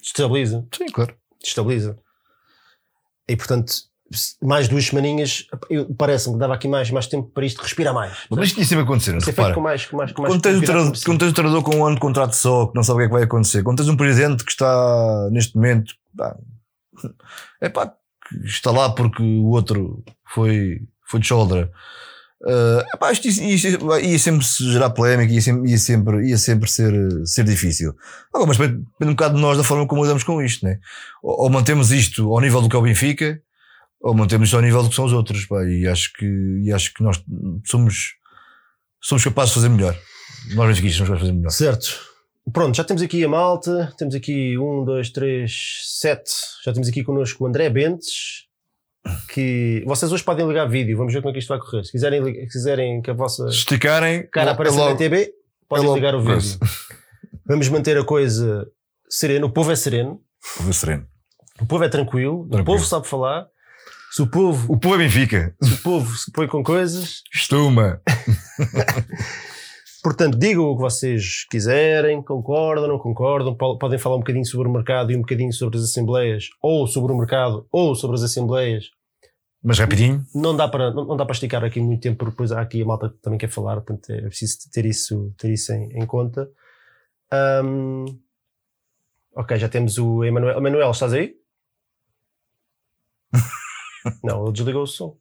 destabiliza, 0.00 0.64
Sim, 0.72 0.86
claro. 0.86 1.16
destabiliza. 1.42 1.98
E 3.28 3.36
portanto, 3.36 3.72
mais 4.42 4.68
duas 4.68 4.86
semaninhas, 4.86 5.46
parece-me 5.98 6.34
que 6.34 6.40
dava 6.40 6.54
aqui 6.54 6.68
mais, 6.68 6.90
mais 6.90 7.06
tempo 7.06 7.28
para 7.30 7.44
isto 7.46 7.60
respirar 7.62 7.92
mais. 7.94 8.12
Mas 8.30 8.48
isto 8.48 8.64
sempre 8.64 8.84
acontecer, 8.84 9.16
Isso 9.16 9.28
é 9.28 9.32
repara. 9.32 9.54
com 9.54 9.60
mais, 9.60 9.86
com 9.86 9.96
mais, 9.96 10.12
com 10.12 10.22
mais 10.22 10.34
Quando 10.34 10.42
tens, 10.42 10.56
um 10.58 10.60
treinador, 10.60 10.92
quando 11.04 11.18
tens 11.18 11.30
um 11.30 11.32
treinador 11.32 11.62
com 11.62 11.76
um 11.76 11.84
ano 11.86 11.94
de 11.96 12.00
contrato 12.00 12.32
só, 12.34 12.66
que 12.66 12.74
não 12.76 12.82
sabe 12.84 12.96
o 12.96 12.98
que 13.00 13.04
é 13.04 13.08
que 13.08 13.14
vai 13.14 13.22
acontecer, 13.24 13.62
quando 13.62 13.78
tens 13.78 13.88
um 13.88 13.96
presidente 13.96 14.44
que 14.44 14.50
está 14.52 15.28
neste 15.32 15.56
momento, 15.56 15.94
pá, 16.16 16.36
é 17.60 17.68
pá, 17.68 17.92
que 18.28 18.46
está 18.46 18.70
lá 18.70 18.90
porque 18.94 19.22
o 19.22 19.46
outro 19.46 20.04
foi, 20.32 20.80
foi 21.08 21.20
de 21.20 21.26
shoulder. 21.26 21.70
Uh, 22.46 22.84
epá, 22.94 23.10
isto 23.10 23.26
ia, 23.26 23.56
ia- 23.56 24.00
ia 24.00 24.18
sempre 24.18 24.44
gerar 24.44 24.90
polémica, 24.90 25.32
ia 25.32 25.40
sempre, 25.40 25.70
ia 25.70 25.78
sempre, 25.78 26.28
ia 26.28 26.36
sempre 26.36 26.70
ser, 26.70 26.92
ser 27.24 27.42
difícil. 27.42 27.94
Agora, 28.34 28.48
mas 28.48 28.58
depende, 28.58 28.82
depende 28.92 29.10
um 29.12 29.14
bocado 29.14 29.34
de 29.36 29.40
nós 29.40 29.56
da 29.56 29.64
forma 29.64 29.86
como 29.86 30.02
lidamos 30.02 30.24
com 30.24 30.42
isto, 30.42 30.62
né? 30.66 30.78
ou, 31.22 31.44
ou 31.44 31.50
mantemos 31.50 31.90
isto 31.90 32.30
ao 32.30 32.40
nível 32.42 32.60
do 32.60 32.68
que 32.68 32.76
é 32.76 32.78
o 32.78 32.82
Benfica, 32.82 33.40
ou 34.04 34.14
mantemos 34.14 34.52
ao 34.54 34.60
nível 34.60 34.82
do 34.82 34.88
que 34.90 34.94
são 34.94 35.04
os 35.06 35.12
outros. 35.12 35.46
Pá, 35.46 35.64
e 35.64 35.86
acho 35.86 36.12
que, 36.12 36.26
e 36.62 36.72
acho 36.72 36.92
que 36.92 37.02
nós 37.02 37.22
somos, 37.64 38.14
somos 39.00 39.24
capazes 39.24 39.50
de 39.50 39.54
fazer 39.56 39.68
melhor. 39.70 39.98
Nós 40.54 40.68
benfiquistas 40.68 40.96
somos 40.98 41.08
capazes 41.08 41.20
de 41.22 41.26
fazer 41.26 41.32
melhor. 41.32 41.50
Certo. 41.50 42.14
Pronto, 42.52 42.76
já 42.76 42.84
temos 42.84 43.02
aqui 43.02 43.24
a 43.24 43.28
malta, 43.28 43.92
temos 43.96 44.14
aqui 44.14 44.58
um, 44.58 44.84
dois, 44.84 45.08
três, 45.10 45.80
sete. 45.98 46.30
Já 46.64 46.72
temos 46.74 46.86
aqui 46.88 47.02
connosco 47.02 47.42
o 47.42 47.46
André 47.46 47.70
Bentes, 47.70 48.44
que 49.32 49.82
vocês 49.86 50.12
hoje 50.12 50.22
podem 50.22 50.46
ligar 50.46 50.66
vídeo, 50.68 50.96
vamos 50.96 51.12
ver 51.12 51.20
como 51.20 51.30
é 51.30 51.32
que 51.32 51.38
isto 51.38 51.48
vai 51.48 51.58
correr. 51.58 51.84
Se 51.84 51.92
quiserem, 51.92 52.22
se 52.22 52.46
quiserem 52.52 53.00
que 53.00 53.10
a 53.10 53.14
vossa 53.14 53.46
esticarem, 53.48 54.26
cara 54.28 54.50
é 54.50 54.52
apareça 54.52 54.76
logo- 54.76 54.90
na 54.90 54.96
TV, 54.96 55.32
podem 55.68 55.84
é 55.84 55.88
logo 55.88 55.96
ligar 55.98 56.14
o 56.14 56.20
vídeo. 56.20 56.58
Vamos 57.46 57.68
manter 57.68 57.96
a 57.98 58.04
coisa 58.04 58.66
serena, 59.08 59.46
o 59.46 59.50
povo 59.50 59.70
é 59.72 59.76
sereno, 59.76 60.20
Vou 60.58 60.66
ver 60.66 60.72
sereno. 60.74 61.06
o 61.60 61.66
povo 61.66 61.84
é 61.84 61.88
tranquilo, 61.88 62.40
o 62.42 62.48
Tranquilo. 62.48 62.64
povo 62.64 62.84
sabe 62.84 63.06
falar. 63.06 63.46
Se 64.14 64.22
o 64.22 64.26
povo, 64.28 64.72
O 64.72 64.78
povo 64.78 64.94
é 64.94 64.98
Benfica. 64.98 65.56
se 65.60 65.74
o 65.74 65.82
povo 65.82 66.14
se 66.16 66.30
põe 66.30 66.46
com 66.46 66.62
coisas, 66.62 67.22
Estuma. 67.32 68.00
Portanto, 70.04 70.38
digam 70.38 70.64
o 70.66 70.76
que 70.76 70.82
vocês 70.82 71.44
quiserem, 71.50 72.22
concordam, 72.22 72.86
não 72.86 72.98
concordam, 72.98 73.56
po- 73.56 73.78
podem 73.78 73.98
falar 73.98 74.16
um 74.16 74.20
bocadinho 74.20 74.44
sobre 74.44 74.68
o 74.68 74.72
mercado 74.72 75.10
e 75.10 75.16
um 75.16 75.20
bocadinho 75.20 75.52
sobre 75.52 75.78
as 75.78 75.84
assembleias, 75.84 76.44
ou 76.62 76.86
sobre 76.86 77.10
o 77.12 77.16
mercado, 77.16 77.66
ou 77.72 77.94
sobre 77.94 78.16
as 78.16 78.22
assembleias. 78.22 78.84
Mas 79.62 79.78
rapidinho. 79.78 80.22
não 80.34 80.54
dá 80.54 80.68
para 80.68 80.92
não, 80.92 81.16
dá 81.16 81.24
para 81.24 81.32
esticar 81.32 81.64
aqui 81.64 81.80
muito 81.80 82.02
tempo 82.02 82.18
porque 82.18 82.32
depois 82.32 82.52
há 82.52 82.60
aqui 82.60 82.82
a 82.82 82.84
malta 82.84 83.08
que 83.08 83.16
também 83.16 83.38
quer 83.38 83.48
falar 83.48 83.76
portanto 83.80 84.10
é 84.10 84.20
preciso 84.28 84.58
ter 84.70 84.84
isso 84.84 85.32
ter 85.38 85.50
isso 85.50 85.72
em, 85.72 85.90
em 86.02 86.04
conta 86.04 86.50
Ahm, 87.32 88.04
ok 89.34 89.56
já 89.58 89.66
temos 89.66 89.96
o 89.96 90.22
Emanuel 90.22 90.58
Emanuel 90.58 90.90
estás 90.90 91.14
aí 91.14 91.34
não 94.22 94.44
ele 94.44 94.52
desligou 94.52 94.82
o 94.82 94.86
som 94.86 95.16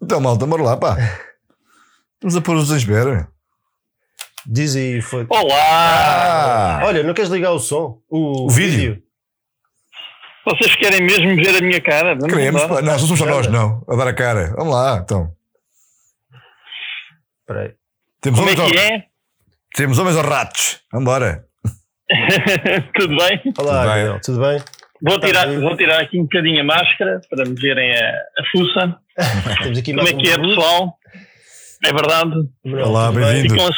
Então, 0.00 0.20
malta, 0.20 0.46
bora 0.46 0.62
lá, 0.62 0.76
pá. 0.76 0.96
Estamos 2.14 2.36
a 2.36 2.40
pôr 2.40 2.56
os 2.56 2.72
à 2.72 2.76
espera. 2.76 3.28
diz 4.46 4.76
aí 4.76 5.00
foi 5.00 5.26
Olá! 5.28 6.80
Ah! 6.80 6.80
olha 6.84 7.02
não 7.02 7.14
queres 7.14 7.30
ligar 7.30 7.52
o 7.52 7.58
som 7.58 8.00
o, 8.08 8.46
O 8.46 8.48
vídeo? 8.48 9.02
Vocês 10.44 10.74
querem 10.74 11.02
mesmo 11.02 11.36
ver 11.36 11.56
a 11.56 11.60
minha 11.60 11.80
cara? 11.80 12.14
Vamos 12.16 12.32
Queremos, 12.32 12.62
pá. 12.62 12.82
Não, 12.82 12.92
não 12.92 12.98
somos 12.98 13.16
só 13.16 13.26
nós, 13.26 13.46
não. 13.46 13.84
A 13.88 13.94
dar 13.94 14.08
a 14.08 14.12
cara. 14.12 14.52
Vamos 14.56 14.74
lá, 14.74 14.98
então. 14.98 15.32
Espera 17.40 17.60
aí. 17.60 17.74
Temos 18.20 18.40
Como 18.40 18.50
é 18.50 18.54
homens, 18.54 18.72
que 18.72 18.78
ao... 18.78 18.84
é? 18.84 19.06
Temos 19.72 19.98
homens 20.00 20.16
aos 20.16 20.26
ratos. 20.26 20.80
Vambora. 20.92 21.46
Tudo 22.98 23.16
bem? 23.16 23.40
olá 23.56 23.82
Tudo 23.84 23.84
bem? 23.84 24.00
Emanuel, 24.00 24.20
tudo 24.20 24.40
bem 24.40 24.81
Vou 25.02 25.18
Tá 25.18 25.26
tirar, 25.26 25.48
vou 25.48 25.76
tirar 25.76 26.00
aqui 26.00 26.18
um 26.18 26.22
bocadinho 26.22 26.60
a 26.60 26.64
máscara 26.64 27.20
para 27.28 27.44
me 27.44 27.60
verem 27.60 27.92
a, 27.92 28.08
a 28.38 28.44
fuça. 28.52 28.96
temos 29.62 29.78
aqui 29.78 29.92
Como 29.92 30.06
é 30.06 30.12
que 30.12 30.30
é, 30.30 30.38
pessoal? 30.38 30.96
É 31.84 31.92
verdade? 31.92 32.34
Olá, 32.64 33.10
bem-vindo. 33.10 33.50
Ficam 33.50 33.66
a, 33.66 33.70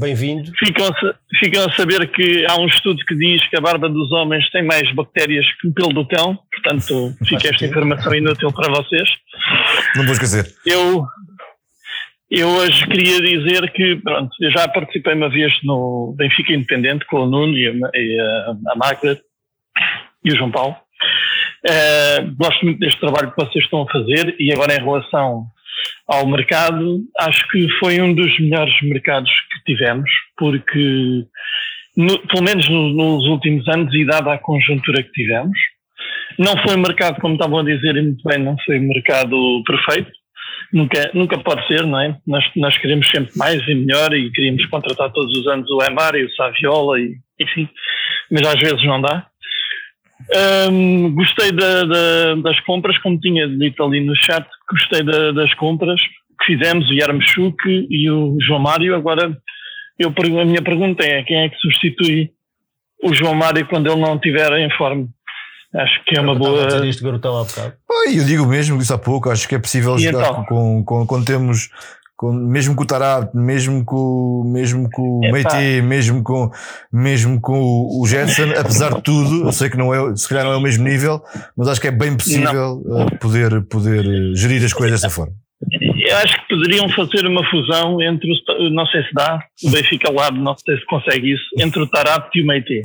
bem-vindo 0.00 0.50
ficam, 0.58 0.90
ficam 1.38 1.64
a 1.64 1.72
saber 1.76 2.10
que 2.10 2.44
há 2.46 2.56
um 2.60 2.66
estudo 2.66 2.98
que 3.06 3.14
diz 3.14 3.48
que 3.48 3.56
a 3.56 3.60
barba 3.60 3.88
dos 3.88 4.10
homens 4.10 4.50
tem 4.50 4.64
mais 4.64 4.92
bactérias 4.92 5.46
que 5.60 5.68
o 5.68 5.72
pelo 5.72 5.92
do 5.92 6.08
cão. 6.08 6.36
Portanto, 6.52 7.14
fica 7.28 7.50
esta 7.50 7.64
informação 7.64 8.12
inútil 8.12 8.52
para 8.52 8.72
vocês. 8.72 9.08
Não 9.94 10.02
vou 10.02 10.14
esquecer. 10.14 10.52
Eu, 10.66 11.06
eu 12.28 12.48
hoje 12.48 12.84
queria 12.88 13.20
dizer 13.20 13.70
que, 13.70 14.00
pronto, 14.02 14.30
eu 14.40 14.50
já 14.50 14.66
participei 14.66 15.14
uma 15.14 15.30
vez 15.30 15.52
no 15.62 16.12
Benfica 16.18 16.52
Independente 16.52 17.06
com 17.06 17.20
o 17.20 17.26
Nuno 17.26 17.56
e 17.56 17.68
a, 17.68 17.72
e 17.94 18.20
a, 18.20 18.72
a 18.72 18.76
Magda 18.76 19.20
e 20.24 20.32
o 20.32 20.36
João 20.36 20.50
Paulo. 20.50 20.76
Eh, 21.68 22.22
gosto 22.36 22.64
muito 22.64 22.78
deste 22.80 23.00
trabalho 23.00 23.30
que 23.32 23.44
vocês 23.44 23.64
estão 23.64 23.82
a 23.82 23.90
fazer 23.92 24.34
e 24.38 24.52
agora 24.52 24.74
em 24.74 24.82
relação 24.84 25.44
ao 26.08 26.26
mercado, 26.26 27.00
acho 27.20 27.46
que 27.48 27.68
foi 27.78 28.00
um 28.00 28.14
dos 28.14 28.38
melhores 28.40 28.74
mercados 28.82 29.30
que 29.30 29.72
tivemos, 29.74 30.10
porque, 30.36 31.24
no- 31.96 32.18
pelo 32.26 32.42
menos 32.42 32.68
no- 32.68 32.92
nos 32.92 33.26
últimos 33.28 33.66
anos 33.68 33.92
e 33.94 34.04
dada 34.04 34.32
a 34.34 34.38
conjuntura 34.38 35.02
que 35.02 35.12
tivemos, 35.12 35.58
não 36.38 36.56
foi 36.62 36.76
um 36.76 36.80
mercado, 36.82 37.20
como 37.20 37.34
estavam 37.34 37.58
a 37.60 37.64
dizer 37.64 37.96
e 37.96 38.02
muito 38.02 38.22
bem, 38.28 38.38
não 38.38 38.56
foi 38.64 38.78
um 38.78 38.88
mercado 38.88 39.62
perfeito, 39.66 40.10
nunca, 40.72 41.10
nunca 41.14 41.38
pode 41.38 41.66
ser, 41.68 41.86
não 41.86 42.00
é? 42.00 42.16
Nós, 42.26 42.44
nós 42.56 42.76
queremos 42.78 43.08
sempre 43.08 43.32
mais 43.36 43.60
e 43.68 43.74
melhor 43.74 44.12
e 44.14 44.30
queríamos 44.32 44.64
contratar 44.66 45.10
todos 45.12 45.36
os 45.38 45.46
anos 45.46 45.68
o 45.70 45.82
Emar 45.82 46.14
e 46.14 46.24
o 46.24 46.34
Saviola, 46.34 46.98
e, 47.00 47.14
enfim, 47.40 47.68
mas 48.30 48.46
às 48.46 48.60
vezes 48.60 48.84
não 48.84 49.00
dá. 49.00 49.26
Hum, 50.70 51.14
gostei 51.14 51.52
da- 51.52 51.84
da- 51.84 52.34
das 52.36 52.58
compras, 52.60 52.96
como 52.98 53.18
tinha 53.20 53.46
dito 53.48 53.82
ali 53.82 54.00
no 54.04 54.14
chat, 54.16 54.46
gostei 54.70 55.02
da- 55.02 55.32
das 55.32 55.52
compras 55.54 56.00
que 56.40 56.46
fizemos, 56.56 56.88
o 56.88 56.94
Yarmchuk 56.94 57.56
e 57.90 58.10
o 58.10 58.36
João 58.40 58.60
Mário. 58.60 58.94
Agora, 58.94 59.36
eu, 59.98 60.12
a 60.40 60.44
minha 60.44 60.62
pergunta 60.62 61.04
é: 61.04 61.22
quem 61.22 61.36
é 61.38 61.48
que 61.48 61.56
substitui 61.58 62.30
o 63.02 63.14
João 63.14 63.34
Mário 63.34 63.66
quando 63.66 63.90
ele 63.90 64.00
não 64.00 64.14
estiver 64.16 64.52
em 64.58 64.70
forma? 64.76 65.08
Acho 65.74 66.04
que 66.04 66.16
é 66.18 66.20
uma 66.20 66.34
boa. 66.34 66.66
dizer 66.66 66.84
isto 66.84 67.02
garotão 67.02 67.34
há 67.38 67.44
bocado 67.44 67.72
Pá, 67.88 67.94
eu 68.14 68.24
digo 68.26 68.44
mesmo, 68.46 68.76
disse 68.78 68.92
há 68.92 68.98
pouco, 68.98 69.30
acho 69.30 69.48
que 69.48 69.54
é 69.54 69.58
possível 69.58 69.96
E 69.96 70.00
jogar 70.00 70.30
então? 70.32 70.44
com, 70.44 70.84
com, 70.84 71.06
quando 71.06 71.24
temos. 71.24 71.70
Com, 72.22 72.32
mesmo 72.32 72.76
com 72.76 72.84
o 72.84 72.86
Tarab, 72.86 73.30
mesmo 73.34 73.84
com, 73.84 74.44
mesmo 74.46 74.88
com 74.92 75.02
o. 75.02 75.20
Meite, 75.32 75.82
mesmo 75.82 76.22
com, 76.22 76.48
mesmo 76.92 77.40
com 77.40 77.60
o 77.60 78.00
o 78.00 78.06
Jetson, 78.06 78.50
apesar 78.56 78.94
de 78.94 79.02
tudo, 79.02 79.48
eu 79.48 79.50
sei 79.50 79.68
que 79.68 79.76
não 79.76 79.92
é, 79.92 80.14
se 80.14 80.28
calhar 80.28 80.44
não 80.44 80.52
é 80.52 80.56
o 80.56 80.60
mesmo 80.60 80.84
nível, 80.84 81.20
mas 81.56 81.66
acho 81.66 81.80
que 81.80 81.88
é 81.88 81.90
bem 81.90 82.16
possível 82.16 82.80
eh, 82.86 83.16
poder, 83.16 83.62
poder 83.62 84.04
eh, 84.06 84.36
gerir 84.36 84.64
as 84.64 84.72
coisas 84.72 85.00
dessa 85.00 85.12
forma. 85.12 85.32
Eu 85.68 86.16
acho 86.18 86.34
que 86.34 86.54
poderiam 86.54 86.88
fazer 86.90 87.26
uma 87.26 87.44
fusão 87.50 88.00
entre, 88.00 88.30
o, 88.30 88.70
não 88.70 88.86
sei 88.86 89.02
se 89.02 89.12
dá, 89.14 89.40
o 89.64 89.70
Benfica 89.70 90.12
Lab, 90.12 90.38
não 90.38 90.56
sei 90.56 90.76
se 90.76 90.86
consegue 90.86 91.32
isso, 91.34 91.42
entre 91.58 91.82
o 91.82 91.88
Tarap 91.88 92.30
e 92.36 92.40
o 92.40 92.46
Meite. 92.46 92.82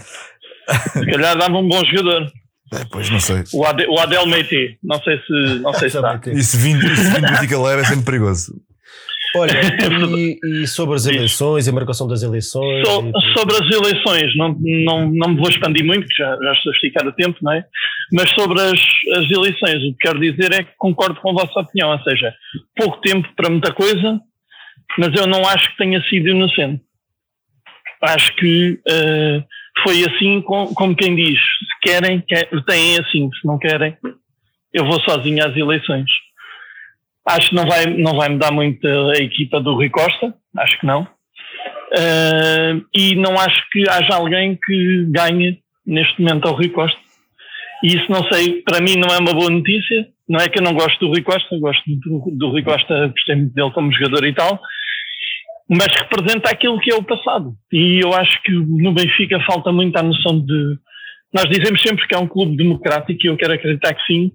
Se 0.93 1.05
calhar 1.05 1.37
dava 1.37 1.57
um 1.59 1.67
bom 1.67 1.85
jogador. 1.85 2.23
Eh, 2.73 2.85
Pois 2.91 3.07
não 3.11 3.19
sei. 3.19 3.43
O, 3.53 3.63
Ade, 3.63 3.85
o 3.87 3.99
Adel 3.99 4.25
Meite, 4.25 4.79
não 4.83 4.99
sei 5.03 5.19
se, 5.19 5.59
não 5.59 5.73
sei 5.73 5.91
se 5.91 6.01
dá. 6.01 6.19
Isso 6.33 6.57
vindo, 6.57 6.83
isso 6.85 7.03
vindo 7.11 7.27
do 7.27 7.39
Tica 7.39 7.59
Leve 7.61 7.83
é 7.83 7.85
sempre 7.85 8.05
perigoso. 8.05 8.51
Olha, 9.39 9.51
e, 10.17 10.39
e 10.63 10.67
sobre 10.67 10.95
as 10.95 11.05
eleições, 11.05 11.67
a 11.67 11.71
marcação 11.71 12.07
das 12.07 12.23
eleições. 12.23 12.87
So- 12.87 13.11
sobre 13.37 13.55
as 13.55 13.71
eleições, 13.75 14.35
não, 14.35 14.55
não, 14.59 15.09
não 15.11 15.29
me 15.29 15.37
vou 15.37 15.49
expandir 15.49 15.85
muito, 15.85 16.05
que 16.07 16.13
já, 16.23 16.37
já 16.41 16.53
estou 16.53 16.71
a 16.71 16.75
esticar 16.75 17.07
o 17.07 17.11
tempo, 17.13 17.37
não 17.41 17.51
é? 17.53 17.63
Mas 18.13 18.29
sobre 18.31 18.59
as, 18.61 18.79
as 19.17 19.29
eleições, 19.31 19.75
o 19.83 19.91
que 19.93 19.97
quero 20.01 20.19
dizer 20.19 20.51
é 20.53 20.63
que 20.63 20.71
concordo 20.77 21.19
com 21.21 21.29
a 21.31 21.33
vossa 21.45 21.59
opinião, 21.59 21.91
ou 21.91 21.99
seja, 22.03 22.33
pouco 22.75 22.99
tempo 23.01 23.27
para 23.35 23.49
muita 23.49 23.73
coisa, 23.73 24.19
mas 24.97 25.13
eu 25.13 25.27
não 25.27 25.45
acho 25.47 25.69
que 25.71 25.77
tenha 25.77 26.01
sido 26.03 26.29
inocente. 26.29 26.81
Acho 28.01 28.35
que 28.35 28.79
eh, 28.87 29.43
foi 29.83 30.03
assim 30.05 30.41
com- 30.41 30.67
como 30.73 30.95
quem 30.95 31.15
diz, 31.15 31.39
se 31.39 31.79
querem, 31.81 32.21
quer, 32.21 32.47
têm 32.65 32.97
assim, 32.99 33.29
se 33.33 33.45
não 33.47 33.57
querem, 33.57 33.97
eu 34.73 34.85
vou 34.85 34.99
sozinho 35.01 35.43
às 35.45 35.55
eleições. 35.55 36.05
Acho 37.29 37.49
que 37.49 37.55
não 37.55 37.65
vai, 37.65 37.85
não 37.85 38.15
vai 38.15 38.29
mudar 38.29 38.51
muito 38.51 38.87
a 38.87 39.17
equipa 39.17 39.59
do 39.59 39.73
Rui 39.73 39.89
Costa, 39.89 40.33
acho 40.57 40.79
que 40.79 40.85
não. 40.85 41.03
Uh, 41.03 42.83
e 42.93 43.15
não 43.15 43.37
acho 43.39 43.63
que 43.71 43.83
haja 43.89 44.15
alguém 44.15 44.57
que 44.65 45.05
ganhe 45.09 45.59
neste 45.85 46.21
momento 46.21 46.47
ao 46.47 46.55
Rui 46.55 46.69
Costa. 46.69 46.99
E 47.83 47.95
isso 47.95 48.09
não 48.09 48.23
sei, 48.31 48.61
para 48.61 48.81
mim 48.81 48.95
não 48.95 49.13
é 49.13 49.19
uma 49.19 49.33
boa 49.33 49.49
notícia. 49.49 50.07
Não 50.27 50.39
é 50.39 50.49
que 50.49 50.59
eu 50.59 50.63
não 50.63 50.73
gosto 50.73 50.99
do 50.99 51.07
Rui 51.07 51.21
Costa, 51.21 51.57
gosto 51.57 51.83
do, 51.87 52.31
do 52.37 52.49
Rui 52.49 52.61
Costa, 52.61 53.07
gostei 53.07 53.35
muito 53.35 53.53
dele 53.53 53.71
como 53.71 53.93
jogador 53.93 54.25
e 54.25 54.33
tal, 54.33 54.59
mas 55.69 55.87
representa 55.87 56.49
aquilo 56.49 56.79
que 56.79 56.91
é 56.91 56.95
o 56.95 57.03
passado. 57.03 57.53
E 57.71 58.03
eu 58.03 58.13
acho 58.13 58.41
que 58.43 58.51
no 58.51 58.93
Benfica 58.93 59.39
falta 59.45 59.71
muito 59.71 59.95
a 59.97 60.03
noção 60.03 60.39
de. 60.39 60.77
Nós 61.33 61.45
dizemos 61.49 61.81
sempre 61.81 62.05
que 62.07 62.15
é 62.15 62.17
um 62.17 62.27
clube 62.27 62.57
democrático 62.57 63.19
e 63.23 63.27
eu 63.27 63.37
quero 63.37 63.53
acreditar 63.53 63.93
que 63.93 64.05
sim, 64.05 64.31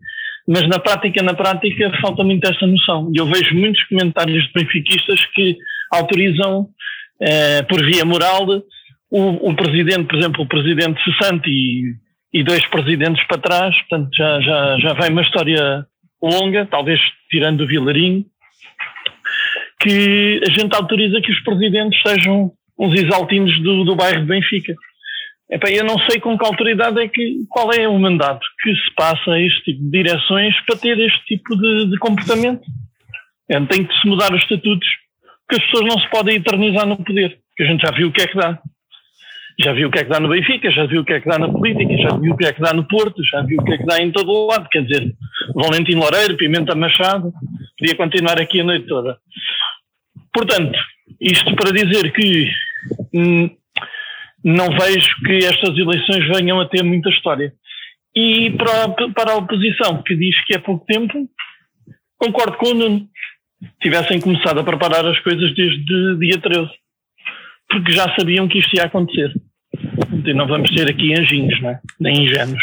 mas 0.46 0.68
na 0.68 0.78
prática, 0.78 1.22
na 1.22 1.34
prática, 1.34 1.92
falta 2.00 2.24
muito 2.24 2.44
essa 2.48 2.66
noção. 2.66 3.10
E 3.14 3.18
eu 3.18 3.26
vejo 3.26 3.54
muitos 3.54 3.82
comentários 3.84 4.44
de 4.44 4.52
benfiquistas 4.52 5.24
que 5.34 5.56
autorizam 5.92 6.68
eh, 7.20 7.62
por 7.62 7.84
via 7.84 8.04
moral, 8.04 8.46
o, 9.10 9.50
o 9.50 9.54
presidente, 9.54 10.04
por 10.04 10.18
exemplo, 10.18 10.42
o 10.42 10.48
presidente 10.48 11.02
cessante 11.04 11.48
e, 11.48 11.94
e 12.32 12.42
dois 12.42 12.64
presidentes 12.66 13.24
para 13.26 13.38
trás, 13.40 13.76
portanto 13.82 14.08
já, 14.14 14.40
já, 14.40 14.78
já 14.78 14.92
vem 14.94 15.10
uma 15.10 15.22
história 15.22 15.86
longa, 16.22 16.66
talvez 16.66 16.98
tirando 17.30 17.60
o 17.60 17.66
Vilarinho, 17.66 18.24
que 19.80 20.40
a 20.46 20.50
gente 20.50 20.74
autoriza 20.74 21.20
que 21.20 21.32
os 21.32 21.40
presidentes 21.40 22.00
sejam 22.02 22.52
uns 22.78 22.94
exaltinos 22.94 23.60
do, 23.62 23.84
do 23.84 23.96
bairro 23.96 24.20
de 24.20 24.26
Benfica. 24.26 24.74
Epá, 25.52 25.70
eu 25.70 25.84
não 25.84 25.98
sei 26.08 26.18
com 26.18 26.38
que 26.38 26.46
autoridade 26.46 26.98
é 26.98 27.06
que, 27.06 27.44
qual 27.50 27.70
é 27.74 27.86
o 27.86 27.98
mandato 27.98 28.40
que 28.62 28.74
se 28.74 28.94
passa 28.96 29.32
a 29.32 29.38
este 29.40 29.62
tipo 29.64 29.84
de 29.84 29.90
direções 29.90 30.58
para 30.64 30.78
ter 30.78 30.98
este 30.98 31.22
tipo 31.26 31.54
de, 31.54 31.90
de 31.90 31.98
comportamento. 31.98 32.62
É, 33.50 33.60
tem 33.66 33.84
que 33.84 34.00
se 34.00 34.08
mudar 34.08 34.32
os 34.32 34.40
estatutos, 34.40 34.88
porque 35.46 35.62
as 35.62 35.70
pessoas 35.70 35.92
não 35.94 36.00
se 36.00 36.08
podem 36.08 36.36
eternizar 36.36 36.86
no 36.86 36.96
poder, 36.96 37.38
porque 37.48 37.64
a 37.64 37.66
gente 37.66 37.82
já 37.82 37.90
viu 37.94 38.08
o 38.08 38.12
que 38.12 38.22
é 38.22 38.26
que 38.26 38.36
dá. 38.36 38.58
Já 39.62 39.74
viu 39.74 39.88
o 39.88 39.90
que 39.90 39.98
é 39.98 40.04
que 40.04 40.08
dá 40.08 40.18
no 40.18 40.30
Benfica, 40.30 40.70
já 40.70 40.86
viu 40.86 41.02
o 41.02 41.04
que 41.04 41.12
é 41.12 41.20
que 41.20 41.28
dá 41.28 41.38
na 41.38 41.48
política, 41.48 41.98
já 41.98 42.16
viu 42.16 42.32
o 42.32 42.36
que 42.36 42.46
é 42.46 42.52
que 42.54 42.62
dá 42.62 42.72
no 42.72 42.88
Porto, 42.88 43.22
já 43.22 43.42
viu 43.42 43.60
o 43.60 43.64
que 43.64 43.74
é 43.74 43.76
que 43.76 43.84
dá 43.84 44.00
em 44.00 44.10
todo 44.10 44.30
o 44.32 44.46
lado. 44.46 44.66
Quer 44.70 44.86
dizer, 44.86 45.12
Valentim 45.54 45.96
Loureiro, 45.96 46.38
Pimenta 46.38 46.74
Machado, 46.74 47.30
podia 47.78 47.94
continuar 47.94 48.40
aqui 48.40 48.60
a 48.60 48.64
noite 48.64 48.86
toda. 48.86 49.18
Portanto, 50.32 50.78
isto 51.20 51.54
para 51.56 51.72
dizer 51.72 52.10
que 52.12 52.50
hum, 53.12 53.50
não 54.44 54.68
vejo 54.70 55.08
que 55.24 55.44
estas 55.44 55.76
eleições 55.76 56.26
venham 56.36 56.60
a 56.60 56.68
ter 56.68 56.82
muita 56.82 57.08
história. 57.10 57.52
E 58.14 58.50
para, 58.50 58.88
para 59.14 59.32
a 59.32 59.36
oposição, 59.36 60.02
que 60.02 60.14
diz 60.16 60.34
que 60.44 60.54
é 60.54 60.58
pouco 60.58 60.84
tempo, 60.86 61.28
concordo 62.18 62.56
com 62.58 62.68
o 62.70 62.74
Nuno. 62.74 63.08
Tivessem 63.80 64.20
começado 64.20 64.58
a 64.60 64.64
preparar 64.64 65.06
as 65.06 65.18
coisas 65.20 65.54
desde 65.54 66.18
dia 66.18 66.38
13. 66.40 66.68
Porque 67.70 67.92
já 67.92 68.12
sabiam 68.18 68.48
que 68.48 68.58
isto 68.58 68.74
ia 68.76 68.84
acontecer. 68.84 69.32
E 70.26 70.34
não 70.34 70.46
vamos 70.46 70.70
ter 70.74 70.90
aqui 70.90 71.14
anjinhos, 71.18 71.60
não 71.62 71.70
é? 71.70 71.80
nem 71.98 72.24
ingênuos. 72.24 72.62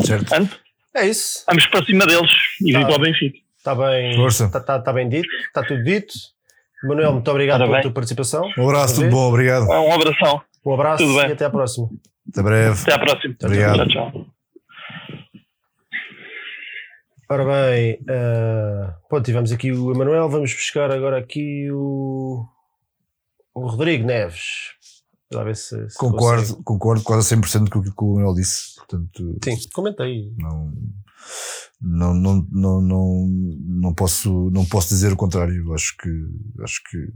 Certo? 0.00 0.26
Portanto, 0.28 0.60
É 0.94 1.06
isso. 1.08 1.44
vamos 1.46 1.66
para 1.68 1.84
cima 1.86 2.04
deles 2.06 2.30
e 2.60 2.72
Tá. 2.72 2.78
viva 2.80 2.92
ao 2.92 2.98
Benfica. 2.98 3.38
Está 3.56 3.74
bem, 3.74 4.14
Força. 4.14 4.44
está 4.44 4.60
tá, 4.60 4.78
tá 4.80 4.92
bem 4.92 5.08
dito, 5.08 5.26
está 5.46 5.62
tudo 5.62 5.82
dito. 5.82 6.12
Manuel, 6.84 7.12
muito 7.14 7.28
obrigado 7.30 7.62
Ora 7.62 7.70
pela 7.70 7.82
tua 7.82 7.90
participação. 7.92 8.48
Um 8.58 8.68
abraço, 8.68 8.96
tudo 9.00 9.10
bom, 9.10 9.28
obrigado. 9.28 9.66
Um 9.68 9.92
abração. 9.92 10.40
Um 10.66 10.74
abraço 10.74 11.04
Tudo 11.04 11.16
bem. 11.20 11.28
e 11.28 11.32
até 11.32 11.44
à 11.44 11.50
próxima. 11.50 11.88
Até 12.28 12.42
breve. 12.42 12.82
Até 12.82 12.94
à 12.94 12.98
próxima. 12.98 13.36
Obrigado. 13.44 13.88
Tchau, 13.88 14.12
tchau. 14.12 14.26
Ora 17.28 17.44
bem, 17.44 17.94
uh, 18.02 19.08
pronto, 19.08 19.24
tivemos 19.24 19.50
aqui 19.50 19.72
o 19.72 19.90
Emanuel, 19.92 20.28
vamos 20.28 20.52
buscar 20.52 20.92
agora 20.92 21.18
aqui 21.18 21.68
o, 21.72 22.44
o 23.52 23.66
Rodrigo 23.66 24.06
Neves. 24.06 24.74
Lá 25.32 25.42
ver 25.42 25.56
se, 25.56 25.90
se 25.90 25.98
Concordo, 25.98 26.62
concordo 26.62 27.02
quase 27.02 27.34
a 27.34 27.36
100% 27.36 27.68
com 27.68 27.80
o 27.80 27.82
que 27.82 27.90
o 27.98 28.14
Manuel 28.14 28.34
disse. 28.34 28.76
Portanto, 28.76 29.38
Sim, 29.42 29.56
comenta 29.72 30.04
aí. 30.04 30.32
não, 30.38 30.72
não, 31.80 32.14
não, 32.14 32.46
não, 32.52 32.80
não, 32.80 33.26
não, 33.80 33.94
posso, 33.94 34.48
não 34.52 34.64
posso 34.64 34.88
dizer 34.90 35.12
o 35.12 35.16
contrário. 35.16 35.74
Acho 35.74 35.96
que, 35.96 36.08
acho 36.62 36.80
que 36.88 37.08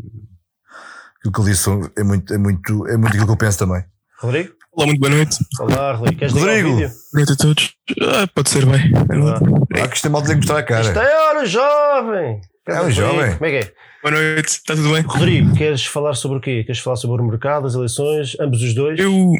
aquilo 1.20 1.32
que 1.34 1.40
ele 1.40 1.50
disse 1.50 1.70
é 1.96 2.02
muito, 2.04 2.34
é 2.34 2.38
muito, 2.38 2.86
é 2.88 2.96
muito 2.96 3.08
aquilo 3.08 3.26
que 3.26 3.32
eu 3.32 3.36
penso 3.36 3.58
também. 3.58 3.84
Rodrigo? 4.20 4.50
Olá, 4.72 4.86
muito 4.86 5.00
boa 5.00 5.10
noite. 5.12 5.36
Olá, 5.60 5.92
Rodrigo. 5.92 6.18
Queres 6.18 6.34
ligar 6.34 6.46
o 6.46 6.50
Rodrigo. 6.52 6.76
vídeo? 6.76 6.88
Boa 7.12 7.24
noite 7.26 7.32
a 7.32 7.36
todos. 7.36 7.72
Ah, 8.02 8.28
pode 8.34 8.50
ser 8.50 8.66
bem. 8.66 8.92
Olá. 9.20 9.40
Ah, 9.82 9.88
que 9.88 9.96
isto 9.96 10.06
é 10.06 10.10
mal 10.10 10.22
de 10.22 10.34
mostrar 10.36 10.56
a 10.56 10.60
Isto 10.60 10.92
cara. 10.94 11.08
é 11.10 11.28
hora, 11.28 11.46
jovem! 11.46 12.40
É 12.68 12.82
um 12.82 12.90
jovem. 12.90 13.32
Como 13.34 13.46
é 13.46 13.50
que 13.50 13.66
é? 13.66 13.72
Boa 14.02 14.12
noite, 14.14 14.48
está 14.48 14.74
tudo 14.74 14.92
bem? 14.92 15.02
Rodrigo, 15.02 15.54
queres 15.54 15.84
falar 15.84 16.14
sobre 16.14 16.38
o 16.38 16.40
quê? 16.40 16.62
Queres 16.64 16.80
falar 16.80 16.96
sobre 16.96 17.20
o 17.20 17.24
mercado, 17.26 17.66
as 17.66 17.74
eleições, 17.74 18.36
ambos 18.40 18.62
os 18.62 18.74
dois? 18.74 18.98
Eu, 18.98 19.32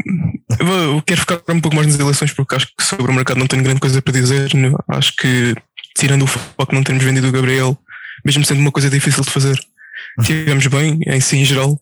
eu 0.61 1.03
quero 1.07 1.20
focar 1.20 1.41
um 1.49 1.61
pouco 1.61 1.76
mais 1.76 1.87
nas 1.89 1.99
eleições 1.99 2.33
porque 2.33 2.57
acho 2.57 2.66
que 2.76 2.83
sobre 2.85 3.11
o 3.11 3.14
mercado 3.14 3.39
não 3.39 3.47
tenho 3.47 3.62
grande 3.62 3.81
coisa 3.81 4.03
para 4.03 4.12
dizer. 4.12 4.53
Não- 4.55 4.76
Acho 4.89 5.14
que, 5.16 5.55
tirando 5.97 6.22
o 6.22 6.26
facto 6.26 6.68
de 6.70 6.74
não 6.74 6.83
termos 6.83 7.05
vendido 7.05 7.28
o 7.28 7.33
Gabriel, 7.33 7.78
mesmo 8.24 8.45
sendo 8.45 8.61
uma 8.61 8.72
coisa 8.72 8.91
difícil 8.91 9.22
de 9.22 9.31
fazer, 9.31 9.59
tivemos 10.22 10.66
bem, 10.66 10.98
em 11.06 11.20
si, 11.20 11.38
em 11.38 11.44
geral. 11.44 11.78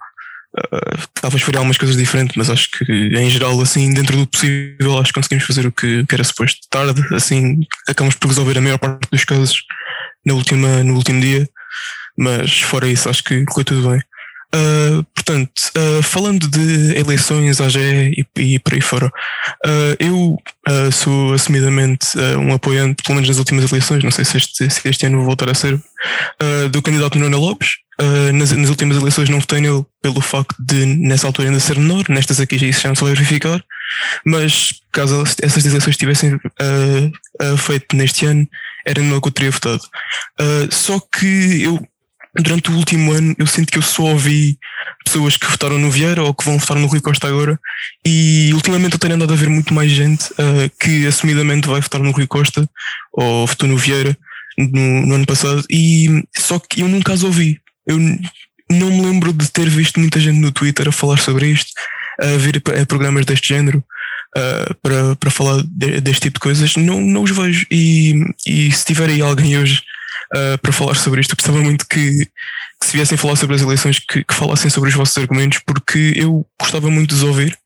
Ah, 0.56 0.96
talvez 1.20 1.42
faria 1.42 1.58
algumas 1.58 1.78
coisas 1.78 1.96
diferentes, 1.96 2.36
mas 2.36 2.50
acho 2.50 2.70
que 2.70 2.84
em 2.90 3.30
geral, 3.30 3.60
assim, 3.60 3.92
dentro 3.92 4.16
do 4.16 4.26
possível, 4.26 4.98
acho 4.98 5.12
que 5.12 5.20
conseguimos 5.20 5.44
fazer 5.44 5.66
o 5.66 5.72
que, 5.72 6.04
que 6.06 6.14
era 6.14 6.24
suposto. 6.24 6.60
Tarde, 6.70 7.02
assim, 7.14 7.60
acabamos 7.88 8.16
por 8.16 8.28
resolver 8.28 8.58
a 8.58 8.60
maior 8.60 8.78
parte 8.78 9.08
dos 9.10 9.24
casos 9.24 9.62
na 10.24 10.34
última, 10.34 10.82
no 10.82 10.94
último 10.94 11.20
dia, 11.20 11.48
mas 12.16 12.60
fora 12.60 12.88
isso, 12.88 13.08
acho 13.08 13.22
que 13.22 13.44
correu 13.44 13.64
tudo 13.64 13.90
bem. 13.90 14.00
Uh, 14.54 15.04
portanto, 15.14 15.52
uh, 15.76 16.02
falando 16.02 16.48
de 16.48 16.96
eleições, 16.98 17.60
AGE 17.60 17.78
e, 18.16 18.54
e 18.54 18.58
por 18.58 18.72
aí 18.72 18.80
fora, 18.80 19.06
uh, 19.06 19.96
eu 19.98 20.38
uh, 20.68 20.90
sou 20.90 21.34
assumidamente 21.34 22.16
uh, 22.16 22.38
um 22.38 22.54
apoiante, 22.54 23.02
pelo 23.02 23.16
menos 23.16 23.28
nas 23.28 23.38
últimas 23.38 23.70
eleições, 23.70 24.02
não 24.02 24.10
sei 24.10 24.24
se 24.24 24.38
este, 24.38 24.70
se 24.70 24.88
este 24.88 25.04
ano 25.04 25.18
vou 25.18 25.26
voltar 25.26 25.50
a 25.50 25.54
ser, 25.54 25.74
uh, 25.74 26.68
do 26.70 26.80
candidato 26.80 27.18
Nuno 27.18 27.38
Lopes. 27.38 27.68
Uh, 28.00 28.32
nas, 28.32 28.52
nas 28.52 28.68
últimas 28.68 28.96
eleições 28.96 29.28
não 29.28 29.40
votei 29.40 29.60
nele 29.60 29.84
pelo 30.00 30.20
facto 30.20 30.54
de, 30.60 30.86
nessa 30.86 31.26
altura, 31.26 31.48
ainda 31.48 31.58
ser 31.58 31.76
menor, 31.76 32.04
nestas 32.08 32.38
aqui 32.38 32.56
já 32.56 32.66
isso 32.68 32.80
já 32.80 32.88
não 32.88 32.94
se 32.94 33.02
vai 33.02 33.12
verificar, 33.12 33.60
mas 34.24 34.74
caso 34.92 35.24
essas 35.42 35.66
eleições 35.66 35.96
tivessem 35.96 36.34
uh, 36.34 36.40
uh, 37.42 37.56
feito 37.56 37.96
neste 37.96 38.24
ano, 38.24 38.46
era 38.86 39.02
nele 39.02 39.20
que 39.20 39.26
eu 39.26 39.32
teria 39.32 39.50
votado. 39.50 39.82
Só 40.70 41.00
que 41.00 41.62
eu 41.62 41.84
durante 42.38 42.70
o 42.70 42.76
último 42.76 43.12
ano 43.12 43.34
eu 43.36 43.46
sinto 43.46 43.72
que 43.72 43.78
eu 43.78 43.82
só 43.82 44.04
ouvi 44.04 44.58
pessoas 45.04 45.36
que 45.36 45.46
votaram 45.46 45.78
no 45.78 45.90
Vieira 45.90 46.22
ou 46.22 46.32
que 46.32 46.44
vão 46.44 46.58
votar 46.58 46.76
no 46.76 46.86
Rui 46.86 47.00
Costa 47.00 47.26
agora. 47.26 47.58
E 48.06 48.50
ultimamente 48.54 48.94
eu 48.94 48.98
tenho 48.98 49.14
andado 49.14 49.32
a 49.32 49.36
ver 49.36 49.48
muito 49.48 49.74
mais 49.74 49.90
gente 49.90 50.26
que 50.80 51.06
assumidamente 51.06 51.68
vai 51.68 51.80
votar 51.80 52.00
no 52.00 52.12
Rui 52.12 52.26
Costa 52.26 52.68
ou 53.12 53.46
votou 53.46 53.68
no 53.68 53.76
Vieira 53.76 54.16
no, 54.56 55.06
no 55.06 55.14
ano 55.16 55.26
passado. 55.26 55.64
E 55.68 56.24
só 56.36 56.58
que 56.58 56.80
eu 56.82 56.88
nunca 56.88 57.12
as 57.12 57.22
ouvi 57.22 57.60
eu 57.88 57.98
não 58.70 58.90
me 58.90 59.00
lembro 59.06 59.32
de 59.32 59.50
ter 59.50 59.68
visto 59.68 59.98
muita 59.98 60.20
gente 60.20 60.38
no 60.38 60.52
Twitter 60.52 60.88
a 60.88 60.92
falar 60.92 61.18
sobre 61.18 61.48
isto 61.48 61.72
a 62.20 62.36
vir 62.36 62.62
a 62.80 62.86
programas 62.86 63.24
deste 63.24 63.48
género 63.48 63.82
uh, 64.36 64.74
para, 64.82 65.16
para 65.16 65.30
falar 65.30 65.62
de- 65.64 66.00
deste 66.00 66.22
tipo 66.22 66.34
de 66.34 66.40
coisas 66.40 66.76
não, 66.76 67.00
não 67.00 67.22
os 67.22 67.30
vejo 67.30 67.64
e, 67.70 68.14
e 68.46 68.70
se 68.72 68.84
tiver 68.84 69.08
aí 69.08 69.22
alguém 69.22 69.56
hoje 69.56 69.82
uh, 70.34 70.58
para 70.58 70.72
falar 70.72 70.94
sobre 70.96 71.20
isto. 71.20 71.32
Eu 71.32 71.36
gostava 71.36 71.62
muito 71.62 71.86
que, 71.88 72.26
que 72.80 72.86
se 72.86 72.96
viessem 72.96 73.16
falar 73.16 73.36
sobre 73.36 73.56
as 73.56 73.62
eleições, 73.62 73.98
que, 74.00 74.24
que 74.24 74.34
falassem 74.34 74.70
sobre 74.70 74.90
os 74.90 74.94
vossos 74.96 75.16
argumentos, 75.16 75.60
porque 75.64 76.12
eu 76.16 76.44
gostava 76.60 76.90
muito 76.90 77.10
de 77.10 77.16
os 77.16 77.22
ouvir, 77.22 77.56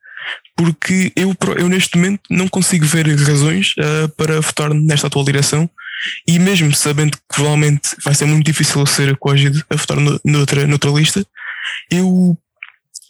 porque 0.57 1.13
eu, 1.17 1.35
eu 1.57 1.69
neste 1.69 1.97
momento 1.97 2.21
não 2.31 2.47
consigo 2.49 2.85
ver 2.85 3.07
razões 3.17 3.73
uh, 3.79 4.09
para 4.17 4.41
votar 4.41 4.73
nesta 4.75 5.07
atual 5.07 5.25
direção. 5.25 5.69
E 6.27 6.39
mesmo 6.39 6.75
sabendo 6.75 7.17
que 7.17 7.23
provavelmente 7.29 7.91
vai 8.05 8.15
ser 8.15 8.27
muito 8.27 8.45
difícil 8.45 8.85
ser 8.87 9.17
coagido 9.17 9.65
a 9.71 9.77
votar 9.77 9.99
no- 9.99 10.21
noutra, 10.25 10.67
noutra 10.67 10.91
lista, 10.91 11.25
eu 11.91 12.37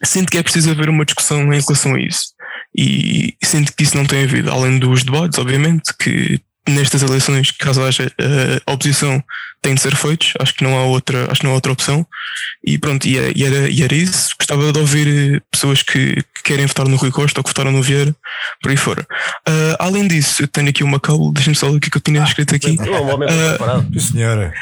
sinto 0.05 0.30
que 0.30 0.38
é 0.38 0.43
preciso 0.43 0.70
haver 0.70 0.88
uma 0.88 1.05
discussão 1.05 1.43
em 1.53 1.61
relação 1.61 1.95
a 1.95 2.01
isso. 2.01 2.32
E 2.76 3.34
sinto 3.43 3.72
que 3.74 3.82
isso 3.82 3.97
não 3.97 4.07
tem 4.07 4.24
havido, 4.24 4.51
além 4.51 4.78
dos 4.78 5.05
debates, 5.05 5.38
obviamente, 5.38 5.93
que 5.99 6.40
nestas 6.68 7.02
eleições, 7.02 7.50
caso 7.50 7.82
haja 7.82 8.10
eh, 8.18 8.60
oposição, 8.66 9.22
têm 9.60 9.74
de 9.74 9.80
ser 9.80 9.94
feitos. 9.96 10.32
Acho 10.40 10.54
que 10.54 10.64
não 10.64 10.76
há 10.78 10.84
outra, 10.84 11.30
acho 11.30 11.40
que 11.40 11.44
não 11.46 11.52
há 11.52 11.54
outra 11.54 11.72
opção. 11.72 12.06
E 12.64 12.78
pronto, 12.78 13.06
e, 13.06 13.18
é- 13.18 13.32
e 13.34 13.44
era, 13.44 13.68
e 13.68 13.82
era 13.82 13.94
isso. 13.94 14.30
Gostava 14.38 14.72
de 14.72 14.78
ouvir 14.78 15.36
eh, 15.36 15.40
pessoas 15.50 15.82
que, 15.82 16.14
que 16.14 16.42
querem 16.44 16.66
votar 16.66 16.86
no 16.86 16.96
Rui 16.96 17.10
Costa 17.10 17.40
ou 17.40 17.44
que 17.44 17.50
votaram 17.50 17.72
no 17.72 17.82
Vieira, 17.82 18.14
por 18.62 18.70
aí 18.70 18.76
fora. 18.76 19.06
Ah, 19.46 19.76
além 19.80 20.06
disso, 20.08 20.42
eu 20.42 20.48
tenho 20.48 20.68
aqui 20.68 20.82
uma 20.84 21.00
cabo, 21.00 21.32
deixa-me 21.32 21.56
só 21.56 21.68
ler 21.68 21.76
o 21.76 21.80
que 21.80 21.88
é 21.88 21.96
eu 21.96 22.00
tinha 22.00 22.22
escrito 22.22 22.54
aqui. 22.54 22.76
Ah. 22.80 23.84
Sim, 23.92 23.98
senhora. 23.98 24.52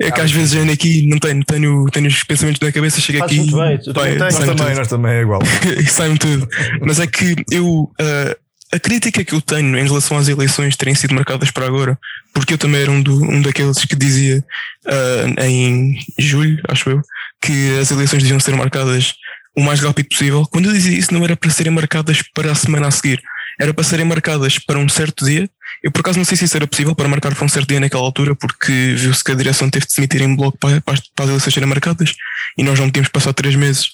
É 0.00 0.10
que 0.10 0.20
às 0.20 0.32
vezes 0.32 0.54
ando 0.54 0.72
aqui, 0.72 1.06
não 1.08 1.18
tenho, 1.18 1.44
tenho, 1.44 1.84
tenho 1.90 2.06
os 2.08 2.24
pensamentos 2.24 2.60
na 2.60 2.72
cabeça, 2.72 3.00
chego 3.00 3.22
aqui. 3.22 3.36
muito 3.38 3.92
bem, 3.92 4.16
tens. 4.18 4.34
Nós 4.34 4.38
também, 4.38 4.56
tudo. 4.56 4.76
nós 4.76 4.88
também 4.88 5.12
é 5.12 5.20
igual. 5.20 5.40
e 5.78 5.86
sai-me 5.86 6.18
tudo. 6.18 6.48
Mas 6.80 6.98
é 7.00 7.06
que 7.06 7.36
eu. 7.50 7.90
ah, 8.00 8.36
a 8.72 8.78
crítica 8.78 9.24
que 9.24 9.34
eu 9.34 9.40
tenho 9.40 9.76
em 9.76 9.84
relação 9.84 10.16
às 10.16 10.28
eleições 10.28 10.76
terem 10.76 10.94
sido 10.94 11.14
marcadas 11.14 11.50
para 11.50 11.66
agora, 11.66 11.98
porque 12.32 12.54
eu 12.54 12.58
também 12.58 12.82
era 12.82 12.90
um, 12.90 13.02
do, 13.02 13.22
um 13.24 13.42
daqueles 13.42 13.84
que 13.84 13.96
dizia 13.96 14.44
ah, 14.86 15.46
em 15.46 15.98
julho, 16.18 16.60
acho 16.68 16.90
eu, 16.90 17.02
que 17.42 17.78
as 17.80 17.90
eleições 17.90 18.22
deviam 18.22 18.38
ser 18.38 18.54
marcadas 18.54 19.14
o 19.56 19.62
mais 19.62 19.80
rápido 19.80 20.08
possível. 20.08 20.46
Quando 20.50 20.66
eu 20.66 20.72
dizia 20.72 20.96
isso, 20.96 21.12
não 21.12 21.24
era 21.24 21.36
para 21.36 21.50
serem 21.50 21.72
marcadas 21.72 22.22
para 22.32 22.52
a 22.52 22.54
semana 22.54 22.86
a 22.86 22.90
seguir, 22.90 23.20
era 23.58 23.74
para 23.74 23.82
serem 23.82 24.06
marcadas 24.06 24.58
para 24.58 24.78
um 24.78 24.88
certo 24.88 25.24
dia. 25.24 25.50
Eu, 25.82 25.90
por 25.90 26.00
acaso, 26.00 26.18
não 26.18 26.24
sei 26.24 26.36
se 26.36 26.44
isso 26.44 26.56
era 26.56 26.66
possível 26.66 26.94
para 26.94 27.08
marcar 27.08 27.34
para 27.34 27.44
um 27.44 27.48
certo 27.48 27.68
dia 27.68 27.80
naquela 27.80 28.02
altura, 28.02 28.36
porque 28.36 28.94
viu-se 28.96 29.24
que 29.24 29.32
a 29.32 29.34
direção 29.34 29.68
teve 29.68 29.86
de 29.86 29.92
se 29.92 30.00
emitir 30.00 30.22
em 30.22 30.36
bloco 30.36 30.56
para, 30.58 30.80
para 30.80 30.94
as 30.94 31.28
eleições 31.28 31.54
serem 31.54 31.68
marcadas 31.68 32.14
e 32.56 32.62
nós 32.62 32.78
não 32.78 32.90
tínhamos 32.90 33.10
passado 33.10 33.34
três 33.34 33.56
meses 33.56 33.88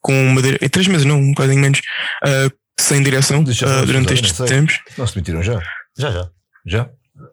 com 0.00 0.12
uma 0.30 0.42
três 0.42 0.88
meses, 0.88 1.06
não, 1.06 1.20
um 1.20 1.28
bocadinho 1.28 1.60
menos, 1.60 1.80
ah, 2.24 2.50
sem 2.82 3.02
direção 3.02 3.44
ah, 3.46 3.80
eu 3.80 3.86
durante 3.86 4.12
estes 4.14 4.32
tempos. 4.32 4.80
Não 4.98 5.06
se 5.06 5.16
mentiram 5.16 5.42
já? 5.42 5.60
Já, 5.96 6.10
já. 6.10 6.30
Já? 6.66 6.90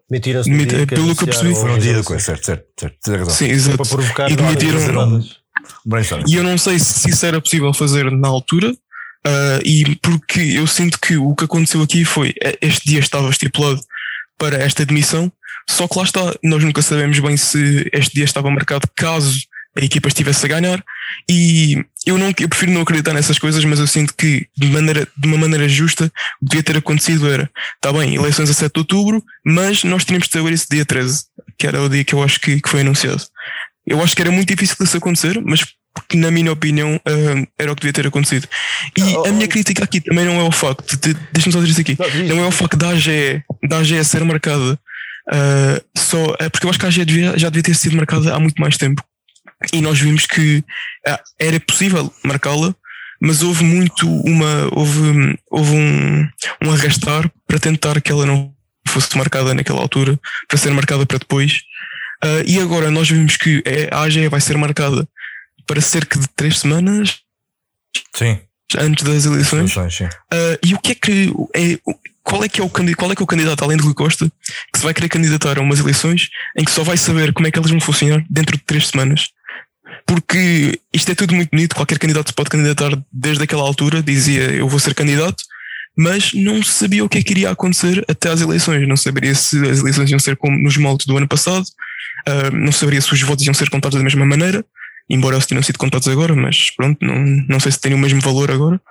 Mentiram-se 0.10 0.50
no 0.50 0.66
dia 0.66 0.86
pelo 0.86 1.16
que 1.16 1.24
eu 1.24 1.28
percebi, 1.28 1.56
Foi 1.56 1.72
as 1.76 1.84
dia 1.84 1.94
da 1.94 2.04
coisa, 2.04 2.24
certo, 2.24 2.46
certo, 2.46 2.66
certo. 2.80 2.98
Tens 3.04 3.18
razão. 3.18 3.34
Sim, 3.34 3.48
exato. 3.48 3.78
Para 3.78 3.86
provocar 3.86 4.32
E 4.32 4.36
demitiram-. 4.36 5.24
E 6.28 6.36
eu 6.36 6.44
não 6.44 6.58
sei 6.58 6.80
se 6.80 7.10
isso 7.10 7.26
era 7.26 7.42
possível 7.42 7.74
fazer 7.74 8.12
na 8.12 8.28
altura, 8.28 8.74
ah, 9.26 9.60
e 9.64 9.96
porque 9.98 10.40
eu 10.40 10.68
sinto 10.68 11.00
que 11.00 11.18
o 11.18 11.36
que 11.36 11.46
aconteceu 11.46 11.82
aqui 11.82 12.06
foi 12.06 12.34
eh, 12.42 12.58
este 12.62 12.88
dia 12.88 13.00
estava 13.00 13.30
estipulado 13.30 13.80
para 14.38 14.58
esta 14.58 14.86
demissão, 14.86 15.32
só 15.70 15.88
que 15.88 15.98
lá 15.98 16.04
está, 16.04 16.34
nós 16.44 16.64
nunca 16.64 16.82
sabemos 16.82 17.20
bem 17.20 17.36
se 17.36 17.90
este 17.94 18.16
dia 18.16 18.24
estava 18.24 18.50
marcado 18.50 18.88
caso 18.96 19.38
a 19.78 19.84
equipa 19.84 20.08
estivesse 20.08 20.46
a 20.46 20.50
ganhar, 20.50 20.84
e 21.30 21.84
eu, 22.06 22.18
não, 22.18 22.28
eu 22.28 22.50
prefiro 22.50 22.72
não 22.72 22.82
acreditar 22.82 23.14
nessas 23.14 23.38
coisas, 23.38 23.64
mas 23.66 23.80
eu 23.80 23.88
sinto 23.88 24.14
que 24.16 24.48
de, 24.58 24.68
maneira, 24.68 25.08
de 25.18 25.28
uma 25.28 25.38
maneira 25.38 25.68
justa 25.68 26.06
o 26.06 26.46
que 26.46 26.52
devia 26.52 26.64
ter 26.64 26.78
acontecido 26.78 27.32
era, 27.32 27.50
está 27.76 27.92
bem, 27.92 28.16
eleições 28.16 28.50
a 28.50 28.54
7 28.54 28.74
de 28.74 28.80
outubro, 28.80 29.24
mas 29.46 29.84
nós 29.84 30.06
tínhamos 30.06 30.28
de 30.28 30.34
saber 30.34 30.54
isso 30.54 30.68
dia 30.70 30.86
13, 30.86 31.24
que 31.58 31.68
era 31.68 31.82
o 31.82 31.90
dia 31.90 32.04
que 32.04 32.14
eu 32.14 32.24
acho 32.24 32.40
que, 32.40 32.62
que 32.62 32.70
foi 32.70 32.82
anunciado. 32.82 33.22
Eu 33.86 34.02
acho 34.04 34.16
que 34.16 34.22
era 34.22 34.32
muito 34.32 34.50
difícil 34.50 34.76
isso 34.82 34.98
acontecer, 34.98 35.42
mas 35.44 35.66
que, 36.08 36.18
na 36.18 36.32
minha 36.32 36.52
opinião 36.52 37.00
ah, 37.06 37.48
era 37.58 37.72
o 37.72 37.76
que 37.76 37.82
devia 37.82 37.94
ter 37.94 38.08
acontecido. 38.08 38.48
E 38.98 39.04
oh, 39.16 39.26
a 39.26 39.32
minha 39.32 39.46
oh. 39.46 39.50
crítica 39.50 39.84
aqui 39.84 40.00
também 40.00 40.26
não 40.26 40.40
é 40.40 40.44
o 40.44 40.52
facto 40.52 40.96
de, 40.98 41.14
deixa-me 41.34 41.54
só 41.54 41.60
dizer 41.60 41.72
isso 41.72 41.82
aqui, 41.82 41.98
Não, 42.28 42.36
não 42.36 42.44
é 42.44 42.48
o 42.48 42.52
facto 42.52 42.78
da 42.78 42.90
AGE, 42.90 43.44
da 43.68 43.80
AGE 43.80 44.04
ser 44.06 44.24
marcada 44.24 44.80
ah, 45.32 45.82
só, 45.96 46.36
é 46.40 46.50
porque 46.50 46.66
eu 46.66 46.70
acho 46.70 46.80
que 46.80 46.86
a 46.86 46.90
AGE 46.90 47.06
devia- 47.06 47.38
já 47.38 47.50
devia 47.50 47.64
ter 47.64 47.76
sido 47.76 47.96
marcada 47.96 48.34
há 48.34 48.40
muito 48.40 48.60
mais 48.60 48.78
tempo. 48.78 49.04
E 49.74 49.82
nós 49.82 50.00
vimos 50.00 50.26
que 50.26 50.64
ah, 51.06 51.20
era 51.38 51.60
possível 51.60 52.14
marcá-la, 52.24 52.74
mas 53.22 53.44
houve 53.44 53.64
muito 53.64 54.08
uma, 54.24 54.70
houve, 54.72 55.38
houve 55.52 55.72
um, 55.72 56.30
um 56.64 56.72
arrastar 56.72 57.30
para 57.48 57.60
tentar 57.60 58.00
que 58.02 58.12
ela 58.12 58.26
não 58.26 58.54
fosse 58.88 59.16
marcada 59.18 59.54
naquela 59.54 59.82
altura, 59.82 60.18
para 60.48 60.58
ser 60.58 60.72
marcada 60.72 61.06
para 61.06 61.18
depois. 61.20 61.60
Ah, 62.24 62.44
e 62.46 62.60
agora 62.60 62.90
nós 62.90 63.10
vimos 63.10 63.36
que 63.38 63.62
a 63.92 64.02
AGE 64.02 64.28
vai 64.30 64.40
ser 64.42 64.58
marcada 64.58 65.08
para 65.68 65.82
cerca 65.82 66.18
de 66.18 66.28
três 66.36 66.60
semanas 66.60 67.20
Sim. 68.16 68.40
antes 68.78 69.04
das 69.04 69.26
eleições. 69.26 69.74
Sim. 69.74 70.10
Ah, 70.32 70.58
e 70.64 70.74
o 70.74 70.80
que 70.80 70.92
é 70.94 70.96
que 70.96 71.34
é, 71.56 71.80
qual 72.24 72.44
é 72.44 72.50
que 72.50 72.62
é 72.62 72.64
o 72.64 72.70
candi- 72.70 72.96
qual 72.96 73.12
é 73.12 73.16
que 73.16 73.22
é 73.22 73.26
o 73.26 73.28
candidato 73.28 73.64
além 73.64 73.78
de 73.78 73.84
Rui 73.84 73.94
Costa 73.94 74.32
que 74.72 74.80
se 74.80 74.84
vai 74.86 74.94
querer 74.94 75.10
candidatar 75.10 75.58
a 75.58 75.62
umas 75.62 75.80
eleições 75.80 76.30
em 76.58 76.64
que 76.64 76.72
só 76.72 76.84
vai 76.84 76.96
saber 76.98 77.34
como 77.34 77.48
é 77.48 77.52
que 77.52 77.58
elas 77.60 77.72
vão 77.72 77.80
funcionar 77.80 78.24
dentro 78.30 78.56
de 78.58 78.64
três 78.64 78.88
semanas? 78.88 79.30
Porque 80.10 80.80
isto 80.92 81.12
é 81.12 81.14
tudo 81.14 81.36
muito 81.36 81.52
bonito, 81.52 81.76
qualquer 81.76 82.00
candidato 82.00 82.34
pode 82.34 82.50
candidatar 82.50 82.98
desde 83.14 83.44
aquela 83.44 83.62
altura, 83.62 84.02
dizia 84.02 84.42
eu 84.46 84.68
vou 84.68 84.80
ser 84.80 84.96
candidato, 84.96 85.44
mas 85.96 86.34
não 86.34 86.64
sabia 86.64 87.06
o 87.06 87.10
que 87.10 87.20
é 87.20 87.22
que 87.22 87.32
iria 87.32 87.52
acontecer 87.52 88.04
até 88.08 88.28
às 88.28 88.42
eleições. 88.42 88.88
Não 88.88 88.98
saberia 88.98 89.36
se 89.36 89.58
as 89.70 89.82
eleições 89.82 90.10
iam 90.10 90.18
ser 90.18 90.36
como 90.36 90.58
nos 90.58 90.78
moldes 90.78 91.06
do 91.06 91.16
ano 91.16 91.28
passado, 91.28 91.64
uh, 92.28 92.56
não 92.56 92.72
saberia 92.72 93.00
se 93.02 93.14
os 93.14 93.22
votos 93.22 93.46
iam 93.46 93.54
ser 93.54 93.70
contados 93.70 94.00
da 94.00 94.04
mesma 94.04 94.26
maneira, 94.26 94.66
embora 95.08 95.36
eles 95.36 95.46
tenham 95.46 95.62
sido 95.62 95.78
contados 95.78 96.08
agora, 96.08 96.36
mas 96.36 96.72
pronto, 96.76 97.06
não, 97.06 97.24
não 97.48 97.60
sei 97.60 97.72
se 97.72 97.80
têm 97.80 97.94
o 97.94 97.98
mesmo 98.00 98.20
valor 98.20 98.50
agora. 98.50 98.82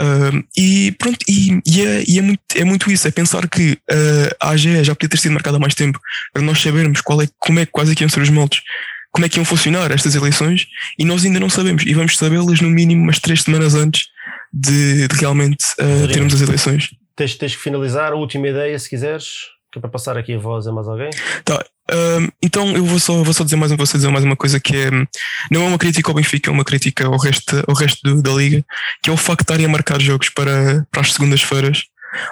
Uh, 0.00 0.42
e 0.56 0.92
pronto, 0.92 1.18
e, 1.28 1.60
e, 1.66 1.82
é, 1.82 2.04
e 2.08 2.18
é, 2.18 2.22
muito, 2.22 2.40
é 2.54 2.64
muito 2.64 2.90
isso, 2.90 3.06
é 3.06 3.10
pensar 3.10 3.46
que 3.48 3.72
uh, 3.72 4.36
a 4.40 4.50
AGE 4.50 4.82
já 4.82 4.94
podia 4.94 5.10
ter 5.10 5.18
sido 5.18 5.32
marcada 5.32 5.58
há 5.58 5.60
mais 5.60 5.74
tempo 5.74 6.00
para 6.32 6.42
nós 6.42 6.62
sabermos 6.62 7.02
qual 7.02 7.20
é, 7.20 7.28
como 7.38 7.58
é, 7.58 7.66
quais 7.66 7.90
é 7.90 7.94
que 7.94 8.02
iam 8.02 8.08
ser 8.08 8.22
os 8.22 8.30
moldes, 8.30 8.62
como 9.14 9.24
é 9.24 9.28
que 9.28 9.38
iam 9.38 9.44
funcionar 9.44 9.92
estas 9.92 10.16
eleições, 10.16 10.66
e 10.98 11.04
nós 11.04 11.24
ainda 11.24 11.38
não 11.38 11.48
sabemos, 11.48 11.84
e 11.86 11.94
vamos 11.94 12.18
sabê-las 12.18 12.60
no 12.60 12.68
mínimo 12.68 13.04
umas 13.04 13.20
três 13.20 13.42
semanas 13.42 13.76
antes 13.76 14.08
de, 14.52 15.06
de 15.06 15.16
realmente 15.16 15.64
uh, 15.80 16.08
termos 16.12 16.34
as 16.34 16.40
eleições. 16.40 16.90
Tens, 17.14 17.36
tens 17.36 17.54
que 17.54 17.62
finalizar 17.62 18.12
a 18.12 18.16
última 18.16 18.48
ideia, 18.48 18.76
se 18.76 18.90
quiseres, 18.90 19.26
que 19.72 19.78
é 19.78 19.80
para 19.80 19.88
passar 19.88 20.18
aqui 20.18 20.34
a 20.34 20.38
voz 20.38 20.66
a 20.66 20.72
mais 20.72 20.88
alguém. 20.88 21.10
Tá, 21.44 21.64
um, 21.92 22.28
então 22.42 22.74
eu 22.74 22.84
vou 22.84 22.98
só, 22.98 23.22
vou 23.22 23.32
só 23.32 23.44
dizer 23.44 23.54
mais, 23.54 23.70
vou 23.70 23.86
só 23.86 23.96
dizer 23.96 24.10
mais 24.10 24.24
uma 24.24 24.34
coisa 24.34 24.58
que 24.58 24.74
é 24.74 24.90
não 25.48 25.62
é 25.62 25.66
uma 25.68 25.78
crítica 25.78 26.10
ao 26.10 26.14
Benfica, 26.14 26.50
é 26.50 26.52
uma 26.52 26.64
crítica 26.64 27.06
ao 27.06 27.16
resto, 27.16 27.62
ao 27.68 27.74
resto 27.74 28.00
do, 28.02 28.20
da 28.20 28.32
liga, 28.32 28.64
que 29.00 29.10
é 29.10 29.12
o 29.12 29.16
facto 29.16 29.40
de 29.40 29.44
estarem 29.44 29.66
a 29.66 29.68
marcar 29.68 30.00
jogos 30.00 30.28
para, 30.28 30.84
para 30.90 31.02
as 31.02 31.12
segundas-feiras 31.12 31.84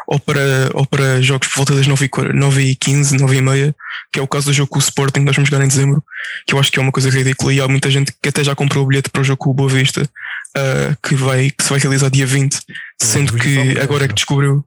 ou 0.06 0.18
para, 0.18 0.70
ou 0.74 0.86
para 0.86 1.20
jogos 1.20 1.48
por 1.48 1.58
volta 1.58 1.74
das 1.74 1.86
9 1.86 2.06
e, 2.06 2.32
9 2.32 2.62
e 2.62 2.76
15, 2.76 3.18
9 3.18 3.36
e 3.36 3.42
meia, 3.42 3.76
que 4.12 4.18
é 4.18 4.22
o 4.22 4.28
caso 4.28 4.46
do 4.46 4.52
jogo 4.52 4.70
com 4.70 4.78
o 4.78 4.82
Sporting 4.82 5.20
que 5.20 5.26
nós 5.26 5.36
vamos 5.36 5.50
jogar 5.50 5.64
em 5.64 5.68
dezembro, 5.68 6.02
que 6.46 6.54
eu 6.54 6.58
acho 6.58 6.70
que 6.70 6.78
é 6.78 6.82
uma 6.82 6.92
coisa 6.92 7.10
ridícula 7.10 7.52
e 7.52 7.60
há 7.60 7.68
muita 7.68 7.90
gente 7.90 8.12
que 8.20 8.28
até 8.28 8.44
já 8.44 8.54
comprou 8.54 8.84
o 8.84 8.86
bilhete 8.86 9.10
para 9.10 9.20
o 9.20 9.24
jogo 9.24 9.38
com 9.38 9.50
o 9.50 9.54
Boa 9.54 9.68
Vista, 9.68 10.02
uh, 10.02 10.96
que, 11.06 11.14
vai, 11.14 11.50
que 11.50 11.62
se 11.64 11.70
vai 11.70 11.78
realizar 11.78 12.10
dia 12.10 12.26
20, 12.26 12.58
sendo 13.00 13.34
que 13.34 13.78
agora 13.80 14.04
é 14.04 14.08
que 14.08 14.14
descobriu. 14.14 14.64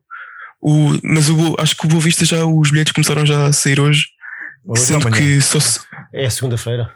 O, 0.61 0.97
mas 1.03 1.29
o, 1.29 1.55
acho 1.59 1.75
que 1.75 1.85
o 1.85 1.89
Boa 1.89 2.01
Vista 2.01 2.25
já, 2.25 2.45
os 2.45 2.71
bilhetes 2.71 2.93
começaram 2.93 3.25
já 3.25 3.47
a 3.47 3.53
sair 3.53 3.79
hoje 3.79 4.15
Sendo 4.75 5.11
que 5.11 5.39
só 5.41 5.59
se... 5.59 5.79
É 6.11 6.29
segunda-feira. 6.29 6.91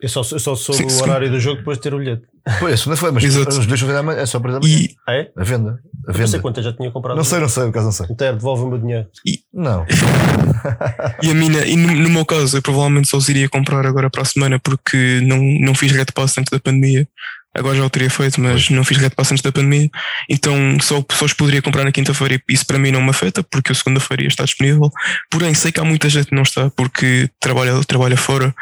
Eu 0.00 0.08
só, 0.08 0.20
eu 0.20 0.38
só 0.38 0.54
soube 0.54 0.90
sim, 0.90 1.00
o 1.00 1.02
horário 1.02 1.30
do 1.30 1.40
jogo 1.40 1.58
depois 1.58 1.76
de 1.76 1.82
ter 1.82 1.92
o 1.92 1.98
bilhete. 1.98 2.22
Pois, 2.58 2.74
é 2.74 2.76
segunda-feira, 2.76 3.12
mas 3.12 3.24
Exato. 3.24 3.50
os 3.50 3.66
bilhetes 3.66 4.18
é 4.18 4.26
só 4.26 4.40
para 4.40 4.56
amanhã. 4.56 4.74
E... 4.74 4.96
Ah, 5.06 5.14
é? 5.14 5.30
A 5.36 5.44
venda. 5.44 5.80
A 6.06 6.12
venda. 6.12 6.20
Não 6.20 6.26
sei 6.26 6.40
quanto, 6.40 6.60
eu 6.60 6.64
já 6.64 6.72
tinha 6.72 6.90
comprado. 6.90 7.16
Não 7.16 7.24
sei, 7.24 7.38
não 7.40 7.48
sei, 7.48 7.64
no 7.64 7.72
caso 7.72 7.86
não 7.86 7.92
sei. 7.92 8.06
Então, 8.10 8.34
devolve 8.34 8.62
o 8.62 8.68
meu 8.68 8.78
dinheiro. 8.78 9.06
E... 9.26 9.40
Não. 9.52 9.86
e 11.22 11.30
a 11.30 11.34
minha, 11.34 11.64
e 11.66 11.76
no, 11.76 11.92
no, 11.94 12.08
meu 12.10 12.24
caso, 12.24 12.56
eu 12.56 12.62
provavelmente 12.62 13.08
só 13.08 13.16
os 13.16 13.28
iria 13.28 13.48
comprar 13.48 13.84
agora 13.86 14.08
para 14.08 14.22
a 14.22 14.24
semana 14.24 14.58
porque 14.58 15.20
não, 15.24 15.38
não 15.60 15.74
fiz 15.74 15.92
red 15.92 16.06
pass 16.14 16.38
antes 16.38 16.50
da 16.50 16.58
pandemia 16.58 17.06
agora 17.54 17.76
já 17.76 17.84
o 17.84 17.90
teria 17.90 18.10
feito, 18.10 18.40
mas 18.40 18.70
não 18.70 18.84
fiz 18.84 18.98
red 18.98 19.10
pass 19.10 19.32
antes 19.32 19.42
da 19.42 19.52
pandemia, 19.52 19.90
então 20.28 20.78
só, 20.80 21.04
só 21.10 21.24
os 21.24 21.32
poderia 21.32 21.60
comprar 21.60 21.84
na 21.84 21.92
quinta-feira 21.92 22.34
e 22.34 22.52
isso 22.52 22.66
para 22.66 22.78
mim 22.78 22.90
não 22.90 23.02
me 23.02 23.10
afeta, 23.10 23.42
porque 23.42 23.72
a 23.72 23.74
segunda-feira 23.74 24.22
ia 24.22 24.28
estar 24.28 24.44
disponível. 24.44 24.90
Porém, 25.30 25.54
sei 25.54 25.72
que 25.72 25.80
há 25.80 25.84
muita 25.84 26.08
gente 26.08 26.28
que 26.28 26.34
não 26.34 26.42
está 26.42 26.70
porque 26.70 27.28
trabalha, 27.40 27.82
trabalha 27.84 28.16
fora 28.16 28.54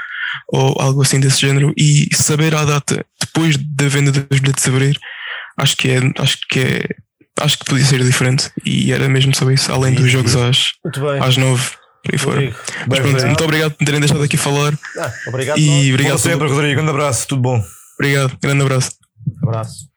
ou 0.49 0.77
algo 0.81 1.03
assim 1.03 1.21
desse 1.21 1.41
género, 1.41 1.73
e 1.77 2.09
saber 2.15 2.55
a 2.55 2.65
data 2.65 3.05
depois 3.21 3.57
da 3.57 3.89
venda 3.89 4.13
dos 4.13 4.41
bilhetes 4.41 4.67
abrir, 4.69 4.99
acho 5.57 5.77
que 5.77 5.91
é, 5.91 6.01
acho 6.19 6.39
que 6.49 6.61
é, 6.61 6.89
acho 7.41 7.59
que 7.59 7.65
podia 7.65 7.85
ser 7.85 8.03
diferente 8.03 8.51
e 8.65 8.93
era 8.93 9.09
mesmo 9.09 9.35
saber 9.35 9.55
isso, 9.55 9.73
além 9.73 9.95
dos 9.95 10.11
jogos 10.11 10.37
às, 10.37 10.73
às 11.21 11.37
nove. 11.37 11.71
Aí 12.11 12.19
fora. 12.19 12.55
Mas 12.87 13.01
pronto, 13.01 13.27
muito 13.27 13.45
obrigado 13.45 13.73
por 13.73 13.85
terem 13.85 13.99
deixado 13.99 14.23
aqui 14.23 14.37
falar. 14.37 14.79
Ah, 14.97 15.13
obrigado. 15.27 15.59
E 15.59 15.93
obrigado 15.93 16.19
sempre, 16.19 16.47
Rodrigo. 16.47 16.81
Um 16.81 16.89
abraço, 16.89 17.27
tudo 17.27 17.43
bom. 17.43 17.61
Obrigado, 17.99 18.39
grande 18.41 18.63
abraço. 18.63 18.93
Abraço. 19.43 19.89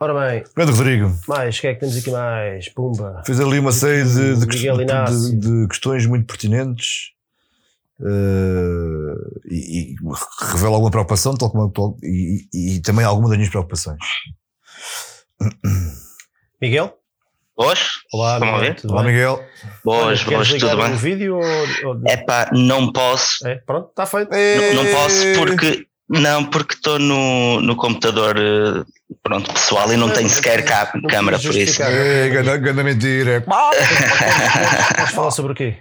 Ora 0.00 0.14
bem. 0.14 0.44
Grande 0.56 0.72
Rodrigo. 0.72 1.16
Mais, 1.28 1.56
o 1.56 1.60
que 1.60 1.66
é 1.66 1.74
que 1.74 1.80
temos 1.80 1.96
aqui 1.96 2.10
mais? 2.10 2.68
Pumba. 2.68 3.22
Fiz 3.26 3.40
ali 3.40 3.58
uma 3.58 3.72
série 3.72 4.04
de, 4.04 4.36
de, 4.36 4.46
de, 4.46 5.38
de 5.38 5.68
questões 5.68 6.06
muito 6.06 6.26
pertinentes 6.26 7.17
uh, 8.00 9.40
e, 9.50 9.92
e, 9.92 9.96
revela 10.52 10.74
alguma 10.74 10.90
preocupação, 10.90 11.36
tal 11.36 11.50
como 11.50 11.98
e, 12.02 12.48
e, 12.52 12.76
e 12.76 12.82
também 12.82 13.04
alguma 13.04 13.28
das 13.28 13.38
minhas 13.38 13.50
preocupações. 13.50 13.98
Miguel? 16.60 16.94
Boas? 17.56 17.80
Olá, 18.12 18.36
Olá, 18.36 18.58
Miguel. 18.60 18.76
Olá, 18.88 19.02
Miguel. 19.02 19.44
Boas, 19.84 20.22
boas, 20.22 20.48
tudo 20.48 20.76
bem? 20.76 20.94
vídeo 20.94 21.36
ou... 21.36 22.00
É 22.06 22.16
pá, 22.16 22.50
não 22.52 22.92
posso. 22.92 23.44
É, 23.46 23.56
pronto, 23.56 23.88
está 23.88 24.06
feito. 24.06 24.30
Não, 24.30 24.84
não 24.84 24.92
posso 24.92 25.24
porque 25.36 25.87
não, 26.08 26.44
porque 26.44 26.74
estou 26.74 26.98
no, 26.98 27.60
no 27.60 27.76
computador 27.76 28.36
uh, 28.38 28.86
pronto, 29.22 29.52
pessoal 29.52 29.92
e 29.92 29.96
não 29.96 30.08
tenho 30.10 30.28
sequer 30.28 30.64
cá, 30.64 30.90
câmara 31.08 31.38
por 31.38 31.54
isso. 31.54 31.82
É, 31.82 32.30
ganda 32.58 32.82
mentira. 32.82 33.44
Vamos 34.96 35.10
falar 35.12 35.30
sobre 35.30 35.52
o 35.52 35.54
quê? 35.54 35.76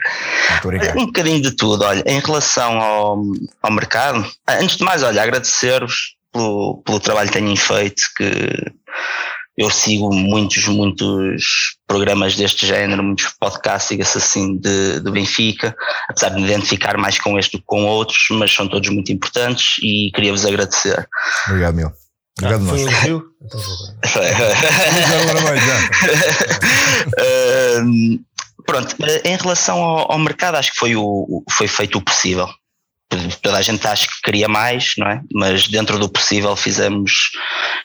Um 0.97 1.05
bocadinho 1.05 1.41
de 1.41 1.55
tudo. 1.55 1.84
Olha, 1.84 2.03
em 2.05 2.19
relação 2.19 2.80
ao, 2.82 3.21
ao 3.61 3.71
mercado, 3.71 4.25
antes 4.47 4.78
de 4.78 4.84
mais, 4.84 5.01
olha, 5.01 5.23
agradecer-vos 5.23 6.17
pelo, 6.34 6.82
pelo 6.86 6.99
trabalho 6.99 7.30
que 7.30 7.39
têm 7.39 7.55
feito, 7.55 8.01
que 8.17 8.51
eu 9.58 9.72
sigo 9.72 10.14
muitos, 10.14 10.68
muitos 10.68 11.78
programas 11.88 12.36
deste 12.36 12.68
género, 12.68 13.03
muitos 13.03 13.34
podcasts, 13.39 13.89
diga-se 13.89 14.20
assim, 14.20 14.58
de, 14.58 14.99
de 14.99 15.12
Benfica, 15.12 15.76
apesar 16.08 16.30
de 16.30 16.36
me 16.36 16.43
identificar 16.43 16.95
mais 16.97 17.20
com 17.20 17.39
este 17.39 17.53
do 17.53 17.60
que 17.60 17.66
com 17.66 17.86
outros, 17.86 18.28
mas 18.32 18.53
são 18.53 18.68
todos 18.68 18.89
muito 18.89 19.12
importantes 19.12 19.78
e 19.82 20.12
queria-vos 20.14 20.45
agradecer. 20.45 21.08
Obrigado, 21.47 21.76
meu. 21.76 21.91
Obrigado, 22.39 22.62
ah, 22.62 22.66
nós. 22.66 22.82
uh, 23.05 23.24
pronto, 28.68 28.95
em 29.24 29.38
relação 29.38 29.82
ao, 29.82 30.12
ao, 30.12 30.20
mercado, 30.20 30.55
acho 30.55 30.72
que 30.72 30.78
foi, 30.78 30.95
o, 30.95 31.43
foi 31.49 31.68
feito 31.68 31.97
o 31.97 32.01
possível 32.01 32.47
toda 33.41 33.58
a 33.58 33.62
gente 33.62 33.86
acha 33.88 34.05
que 34.05 34.22
queria 34.24 34.47
mais, 34.47 34.93
não 34.97 35.08
é? 35.08 35.22
Mas 35.34 35.68
dentro 35.68 35.97
do 35.97 36.10
possível 36.10 36.55
fizemos, 36.55 37.32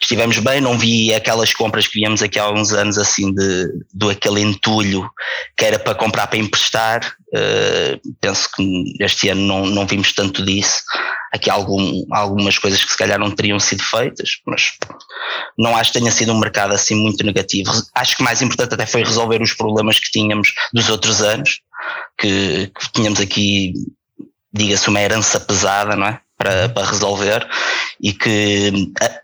estivemos 0.01 0.37
bem, 0.39 0.59
não 0.59 0.77
vi 0.77 1.13
aquelas 1.13 1.53
compras 1.53 1.87
que 1.87 1.99
víamos 1.99 2.21
aqui 2.21 2.37
há 2.37 2.49
uns 2.49 2.73
anos 2.73 2.97
assim 2.97 3.33
de, 3.33 3.67
do 3.93 4.09
aquele 4.09 4.41
entulho 4.41 5.09
que 5.57 5.63
era 5.63 5.79
para 5.79 5.95
comprar 5.95 6.27
para 6.27 6.39
emprestar. 6.39 7.15
Uh, 7.29 7.99
penso 8.19 8.49
que 8.53 8.93
este 8.99 9.29
ano 9.29 9.41
não, 9.41 9.65
não 9.65 9.87
vimos 9.87 10.11
tanto 10.11 10.45
disso. 10.45 10.83
Aqui 11.33 11.49
algum, 11.49 12.05
algumas 12.11 12.59
coisas 12.59 12.83
que 12.83 12.91
se 12.91 12.97
calhar 12.97 13.17
não 13.17 13.31
teriam 13.31 13.59
sido 13.59 13.81
feitas, 13.81 14.37
mas 14.45 14.73
não 15.57 15.75
acho 15.75 15.91
que 15.91 15.99
tenha 15.99 16.11
sido 16.11 16.31
um 16.31 16.39
mercado 16.39 16.73
assim 16.73 16.95
muito 16.95 17.25
negativo. 17.25 17.71
Acho 17.95 18.17
que 18.17 18.23
mais 18.23 18.41
importante 18.41 18.73
até 18.75 18.85
foi 18.85 19.03
resolver 19.03 19.41
os 19.41 19.53
problemas 19.53 19.99
que 19.99 20.11
tínhamos 20.11 20.53
dos 20.71 20.89
outros 20.89 21.23
anos, 21.23 21.61
que, 22.19 22.67
que 22.67 22.91
tínhamos 22.93 23.19
aqui 23.19 23.73
diga-se, 24.53 24.89
uma 24.89 25.01
herança 25.01 25.39
pesada, 25.39 25.95
não 25.95 26.07
é? 26.07 26.19
Para, 26.37 26.67
para 26.67 26.87
resolver 26.87 27.47
e 28.01 28.11
que 28.11 28.71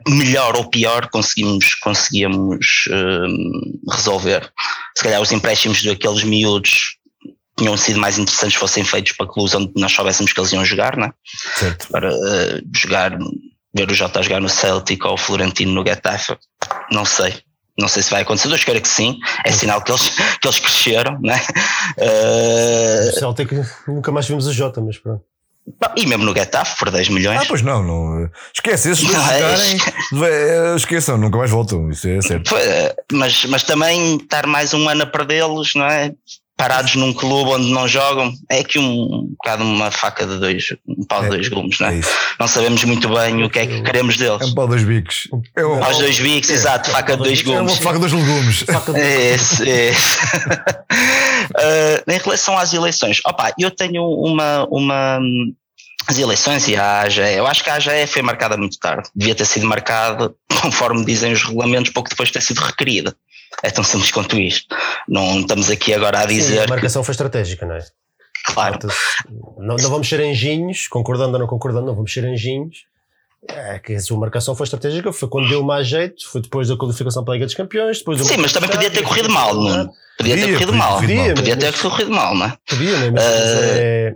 melhor 0.08 0.56
ou 0.56 0.70
pior 0.70 1.10
conseguimos, 1.10 1.76
conseguimos 1.76 2.86
uh, 2.88 3.92
resolver. 3.92 4.50
Se 4.96 5.04
calhar 5.04 5.20
os 5.20 5.32
empréstimos 5.32 5.84
daqueles 5.84 6.24
miúdos 6.24 6.98
tinham 7.58 7.76
sido 7.76 8.00
mais 8.00 8.18
interessantes 8.18 8.54
se 8.54 8.60
fossem 8.60 8.86
feitos 8.86 9.12
para 9.12 9.28
clubes 9.28 9.54
onde 9.54 9.74
nós 9.76 9.92
soubéssemos 9.92 10.32
que 10.32 10.40
eles 10.40 10.54
iam 10.54 10.64
jogar, 10.64 10.96
não 10.96 11.08
é? 11.08 11.14
Certo. 11.58 11.88
Para 11.90 12.14
uh, 12.14 12.62
jogar, 12.74 13.18
ver 13.76 13.92
o 13.92 13.94
Jota 13.94 14.24
jogar 14.24 14.40
no 14.40 14.48
Celtic 14.48 15.04
ou 15.04 15.14
o 15.14 15.18
Florentino 15.18 15.74
no 15.74 15.86
Getafe, 15.86 16.38
não 16.90 17.04
sei. 17.04 17.42
Não 17.80 17.88
sei 17.88 18.04
se 18.04 18.12
vai 18.12 18.22
acontecer, 18.22 18.50
eu 18.50 18.56
espero 18.56 18.82
que 18.82 18.88
sim. 18.88 19.20
É 19.46 19.52
sinal 19.52 19.82
que 19.82 19.92
eles, 19.92 20.10
que 20.10 20.48
eles 20.48 20.60
cresceram, 20.60 21.20
né? 21.22 21.42
Uh... 21.98 23.10
O 23.10 23.20
Celtic 23.20 23.52
nunca 23.88 24.12
mais 24.12 24.28
vimos 24.28 24.48
o 24.48 24.54
Jota, 24.54 24.82
mas 24.82 24.98
pronto. 24.98 25.24
E 25.96 26.06
mesmo 26.06 26.26
no 26.26 26.34
Getafe 26.34 26.78
por 26.78 26.90
10 26.90 27.10
milhões. 27.10 27.42
Ah, 27.42 27.46
pois 27.48 27.62
não, 27.62 27.84
não. 27.84 28.30
Esquece, 28.54 28.90
esses 28.90 29.06
dois 29.06 29.24
jogarem, 29.24 30.76
esqueçam, 30.76 31.18
nunca 31.18 31.38
mais 31.38 31.52
voltam, 31.52 31.92
isso 31.92 32.08
é 32.08 32.22
certo. 32.22 32.56
Mas, 33.12 33.46
mas 33.46 33.64
também 33.64 34.16
estar 34.16 34.48
mais 34.48 34.74
um 34.74 34.90
ano 34.90 35.04
a 35.04 35.06
perdê-los, 35.06 35.76
não 35.76 35.86
é? 35.86 36.12
Parados 36.60 36.96
num 36.96 37.14
clube 37.14 37.52
onde 37.52 37.72
não 37.72 37.88
jogam, 37.88 38.34
é 38.50 38.62
que 38.66 38.78
um, 38.78 39.04
um 39.04 39.28
bocado 39.30 39.64
uma 39.64 39.90
faca 39.90 40.28
de 40.28 40.38
dois, 40.38 40.76
um 40.86 41.06
pau 41.06 41.22
de 41.22 41.28
é, 41.28 41.30
dois 41.30 41.48
gumes, 41.48 41.80
não 41.80 41.88
é? 41.88 42.00
é 42.00 42.02
não 42.38 42.50
sabemos 42.50 42.84
muito 42.84 43.08
bem 43.08 43.46
o 43.46 43.50
que 43.50 43.60
é 43.60 43.66
que 43.66 43.82
queremos 43.82 44.18
deles. 44.18 44.42
É 44.42 44.46
um 44.46 44.54
pau 44.54 44.68
de 44.68 44.72
dois 44.72 44.84
bicos. 44.84 45.30
É 45.56 45.66
um 45.66 45.80
pau 45.80 45.94
de 45.94 46.00
dois 46.00 46.20
bicos, 46.20 46.50
é, 46.50 46.54
exato, 46.54 46.92
faca 46.92 47.16
de 47.16 47.24
dois 47.24 47.42
gumes. 47.42 47.60
É 47.60 47.62
uma 47.62 47.76
faca 47.78 47.94
de 47.94 48.10
dois 48.10 48.12
legumes. 48.12 48.66
É 48.94 49.34
esse, 49.36 49.70
é 49.70 49.90
esse. 49.92 50.18
uh, 51.56 52.04
em 52.12 52.18
relação 52.18 52.58
às 52.58 52.74
eleições, 52.74 53.22
opa, 53.26 53.54
eu 53.58 53.72
tenho 53.72 54.04
uma, 54.04 54.68
uma 54.70 55.22
as 56.10 56.18
eleições 56.18 56.68
e 56.68 56.76
a 56.76 57.04
AGE, 57.04 57.22
eu 57.22 57.46
acho 57.46 57.64
que 57.64 57.70
a 57.70 57.76
AGE 57.76 58.08
foi 58.08 58.22
marcada 58.22 58.58
muito 58.58 58.78
tarde. 58.80 59.08
Devia 59.16 59.36
ter 59.36 59.46
sido 59.46 59.66
marcada, 59.66 60.34
conforme 60.62 61.06
dizem 61.06 61.32
os 61.32 61.44
regulamentos, 61.44 61.94
pouco 61.94 62.10
depois 62.10 62.30
de 62.30 62.34
ter 62.34 62.42
sido 62.42 62.60
requerida. 62.60 63.16
É 63.64 63.70
tão 63.72 63.84
simples 63.84 64.12
quanto 64.12 64.38
isto. 64.40 64.76
Não 65.08 65.40
estamos 65.42 65.70
aqui 65.70 65.94
agora 65.94 66.20
a 66.22 66.26
dizer. 66.26 66.58
Sim, 66.60 66.64
a 66.64 66.68
marcação 66.68 67.02
que... 67.02 67.06
foi 67.08 67.14
estratégica, 67.14 67.66
não 67.66 67.76
é? 67.76 67.86
Claro. 68.46 68.80
Não, 69.58 69.76
não 69.76 69.90
vamos 69.90 70.08
ser 70.08 70.22
anjinhos, 70.22 70.88
concordando 70.88 71.34
ou 71.34 71.40
não 71.40 71.48
concordando, 71.48 71.88
não 71.88 71.96
vamos 71.96 72.12
ser 72.14 72.24
anjinhos, 72.26 72.86
É 73.48 73.80
que 73.80 73.94
a 73.96 74.00
sua 74.00 74.18
marcação 74.18 74.56
foi 74.56 74.64
estratégica, 74.66 75.12
foi 75.12 75.28
quando 75.30 75.50
deu 75.50 75.62
mais 75.64 75.88
jeito, 75.88 76.28
foi 76.30 76.42
depois 76.42 76.68
da 76.68 76.76
qualificação 76.78 77.24
para 77.24 77.34
a 77.34 77.36
Liga 77.36 77.46
dos 77.46 77.56
Campeões. 77.56 78.00
Depois 78.00 78.18
do 78.18 78.26
Sim, 78.26 78.38
mas 78.38 78.54
também 78.54 78.70
podia 78.70 78.90
ter 78.92 79.04
corrido 79.04 79.30
mal, 79.30 79.54
não? 79.54 79.92
Podia 80.18 80.36
ter 80.36 80.54
corrido 80.54 80.74
mal. 80.74 80.98
Podia 81.00 81.58
ter 81.58 81.74
corrido 81.80 82.12
mal, 82.12 82.36
não 82.36 82.46
é? 82.46 82.58
Podia, 82.68 82.98
né? 82.98 83.12
Mas, 83.12 83.24
é... 83.24 84.14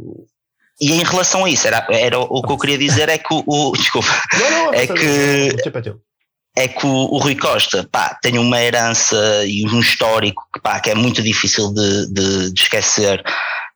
E 0.82 0.92
em 0.92 1.04
relação 1.04 1.46
a 1.46 1.50
isso, 1.50 1.68
era, 1.68 1.86
era 1.92 2.20
o 2.20 2.42
que 2.42 2.52
eu 2.52 2.58
queria 2.58 2.78
dizer 2.78 3.08
é 3.08 3.18
que 3.18 3.34
o, 3.34 3.44
o- 3.48 3.72
desculpa, 3.74 4.08
Não, 4.34 4.50
não, 4.50 4.74
É 4.74 4.86
portanto, 4.88 5.00
que- 5.00 5.50
o 5.54 5.58
tempo 5.64 5.78
é 6.56 6.68
que 6.68 6.86
o, 6.86 6.89
o 6.89 7.18
Rui 7.18 7.36
Costa 7.36 7.88
pá, 7.91 8.18
tem 8.22 8.38
uma 8.38 8.62
herança 8.62 9.43
e 9.45 9.66
um 9.66 9.80
histórico 9.80 10.47
que, 10.54 10.62
pá, 10.62 10.80
que 10.80 10.89
é 10.89 10.95
muito 10.95 11.22
difícil 11.22 11.74
de, 11.74 12.08
de- 12.14 12.51
de 12.54 12.62
esquecer. 12.62 13.24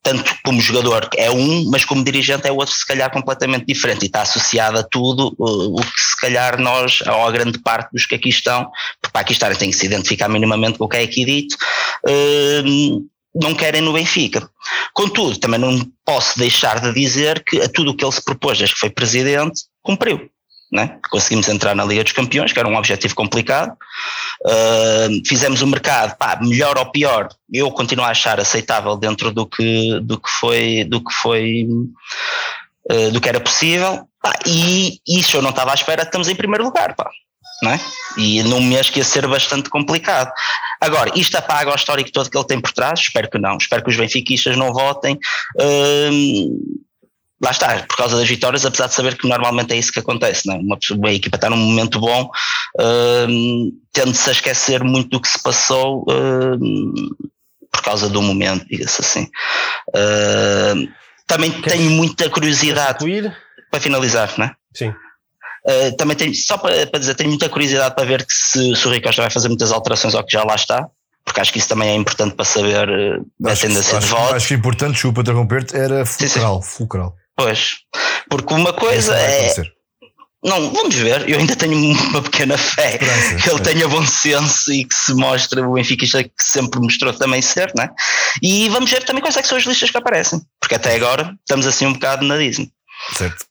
Tanto 0.04 0.34
como 0.46 0.62
jogador 0.62 1.10
é 1.18 1.30
um, 1.30 1.70
mas 1.70 1.84
como 1.84 2.04
dirigente 2.04 2.48
é 2.48 2.52
outro, 2.52 2.74
se 2.74 2.86
calhar 2.86 3.12
completamente 3.12 3.66
diferente, 3.66 4.04
e 4.04 4.06
está 4.06 4.22
associado 4.22 4.80
a 4.80 4.84
tudo 4.84 5.36
o 5.38 5.82
que 5.82 6.00
se 6.00 6.16
calhar 6.22 6.62
nós, 6.62 7.02
ou 7.02 7.28
a 7.28 7.32
grande 7.32 7.60
parte 7.60 7.92
dos 7.92 8.06
que 8.06 8.16
aqui 8.16 8.30
estão, 8.30 8.70
porque 9.02 9.12
para 9.12 9.22
aqui 9.22 9.34
estarem 9.34 9.58
têm 9.58 9.70
que 9.72 9.76
se 9.76 9.86
identificar 9.86 10.30
minimamente 10.30 10.78
com 10.78 10.86
o 10.86 10.88
que 10.88 10.98
é 10.98 11.02
aqui 11.02 11.26
dito, 11.26 11.58
uh, 12.08 13.06
não 13.36 13.54
querem 13.54 13.82
no 13.82 13.92
Benfica. 13.92 14.48
Contudo, 14.94 15.38
também 15.40 15.60
não 15.60 15.86
posso 16.06 16.40
deixar 16.40 16.80
de 16.80 16.94
dizer 16.94 17.44
que 17.44 17.60
a 17.60 17.68
tudo 17.68 17.92
o 17.92 17.96
que 17.96 18.06
ele 18.06 18.12
se 18.14 18.24
propôs 18.24 18.58
desde 18.58 18.76
que 18.76 18.80
foi 18.80 18.90
presidente, 18.90 19.64
cumpriu. 19.84 20.30
Né? 20.72 20.98
Conseguimos 21.10 21.48
entrar 21.48 21.74
na 21.76 21.86
Liga 21.86 22.04
dos 22.04 22.12
Campeões, 22.12 22.52
que 22.52 22.60
era 22.60 22.68
um 22.68 22.76
objetivo 22.76 23.16
complicado. 23.16 23.72
Uh, 24.46 25.26
fizemos 25.26 25.62
o 25.62 25.68
mercado, 25.68 26.18
pá, 26.18 26.38
melhor 26.42 26.78
ou 26.78 26.92
pior, 26.92 27.30
eu 27.52 27.72
continuo 27.72 28.04
a 28.04 28.10
achar 28.10 28.40
aceitável 28.40 28.98
dentro 28.98 29.32
do 29.32 29.46
que, 29.46 30.00
do 30.02 30.20
que 30.20 30.30
foi, 30.30 30.84
do 30.84 31.02
que 31.02 31.14
foi, 31.14 31.66
uh, 32.92 33.12
do 33.12 33.22
que 33.22 33.30
era 33.30 33.40
possível. 33.40 34.08
Pá, 34.22 34.34
e 34.46 35.00
isso 35.08 35.38
eu 35.38 35.42
não 35.42 35.52
estava 35.52 35.72
à 35.72 35.74
espera, 35.74 36.04
estamos 36.04 36.28
em 36.28 36.36
primeiro 36.36 36.66
lugar, 36.66 36.96
pá. 36.96 37.10
É? 37.66 37.80
E 38.20 38.44
num 38.44 38.62
mês 38.62 38.90
que 38.90 39.00
ia 39.00 39.04
ser 39.04 39.26
bastante 39.28 39.68
complicado. 39.70 40.32
Agora, 40.80 41.12
isto 41.16 41.36
apaga 41.38 41.72
o 41.72 41.76
histórico 41.76 42.12
todo 42.12 42.30
que 42.30 42.38
ele 42.38 42.46
tem 42.46 42.62
por 42.62 42.72
trás? 42.72 43.00
Espero 43.00 43.28
que 43.30 43.40
não. 43.40 43.58
Espero 43.58 43.84
que 43.84 43.90
os 43.90 43.98
benfiquistas 43.98 44.56
não 44.56 44.72
votem. 44.72 45.18
Uh, 45.60 46.86
lá 47.42 47.52
está, 47.52 47.84
por 47.84 47.96
causa 47.96 48.18
das 48.18 48.28
vitórias, 48.28 48.66
apesar 48.66 48.88
de 48.88 48.94
saber 48.94 49.18
que 49.18 49.28
normalmente 49.28 49.74
é 49.74 49.78
isso 49.78 49.92
que 49.92 50.00
acontece, 50.00 50.48
não 50.48 50.56
é? 50.56 50.58
Uma, 50.58 50.78
pessoa, 50.78 51.08
a 51.08 51.14
equipa 51.14 51.38
está 51.38 51.50
num 51.50 51.58
momento 51.58 52.00
bom, 52.00 52.30
uh, 52.80 53.28
tende-se 53.94 54.30
a 54.30 54.32
esquecer 54.32 54.84
muito 54.84 55.10
do 55.10 55.22
que 55.22 55.28
se 55.28 55.42
passou 55.42 56.04
uh, 56.04 56.58
por 57.72 57.82
causa 57.84 58.10
do 58.10 58.22
momento, 58.22 58.66
diga-se 58.68 59.02
assim. 59.02 59.28
Uh, 59.90 60.92
também 61.28 61.52
Queres- 61.52 61.74
tenho 61.74 61.92
muita 61.92 62.30
curiosidade, 62.30 63.06
para 63.70 63.80
finalizar, 63.80 64.34
não 64.38 64.46
é? 64.46 64.52
Sim. 64.74 64.90
Uh, 64.90 65.96
também 65.98 66.16
tenho, 66.16 66.34
só 66.34 66.58
para, 66.58 66.88
para 66.88 67.00
dizer, 67.00 67.14
tenho 67.16 67.30
muita 67.30 67.50
curiosidade 67.50 67.94
para 67.94 68.06
ver 68.06 68.26
que 68.26 68.34
se, 68.34 68.76
se 68.76 68.88
o 68.88 68.90
Rui 68.90 69.02
Costa 69.02 69.22
vai 69.22 69.30
fazer 69.30 69.50
muitas 69.50 69.72
alterações 69.72 70.16
ao 70.16 70.24
que 70.24 70.32
já 70.32 70.44
lá 70.44 70.56
está, 70.56 70.88
porque 71.26 71.42
acho 71.42 71.52
que 71.52 71.60
isso 71.60 71.68
também 71.68 71.90
é 71.90 71.96
importante 71.96 72.36
para 72.36 72.46
saber 72.46 72.90
a 73.46 73.56
tendência 73.56 74.00
de 74.00 74.06
voto. 74.06 74.36
acho 74.36 74.48
que 74.48 74.54
importante, 74.54 74.94
desculpa 74.94 75.20
interromper-te, 75.22 75.76
era 75.76 76.06
sim. 76.06 76.26
fulcral, 76.28 76.62
fulcral. 76.62 77.16
Pois, 77.38 77.76
porque 78.30 78.54
uma 78.54 78.74
coisa 78.74 79.16
é. 79.16 79.54
Não, 80.44 80.72
vamos 80.72 80.96
ver. 80.96 81.28
Eu 81.30 81.40
ainda 81.40 81.56
tenho 81.56 81.76
uma 81.78 82.22
pequena 82.22 82.58
fé 82.58 82.94
Esperança, 82.94 83.36
que 83.36 83.50
ele 83.50 83.60
é. 83.60 83.64
tenha 83.64 83.88
bom 83.88 84.06
senso 84.06 84.72
e 84.72 84.86
que 84.86 84.96
se 84.96 85.14
mostre 85.14 85.62
o 85.62 85.74
Benfica 85.74 86.06
que 86.24 86.32
sempre 86.40 86.80
mostrou 86.80 87.12
também 87.14 87.42
ser, 87.42 87.72
né? 87.76 87.90
E 88.42 88.70
vamos 88.70 88.90
ver 88.90 89.04
também 89.04 89.22
quais 89.22 89.36
é 89.38 89.42
que 89.42 89.48
são 89.48 89.58
as 89.58 89.64
listas 89.66 89.90
que 89.92 89.98
aparecem, 89.98 90.40
porque 90.60 90.76
até 90.76 90.96
agora 90.96 91.34
estamos 91.40 91.66
assim 91.68 91.86
um 91.86 91.94
bocado 91.94 92.26
na 92.26 92.38
Disney. 92.38 92.72
Certo. 93.14 93.46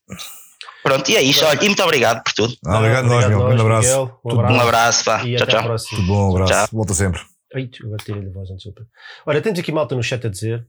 Pronto, 0.83 1.11
e 1.11 1.17
é 1.17 1.23
isto. 1.23 1.45
Olha, 1.45 1.59
e 1.61 1.67
muito 1.67 1.83
obrigado 1.83 2.23
por 2.23 2.33
tudo. 2.33 2.55
Ah, 2.65 2.79
obrigado, 2.79 3.07
nós, 3.07 3.27
meu. 3.29 3.41
Um 3.41 3.47
grande 3.47 3.63
abraço. 3.63 3.89
Miguel. 3.89 4.21
Um 4.25 4.29
Tudo 4.31 4.41
abraço. 4.41 4.55
Um 4.55 4.61
abraço, 4.61 5.05
vá. 5.05 5.25
E 5.25 5.37
Tchau, 5.37 5.47
tchau. 5.49 5.77
Tudo 5.91 6.03
bom, 6.07 6.29
um 6.33 6.37
abraço. 6.37 6.53
Tchau. 6.53 6.69
Volta 6.73 6.95
sempre. 6.95 7.21
Ai, 7.55 7.69
agora 7.85 8.03
tirei 8.05 8.23
a 8.29 8.33
voz 8.33 8.51
antes. 8.51 8.63
de 8.63 8.69
eu- 8.81 8.87
Olha, 9.27 9.41
temos 9.43 9.59
aqui 9.59 9.73
malta 9.73 9.95
no 9.97 10.03
chat 10.03 10.25
a 10.25 10.31
dizer, 10.31 10.65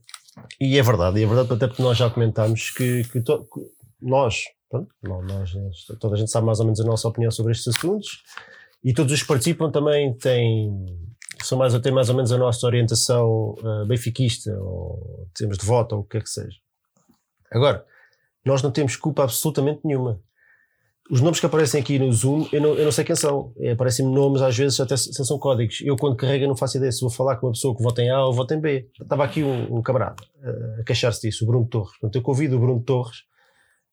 e 0.60 0.78
é 0.78 0.82
verdade, 0.82 1.22
é 1.22 1.26
verdade 1.26 1.52
até 1.52 1.66
porque 1.66 1.82
nós 1.82 1.96
já 1.96 2.08
comentámos 2.10 2.70
que, 2.70 3.04
que 3.04 3.20
to- 3.20 3.44
que 3.44 3.60
nós, 4.00 4.42
pronto, 4.68 4.88
não, 5.02 5.22
nós, 5.22 5.52
toda 6.00 6.14
a 6.14 6.18
gente 6.18 6.30
sabe 6.30 6.46
mais 6.46 6.58
ou 6.60 6.66
menos 6.66 6.80
a 6.80 6.84
nossa 6.84 7.08
opinião 7.08 7.30
sobre 7.30 7.52
estes 7.52 7.76
assuntos, 7.76 8.22
e 8.84 8.92
todos 8.92 9.12
os 9.12 9.22
que 9.22 9.28
participam 9.28 9.70
também 9.70 10.14
têm, 10.16 10.70
são 11.42 11.58
mais, 11.58 11.78
têm 11.80 11.92
mais 11.92 12.08
ou 12.08 12.14
menos 12.14 12.30
a 12.32 12.38
nossa 12.38 12.66
orientação 12.66 13.54
uh, 13.58 13.86
benfiquista, 13.86 14.50
ou 14.60 15.28
temos 15.34 15.58
de 15.58 15.66
voto, 15.66 15.94
ou 15.94 16.00
o 16.00 16.04
que 16.04 16.10
quer 16.10 16.22
que 16.22 16.30
seja. 16.30 16.56
Agora, 17.50 17.84
nós 18.44 18.62
não 18.62 18.70
temos 18.70 18.96
culpa 18.96 19.24
absolutamente 19.24 19.80
nenhuma. 19.84 20.20
Os 21.10 21.20
nomes 21.22 21.40
que 21.40 21.46
aparecem 21.46 21.80
aqui 21.80 21.98
no 21.98 22.12
Zoom, 22.12 22.46
eu 22.52 22.60
não, 22.60 22.74
eu 22.74 22.84
não 22.84 22.92
sei 22.92 23.02
quem 23.04 23.16
são. 23.16 23.52
É, 23.58 23.72
Aparecem-me 23.72 24.14
nomes, 24.14 24.42
às 24.42 24.56
vezes 24.56 24.78
até 24.78 24.94
se- 24.96 25.12
são 25.24 25.38
códigos. 25.38 25.80
Eu, 25.82 25.96
quando 25.96 26.16
carrego, 26.16 26.46
não 26.46 26.54
faço 26.56 26.76
ideia 26.76 26.92
se 26.92 27.00
vou 27.00 27.08
falar 27.10 27.36
com 27.36 27.46
uma 27.46 27.52
pessoa 27.52 27.74
que 27.74 27.82
vota 27.82 28.02
em 28.02 28.10
A 28.10 28.24
ou 28.26 28.32
vota 28.32 28.54
em 28.54 28.60
B. 28.60 28.86
Estava 29.00 29.24
aqui 29.24 29.42
um, 29.42 29.78
um 29.78 29.82
camarada 29.82 30.16
eh, 30.42 30.80
a 30.80 30.84
queixar-se 30.84 31.22
disso, 31.22 31.44
o 31.44 31.46
Bruno 31.46 31.66
Torres. 31.66 31.92
Portanto, 31.92 32.16
eu 32.16 32.22
convido 32.22 32.56
o 32.56 32.60
Bruno 32.60 32.82
Torres 32.82 33.22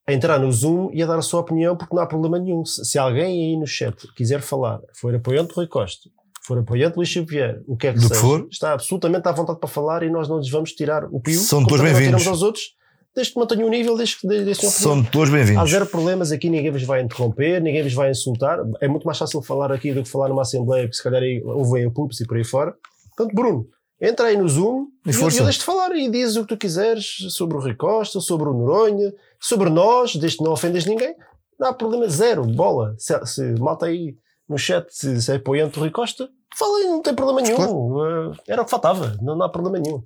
a 0.06 0.12
entrar 0.14 0.38
no 0.40 0.52
Zoom 0.52 0.90
e 0.94 1.02
a 1.02 1.06
dar 1.06 1.18
a 1.18 1.22
sua 1.22 1.40
opinião, 1.40 1.76
porque 1.78 1.96
não 1.96 2.04
há 2.04 2.06
problema 2.06 2.38
nenhum. 2.38 2.66
Se, 2.66 2.84
se 2.84 3.00
alguém 3.00 3.24
aí 3.54 3.58
no 3.58 3.66
chat 3.66 3.96
quiser 4.14 4.42
falar, 4.42 4.82
for 4.94 5.16
apoiante 5.16 5.50
de 5.50 5.56
Rui 5.56 5.68
Costa, 5.68 6.10
for 6.46 6.58
apoiante 6.60 6.92
de 6.92 6.98
Luís 6.98 7.14
Vieira, 7.14 7.64
o 7.66 7.78
que 7.78 7.88
é 7.88 7.94
que 7.94 8.00
Do 8.00 8.02
que 8.02 8.08
seja, 8.10 8.20
for. 8.22 8.48
está 8.52 8.74
absolutamente 8.74 9.26
à 9.28 9.32
vontade 9.32 9.58
para 9.60 9.70
falar 9.70 10.04
e 10.04 10.10
nós 10.12 10.28
não 10.28 10.38
lhes 10.38 10.50
vamos 10.50 10.74
tirar 10.74 11.06
o 11.06 11.20
pio. 11.22 11.40
São 11.40 11.66
todos 11.66 11.82
bem-vindos. 11.82 12.28
aos 12.28 12.42
outros, 12.44 12.74
desde 13.16 13.34
que 13.34 13.40
mantenham 13.40 13.68
o 13.68 13.70
nível, 13.70 13.96
desde 13.96 14.18
que 14.20 14.28
desde 14.28 14.62
que 14.62 14.68
São 14.68 15.04
todos 15.04 15.30
Há 15.30 15.32
bem-vindos. 15.34 15.72
zero 15.72 15.86
problemas 15.86 16.32
aqui, 16.32 16.50
ninguém 16.50 16.72
vos 16.72 16.84
vai 16.84 17.02
interromper, 17.02 17.62
ninguém 17.62 17.82
vos 17.84 17.94
vai 17.94 18.12
insultar. 18.12 18.60
É 18.82 18.88
muito 18.88 19.06
mais 19.06 19.18
fácil 19.18 19.42
falar 19.42 19.72
aqui 19.72 19.94
do 19.94 20.04
que 20.04 20.10
falar 20.10 20.28
numa 20.30 20.42
assembleia 20.42 20.88
que 20.88 20.96
se 20.96 21.02
calhar 21.04 21.22
aí 21.22 21.42
ouvem 21.46 21.86
a 21.86 21.92
público 21.92 22.22
e 22.22 22.28
por 22.28 22.38
aí 22.38 22.44
fora. 22.44 22.76
Portanto, 23.16 23.34
Bruno, 23.34 23.68
entra 24.02 24.28
aí 24.28 24.36
no 24.38 24.48
Zoom 24.50 24.88
E 25.06 25.10
e, 25.10 25.14
eu, 25.14 25.20
força. 25.20 25.40
eu 25.40 25.44
deixo-te 25.46 25.66
falar 25.66 25.96
e 25.96 26.10
diz 26.10 26.36
o 26.36 26.42
que 26.42 26.50
tu 26.56 26.58
quiseres 26.58 27.06
sobre 27.30 27.56
o 27.58 27.62
Rui 27.62 27.76
Costa, 27.76 28.20
sobre 28.20 28.50
o 28.50 28.54
Noronha, 28.54 29.14
sobre 29.40 29.70
nós, 29.70 30.16
desde 30.18 30.38
que 30.40 30.44
não 30.44 30.52
ofendas 30.52 30.86
ninguém. 30.86 31.16
Não 31.58 31.70
há 31.70 31.74
problema, 31.74 32.08
zero, 32.10 32.44
bola. 32.46 32.94
Se, 32.98 33.26
se 33.26 33.42
malta 33.60 33.86
aí 33.86 34.18
no 34.50 34.58
chat 34.58 34.88
se, 34.90 35.22
se 35.22 35.32
é 35.32 35.36
apoiante 35.38 35.76
do 35.76 35.80
Rui 35.80 35.90
Costa, 35.92 36.28
fala 36.58 36.78
aí, 36.80 36.84
não 36.86 37.02
tem 37.02 37.14
problema 37.16 37.42
nenhum. 37.42 38.04
Eh, 38.06 38.32
Era 38.50 38.62
o 38.62 38.66
que 38.66 38.72
faltava, 38.72 39.16
não, 39.22 39.38
não 39.38 39.46
há 39.46 39.50
problema 39.50 39.80
nenhum. 39.80 40.04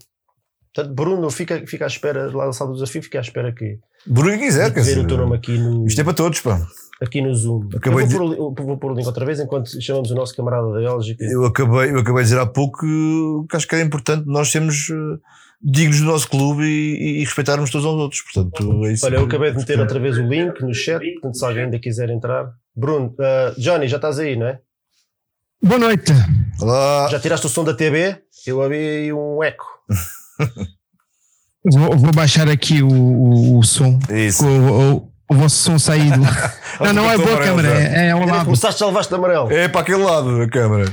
Portanto, 0.73 0.93
Bruno, 0.95 1.29
fica, 1.31 1.65
fica 1.65 1.85
à 1.85 1.87
espera, 1.87 2.29
lançado 2.31 2.69
o 2.71 2.73
desafio, 2.73 3.01
fica 3.01 3.17
à 3.17 3.21
espera 3.21 3.51
que 3.51 3.79
Bruno 4.05 4.37
quiser, 4.37 4.71
quer 4.73 4.81
ver 4.83 4.89
dizer. 4.89 4.99
o 5.03 5.07
teu 5.07 5.17
nome 5.17 5.35
aqui 5.35 5.57
no, 5.57 5.85
Isto 5.87 6.01
é 6.01 6.03
para 6.03 6.13
todos, 6.13 6.39
pá. 6.41 6.61
aqui 7.01 7.21
no 7.21 7.33
Zoom. 7.33 7.69
Acabei 7.75 8.03
eu 8.03 8.07
de- 8.07 8.15
vou, 8.15 8.53
pôr, 8.53 8.63
o- 8.63 8.65
vou 8.67 8.77
pôr 8.77 8.91
o 8.91 8.95
link 8.95 9.05
outra 9.07 9.25
vez 9.25 9.39
enquanto 9.39 9.69
chamamos 9.81 10.11
o 10.11 10.15
nosso 10.15 10.35
camarada 10.35 10.67
da 10.71 10.79
Bélgica. 10.79 11.23
Eu 11.25 11.43
acabei, 11.45 11.89
eu 11.91 11.99
acabei 11.99 12.23
de 12.23 12.29
dizer 12.29 12.39
há 12.39 12.45
pouco 12.45 12.79
que, 13.47 13.55
acho 13.57 13.67
que 13.67 13.75
é 13.75 13.81
importante 13.81 14.25
nós 14.27 14.51
sermos 14.51 14.89
eh, 14.91 15.17
dignos 15.61 15.99
do 16.01 16.05
nosso 16.05 16.29
clube 16.29 16.63
e, 16.63 17.19
e 17.19 17.23
respeitarmos 17.25 17.71
todos 17.71 17.85
aos 17.87 17.95
outros. 17.95 18.21
Portanto, 18.21 18.85
é 18.85 18.93
isso. 18.93 19.05
Olha, 19.05 19.15
eu 19.15 19.23
acabei 19.25 19.51
de 19.51 19.57
meter 19.57 19.79
outra 19.79 19.99
vez 19.99 20.17
o 20.17 20.21
link 20.21 20.61
no 20.61 20.73
chat, 20.73 21.01
portanto, 21.13 21.35
se 21.37 21.43
alguém 21.45 21.63
ainda 21.63 21.79
quiser 21.79 22.09
entrar. 22.11 22.47
Bruno, 22.75 23.13
ah, 23.19 23.53
Johnny, 23.57 23.87
já 23.87 23.95
estás 23.97 24.19
aí, 24.19 24.35
não 24.37 24.45
é? 24.47 24.59
Boa 25.61 25.79
noite. 25.79 26.13
Olá. 26.61 27.07
Já 27.09 27.19
tiraste 27.19 27.45
o 27.47 27.49
som 27.49 27.63
da 27.65 27.73
TV? 27.73 28.21
Eu 28.47 28.59
ouvi 28.59 29.11
um 29.11 29.43
eco. 29.43 29.65
Vou, 31.71 31.97
vou 31.97 32.11
baixar 32.13 32.47
aqui 32.49 32.81
o, 32.81 32.87
o, 32.89 33.59
o 33.59 33.63
som. 33.63 33.99
Isso. 34.09 34.45
O, 34.45 34.93
o, 34.95 35.11
o 35.29 35.35
vosso 35.35 35.57
som 35.57 35.77
saído. 35.77 36.19
não, 36.79 36.93
não 36.93 37.11
é 37.11 37.17
boa 37.17 37.29
amarelo, 37.31 37.57
câmera, 37.57 37.81
é, 37.81 38.07
é 38.07 38.11
ao 38.11 38.25
lado. 38.25 38.45
começaste 38.45 38.81
a 38.83 38.87
levar-te 38.87 39.13
amarelo. 39.13 39.51
É 39.51 39.67
para 39.67 39.81
aquele 39.81 40.03
lado 40.03 40.41
a 40.41 40.49
câmara. 40.49 40.85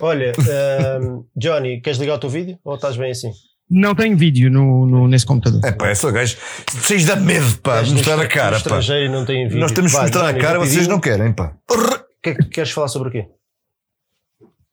Olha, 0.00 0.32
ah, 0.38 0.98
Johnny, 1.36 1.80
queres 1.80 1.98
ligar 1.98 2.14
o 2.14 2.18
teu 2.18 2.30
vídeo 2.30 2.58
ou 2.64 2.74
estás 2.74 2.96
bem 2.96 3.10
assim? 3.10 3.30
Não 3.70 3.94
tenho 3.94 4.16
vídeo 4.16 4.50
no, 4.50 4.84
no- 4.84 5.06
nesse 5.06 5.24
computador. 5.24 5.60
É 5.64 5.70
pá, 5.70 5.90
é 5.90 5.94
só 5.94 6.10
gajo. 6.10 6.36
Vocês 6.72 7.04
dão 7.04 7.20
medo, 7.20 7.58
pá, 7.58 7.82
de 7.82 7.92
mostrar 7.92 8.18
a 8.18 8.26
cara, 8.26 8.58
pá. 8.58 8.80
não 9.10 9.24
tem 9.24 9.44
vídeo. 9.46 9.60
Nós 9.60 9.70
temos 9.70 9.92
que 9.92 10.00
mostrar 10.00 10.22
a 10.22 10.32
Johnny, 10.32 10.42
cara, 10.42 10.58
vocês 10.58 10.88
não 10.88 10.98
querem, 10.98 11.32
pá. 11.32 11.52
O 11.70 12.22
que 12.22 12.30
é 12.30 12.34
que 12.34 12.44
queres 12.46 12.72
falar 12.72 12.88
sobre 12.88 13.08
o 13.10 13.12
quê? 13.12 13.26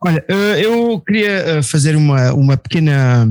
Olha, 0.03 0.25
eh, 0.27 0.65
eu 0.65 0.99
queria 1.01 1.31
eh, 1.31 1.61
fazer 1.61 1.95
uma, 1.95 2.33
uma 2.33 2.57
pequena 2.57 3.27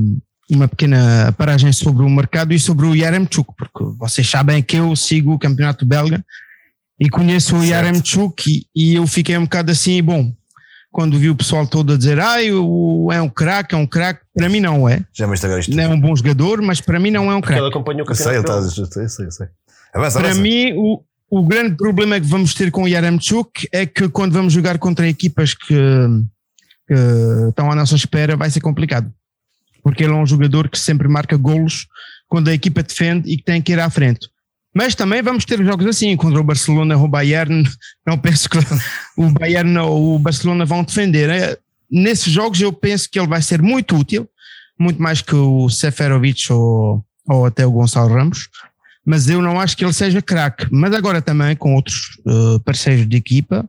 uma 0.55 0.67
pequena 0.67 1.33
paragem 1.37 1.71
sobre 1.73 2.03
o 2.03 2.09
mercado 2.09 2.53
e 2.53 2.59
sobre 2.59 2.85
o 2.85 2.95
Yaremchuk, 2.95 3.51
porque 3.57 3.83
vocês 3.97 4.29
sabem 4.29 4.61
que 4.63 4.77
eu 4.77 4.95
sigo 4.95 5.33
o 5.33 5.39
campeonato 5.39 5.85
belga 5.85 6.23
e 6.99 7.09
conheço 7.09 7.55
o 7.55 7.59
Certo. 7.59 7.71
Yaremchuk 7.71 8.49
e, 8.75 8.91
e 8.91 8.95
eu 8.95 9.05
fiquei 9.05 9.37
um 9.37 9.43
bocado 9.43 9.71
assim, 9.71 10.01
bom, 10.01 10.31
quando 10.89 11.19
vi 11.19 11.29
o 11.29 11.35
pessoal 11.35 11.67
todo 11.67 11.93
a 11.93 11.97
dizer, 11.97 12.19
ah, 12.19 12.37
o, 12.53 13.11
é 13.11 13.21
um 13.21 13.29
craque, 13.29 13.75
é 13.75 13.77
um 13.77 13.85
craque, 13.85 14.21
para 14.33 14.49
mim 14.49 14.59
não 14.59 14.87
é, 14.87 15.01
Já 15.13 15.27
me 15.27 15.35
não 15.69 15.83
é 15.83 15.87
um 15.89 15.99
bom 15.99 16.15
jogador, 16.15 16.61
mas 16.61 16.79
para 16.81 16.99
mim 16.99 17.11
não 17.11 17.29
é 17.31 17.35
um 17.35 17.41
Porque 17.41 17.53
ele 17.53 17.59
craque. 17.61 17.75
acompanhou 17.75 18.07
o 18.07 18.11
Eu 18.11 18.15
sei, 18.15 18.31
ele 18.31 18.39
está 18.39 18.61
sei, 18.61 18.83
eu 18.83 19.09
sei, 19.09 19.25
eu 19.25 19.31
sei. 19.31 19.47
Avança, 19.93 20.19
Para 20.19 20.29
avança. 20.29 20.41
mim, 20.41 20.73
o, 20.75 21.03
o 21.29 21.45
grande 21.45 21.75
problema 21.75 22.19
que 22.19 22.25
vamos 22.25 22.53
ter 22.53 22.71
com 22.71 22.83
o 22.83 22.87
Yaremchuk 22.87 23.67
é 23.71 23.85
que 23.85 24.07
quando 24.09 24.31
vamos 24.33 24.53
jogar 24.53 24.79
contra 24.79 25.07
equipas 25.07 25.53
que, 25.53 25.75
que 26.87 26.93
estão 27.49 27.69
à 27.71 27.75
nossa 27.75 27.95
espera 27.95 28.35
vai 28.37 28.49
ser 28.49 28.61
complicado. 28.61 29.11
Porque 29.87 30.03
ele 30.03 30.11
é 30.11 30.15
um 30.17 30.25
jogador 30.25 30.67
que 30.67 30.77
sempre 30.77 31.07
marca 31.07 31.37
golos 31.37 31.87
quando 32.27 32.49
a 32.49 32.53
equipa 32.53 32.83
defende 32.83 33.31
e 33.31 33.37
que 33.37 33.43
tem 33.43 33.61
que 33.61 33.71
ir 33.71 33.79
à 33.79 33.89
frente. 33.89 34.27
Mas 34.75 34.93
também 34.93 35.21
vamos 35.21 35.45
ter 35.45 35.63
jogos 35.63 35.85
assim, 35.85 36.13
contra 36.17 36.41
o 36.41 36.43
Barcelona 36.43 36.97
o 36.97 37.07
Bayern. 37.07 37.63
Não 38.05 38.17
penso 38.17 38.49
que 38.49 38.57
o 39.15 39.29
Bayern 39.31 39.77
ou 39.77 40.15
o 40.15 40.19
Barcelona 40.19 40.65
vão 40.65 40.83
defender. 40.83 41.29
É, 41.29 41.57
nesses 41.89 42.33
jogos 42.33 42.59
eu 42.59 42.73
penso 42.73 43.09
que 43.09 43.17
ele 43.17 43.29
vai 43.29 43.41
ser 43.41 43.61
muito 43.61 43.95
útil, 43.95 44.27
muito 44.77 45.01
mais 45.01 45.21
que 45.21 45.33
o 45.33 45.69
Seferovic 45.69 46.51
ou, 46.51 47.01
ou 47.25 47.45
até 47.45 47.65
o 47.65 47.71
Gonçalo 47.71 48.13
Ramos. 48.13 48.49
Mas 49.05 49.29
eu 49.29 49.41
não 49.41 49.57
acho 49.57 49.77
que 49.77 49.85
ele 49.85 49.93
seja 49.93 50.21
craque. 50.21 50.67
Mas 50.69 50.93
agora 50.93 51.21
também 51.21 51.55
com 51.55 51.75
outros 51.75 52.19
uh, 52.25 52.59
parceiros 52.59 53.07
de 53.07 53.15
equipa, 53.15 53.65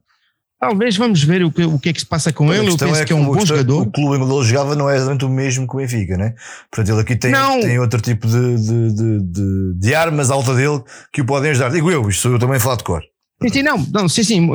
Talvez 0.60 0.97
vamos 0.97 1.22
ver 1.22 1.44
o 1.44 1.52
que, 1.52 1.62
o 1.62 1.78
que 1.78 1.90
é 1.90 1.93
que 1.93 2.01
se 2.01 2.06
passa 2.06 2.32
com 2.32 2.52
ele. 2.52 2.68
Eu 2.68 2.76
penso 2.76 2.97
é 2.97 3.01
que, 3.01 3.06
que 3.06 3.12
é 3.12 3.16
um 3.16 3.24
bom 3.24 3.47
jogador. 3.47 3.82
O 3.82 3.90
clube 3.93 4.22
onde 4.22 4.35
ele 4.35 4.44
jogava 4.44 4.74
não 4.74 4.90
é 4.90 4.97
exatamente 4.97 5.24
o 5.24 5.28
mesmo 5.28 5.68
que 5.68 5.74
o 5.74 5.76
Benfica, 5.76 6.16
né? 6.16 6.35
Portanto, 6.70 6.93
ele 6.93 7.01
aqui 7.01 7.14
tem, 7.14 7.32
tem 7.60 7.78
outro 7.78 8.01
tipo 8.01 8.26
de, 8.26 8.56
de, 8.56 8.93
de, 8.93 9.22
de, 9.22 9.74
de 9.78 9.94
armas 9.94 10.30
alta 10.30 10.55
dele 10.55 10.82
que 11.12 11.20
o 11.20 11.24
podem 11.24 11.52
ajudar. 11.52 11.70
Digo 11.70 11.90
eu, 11.93 12.09
isto 12.09 12.22
sou 12.22 12.32
eu 12.32 12.39
também 12.40 12.56
a 12.56 12.60
falar 12.60 12.76
de 12.76 12.85
cor. 12.85 13.02
Sim, 13.40 13.48
sim, 13.51 13.62
não, 13.62 13.86
não, 13.93 14.09
sim, 14.09 14.24
sim, 14.24 14.48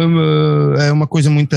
é 0.78 0.92
uma 0.92 1.08
coisa 1.08 1.30
muito, 1.30 1.56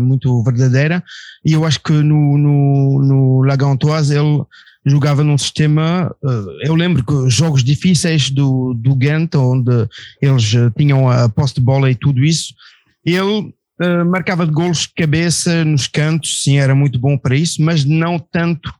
muito 0.00 0.42
verdadeira 0.42 1.04
e 1.44 1.52
eu 1.52 1.64
acho 1.64 1.80
que 1.80 1.92
no, 1.92 2.36
no, 2.36 3.00
no 3.00 3.42
Lagantoise 3.42 4.12
ele 4.12 4.42
jogava 4.84 5.22
num 5.22 5.38
sistema, 5.38 6.12
eh, 6.24 6.66
eu 6.68 6.74
lembro 6.74 7.04
que 7.04 7.30
jogos 7.30 7.62
difíceis 7.62 8.30
do, 8.30 8.74
do 8.74 8.96
Ghent, 8.96 9.36
onde 9.36 9.88
eles 10.20 10.50
tinham 10.76 11.08
a 11.08 11.28
posse 11.28 11.54
de 11.54 11.60
bola 11.60 11.92
e 11.92 11.94
tudo 11.94 12.24
isso, 12.24 12.52
ele 13.04 13.54
uh, 13.80 14.04
marcava 14.04 14.46
de 14.46 14.52
golos 14.52 14.82
de 14.82 14.94
cabeça 14.94 15.64
nos 15.64 15.86
cantos, 15.86 16.42
sim, 16.42 16.58
era 16.58 16.74
muito 16.74 16.98
bom 16.98 17.16
para 17.16 17.36
isso, 17.36 17.62
mas 17.62 17.84
não 17.84 18.18
tanto, 18.18 18.72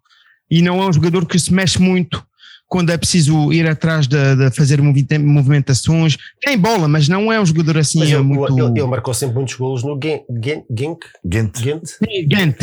e 0.51 0.63
não 0.63 0.83
é 0.83 0.89
um 0.89 0.93
jogador 0.93 1.27
que 1.27 1.39
se 1.39 1.53
mexe 1.53 1.81
muito 1.81 2.27
quando 2.69 2.91
é 2.91 2.99
preciso 2.99 3.51
ir 3.53 3.67
atrás 3.67 4.07
de, 4.07 4.37
de 4.37 4.51
fazer 4.51 4.81
movimentações. 4.81 6.19
Tem 6.41 6.57
bola, 6.57 6.87
mas 6.87 7.09
não 7.09 7.33
é 7.33 7.41
um 7.41 7.47
jogador 7.47 7.79
assim 7.79 8.03
ele, 8.03 8.19
muito. 8.19 8.53
Ele, 8.59 8.79
ele, 8.79 8.87
marcou 8.87 9.15
sempre 9.15 9.37
muitos 9.37 9.55
golos 9.55 9.83
no 9.83 9.99
Genk. 9.99 10.25
Genk? 10.71 11.07
Gent 11.25 11.59
Gent, 11.59 11.87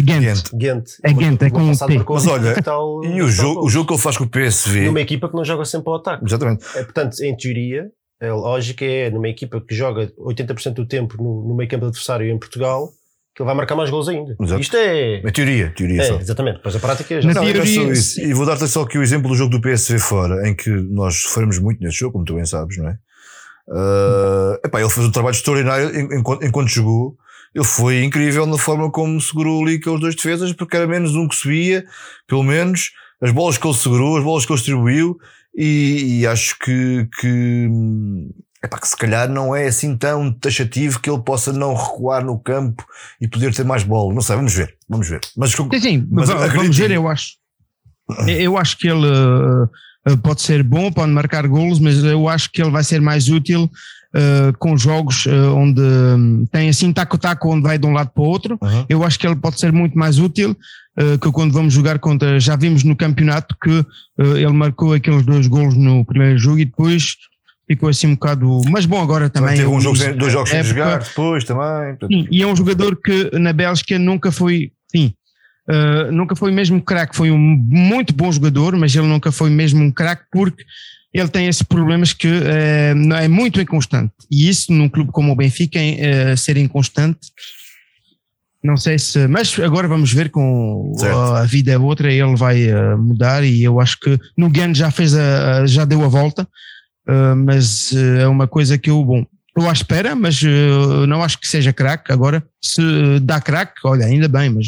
Gent. 0.08 0.44
Gent. 0.62 0.90
É 1.04 1.10
Gent, 1.10 1.42
é 1.42 1.50
com 1.50 1.72
o 1.72 1.76
T. 1.76 2.04
Mas 2.08 2.28
olha, 2.28 2.56
e 3.04 3.22
o 3.22 3.28
jogo, 3.28 3.66
o 3.66 3.70
jogo 3.70 3.88
que 3.88 3.94
ele 3.94 4.02
faz 4.02 4.18
com 4.18 4.26
o 4.26 4.30
PSV. 4.30 4.86
Numa 4.86 5.02
equipa 5.02 5.28
que 5.28 5.36
não 5.36 5.44
joga 5.44 5.66
sempre 5.66 5.90
ao 5.90 5.96
ataque. 5.96 6.24
Exatamente. 6.24 6.64
É, 6.76 6.84
portanto, 6.84 7.20
em 7.22 7.36
teoria, 7.36 7.90
a 8.22 8.34
lógica 8.34 8.86
é 8.86 9.10
numa 9.10 9.28
equipa 9.28 9.60
que 9.62 9.76
joga 9.76 10.12
80% 10.18 10.74
do 10.74 10.86
tempo 10.86 11.22
no, 11.22 11.48
no 11.48 11.56
meio 11.56 11.70
campo 11.70 11.86
adversário 11.86 12.30
em 12.30 12.38
Portugal 12.38 12.92
que 13.36 13.42
ele 13.42 13.48
vai 13.48 13.56
marcar 13.56 13.76
mais 13.76 13.90
gols 13.90 14.08
ainda. 14.08 14.34
Exato. 14.40 14.62
Isto 14.62 14.78
é. 14.78 15.22
A 15.26 15.32
teoria, 15.32 15.70
teoria 15.76 16.02
é, 16.02 16.06
só. 16.06 16.16
Exatamente, 16.16 16.62
pois 16.64 16.74
a 16.74 16.80
prática 16.80 17.22
já 17.22 17.34
não, 17.34 17.44
não, 17.44 17.50
é 17.50 17.66
só 17.66 17.82
isso. 17.92 18.22
E 18.22 18.34
vou 18.34 18.46
dar-te 18.46 18.66
só 18.66 18.84
aqui 18.84 18.98
o 18.98 19.04
exemplo 19.04 19.28
do 19.30 19.36
jogo 19.36 19.50
do 19.50 19.62
PSV 19.62 20.00
fora, 20.00 20.48
em 20.48 20.56
que 20.56 20.70
nós 20.70 21.22
sofremos 21.22 21.60
muito 21.60 21.84
nesse 21.84 21.98
jogo, 21.98 22.14
como 22.14 22.24
tu 22.24 22.36
bem 22.36 22.46
sabes, 22.46 22.78
não 22.78 22.88
é? 22.88 22.98
Uh, 23.68 24.54
epá, 24.66 24.80
ele 24.80 24.90
fez 24.90 25.06
um 25.06 25.12
trabalho 25.12 25.34
extraordinário 25.34 26.14
enquanto, 26.14 26.46
enquanto 26.46 26.70
jogou. 26.70 27.18
Ele 27.54 27.66
foi 27.66 28.04
incrível 28.04 28.46
na 28.46 28.58
forma 28.58 28.90
como 28.90 29.20
segurou 29.20 29.64
ali 29.64 29.76
aqueles 29.76 30.00
dois 30.00 30.16
defesas, 30.16 30.54
porque 30.54 30.78
era 30.78 30.88
menos 30.88 31.16
um 31.16 31.28
que 31.28 31.36
subia, 31.36 31.86
pelo 32.28 32.44
menos, 32.44 32.92
as 33.22 33.32
bolas 33.32 33.58
que 33.58 33.68
ele 33.68 33.76
segurou, 33.76 34.18
as 34.18 34.24
bolas 34.24 34.46
que 34.46 34.52
ele 34.52 34.58
distribuiu, 34.58 35.18
e, 35.56 36.20
e 36.20 36.28
acho 36.28 36.58
que, 36.60 37.08
que 37.20 37.70
epá, 38.64 38.80
que 38.80 38.88
se 38.88 38.98
calhar 38.98 39.30
não 39.30 39.56
é 39.56 39.68
assim 39.68 39.96
tão 39.96 40.32
taxativo 40.32 41.00
que 41.00 41.10
ele 41.10 41.22
possa 41.22 41.54
não 41.54 41.74
recuar 41.74 42.24
no 42.24 42.38
campo 42.38 42.86
e 43.22 43.28
poder 43.28 43.54
ter 43.54 43.64
mais 43.64 43.84
bola. 43.84 44.14
Não 44.14 44.22
sei, 44.22 44.36
vamos 44.36 44.54
ver, 44.54 44.76
vamos 44.90 45.08
ver. 45.08 45.22
Mas, 45.38 45.52
sim, 45.52 45.80
sim, 45.80 46.08
mas 46.10 46.30
vamos 46.30 46.78
ver, 46.78 46.92
eu 46.92 47.08
acho. 47.08 47.34
Eu 48.28 48.58
acho 48.58 48.78
que 48.78 48.88
ele 48.88 49.08
uh, 49.08 50.18
pode 50.22 50.42
ser 50.42 50.62
bom, 50.62 50.92
pode 50.92 51.12
marcar 51.12 51.48
golos, 51.48 51.80
mas 51.80 52.04
eu 52.04 52.28
acho 52.30 52.52
que 52.52 52.62
ele 52.62 52.70
vai 52.72 52.84
ser 52.84 53.02
mais 53.02 53.30
útil 53.30 53.70
uh, 54.16 54.58
com 54.58 54.78
jogos 54.78 55.26
uh, 55.26 55.54
onde 55.56 55.82
um, 55.82 56.46
tem 56.52 56.70
assim 56.70 56.92
taco-taco, 56.94 57.50
onde 57.50 57.64
vai 57.64 57.78
de 57.78 57.86
um 57.86 57.92
lado 57.92 58.10
para 58.10 58.24
o 58.24 58.28
outro. 58.28 58.58
Uhum. 58.62 58.86
Eu 58.88 59.04
acho 59.04 59.20
que 59.20 59.28
ele 59.28 59.36
pode 59.36 59.60
ser 59.60 59.72
muito 59.72 59.98
mais 59.98 60.20
útil 60.20 60.56
que 61.22 61.30
quando 61.30 61.52
vamos 61.52 61.74
jogar 61.74 62.00
contra. 62.00 62.40
Já 62.40 62.56
vimos 62.56 62.86
no 62.86 62.96
campeonato 62.96 63.54
que 63.62 63.86
ele 64.18 64.54
marcou 64.54 64.94
aqueles 64.94 65.26
dois 65.26 65.46
golos 65.46 65.76
no 65.76 66.06
primeiro 66.06 66.38
jogo 66.38 66.60
e 66.60 66.64
depois 66.64 67.18
ficou 67.68 67.90
assim 67.90 68.08
um 68.08 68.14
bocado. 68.14 68.62
Mas 68.70 68.86
bom, 68.86 69.02
agora 69.02 69.30
também. 69.30 69.56
Teve 69.56 69.68
um 69.68 69.82
jogo, 69.82 69.98
dois 70.16 70.32
jogos 70.32 70.50
sem 70.50 70.64
jogar 70.64 71.00
depois 71.00 71.44
também. 71.44 71.98
Sim, 72.10 72.28
e 72.32 72.42
é 72.42 72.48
um 72.48 72.56
jogador 72.56 72.96
que 72.96 73.30
na 73.38 73.52
Bélgica 73.52 74.00
nunca 74.00 74.32
foi. 74.32 74.72
Sim, 74.90 75.14
uh, 75.70 76.12
nunca 76.12 76.36
foi 76.36 76.52
mesmo 76.52 76.82
craque. 76.82 77.16
Foi 77.16 77.32
um 77.32 77.38
muito 77.38 78.14
bom 78.14 78.32
jogador, 78.32 78.76
mas 78.78 78.96
ele 78.96 79.08
nunca 79.08 79.32
foi 79.32 79.50
mesmo 79.50 79.84
um 79.84 79.92
craque 79.92 80.24
porque 80.32 80.64
ele 81.18 81.30
tem 81.30 81.48
esses 81.48 81.64
problemas 81.64 82.14
que 82.14 82.28
uh, 82.28 83.14
é 83.14 83.28
muito 83.28 83.62
inconstante. 83.62 84.14
E 84.30 84.50
isso 84.50 84.72
num 84.72 84.90
clube 84.90 85.12
como 85.12 85.32
o 85.32 85.36
Benfica, 85.36 85.80
uh, 85.80 86.38
ser 86.38 86.58
inconstante. 86.58 87.20
Não 88.64 88.78
sei 88.78 88.98
se, 88.98 89.28
mas 89.28 89.60
agora 89.60 89.88
vamos 89.88 90.12
ver 90.12 90.30
com 90.30 90.92
a, 91.04 91.42
a 91.42 91.46
vida 91.46 91.72
é 91.72 91.78
outra, 91.78 92.12
ele 92.12 92.36
vai 92.36 92.66
mudar 92.98 93.44
e 93.44 93.64
eu 93.64 93.80
acho 93.80 94.00
que 94.00 94.20
no 94.36 94.50
Gan 94.50 94.74
já 94.74 94.90
fez 94.90 95.14
a, 95.14 95.68
já 95.68 95.86
deu 95.86 96.04
a 96.04 96.08
volta, 96.08 96.48
Uh, 97.08 97.36
mas 97.36 97.92
uh, 97.92 98.22
é 98.22 98.28
uma 98.28 98.48
coisa 98.48 98.78
que 98.78 98.90
eu, 98.90 99.04
bom, 99.04 99.24
estou 99.48 99.70
à 99.70 99.74
espera, 99.74 100.16
mas 100.16 100.42
uh, 100.42 101.06
não 101.08 101.24
acho 101.24 101.40
que 101.40 101.48
seja 101.48 101.72
craque. 101.72 102.12
Agora, 102.12 102.44
se 102.62 103.20
dá 103.22 103.40
craque, 103.40 103.80
olha, 103.86 104.06
ainda 104.06 104.28
bem, 104.28 104.50
mas 104.50 104.68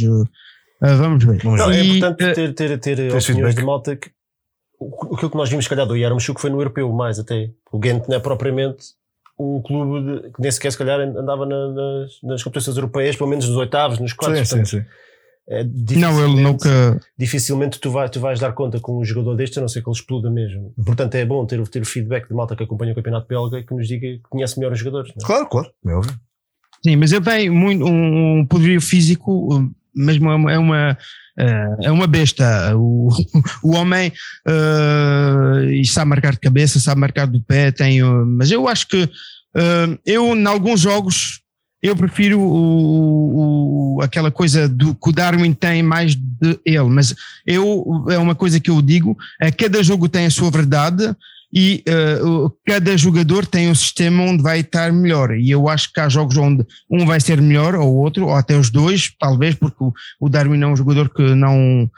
vamos 0.79 1.23
ver. 1.23 1.43
Não, 1.43 1.71
é 1.71 1.83
importante 1.83 2.35
ter, 2.35 2.53
ter, 2.53 2.79
ter 2.79 2.93
opiniões 2.93 3.25
feedback. 3.25 3.55
de 3.55 3.63
malta 3.63 3.95
que 3.95 4.09
o, 4.79 5.29
que 5.29 5.35
nós 5.35 5.49
vimos, 5.49 5.65
se 5.65 5.69
calhar, 5.69 5.85
do 5.85 5.95
Yarmchuk 5.95 6.39
foi 6.39 6.49
no 6.49 6.59
europeu, 6.59 6.91
mais 6.91 7.19
até. 7.19 7.49
O 7.71 7.79
Ghent 7.79 8.07
não 8.07 8.15
é 8.15 8.19
propriamente 8.19 8.85
um 9.39 9.61
clube 9.61 10.21
de, 10.21 10.31
que 10.31 10.41
nem 10.41 10.51
sequer, 10.51 10.71
se 10.71 10.77
calhar, 10.77 10.99
andava 10.99 11.45
na, 11.45 11.67
nas, 11.69 12.11
nas 12.23 12.43
competições 12.43 12.77
europeias, 12.77 13.15
pelo 13.15 13.29
menos 13.29 13.47
nos 13.47 13.57
oitavos, 13.57 13.99
nos 13.99 14.13
quartos. 14.13 14.49
Sim, 14.49 14.65
sim, 14.65 14.79
sim. 14.79 14.85
É, 15.49 15.63
não, 15.63 16.25
ele 16.25 16.41
nunca. 16.41 16.99
Dificilmente 17.17 17.79
tu, 17.79 17.89
vai, 17.89 18.09
tu 18.09 18.19
vais 18.19 18.37
dar 18.37 18.51
conta 18.51 18.81
com 18.81 18.99
um 18.99 19.05
jogador 19.05 19.35
deste, 19.35 19.57
a 19.57 19.61
não 19.61 19.69
ser 19.69 19.81
que 19.81 19.89
ele 19.89 19.95
exploda 19.95 20.29
mesmo. 20.29 20.73
Portanto, 20.85 21.15
é 21.15 21.25
bom 21.25 21.45
ter, 21.45 21.65
ter 21.69 21.81
o 21.81 21.85
feedback 21.85 22.27
de 22.27 22.33
malta 22.33 22.53
que 22.53 22.63
acompanha 22.63 22.91
o 22.91 22.95
campeonato 22.95 23.27
belga 23.27 23.59
e 23.59 23.63
que 23.63 23.73
nos 23.73 23.87
diga 23.87 24.07
que 24.07 24.21
conhece 24.29 24.59
melhor 24.59 24.73
os 24.73 24.79
jogadores. 24.79 25.13
Não? 25.15 25.23
É? 25.23 25.25
Claro, 25.25 25.47
claro, 25.47 25.71
é 25.85 25.93
óbvio. 25.93 26.19
Sim, 26.83 26.95
mas 26.97 27.11
ele 27.13 27.23
tem 27.23 27.49
muito, 27.49 27.85
um, 27.85 28.39
um 28.39 28.45
poderio 28.45 28.81
físico, 28.81 29.71
mesmo 29.97 30.29
é 30.29 30.35
uma, 30.35 30.51
é 30.51 30.57
uma, 30.57 30.97
é 31.81 31.91
uma 31.91 32.07
besta. 32.07 32.75
O, 32.75 33.09
o 33.63 33.75
homem 33.75 34.11
uh, 34.47 35.85
sabe 35.85 36.09
marcar 36.09 36.33
de 36.33 36.39
cabeça, 36.39 36.79
sabe 36.79 37.01
marcar 37.01 37.27
do 37.27 37.41
pé, 37.41 37.71
tem, 37.71 38.01
mas 38.25 38.51
eu 38.51 38.67
acho 38.67 38.87
que 38.87 39.03
uh, 39.03 39.99
eu, 40.05 40.35
em 40.35 40.45
alguns 40.45 40.79
jogos, 40.79 41.41
eu 41.81 41.95
prefiro 41.95 42.39
o, 42.39 43.97
o, 43.97 44.01
aquela 44.01 44.31
coisa 44.31 44.67
do 44.67 44.95
que 44.95 45.09
o 45.09 45.11
Darwin 45.11 45.53
tem 45.53 45.83
mais 45.83 46.15
de 46.15 46.59
ele, 46.65 46.89
mas 46.89 47.13
eu 47.45 48.05
é 48.09 48.17
uma 48.17 48.35
coisa 48.35 48.59
que 48.59 48.69
eu 48.69 48.81
digo: 48.81 49.15
é, 49.39 49.51
cada 49.51 49.83
jogo 49.83 50.09
tem 50.09 50.25
a 50.25 50.31
sua 50.31 50.49
verdade 50.49 51.15
e 51.53 51.83
uh, 51.87 52.51
cada 52.65 52.95
jogador 52.97 53.45
tem 53.45 53.69
um 53.69 53.75
sistema 53.75 54.23
onde 54.23 54.43
vai 54.43 54.59
estar 54.59 54.91
melhor. 54.91 55.35
E 55.35 55.49
eu 55.49 55.69
acho 55.69 55.91
que 55.93 55.99
há 55.99 56.09
jogos 56.09 56.37
onde 56.37 56.65
um 56.89 57.05
vai 57.05 57.19
ser 57.19 57.41
melhor 57.41 57.75
ou 57.75 57.95
outro, 57.95 58.25
ou 58.25 58.35
até 58.35 58.57
os 58.57 58.69
dois, 58.69 59.11
talvez, 59.19 59.55
porque 59.55 59.81
o, 59.83 59.93
o 60.19 60.29
Darwin 60.29 60.61
é 60.61 60.67
um 60.67 60.75
jogador 60.75 61.09
que 61.09 61.35
não 61.35 61.89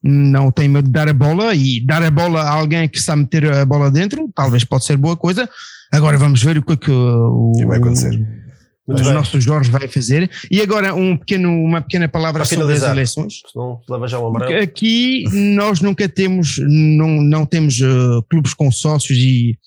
não 0.00 0.52
tem 0.52 0.68
medo 0.68 0.86
de 0.86 0.92
dar 0.92 1.08
a 1.08 1.12
bola 1.12 1.56
e 1.56 1.84
dar 1.84 2.04
a 2.04 2.10
bola 2.10 2.42
a 2.42 2.50
alguém 2.50 2.88
que 2.88 3.00
sabe 3.00 3.22
meter 3.22 3.52
a 3.52 3.64
bola 3.64 3.90
dentro, 3.90 4.30
talvez 4.32 4.62
pode 4.62 4.84
ser 4.84 4.96
boa 4.96 5.16
coisa. 5.16 5.48
Agora 5.92 6.16
vamos 6.16 6.40
ver 6.40 6.56
o 6.56 6.62
que, 6.62 6.74
é 6.74 6.76
que 6.76 6.90
o, 6.90 7.52
que 7.56 7.66
vai 7.66 7.78
acontecer 7.78 8.47
os 8.88 9.02
nossos 9.02 9.44
Jorge 9.44 9.70
vai 9.70 9.86
fazer. 9.86 10.30
E 10.50 10.60
agora 10.62 10.94
um 10.94 11.16
pequeno, 11.16 11.50
uma 11.50 11.82
pequena 11.82 12.08
palavra 12.08 12.44
sobre 12.44 12.72
as 12.72 12.82
eleições. 12.82 13.42
Senão 13.52 13.80
leva 13.88 14.08
já 14.08 14.18
o 14.18 14.26
amarelo. 14.26 14.62
Aqui 14.62 15.24
nós 15.32 15.80
nunca 15.80 16.08
temos, 16.08 16.58
não, 16.58 17.20
não 17.20 17.44
temos 17.44 17.80
uh, 17.80 18.22
clubes 18.30 18.54
com 18.54 18.72
sócios 18.72 19.18
e, 19.18 19.58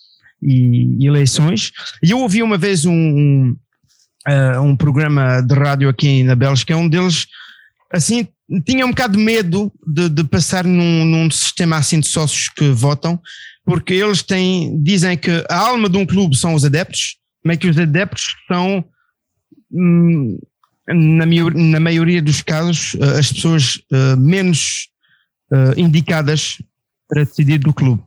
e, 0.42 1.06
eleições. 1.06 1.72
E 2.04 2.12
eu 2.12 2.20
ouvi 2.20 2.42
uma 2.42 2.58
vez 2.58 2.86
um, 2.86 2.94
um, 2.94 3.56
uh, 4.28 4.62
um 4.62 4.76
programa 4.76 5.42
de 5.42 5.54
rádio 5.54 5.88
aqui 5.88 6.24
na 6.24 6.36
Bélgica, 6.36 6.76
um 6.76 6.90
deles 6.90 7.28
assim 7.94 8.28
tinha 8.66 8.86
um 8.86 8.90
bocado 8.90 9.18
de 9.18 9.24
medo 9.24 9.72
de, 9.88 10.10
de 10.10 10.24
passar 10.26 10.66
num, 10.66 11.06
num 11.06 11.32
sistema 11.32 11.78
assim 11.78 12.02
de 12.02 12.08
sócios 12.08 12.50
que 12.50 12.70
votam, 12.70 13.18
porque 13.64 13.94
eles 13.94 14.22
têm, 14.22 14.82
dizem 14.84 15.18
que 15.18 15.46
a 15.50 15.58
alma 15.58 15.88
de 15.88 15.98
um 15.98 16.06
clube 16.06 16.36
são 16.36 16.54
os 16.54 16.66
adeptos, 16.66 17.16
mas 17.46 17.58
que 17.58 17.70
os 17.70 17.78
adeptos 17.78 18.36
são 18.48 18.84
na, 19.72 21.26
na 21.26 21.80
maioria 21.80 22.22
dos 22.22 22.42
casos, 22.42 22.96
eh, 23.00 23.20
as 23.20 23.32
pessoas 23.32 23.82
eh, 23.92 24.16
menos 24.16 24.90
eh, 25.52 25.74
indicadas 25.78 26.62
para 27.08 27.24
decidir 27.24 27.60
do 27.60 27.74
clube. 27.74 28.02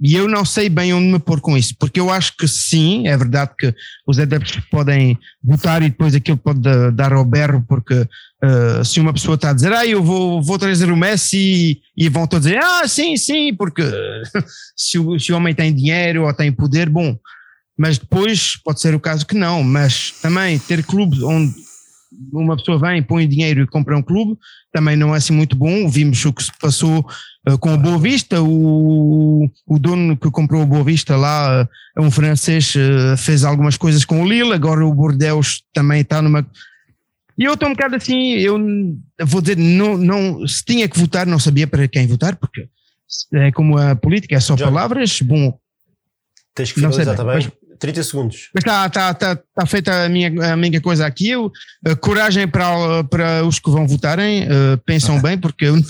E 0.00 0.14
eu 0.14 0.28
não 0.28 0.44
sei 0.44 0.68
bem 0.68 0.94
onde 0.94 1.08
me 1.08 1.18
pôr 1.18 1.40
com 1.40 1.56
isso, 1.58 1.74
porque 1.78 1.98
eu 1.98 2.10
acho 2.10 2.36
que 2.36 2.46
sim, 2.46 3.08
é 3.08 3.16
verdade 3.16 3.50
que 3.58 3.74
os 4.06 4.20
adeptos 4.20 4.56
podem 4.70 5.18
votar 5.42 5.82
e 5.82 5.90
depois 5.90 6.14
aquilo 6.14 6.36
pode 6.36 6.60
dar 6.92 7.12
ao 7.12 7.24
berro, 7.24 7.64
porque 7.68 7.94
uh, 7.94 8.84
se 8.84 9.00
uma 9.00 9.12
pessoa 9.12 9.34
está 9.34 9.50
a 9.50 9.52
dizer, 9.52 9.72
ah, 9.72 9.84
eu 9.84 10.02
vou, 10.02 10.40
vou 10.40 10.58
trazer 10.58 10.90
o 10.92 10.96
Messi 10.96 11.82
e, 11.96 12.08
vão 12.08 12.26
todos 12.26 12.46
dizer, 12.46 12.60
ah, 12.62 12.86
sim, 12.86 13.16
sim, 13.16 13.52
porque 13.52 13.82
se 14.76 14.96
o, 14.98 15.18
se 15.18 15.32
o 15.32 15.36
homem 15.36 15.54
tem 15.54 15.74
dinheiro 15.74 16.24
ou 16.24 16.32
tem 16.32 16.52
poder, 16.52 16.88
bom, 16.88 17.18
mas 17.80 17.96
depois 17.96 18.58
pode 18.62 18.78
ser 18.78 18.94
o 18.94 19.00
caso 19.00 19.24
que 19.24 19.34
não, 19.34 19.62
mas 19.62 20.10
também 20.20 20.58
ter 20.58 20.84
clubes 20.84 21.22
onde 21.22 21.54
uma 22.30 22.54
pessoa 22.54 22.78
vem, 22.78 23.02
põe 23.02 23.26
dinheiro 23.26 23.62
e 23.62 23.66
compra 23.66 23.96
um 23.96 24.02
clube, 24.02 24.38
também 24.70 24.96
não 24.96 25.14
é 25.14 25.16
assim 25.16 25.32
muito 25.32 25.56
bom. 25.56 25.88
Vimos 25.88 26.22
o 26.26 26.30
que 26.30 26.42
se 26.42 26.52
passou 26.60 26.98
uh, 27.48 27.56
com 27.56 27.72
o 27.72 27.78
Boa 27.78 27.98
Vista, 27.98 28.42
o, 28.42 29.50
o 29.66 29.78
dono 29.78 30.14
que 30.14 30.30
comprou 30.30 30.62
o 30.62 30.66
Boa 30.66 30.84
Vista 30.84 31.16
lá, 31.16 31.66
uh, 31.96 32.02
um 32.02 32.10
francês, 32.10 32.74
uh, 32.74 33.16
fez 33.16 33.44
algumas 33.44 33.78
coisas 33.78 34.04
com 34.04 34.22
o 34.22 34.28
Lille, 34.28 34.52
agora 34.52 34.84
o 34.84 34.94
Bordeaux 34.94 35.62
também 35.72 36.02
está 36.02 36.20
numa. 36.20 36.46
E 37.38 37.44
eu 37.44 37.54
estou 37.54 37.66
um 37.66 37.72
bocado 37.72 37.96
assim, 37.96 38.32
eu 38.32 38.58
vou 39.22 39.40
dizer, 39.40 39.56
não, 39.56 39.96
não, 39.96 40.46
se 40.46 40.62
tinha 40.62 40.86
que 40.86 40.98
votar, 40.98 41.26
não 41.26 41.38
sabia 41.38 41.66
para 41.66 41.88
quem 41.88 42.06
votar, 42.06 42.36
porque 42.36 42.68
é 43.32 43.50
como 43.52 43.78
a 43.78 43.96
política, 43.96 44.34
é 44.36 44.40
só 44.40 44.54
palavras. 44.54 45.22
Bom, 45.22 45.58
tens 46.54 46.72
que 46.72 46.80
finalizar 46.80 47.16
também. 47.16 47.36
Mas, 47.36 47.59
30 47.80 48.02
segundos. 48.04 48.50
Mas 48.54 48.62
está 48.62 48.88
tá, 48.88 49.14
tá, 49.14 49.36
tá 49.36 49.66
feita 49.66 50.04
a 50.04 50.08
minha, 50.08 50.52
a 50.52 50.56
minha 50.56 50.80
coisa 50.80 51.06
aqui. 51.06 51.30
Eu, 51.30 51.50
coragem 52.00 52.46
para, 52.46 53.02
para 53.04 53.44
os 53.44 53.58
que 53.58 53.70
vão 53.70 53.88
votarem, 53.88 54.44
uh, 54.44 54.78
pensam 54.84 55.20
bem, 55.20 55.38
porque 55.38 55.64
eu 55.64 55.76
não, 55.76 55.82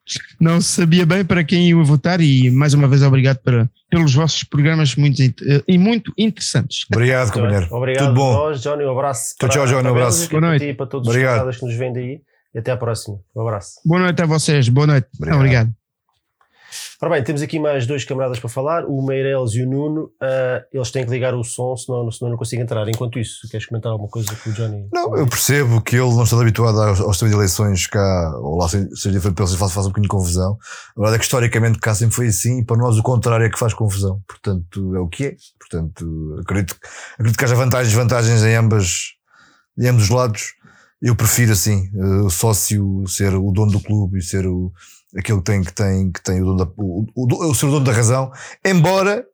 não, 0.40 0.60
sabia 0.60 1.04
bem 1.04 1.24
para 1.24 1.44
quem 1.44 1.68
ia 1.68 1.76
votar 1.76 2.20
e 2.20 2.50
mais 2.50 2.72
uma 2.72 2.88
vez 2.88 3.02
obrigado 3.02 3.38
para, 3.38 3.68
pelos 3.90 4.14
vossos 4.14 4.42
programas 4.42 4.96
muito, 4.96 5.20
uh, 5.20 5.62
e 5.68 5.76
muito 5.76 6.12
interessantes. 6.16 6.86
Obrigado, 6.92 7.30
companheiro. 7.30 7.68
Obrigado 7.70 8.06
Tudo 8.06 8.14
bom. 8.16 8.32
Nós, 8.32 8.62
Johnny, 8.62 8.84
um 8.84 8.90
abraço. 8.90 9.34
Tchau, 9.38 9.48
tchau, 9.50 9.66
Johnny, 9.66 9.86
um 9.86 9.90
abraço. 9.90 10.28
Boa 10.30 10.40
noite. 10.40 10.74
Para 10.74 10.86
todos 10.86 11.08
obrigado. 11.08 11.46
os 11.46 11.58
que 11.58 11.66
nos 11.66 11.76
vêm 11.76 11.92
daí 11.92 12.20
e 12.54 12.58
até 12.58 12.72
à 12.72 12.76
próxima. 12.76 13.18
Um 13.36 13.42
abraço. 13.42 13.80
Boa 13.84 14.00
noite 14.00 14.22
a 14.22 14.26
vocês. 14.26 14.68
Boa 14.68 14.86
noite. 14.86 15.08
Obrigado. 15.18 15.38
obrigado. 15.38 15.83
Ora 17.04 17.16
bem, 17.16 17.22
temos 17.22 17.42
aqui 17.42 17.58
mais 17.58 17.86
dois 17.86 18.02
camaradas 18.02 18.38
para 18.38 18.48
falar, 18.48 18.86
o 18.86 19.04
Meireles 19.04 19.52
e 19.52 19.62
o 19.62 19.68
Nuno. 19.68 20.04
Uh, 20.04 20.64
eles 20.72 20.90
têm 20.90 21.04
que 21.04 21.10
ligar 21.10 21.34
o 21.34 21.44
som, 21.44 21.76
senão, 21.76 22.10
senão 22.10 22.30
não 22.30 22.38
consigo 22.38 22.62
entrar. 22.62 22.88
Enquanto 22.88 23.18
isso, 23.18 23.46
queres 23.50 23.66
comentar 23.66 23.92
alguma 23.92 24.08
coisa 24.08 24.34
com 24.34 24.48
o 24.48 24.52
Johnny? 24.54 24.88
Não, 24.90 25.14
eu 25.14 25.26
percebo 25.26 25.82
que 25.82 25.96
ele 25.96 26.14
não 26.14 26.22
está 26.22 26.40
habituado 26.40 26.80
aos, 26.80 27.00
aos 27.02 27.18
de 27.18 27.26
eleições 27.26 27.86
cá, 27.86 28.32
ou 28.38 28.56
lá 28.56 28.70
seja 28.70 29.10
diferente 29.10 29.36
faz, 29.36 29.54
faz 29.54 29.84
um 29.84 29.90
bocadinho 29.90 30.04
de 30.04 30.08
confusão. 30.08 30.56
A 30.96 31.00
verdade 31.00 31.16
é 31.16 31.18
que 31.18 31.24
historicamente 31.24 31.78
cá 31.78 31.94
sempre 31.94 32.16
foi 32.16 32.28
assim, 32.28 32.60
e 32.60 32.64
para 32.64 32.78
nós 32.78 32.96
o 32.96 33.02
contrário 33.02 33.44
é 33.44 33.50
que 33.50 33.58
faz 33.58 33.74
confusão. 33.74 34.22
Portanto, 34.26 34.96
é 34.96 34.98
o 34.98 35.06
que 35.06 35.26
é. 35.26 35.36
Portanto, 35.58 36.38
acredito, 36.40 36.74
acredito 37.18 37.36
que 37.36 37.44
haja 37.44 37.54
vantagens 37.54 37.92
e 37.92 37.94
desvantagens 37.94 38.42
em 38.42 38.54
ambas, 38.54 39.10
em 39.78 39.88
ambos 39.88 40.04
os 40.04 40.08
lados. 40.08 40.54
Eu 41.02 41.14
prefiro 41.14 41.52
assim, 41.52 41.90
eh, 41.94 42.22
o 42.22 42.30
sócio 42.30 43.04
ser 43.06 43.34
o 43.34 43.52
dono 43.52 43.72
do 43.72 43.80
clube 43.80 44.20
e 44.20 44.22
ser 44.22 44.46
o, 44.46 44.72
aquele 45.16 45.38
que 45.38 45.44
tem, 45.44 45.62
que 45.62 45.72
tem, 45.72 46.12
que 46.12 46.22
tem 46.22 46.42
o, 46.42 46.46
dono 46.46 46.58
da, 46.58 46.72
o, 46.76 47.06
o, 47.14 47.50
o, 47.50 47.54
ser 47.54 47.66
dono 47.66 47.84
da 47.84 47.92
razão, 47.92 48.32
embora, 48.64 49.24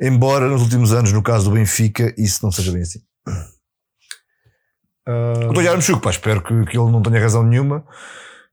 embora 0.00 0.48
nos 0.48 0.62
últimos 0.62 0.92
anos, 0.92 1.12
no 1.12 1.22
caso 1.22 1.50
do 1.50 1.54
Benfica, 1.54 2.14
isso 2.16 2.44
não 2.44 2.52
seja 2.52 2.72
bem 2.72 2.82
assim. 2.82 3.00
Uh... 5.08 5.32
Estou 5.32 5.56
a 5.56 5.58
olhar 5.58 5.80
Chuco, 5.80 6.00
pá, 6.00 6.10
espero 6.10 6.42
que, 6.42 6.64
que 6.66 6.78
ele 6.78 6.90
não 6.90 7.02
tenha 7.02 7.20
razão 7.20 7.42
nenhuma 7.42 7.84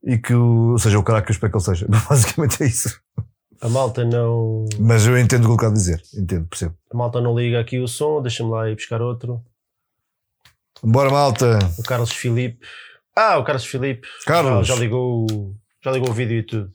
e 0.04 0.18
que 0.18 0.34
seja 0.80 1.00
o 1.00 1.04
cara 1.04 1.22
que 1.22 1.32
eu 1.32 1.34
espero 1.34 1.52
que 1.52 1.58
ele 1.58 1.66
seja. 1.66 1.88
Basicamente 2.10 2.64
é 2.64 2.68
isso. 2.68 3.00
A 3.62 3.70
malta 3.70 4.04
não. 4.04 4.66
Mas 4.80 5.08
eu 5.08 5.18
entendo 5.18 5.46
o 5.46 5.58
que 5.58 5.66
ele 5.66 5.74
está 5.74 5.92
a 5.92 5.98
dizer, 5.98 6.04
entendo, 6.14 6.48
percebo. 6.48 6.76
A 6.92 6.98
malta 6.98 7.22
não 7.22 7.38
liga 7.38 7.60
aqui 7.60 7.80
o 7.80 7.88
som, 7.88 8.22
deixa-me 8.22 8.50
lá 8.50 8.70
ir 8.70 8.76
buscar 8.76 9.02
outro. 9.02 9.42
Bora, 10.84 11.10
malta. 11.10 11.60
O 11.80 11.84
Carlos 11.84 12.12
Filipe. 12.12 12.60
Ah, 13.16 13.38
o 13.38 13.44
Carlos 13.44 13.66
Filipe. 13.66 14.06
Carlos. 14.26 14.68
Já, 14.68 14.76
já 14.76 14.80
ligou 14.82 15.56
já 15.84 15.92
ligou 15.92 16.10
o 16.10 16.14
vídeo 16.14 16.38
e 16.38 16.44
tudo. 16.44 16.72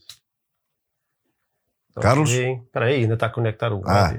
Então, 1.90 2.02
Carlos? 2.02 2.30
Espera 2.30 2.86
aí, 2.86 3.02
ainda 3.02 3.14
está 3.14 3.26
a 3.26 3.30
conectar 3.30 3.72
o 3.72 3.82
ah. 3.86 4.14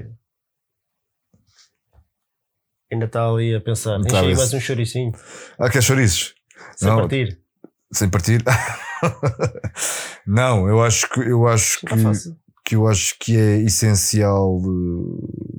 Ainda 2.92 3.04
está 3.04 3.28
ali 3.28 3.54
a 3.54 3.60
pensar. 3.60 4.00
Enche 4.00 4.16
aí 4.16 4.34
mais 4.34 4.52
um 4.52 4.60
choricinho. 4.60 5.12
Ah, 5.58 5.70
quer 5.70 5.82
chouriços? 5.82 6.34
Sem 6.76 6.88
Não. 6.88 6.96
partir. 6.96 7.40
Sem 7.92 8.10
partir? 8.10 8.42
Não, 10.26 10.68
eu 10.68 10.82
acho 10.82 11.08
que 11.08 11.20
eu 11.20 11.46
acho 11.46 11.80
que, 11.80 11.94
que 12.64 12.74
eu 12.74 12.88
acho 12.88 13.16
que 13.18 13.36
é 13.36 13.58
essencial 13.58 14.60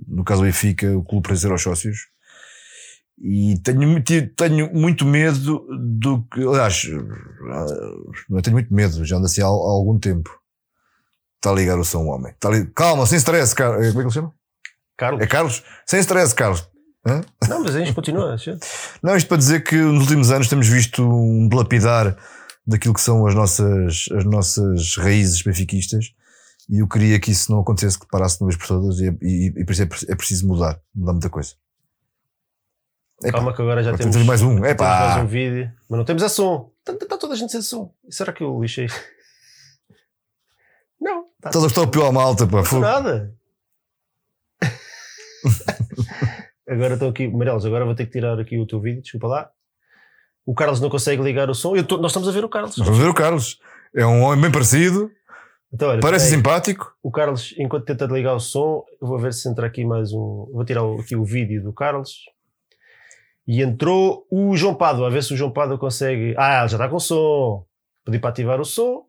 no 0.07 0.23
caso 0.25 0.41
do 0.41 0.45
Benfica 0.45 0.97
o 0.97 1.03
clube 1.03 1.27
trazer 1.27 1.51
aos 1.51 1.61
sócios 1.61 2.09
e 3.23 3.57
tenho, 3.59 4.03
tenho 4.35 4.73
muito 4.73 5.05
medo 5.05 5.65
do 5.77 6.23
que. 6.23 6.41
Aliás, 6.41 6.83
eu 6.85 8.41
tenho 8.41 8.55
muito 8.55 8.73
medo, 8.73 9.05
já 9.05 9.17
ando 9.17 9.27
assim 9.27 9.41
há, 9.41 9.45
há 9.45 9.47
algum 9.47 9.99
tempo. 9.99 10.29
Está 11.37 11.51
a 11.51 11.53
ligar 11.53 11.77
o 11.77 11.83
som, 11.83 12.05
homem. 12.05 12.31
Está. 12.31 12.49
Calma, 12.75 13.05
sem 13.05 13.17
stress, 13.17 13.53
Car... 13.55 13.73
como 13.73 13.85
é 13.85 13.91
que 13.91 13.99
ele 13.99 14.11
chama? 14.11 14.33
Carlos. 14.97 15.21
É 15.21 15.27
Carlos? 15.27 15.63
Sem 15.85 15.99
stress, 15.99 16.33
Carlos. 16.33 16.67
Hã? 17.05 17.21
Não, 17.47 17.63
mas 17.63 17.73
gente 17.73 17.93
continua. 17.93 18.35
Não, 19.01 19.15
isto 19.15 19.27
para 19.27 19.37
dizer 19.37 19.63
que 19.63 19.75
nos 19.75 20.03
últimos 20.03 20.31
anos 20.31 20.47
temos 20.47 20.67
visto 20.67 21.03
um 21.03 21.47
dilapidar 21.47 22.15
daquilo 22.65 22.93
que 22.93 23.01
são 23.01 23.25
as 23.25 23.33
nossas, 23.33 24.05
as 24.15 24.23
nossas 24.23 24.95
raízes 24.97 25.41
benfiquistas 25.41 26.13
e 26.69 26.79
eu 26.79 26.87
queria 26.87 27.19
que 27.19 27.31
isso 27.31 27.51
não 27.51 27.59
acontecesse, 27.59 27.99
que 27.99 28.07
parasse 28.07 28.37
de 28.37 28.43
uma 28.43 28.49
vez 28.49 28.57
por 28.57 28.67
todas 28.67 28.99
e, 28.99 29.07
e, 29.21 29.47
e 29.57 29.65
por 29.65 29.71
isso 29.71 29.81
é, 29.81 29.87
é 30.09 30.15
preciso 30.15 30.47
mudar, 30.47 30.79
mudar 30.93 31.13
muita 31.13 31.29
coisa. 31.29 31.53
Calma 33.29 33.53
que 33.53 33.61
agora 33.61 33.83
já 33.83 33.95
temos, 33.95 34.15
mais 34.25 34.41
um. 34.41 34.65
Epa. 34.65 34.83
Temos 34.83 35.05
mais 35.05 35.23
um 35.23 35.27
vídeo. 35.27 35.71
Mas 35.87 35.97
não 35.97 36.05
temos 36.05 36.23
a 36.23 36.29
som. 36.29 36.71
Está, 36.79 36.93
está 36.93 37.17
toda 37.17 37.33
a 37.33 37.37
gente 37.37 37.51
sem 37.51 37.61
som. 37.61 37.93
Será 38.09 38.33
que 38.33 38.43
eu 38.43 38.59
lixei? 38.59 38.87
Não. 40.99 41.25
Está 41.35 41.51
Todos 41.51 41.67
estão 41.67 41.87
pior 41.87 42.11
malta, 42.11 42.47
pá. 42.47 42.63
Não 42.71 42.79
nada. 42.79 43.35
agora 46.67 46.95
estou 46.95 47.09
aqui. 47.09 47.27
Marelos, 47.27 47.65
agora 47.65 47.85
vou 47.85 47.95
ter 47.95 48.05
que 48.05 48.11
tirar 48.11 48.39
aqui 48.39 48.57
o 48.57 48.65
teu 48.65 48.79
vídeo. 48.79 49.01
Desculpa 49.01 49.27
lá. 49.27 49.51
O 50.45 50.55
Carlos 50.55 50.81
não 50.81 50.89
consegue 50.89 51.21
ligar 51.21 51.49
o 51.49 51.55
som. 51.55 51.75
Tô, 51.83 51.97
nós 51.97 52.11
estamos 52.11 52.27
a 52.27 52.31
ver 52.31 52.43
o 52.43 52.49
Carlos. 52.49 52.75
Vamos 52.77 52.97
ver 52.97 53.07
o 53.07 53.13
Carlos. 53.13 53.59
É 53.95 54.05
um 54.05 54.23
homem 54.23 54.41
bem 54.41 54.51
parecido. 54.51 55.11
Então, 55.73 55.89
olha, 55.89 56.01
Parece 56.01 56.29
simpático. 56.29 56.93
O 57.01 57.11
Carlos, 57.11 57.53
enquanto 57.57 57.85
tenta 57.85 58.05
ligar 58.05 58.33
o 58.33 58.39
som, 58.39 58.83
eu 58.99 59.07
vou 59.07 59.19
ver 59.19 59.33
se 59.33 59.47
entra 59.47 59.67
aqui 59.67 59.85
mais 59.85 60.11
um. 60.11 60.49
Vou 60.51 60.65
tirar 60.65 60.81
aqui 60.99 61.15
o 61.15 61.23
vídeo 61.23 61.63
do 61.63 61.71
Carlos. 61.71 62.25
E 63.47 63.61
entrou 63.61 64.25
o 64.31 64.55
João 64.55 64.75
Pado, 64.75 65.03
a 65.03 65.09
ver 65.09 65.23
se 65.23 65.33
o 65.33 65.37
João 65.37 65.51
Pado 65.51 65.77
consegue. 65.77 66.35
Ah, 66.37 66.67
já 66.67 66.77
está 66.77 66.87
com 66.87 66.99
som. 66.99 67.65
Pedi 68.05 68.19
para 68.19 68.29
ativar 68.29 68.59
o 68.59 68.65
som. 68.65 69.05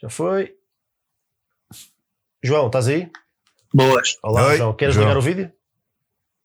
Já 0.00 0.08
foi. 0.08 0.54
João, 2.42 2.66
estás 2.66 2.88
aí? 2.88 3.10
Boas. 3.72 4.18
Olá, 4.22 4.48
Oi, 4.48 4.56
João. 4.56 4.74
Queres 4.74 4.94
João. 4.94 5.06
ligar 5.06 5.18
o 5.18 5.22
vídeo? 5.22 5.52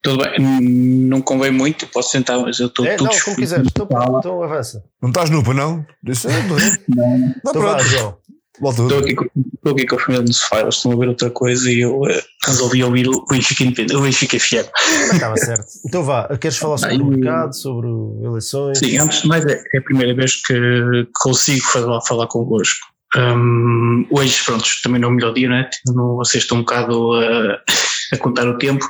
Tudo 0.02 0.24
bem. 0.24 0.38
Não 0.38 1.22
convém 1.22 1.52
muito, 1.52 1.86
posso 1.86 2.10
sentar, 2.10 2.36
mas 2.40 2.58
eu 2.58 2.66
estou 2.66 2.84
é, 2.84 2.96
Não, 2.96 3.06
como 3.24 3.36
quiseres. 3.36 3.68
Então, 3.68 3.86
então 4.18 4.42
avança. 4.42 4.84
Não 5.00 5.10
estás 5.10 5.30
nupa, 5.30 5.54
não? 5.54 5.86
É, 6.04 6.42
não. 6.48 6.56
não. 6.88 7.18
não 7.18 7.34
então 7.36 7.52
pronto. 7.52 7.82
João. 7.84 8.18
Estou 8.54 8.98
aqui, 8.98 9.14
com, 9.14 9.24
estou 9.24 9.72
aqui 9.72 9.86
com 9.86 9.96
a 9.96 9.98
família 9.98 10.26
no 10.26 10.32
sofá, 10.32 10.60
eles 10.60 10.74
estão 10.74 10.92
a 10.92 10.96
ver 10.96 11.08
outra 11.08 11.30
coisa 11.30 11.70
e 11.70 11.80
eu 11.80 12.00
uh, 12.02 12.22
resolvi 12.44 12.84
ouvir 12.84 13.08
o 13.08 13.24
Benfica 13.24 13.62
Independente, 13.64 13.96
o 13.96 14.02
Benfica 14.02 14.38
FM. 14.38 14.68
Estava 15.12 15.36
certo. 15.36 15.66
Então 15.86 16.02
vá, 16.02 16.28
queres 16.36 16.58
falar 16.58 16.76
sobre 16.76 17.02
o 17.02 17.06
mercado, 17.06 17.54
sobre 17.54 17.88
eleições? 18.22 18.78
Sim, 18.78 18.98
antes 18.98 19.22
de 19.22 19.28
mais 19.28 19.44
é, 19.46 19.62
é 19.74 19.78
a 19.78 19.82
primeira 19.82 20.14
vez 20.14 20.36
que 20.36 21.08
consigo 21.22 21.64
falar, 21.64 22.00
falar 22.02 22.26
convosco. 22.26 22.86
Um, 23.16 24.06
hoje, 24.10 24.42
pronto, 24.44 24.64
também 24.82 25.00
não 25.00 25.08
é 25.08 25.12
o 25.12 25.14
melhor 25.14 25.34
dia, 25.34 25.48
né? 25.48 25.68
não 25.86 26.16
vocês 26.16 26.44
estão 26.44 26.58
um 26.58 26.60
bocado 26.60 27.12
a, 27.14 27.60
a 28.12 28.18
contar 28.18 28.46
o 28.48 28.58
tempo, 28.58 28.86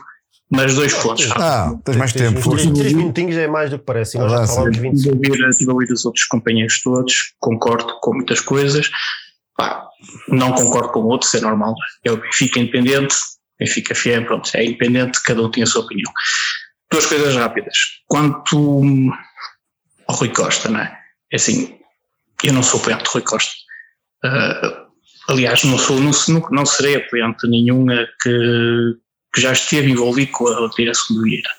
mas 0.51 0.74
dois 0.74 0.93
pontos. 0.94 1.30
Ah, 1.32 1.74
tens 1.84 1.97
mais 1.97 2.12
tempo. 2.12 2.51
Três, 2.51 2.70
três 2.70 2.93
minutinhos 2.93 3.36
é 3.36 3.48
mais 3.48 3.70
do 3.70 3.78
que 3.78 3.84
parece. 3.84 4.18
Nós 4.18 4.30
já 4.30 4.47
falámos 4.47 4.76
20 4.76 4.94
Estive 4.94 5.70
a 5.70 5.72
ouvir 5.72 5.93
os 5.93 6.05
outros 6.05 6.24
companheiros 6.26 6.82
todos, 6.82 7.14
concordo 7.40 7.98
com 8.01 8.14
muitas 8.14 8.40
coisas. 8.40 8.90
Pá, 9.57 9.89
não 10.29 10.53
concordo 10.53 10.93
com 10.93 11.01
outros, 11.01 11.35
é 11.35 11.41
normal. 11.41 11.74
É 12.05 12.11
o 12.11 12.16
Benfica 12.16 12.59
independente, 12.59 13.15
Benfica 13.59 13.95
fiel, 13.95 14.24
pronto, 14.24 14.51
é 14.55 14.65
independente, 14.65 15.23
cada 15.23 15.43
um 15.43 15.51
tem 15.51 15.62
a 15.62 15.66
sua 15.66 15.83
opinião. 15.83 16.12
Duas 16.91 17.07
coisas 17.07 17.37
rápidas. 17.37 17.77
Quanto 18.07 18.83
ao 20.09 20.16
Rui 20.16 20.29
Costa, 20.31 20.69
não 20.69 20.81
é? 20.81 20.99
É 21.33 21.37
assim, 21.37 21.79
eu 22.43 22.53
não 22.53 22.62
sou 22.62 22.81
apoiante 22.81 23.05
de 23.05 23.11
Rui 23.11 23.23
Costa. 23.23 23.53
Uh, 24.24 24.93
aliás, 25.29 25.62
não, 25.65 25.79
sou, 25.79 26.01
não, 26.01 26.12
não 26.51 26.66
serei 26.66 26.97
apoiante 26.97 27.49
nenhuma 27.49 28.07
que, 28.20 28.97
que 29.35 29.41
já 29.41 29.53
esteve 29.53 29.91
envolvido 29.91 30.33
com 30.33 30.49
a 30.49 30.69
direção 30.69 31.16
do 31.16 31.23
Vieira. 31.23 31.51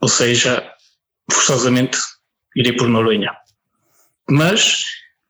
Ou 0.00 0.08
seja, 0.08 0.70
forçosamente 1.30 1.98
irei 2.56 2.72
por 2.72 2.88
Noronha. 2.88 3.32
Mas 4.28 4.84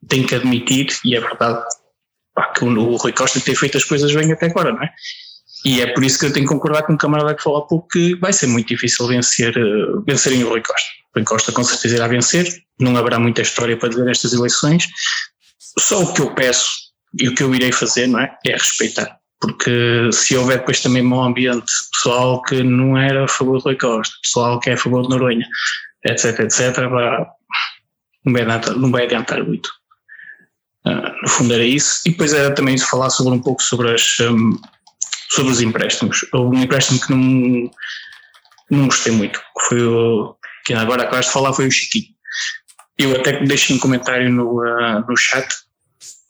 tenho 0.09 0.27
que 0.27 0.35
admitir, 0.35 0.89
e 1.05 1.17
é 1.17 1.21
verdade, 1.21 1.63
pá, 2.35 2.53
que 2.53 2.65
o, 2.65 2.69
o 2.69 2.97
Rui 2.97 3.13
Costa 3.13 3.41
tem 3.41 3.55
feito 3.55 3.77
as 3.77 3.85
coisas 3.85 4.13
bem 4.15 4.33
até 4.33 4.47
agora, 4.47 4.73
não 4.73 4.83
é? 4.83 4.91
E 5.65 5.81
é 5.81 5.87
por 5.93 6.03
isso 6.03 6.19
que 6.19 6.27
eu 6.27 6.33
tenho 6.33 6.47
que 6.47 6.53
concordar 6.53 6.85
com 6.85 6.95
o 6.95 6.99
camarada 6.99 7.35
que 7.35 7.43
falou 7.43 7.59
há 7.59 7.67
pouco 7.67 7.89
que 7.89 8.15
vai 8.17 8.33
ser 8.33 8.47
muito 8.47 8.69
difícil 8.69 9.07
vencer, 9.07 9.57
uh, 9.57 10.03
vencerem 10.07 10.43
o 10.43 10.49
Rui 10.49 10.63
Costa. 10.63 10.89
O 11.15 11.19
Rui 11.19 11.25
Costa 11.25 11.53
com 11.53 11.63
certeza 11.63 11.97
irá 11.97 12.09
vencer, 12.09 12.47
não 12.79 12.97
haverá 12.97 13.19
muita 13.19 13.43
história 13.43 13.77
para 13.77 13.91
dizer 13.91 14.05
nestas 14.05 14.33
eleições. 14.33 14.89
Só 15.79 16.03
o 16.03 16.13
que 16.15 16.23
eu 16.23 16.35
peço 16.35 16.71
e 17.19 17.29
o 17.29 17.35
que 17.35 17.43
eu 17.43 17.55
irei 17.55 17.73
fazer, 17.73 18.07
não 18.07 18.21
é? 18.21 18.35
É 18.47 18.53
respeitar. 18.53 19.19
Porque 19.39 20.11
se 20.13 20.37
houver 20.37 20.59
depois 20.59 20.81
também 20.81 21.03
mau 21.03 21.25
ambiente, 21.25 21.73
pessoal 21.93 22.43
que 22.43 22.63
não 22.63 22.97
era 22.97 23.25
a 23.25 23.29
favor 23.29 23.59
do 23.59 23.65
Rui 23.65 23.77
Costa, 23.77 24.15
pessoal 24.23 24.61
que 24.61 24.71
é 24.71 24.75
a 24.75 24.77
favor 24.77 25.03
de 25.03 25.09
Noronha, 25.11 25.47
etc, 26.05 26.41
etc, 26.41 26.79
não, 28.25 28.33
vai 28.33 28.43
adiantar, 28.43 28.77
não 28.77 28.91
vai 28.91 29.05
adiantar 29.05 29.45
muito. 29.45 29.71
Uh, 30.87 31.23
no 31.23 31.29
fundo 31.29 31.55
era 31.55 31.65
isso. 31.65 32.01
E 32.07 32.11
depois 32.11 32.33
era 32.33 32.55
também 32.55 32.79
falar 32.79 33.11
sobre 33.11 33.35
um 33.35 33.41
pouco 33.41 33.63
sobre 33.63 33.93
as. 33.93 34.19
Um, 34.21 34.59
sobre 35.31 35.53
os 35.53 35.61
empréstimos. 35.61 36.27
Houve 36.33 36.57
um 36.57 36.63
empréstimo 36.63 37.01
que 37.01 37.11
não, 37.11 37.71
não 38.71 38.87
gostei 38.87 39.13
muito, 39.13 39.39
que 39.39 39.65
foi 39.69 39.83
o 39.83 40.37
que 40.65 40.75
agora 40.75 41.05
acabaste 41.05 41.31
de 41.31 41.33
falar, 41.33 41.53
foi 41.53 41.69
o 41.69 41.71
Chiquinho. 41.71 42.07
Eu 42.99 43.17
até 43.17 43.43
deixei 43.45 43.75
um 43.75 43.79
comentário 43.79 44.31
no, 44.31 44.61
uh, 44.61 45.05
no 45.09 45.17
chat 45.17 45.49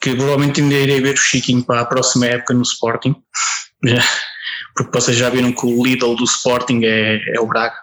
que 0.01 0.15
provavelmente 0.15 0.61
ainda 0.61 0.75
irei 0.75 1.01
ver 1.01 1.15
o 1.15 1.19
Chiquinho 1.19 1.63
para 1.65 1.81
a 1.81 1.85
próxima 1.85 2.27
época 2.27 2.55
no 2.55 2.63
Sporting. 2.63 3.15
Porque 4.77 4.99
vocês 4.99 5.17
já 5.17 5.29
viram 5.29 5.53
que 5.53 5.67
o 5.67 5.85
Lidl 5.85 6.15
do 6.15 6.25
Sporting 6.25 6.83
é, 6.85 7.21
é 7.35 7.41
o 7.41 7.47
Braga, 7.47 7.75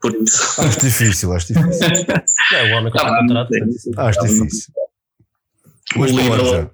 por 0.00 0.14
isso. 0.14 0.42
Acho 0.60 0.80
difícil, 0.80 1.32
acho 1.32 1.52
difícil. 1.52 1.86
É 2.52 2.62
o 2.72 2.76
homem 2.76 2.92
que 2.92 2.98
Tá 2.98 3.04
está 3.04 3.18
contrato. 3.18 3.50
Acho 3.96 4.20
difícil. 4.20 4.74
O 5.94 6.00
Mas 6.00 6.10
Lidl, 6.10 6.72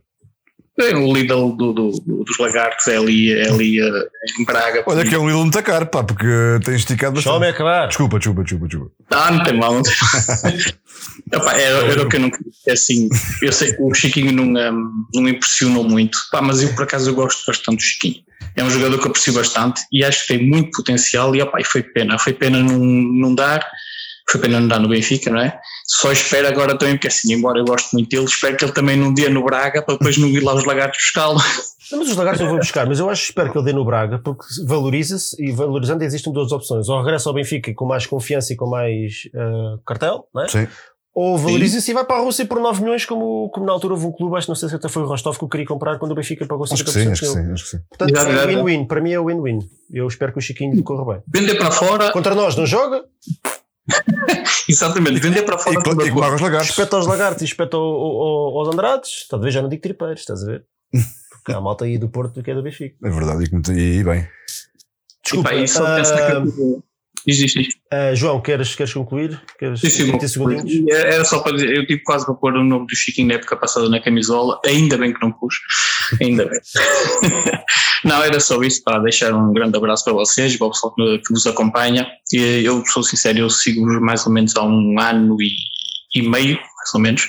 o 0.96 1.12
Lidl 1.14 1.52
do, 1.56 1.72
do- 1.72 1.90
do- 1.90 2.24
dos 2.24 2.38
lagartos 2.38 2.86
é 2.86 2.96
ali, 2.96 3.30
é 3.32 3.48
ali 3.50 3.80
uh, 3.82 4.04
em 4.40 4.44
Braga. 4.44 4.82
Olha 4.86 5.04
que 5.04 5.14
é 5.14 5.18
um 5.18 5.26
Lidl 5.26 5.40
muito 5.42 5.62
caro, 5.62 5.86
pá, 5.86 6.02
porque 6.02 6.26
tem 6.64 6.74
esticado 6.74 7.14
bastante. 7.14 7.44
acabar. 7.44 7.88
Desculpa, 7.88 8.18
desculpa, 8.18 8.42
desculpa, 8.42 8.68
desculpa. 8.68 8.92
Ah, 9.10 9.30
não 9.30 9.44
tem 9.44 9.58
mal. 9.58 9.74
Não 9.74 9.82
tem... 9.82 9.92
Epá, 11.32 11.52
era, 11.54 11.78
era 11.90 12.02
o 12.02 12.08
que 12.08 12.16
eu 12.16 12.20
não 12.20 12.30
queria. 12.30 12.52
É 12.66 12.72
assim, 12.72 13.08
eu 13.42 13.52
sei 13.52 13.74
que 13.74 13.82
o 13.82 13.92
Chiquinho 13.92 14.32
não, 14.32 14.44
um, 14.44 14.92
não 15.14 15.28
impressionou 15.28 15.84
muito, 15.84 16.18
pá, 16.30 16.40
mas 16.40 16.62
eu 16.62 16.74
por 16.74 16.84
acaso 16.84 17.10
eu 17.10 17.14
gosto 17.14 17.44
bastante 17.46 17.76
do 17.76 17.82
Chiquinho. 17.82 18.22
É 18.56 18.62
um 18.64 18.70
jogador 18.70 18.98
que 18.98 19.04
eu 19.06 19.10
aprecio 19.10 19.32
bastante 19.34 19.82
e 19.92 20.04
acho 20.04 20.22
que 20.26 20.34
tem 20.36 20.46
muito 20.46 20.70
potencial 20.72 21.34
e, 21.36 21.42
opá, 21.42 21.60
e 21.60 21.64
foi 21.64 21.82
pena. 21.82 22.18
Foi 22.18 22.32
pena 22.32 22.62
não, 22.62 22.78
não 22.78 23.34
dar, 23.34 23.66
foi 24.32 24.40
pena 24.40 24.60
não 24.60 24.68
dar 24.68 24.80
no 24.80 24.88
Benfica, 24.88 25.30
não 25.30 25.40
é? 25.40 25.60
Só 25.86 26.10
espero 26.10 26.48
agora 26.48 26.76
também, 26.76 26.94
porque 26.94 27.08
assim, 27.08 27.32
embora 27.32 27.58
eu 27.58 27.64
goste 27.64 27.92
muito 27.92 28.08
dele, 28.08 28.24
espero 28.24 28.56
que 28.56 28.64
ele 28.64 28.72
também 28.72 28.96
não 28.96 29.12
dê 29.12 29.28
no 29.28 29.44
Braga 29.44 29.82
para 29.82 29.94
depois 29.94 30.16
não 30.16 30.28
ir 30.28 30.40
lá 30.40 30.54
os 30.54 30.64
lagartos 30.64 30.98
buscá-lo. 30.98 31.38
Mas 31.90 32.08
os 32.08 32.16
lagartos 32.16 32.40
eu 32.40 32.48
vou 32.48 32.56
buscar, 32.56 32.86
mas 32.86 32.98
eu 32.98 33.10
acho 33.10 33.24
espero 33.24 33.52
que 33.52 33.58
ele 33.58 33.66
dê 33.66 33.72
no 33.74 33.84
Braga, 33.84 34.18
porque 34.18 34.46
valoriza-se 34.66 35.36
e 35.38 35.52
valorizando 35.52 36.02
existem 36.02 36.32
duas 36.32 36.50
opções. 36.50 36.88
Ou 36.88 36.98
regressa 37.02 37.28
ao 37.28 37.34
Benfica 37.34 37.70
com 37.74 37.84
mais 37.84 38.06
confiança 38.06 38.50
e 38.50 38.56
com 38.56 38.66
mais 38.66 39.28
eh, 39.34 39.78
cartel, 39.86 40.26
não 40.34 40.42
é? 40.42 40.48
Sim. 40.48 40.66
ou 41.14 41.36
valoriza-se 41.36 41.90
e 41.90 41.92
vai 41.92 42.06
para 42.06 42.16
a 42.16 42.20
Rússia 42.20 42.46
por 42.46 42.58
9 42.58 42.80
milhões, 42.80 43.04
como, 43.04 43.50
como 43.50 43.66
na 43.66 43.72
altura 43.72 43.92
houve 43.92 44.06
um 44.06 44.12
clube, 44.12 44.38
acho 44.38 44.46
que 44.46 44.50
não 44.50 44.56
sei 44.56 44.70
se 44.70 44.76
até 44.76 44.88
foi 44.88 45.02
o 45.02 45.06
Rostov 45.06 45.36
que 45.36 45.44
eu 45.44 45.48
queria 45.48 45.66
comprar 45.66 45.98
quando 45.98 46.12
o 46.12 46.14
Benfica 46.14 46.46
pagou 46.46 46.64
50% 46.64 46.72
Acho 46.72 46.84
que 46.84 46.90
sim, 46.90 47.10
acho 47.10 47.20
que 47.20 47.26
sim, 47.26 47.52
acho 47.52 47.64
que 47.64 47.70
sim. 47.70 47.78
Portanto, 47.90 48.16
é 48.16 48.46
win-win. 48.46 48.86
Para 48.86 49.00
mim 49.02 49.12
é 49.12 49.20
win-win. 49.20 49.58
Eu 49.92 50.06
espero 50.06 50.32
que 50.32 50.38
o 50.38 50.40
Chiquinho 50.40 50.82
corra 50.82 51.12
bem. 51.12 51.22
Vender 51.28 51.56
para 51.56 51.70
fora, 51.70 52.10
Contra 52.12 52.34
nós 52.34 52.56
não 52.56 52.64
joga, 52.64 53.04
exatamente, 54.68 55.20
vender 55.20 55.42
para 55.42 55.58
fora. 55.58 55.74
E, 55.76 55.78
e 55.78 56.10
a 56.10 56.28
com 56.28 56.34
os 56.36 56.40
lagartos. 56.40 56.70
espeta 56.70 56.96
aos 56.96 57.06
lagartos 57.06 57.42
e 57.42 57.44
ao- 57.76 57.82
ao- 57.82 58.58
aos 58.58 58.68
Andrades. 58.68 59.10
Estás 59.22 59.40
a 59.40 59.44
ver? 59.44 59.50
Já 59.50 59.62
não 59.62 59.68
digo 59.68 59.82
tripeiros, 59.82 60.20
estás 60.20 60.42
a 60.42 60.46
ver? 60.46 60.64
Porque 61.32 61.52
há 61.52 61.60
malta 61.60 61.84
aí 61.84 61.98
do 61.98 62.08
Porto 62.08 62.42
que 62.42 62.50
é 62.50 62.54
do 62.54 62.62
Benfica. 62.62 62.96
É 63.04 63.10
verdade, 63.10 63.44
e, 63.72 63.98
e 63.98 64.04
bem. 64.04 64.28
Desculpa, 65.24 65.54
e 65.54 65.66
só 65.66 65.86
ah, 65.86 65.96
pensar 65.96 66.42
ah, 67.90 68.14
João, 68.14 68.40
queres, 68.40 68.74
queres 68.74 68.92
concluir? 68.92 69.40
Queres 69.58 69.80
Sim, 69.80 69.90
sim, 69.90 70.06
30 70.08 70.28
segundinhos? 70.28 70.90
Era 70.90 71.24
só 71.24 71.40
para 71.40 71.52
dizer, 71.52 71.76
eu 71.76 71.86
tive 71.86 72.02
quase 72.02 72.24
para 72.24 72.34
pôr 72.34 72.54
o 72.54 72.64
nome 72.64 72.86
do 72.86 72.96
Chiquinho 72.96 73.28
na 73.28 73.34
época 73.34 73.56
passada 73.56 73.88
na 73.88 74.00
camisola, 74.00 74.60
ainda 74.66 74.98
bem 74.98 75.12
que 75.12 75.20
não 75.20 75.30
pus, 75.30 75.54
ainda 76.20 76.46
bem. 76.46 76.60
não, 78.04 78.22
era 78.22 78.40
só 78.40 78.60
isso, 78.62 78.82
para 78.82 78.98
deixar 78.98 79.32
um 79.32 79.52
grande 79.52 79.76
abraço 79.76 80.04
para 80.04 80.14
vocês, 80.14 80.56
para 80.56 80.66
o 80.66 80.70
pessoal 80.70 80.94
que, 80.94 81.22
nos 81.30 81.46
acompanha. 81.46 82.08
E 82.32 82.64
eu 82.64 82.84
sou 82.86 83.02
sincero, 83.02 83.38
eu 83.38 83.50
sigo-vos 83.50 84.00
mais 84.00 84.26
ou 84.26 84.32
menos 84.32 84.56
há 84.56 84.64
um 84.64 84.98
ano 84.98 85.36
e, 85.40 85.50
e 86.18 86.28
meio, 86.28 86.56
mais 86.56 86.94
ou 86.94 87.00
menos. 87.00 87.28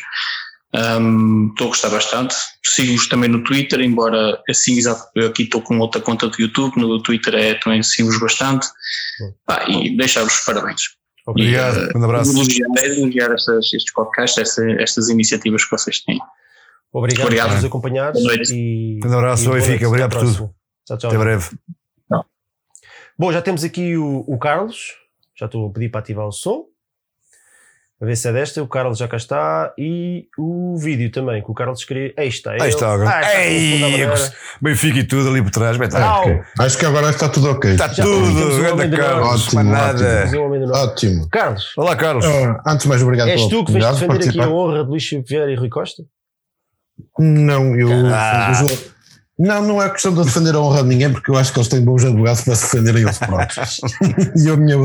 Um, 0.76 1.50
Estou 1.50 1.68
a 1.68 1.70
gostar 1.70 1.90
bastante. 1.90 2.36
Sigo-vos 2.66 3.08
também 3.08 3.30
no 3.30 3.44
Twitter, 3.44 3.80
embora 3.82 4.42
assim, 4.50 4.76
exato, 4.78 5.04
eu 5.16 5.28
aqui 5.28 5.44
estou 5.44 5.62
com 5.62 5.78
outra 5.80 6.02
conta 6.02 6.28
do 6.28 6.42
YouTube, 6.42 6.78
no 6.78 7.02
Twitter 7.04 7.36
é, 7.36 7.54
também 7.56 7.84
sigo-vos 7.84 8.20
bastante. 8.20 8.68
Ah, 9.48 9.70
e 9.70 9.96
deixar-vos 9.96 10.34
os 10.40 10.46
parabéns. 10.46 10.82
Obrigado, 11.28 11.78
E, 11.78 11.86
uh, 11.96 11.98
um 12.00 12.04
abraço. 12.04 12.32
Elogiar, 12.32 12.68
elogiar 12.86 13.32
estas, 13.34 13.66
estes 13.74 13.94
podcasts, 13.94 14.38
esta- 14.38 14.82
estas 14.82 15.10
iniciativas 15.10 15.64
que 15.64 15.72
vocês 15.72 16.00
têm. 16.04 16.20
Obrigado, 16.92 17.26
Obrigado. 17.26 17.48
por 17.50 17.56
nos 17.56 17.66
acompanhar. 17.66 18.12
Boa 18.14 18.24
noite. 18.26 18.54
E, 18.54 19.00
Um 19.06 19.14
abraço, 19.14 19.44
e 19.44 19.46
boa 19.46 19.56
Benfica. 19.58 19.72
noite. 19.74 19.86
Obrigado 19.86 20.12
por 20.12 20.20
tudo. 20.22 20.56
Tchau, 20.86 20.98
tchau. 20.98 21.10
Até 21.12 21.18
breve. 21.20 21.50
Bom, 23.18 23.32
já 23.32 23.42
temos 23.44 23.64
aqui 23.64 23.96
o, 23.96 24.24
o 24.28 24.38
Carlos. 24.40 24.96
Já 25.40 25.46
estou 25.46 25.68
a 25.68 25.72
pedir 25.72 25.90
para 25.90 26.00
ativar 26.00 26.28
o 26.28 26.32
som. 26.32 26.66
A 28.04 28.06
ver 28.06 28.18
se 28.18 28.28
é 28.28 28.34
desta. 28.34 28.62
O 28.62 28.68
Carlos 28.68 28.98
já 28.98 29.08
cá 29.08 29.16
está. 29.16 29.74
E 29.78 30.28
o 30.38 30.76
vídeo 30.78 31.10
também, 31.10 31.42
que 31.42 31.50
o 31.50 31.54
Carlos 31.54 31.86
queria. 31.86 32.14
Aí 32.18 32.28
está. 32.28 32.52
Aí 32.52 32.58
ele. 32.60 32.68
está, 32.68 32.90
Ah, 32.90 32.94
agora. 32.96 33.10
está 33.22 33.32
com 33.32 33.38
Ei, 33.38 34.08
Benfica 34.62 35.00
e 35.00 35.04
tudo 35.06 35.30
ali 35.30 35.42
por 35.42 35.52
trás. 35.52 35.78
Bem, 35.78 35.88
tá. 35.88 36.06
Au! 36.06 36.22
Ok. 36.24 36.42
Acho 36.60 36.78
que 36.78 36.86
agora 36.86 37.10
está 37.10 37.30
tudo 37.30 37.52
ok. 37.52 37.72
Está 37.72 37.88
Já 37.88 38.04
tudo. 38.04 38.58
Grande 38.62 38.98
Carlos. 38.98 39.48
Ótimo, 39.48 39.64
nada. 39.64 40.26
Norte. 40.26 40.74
Ótimo. 40.74 41.30
Carlos, 41.30 41.72
Olá, 41.78 41.96
Carlos. 41.96 42.26
Ah, 42.26 42.62
antes 42.68 42.84
de 42.84 42.90
mais, 42.90 43.02
obrigado 43.02 43.30
és 43.30 43.48
tu 43.48 43.64
que 43.64 43.72
vens 43.72 43.86
defender 43.98 44.28
aqui 44.28 44.42
a 44.42 44.50
honra 44.50 44.84
de 44.84 44.90
Luís 44.90 45.10
Vieira 45.26 45.50
e 45.50 45.56
Rui 45.56 45.70
Costa? 45.70 46.04
Não, 47.18 47.74
eu. 47.78 47.88
Ah. 48.14 48.52
Não, 49.38 49.64
não 49.64 49.82
é 49.82 49.90
questão 49.90 50.14
de 50.14 50.24
defender 50.24 50.54
a 50.54 50.60
honra 50.60 50.84
de 50.84 50.90
ninguém, 50.90 51.12
porque 51.12 51.32
eu 51.32 51.36
acho 51.36 51.52
que 51.52 51.58
eles 51.58 51.68
têm 51.68 51.84
bons 51.84 52.06
advogados 52.06 52.42
para 52.42 52.56
se 52.56 52.64
defenderem 52.64 53.02
eles 53.02 53.18
próprios. 53.18 53.82
e, 54.38 54.50
a 54.50 54.56
minha, 54.56 54.78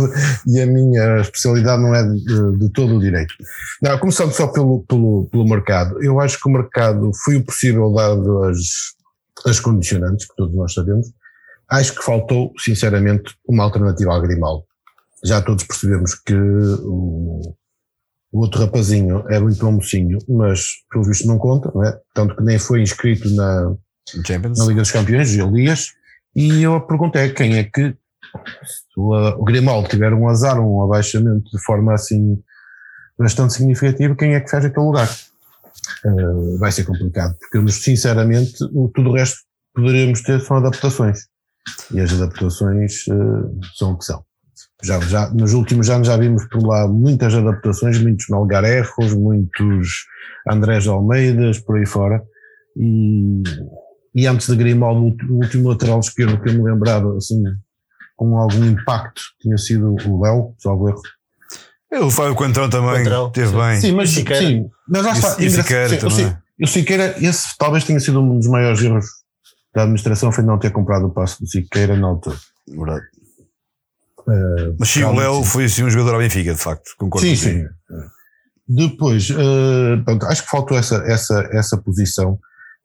e 0.46 0.60
a 0.60 0.66
minha 0.66 1.20
especialidade 1.20 1.82
não 1.82 1.94
é 1.94 2.02
de, 2.02 2.58
de 2.58 2.72
todo 2.72 2.96
o 2.96 3.00
direito. 3.00 3.34
Não, 3.82 3.98
começando 3.98 4.32
só 4.32 4.46
pelo, 4.46 4.84
pelo, 4.84 5.28
pelo 5.30 5.46
mercado. 5.46 6.02
Eu 6.02 6.18
acho 6.18 6.40
que 6.40 6.48
o 6.48 6.52
mercado 6.52 7.10
foi 7.24 7.36
o 7.36 7.44
possível 7.44 7.92
dado 7.92 8.44
as, 8.44 8.58
as 9.44 9.60
condicionantes, 9.60 10.26
que 10.26 10.34
todos 10.34 10.54
nós 10.54 10.72
sabemos. 10.72 11.08
Acho 11.70 11.94
que 11.94 12.02
faltou, 12.02 12.54
sinceramente, 12.58 13.34
uma 13.46 13.64
alternativa 13.64 14.14
ao 14.14 14.22
Grimaldo. 14.22 14.64
Já 15.22 15.42
todos 15.42 15.64
percebemos 15.64 16.14
que 16.14 16.34
o, 16.34 17.54
o 18.32 18.40
outro 18.40 18.60
rapazinho 18.62 19.24
é 19.28 19.38
muito 19.38 19.62
bom 19.62 19.72
mocinho, 19.72 20.18
mas 20.26 20.62
pelo 20.90 21.04
visto 21.04 21.26
não 21.26 21.36
conta, 21.36 21.70
não 21.74 21.84
é? 21.84 21.98
Tanto 22.14 22.34
que 22.34 22.42
nem 22.42 22.58
foi 22.58 22.80
inscrito 22.80 23.28
na, 23.34 23.74
Champions. 24.26 24.58
na 24.58 24.64
Liga 24.66 24.80
dos 24.82 24.90
Campeões, 24.90 25.34
Elias, 25.34 25.92
e 26.34 26.62
eu 26.62 26.74
a 26.74 26.80
pergunta 26.80 27.18
é 27.18 27.28
quem 27.28 27.56
é 27.56 27.64
que, 27.64 27.90
se 27.90 28.82
o, 28.96 29.44
Grimaldo 29.44 29.88
tiver 29.88 30.12
um 30.12 30.28
azar, 30.28 30.60
um 30.60 30.82
abaixamento 30.82 31.50
de 31.50 31.62
forma 31.62 31.94
assim 31.94 32.42
bastante 33.18 33.54
significativa, 33.54 34.14
quem 34.14 34.34
é 34.34 34.40
que 34.40 34.50
faz 34.50 34.64
aquele 34.64 34.86
lugar? 34.86 35.08
Eh, 36.04 36.58
vai 36.58 36.70
ser 36.70 36.84
complicado, 36.84 37.36
porque 37.38 37.72
sinceramente 37.72 38.62
o, 38.72 38.88
tudo 38.94 39.10
o 39.10 39.14
resto 39.14 39.40
poderíamos 39.74 40.22
ter 40.22 40.40
são 40.40 40.58
adaptações, 40.58 41.26
e 41.92 42.00
as 42.00 42.12
adaptações 42.12 43.06
eh, 43.08 43.68
são 43.74 43.92
o 43.92 43.98
que 43.98 44.04
são. 44.04 44.24
Já, 44.82 45.00
já, 45.00 45.28
nos 45.30 45.54
últimos 45.54 45.90
anos 45.90 46.06
já 46.06 46.16
vimos 46.16 46.44
por 46.46 46.64
lá 46.64 46.86
muitas 46.86 47.34
adaptações, 47.34 48.00
muitos 48.00 48.26
Melgarejos, 48.28 49.12
muitos 49.14 50.04
Andrés 50.48 50.86
Almeidas, 50.86 51.58
por 51.58 51.78
aí 51.78 51.86
fora, 51.86 52.22
e, 52.76 53.42
e 54.20 54.26
antes 54.26 54.48
de 54.48 54.56
Grimaldo, 54.56 55.16
o 55.30 55.34
último 55.36 55.68
lateral 55.68 56.00
esquerdo 56.00 56.40
que 56.42 56.48
eu 56.48 56.54
me 56.54 56.62
lembrava, 56.64 57.16
assim, 57.16 57.42
com 58.16 58.36
algum 58.36 58.64
impacto, 58.64 59.22
tinha 59.40 59.56
sido 59.56 59.94
o 60.06 60.22
Léo, 60.22 60.54
salvo 60.58 60.88
erro. 60.88 61.02
O 62.04 62.10
Fábio 62.10 62.34
Coentrão 62.34 62.68
também 62.68 62.90
Coentrão, 62.94 63.30
teve 63.30 63.48
sim. 63.50 63.56
bem. 63.56 63.80
Sim, 63.80 63.92
mas, 63.92 64.10
sim, 64.10 64.70
mas 64.88 65.04
lá 65.04 65.12
está. 65.12 65.36
E- 65.42 65.46
e 65.46 65.50
Siqueira 65.50 65.88
sim, 65.88 65.96
o 65.96 65.98
também. 66.00 66.36
O 66.62 66.66
Siqueira, 66.66 67.14
esse 67.24 67.56
talvez 67.58 67.84
tenha 67.84 68.00
sido 68.00 68.20
um 68.20 68.36
dos 68.38 68.48
maiores 68.48 68.82
erros 68.82 69.06
da 69.74 69.82
administração, 69.82 70.32
foi 70.32 70.42
não 70.44 70.58
ter 70.58 70.70
comprado 70.70 71.06
o 71.06 71.10
passe 71.10 71.40
do 71.40 71.46
Siqueira 71.48 71.96
na 71.96 72.08
altura. 72.08 72.36
Verdade. 72.68 73.04
Eh, 74.28 74.74
Mas 74.78 74.88
sim, 74.88 75.02
o 75.04 75.14
Léo 75.14 75.36
sim. 75.36 75.44
foi 75.44 75.64
assim 75.64 75.84
um 75.84 75.90
jogador 75.90 76.14
ao 76.14 76.20
Benfica, 76.20 76.52
de 76.52 76.60
facto. 76.60 76.90
Concordo 76.98 77.26
Sim, 77.26 77.36
sim. 77.36 77.64
Depois, 78.68 79.30
eh, 79.30 79.96
pronto, 80.04 80.26
acho 80.26 80.42
que 80.42 80.50
faltou 80.50 80.76
essa, 80.76 80.96
essa, 81.06 81.48
essa 81.52 81.78
posição. 81.78 82.38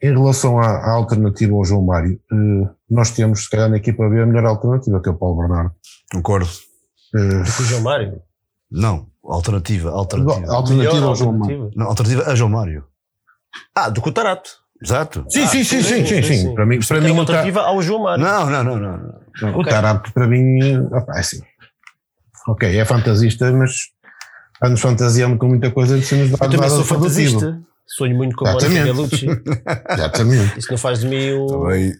Em 0.03 0.11
relação 0.11 0.59
à, 0.59 0.65
à 0.67 0.91
alternativa 0.91 1.53
ao 1.55 1.63
João 1.63 1.81
Mário, 1.85 2.19
eh, 2.31 2.69
nós 2.89 3.11
temos, 3.11 3.43
se 3.45 3.49
calhar, 3.49 3.69
na 3.69 3.77
equipa 3.77 4.07
B 4.09 4.21
a 4.21 4.25
melhor 4.25 4.45
alternativa, 4.45 5.01
que 5.01 5.07
é 5.07 5.11
o 5.11 5.15
Paulo 5.15 5.37
Bernardo. 5.39 5.71
Concordo. 6.11 6.49
Eh, 7.15 7.43
Com 7.55 7.63
o 7.63 7.65
João 7.65 7.81
Mário? 7.81 8.21
Não, 8.69 9.07
alternativa, 9.23 9.91
alternativa. 9.91 10.51
alternativa 10.53 11.05
ao 11.05 11.15
João 11.15 11.31
Mário. 11.31 11.55
alternativa? 11.55 11.71
Não, 11.75 11.87
alternativa 11.87 12.23
a 12.31 12.35
João 12.35 12.49
Mário. 12.49 12.83
Ah, 13.75 13.89
do 13.89 14.01
Cotarato. 14.01 14.49
Exato. 14.83 15.25
Sim, 15.29 15.47
sim, 15.47 15.63
sim, 15.63 15.81
sim, 15.81 16.05
sim, 16.05 16.23
sim. 16.23 16.53
Para 16.55 16.65
mim, 16.65 16.79
para 16.85 16.97
É 16.97 17.01
mim 17.01 17.07
Tar- 17.11 17.19
alternativa 17.19 17.61
ao 17.61 17.81
João 17.81 18.03
Mário. 18.03 18.23
Não, 18.23 18.49
não, 18.49 18.63
não, 18.63 18.75
não. 18.77 19.13
não. 19.41 19.57
o 19.59 19.63
Tarap, 19.63 20.11
para 20.11 20.27
mim, 20.27 20.59
opa, 20.91 21.13
é 21.15 21.19
assim. 21.19 21.41
Ok, 22.47 22.77
é 22.77 22.83
fantasista, 22.83 23.49
mas 23.53 23.71
ando 24.61 24.75
fantasiando 24.77 25.37
com 25.37 25.47
muita 25.47 25.71
coisa 25.71 25.97
de 25.97 26.03
cenas 26.05 26.27
de 26.27 26.33
Eu 26.33 26.37
também 26.49 26.69
sou 26.69 26.83
fantasista. 26.83 27.61
Sonho 27.87 28.15
muito 28.15 28.35
com 28.35 28.45
o 28.45 28.47
Mónica 28.51 28.65
Exatamente. 28.65 28.95
Bellucci. 28.95 29.27
Exatamente. 29.91 30.59
Isso 30.59 30.71
não 30.71 30.77
faz 30.77 30.99
de 30.99 31.07
mim 31.07 31.33
um. 31.33 31.47
Também. 31.47 31.93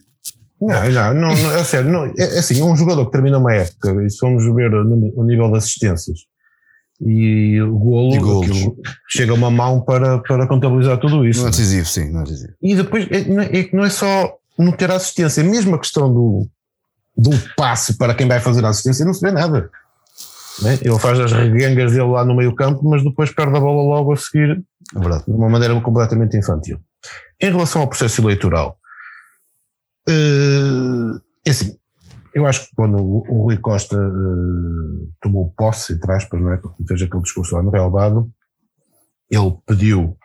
Não, 0.60 0.90
não, 0.90 1.14
não, 1.14 1.36
não, 1.36 1.56
é 1.56 1.64
sério, 1.64 1.90
não, 1.90 2.04
é, 2.06 2.12
é 2.16 2.38
assim, 2.38 2.58
é 2.60 2.64
um 2.64 2.76
jogador 2.76 3.04
que 3.06 3.12
termina 3.12 3.36
uma 3.38 3.52
época, 3.52 4.02
e 4.02 4.08
se 4.08 4.16
formos 4.18 4.44
ver 4.54 4.72
o, 4.72 5.12
o 5.20 5.24
nível 5.24 5.50
de 5.50 5.58
assistências 5.58 6.20
e 7.00 7.60
o 7.60 7.76
golo, 7.76 8.76
chega 9.08 9.34
uma 9.34 9.50
mão 9.50 9.80
para, 9.80 10.18
para 10.20 10.46
contabilizar 10.46 10.96
tudo 10.98 11.26
isso. 11.26 11.40
Não 11.40 11.48
é 11.48 11.50
decisivo, 11.50 11.86
sim, 11.86 12.10
não 12.10 12.20
é 12.20 12.24
decisivo. 12.24 12.52
E 12.62 12.74
depois 12.76 13.06
é, 13.10 13.16
é- 13.18 13.58
é 13.58 13.64
que 13.64 13.76
não 13.76 13.84
é 13.84 13.90
só 13.90 14.32
não 14.58 14.72
ter 14.72 14.90
assistência, 14.90 15.40
é 15.40 15.44
mesmo 15.44 15.74
a 15.74 15.78
questão 15.78 16.10
do, 16.12 16.46
do 17.16 17.30
passe 17.56 17.98
para 17.98 18.14
quem 18.14 18.26
vai 18.28 18.40
fazer 18.40 18.64
a 18.64 18.68
assistência, 18.68 19.04
não 19.04 19.12
se 19.12 19.20
vê 19.20 19.32
nada. 19.32 19.68
Né? 20.62 20.78
Ele 20.82 20.98
faz 20.98 21.18
as 21.18 21.32
regangas 21.32 21.92
dele 21.92 22.04
lá 22.10 22.24
no 22.24 22.36
meio 22.36 22.54
campo, 22.54 22.80
mas 22.88 23.02
depois 23.02 23.30
perde 23.32 23.56
a 23.56 23.60
bola 23.60 23.82
logo 23.82 24.12
a 24.12 24.16
seguir 24.16 24.62
É 24.94 24.98
verdade. 24.98 25.24
de 25.26 25.32
uma 25.32 25.48
maneira 25.48 25.78
completamente 25.80 26.36
infantil. 26.36 26.78
Em 27.40 27.50
relação 27.50 27.82
ao 27.82 27.88
processo 27.88 28.22
eleitoral, 28.22 28.78
eh, 30.08 31.18
é 31.46 31.50
assim, 31.50 31.76
eu 32.34 32.46
acho 32.46 32.68
que 32.68 32.74
quando 32.76 32.96
o, 33.02 33.42
Rui 33.44 33.56
Costa 33.58 33.96
eh, 33.96 35.06
tomou 35.20 35.52
posse, 35.56 35.92
entre 35.94 36.12
aspas, 36.12 36.40
não 36.40 36.52
é? 36.52 36.56
Porque 36.56 36.84
fez 36.86 37.02
aquele 37.02 37.22
discurso 37.22 37.54
lá 37.56 37.62
no 37.62 37.70
relevado, 37.70 38.30
ele 39.30 39.56
pediu, 39.66 40.16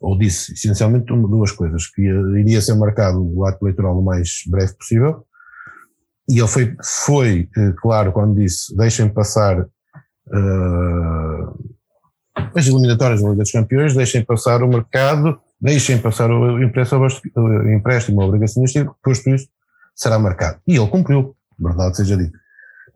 ou 0.00 0.18
disse 0.18 0.52
essencialmente 0.52 1.06
duas 1.06 1.50
coisas, 1.52 1.86
que 1.86 2.02
ia- 2.02 2.40
iria 2.40 2.60
ser 2.60 2.74
marcado 2.74 3.22
o 3.24 3.44
ato 3.44 3.64
eleitoral 3.64 3.98
o 3.98 4.04
mais 4.04 4.42
breve 4.46 4.74
possível, 4.74 5.24
e 6.28 6.38
ele 6.38 6.48
foi, 6.48 6.74
foi 6.82 7.48
eh, 7.56 7.72
claro 7.80 8.12
quando 8.12 8.34
disse, 8.36 8.74
deixem 8.76 9.08
passar 9.08 9.60
eh, 9.60 11.46
as 12.54 12.66
eliminatórias 12.66 13.22
da 13.22 13.28
Liga 13.30 13.42
dos 13.42 13.52
Campeões, 13.52 13.94
deixem 13.94 14.24
passar 14.24 14.62
o 14.62 14.68
mercado, 14.68 15.38
deixem 15.60 15.98
passar 15.98 16.30
o 16.30 16.62
empréstimo, 16.62 17.02
o 17.36 17.72
empréstimo 17.72 18.22
obrigacionista, 18.22 18.86
posto 19.02 19.30
isso, 19.30 19.48
será 19.94 20.18
marcado. 20.18 20.58
E 20.66 20.76
ele 20.76 20.88
cumpriu, 20.88 21.34
verdade 21.58 21.96
seja 21.96 22.16
dito. 22.16 22.36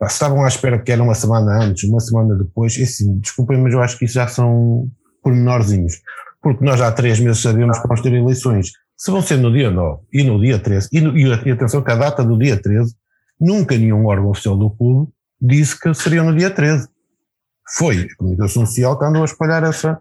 Se 0.02 0.12
estavam 0.12 0.44
à 0.44 0.48
espera 0.48 0.78
que 0.78 0.92
era 0.92 1.02
uma 1.02 1.14
semana 1.14 1.64
antes, 1.64 1.88
uma 1.88 2.00
semana 2.00 2.36
depois, 2.36 2.78
é 2.78 2.82
assim, 2.84 3.18
desculpem, 3.18 3.58
mas 3.60 3.72
eu 3.72 3.82
acho 3.82 3.98
que 3.98 4.04
isso 4.04 4.14
já 4.14 4.28
são 4.28 4.88
pormenorzinhos. 5.22 5.94
Porque 6.40 6.64
nós 6.64 6.80
há 6.80 6.92
três 6.92 7.18
meses 7.18 7.42
sabemos 7.42 7.78
que 7.80 7.88
vamos 7.88 8.00
ter 8.00 8.12
eleições. 8.12 8.70
Se 8.96 9.10
vão 9.10 9.20
ser 9.20 9.38
no 9.38 9.52
dia 9.52 9.70
9 9.70 10.02
e 10.12 10.22
no 10.22 10.40
dia 10.40 10.58
13, 10.58 10.88
e, 10.92 11.00
no- 11.00 11.16
e 11.18 11.32
atenção 11.50 11.82
que 11.82 11.90
a 11.90 11.96
data 11.96 12.22
do 12.24 12.38
dia 12.38 12.56
13, 12.60 12.94
nunca 13.40 13.76
nenhum 13.76 14.06
órgão 14.06 14.30
oficial 14.30 14.56
do 14.56 14.70
clube 14.70 15.10
disse 15.40 15.78
que 15.78 15.92
seria 15.94 16.22
no 16.22 16.34
dia 16.36 16.50
13 16.50 16.88
foi 17.76 18.08
a 18.10 18.16
comunicação 18.16 18.64
social 18.66 18.98
que 18.98 19.04
andou 19.04 19.22
a 19.22 19.26
espalhar 19.26 19.62
essa, 19.62 20.00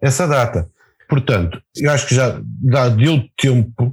essa 0.00 0.26
data. 0.28 0.68
Portanto, 1.08 1.60
eu 1.76 1.90
acho 1.90 2.06
que 2.06 2.14
já 2.14 2.40
dá, 2.62 2.88
deu 2.88 3.22
tempo 3.36 3.92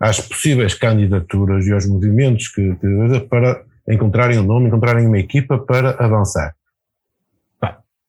às 0.00 0.18
possíveis 0.20 0.74
candidaturas 0.74 1.66
e 1.66 1.72
aos 1.72 1.86
movimentos 1.86 2.48
que, 2.48 2.74
que- 2.76 3.20
para 3.28 3.62
encontrarem 3.88 4.38
um 4.38 4.44
nome, 4.44 4.68
encontrarem 4.68 5.06
uma 5.06 5.18
equipa 5.18 5.58
para 5.58 5.90
avançar. 6.02 6.54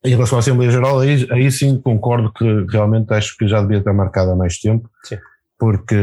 Em 0.02 0.10
relação 0.10 0.38
à 0.38 0.40
Assembleia 0.40 0.70
Geral, 0.70 0.98
aí, 1.00 1.26
aí 1.30 1.52
sim 1.52 1.78
concordo 1.78 2.32
que 2.32 2.44
realmente 2.70 3.12
acho 3.12 3.36
que 3.36 3.46
já 3.46 3.60
devia 3.60 3.78
estar 3.78 3.92
marcada 3.92 4.32
há 4.32 4.36
mais 4.36 4.58
tempo, 4.58 4.88
Sim. 5.04 5.18
porque 5.58 5.94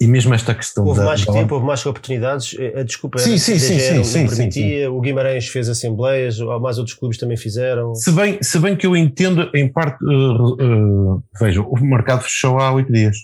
e 0.00 0.06
mesmo 0.06 0.34
esta 0.34 0.54
questão 0.54 0.84
Houve 0.84 1.00
da, 1.00 1.06
mais 1.06 1.24
da- 1.24 1.32
tempo, 1.32 1.54
houve 1.54 1.66
mais 1.66 1.84
oportunidades. 1.86 2.56
A 2.74 2.82
desculpa 2.82 3.18
Sim, 3.18 3.30
era 3.30 3.38
sim, 3.38 3.52
que 3.52 3.58
a 3.58 3.60
sim, 3.60 3.78
sim, 3.78 3.94
não 3.96 4.04
sim, 4.04 4.28
sim, 4.28 4.36
permitia, 4.36 4.90
o 4.92 5.00
Guimarães 5.00 5.48
fez 5.48 5.68
assembleias, 5.68 6.38
mais 6.60 6.78
outros 6.78 6.96
clubes 6.96 7.18
também 7.18 7.36
fizeram. 7.36 7.94
Se 7.94 8.10
bem, 8.12 8.38
se 8.42 8.58
bem 8.58 8.76
que 8.76 8.86
eu 8.86 8.96
entendo, 8.96 9.50
em 9.54 9.70
parte, 9.72 10.04
uh, 10.04 11.14
uh, 11.16 11.22
veja, 11.40 11.62
o 11.62 11.76
mercado 11.80 12.22
fechou 12.22 12.58
há 12.58 12.72
oito 12.72 12.92
dias. 12.92 13.16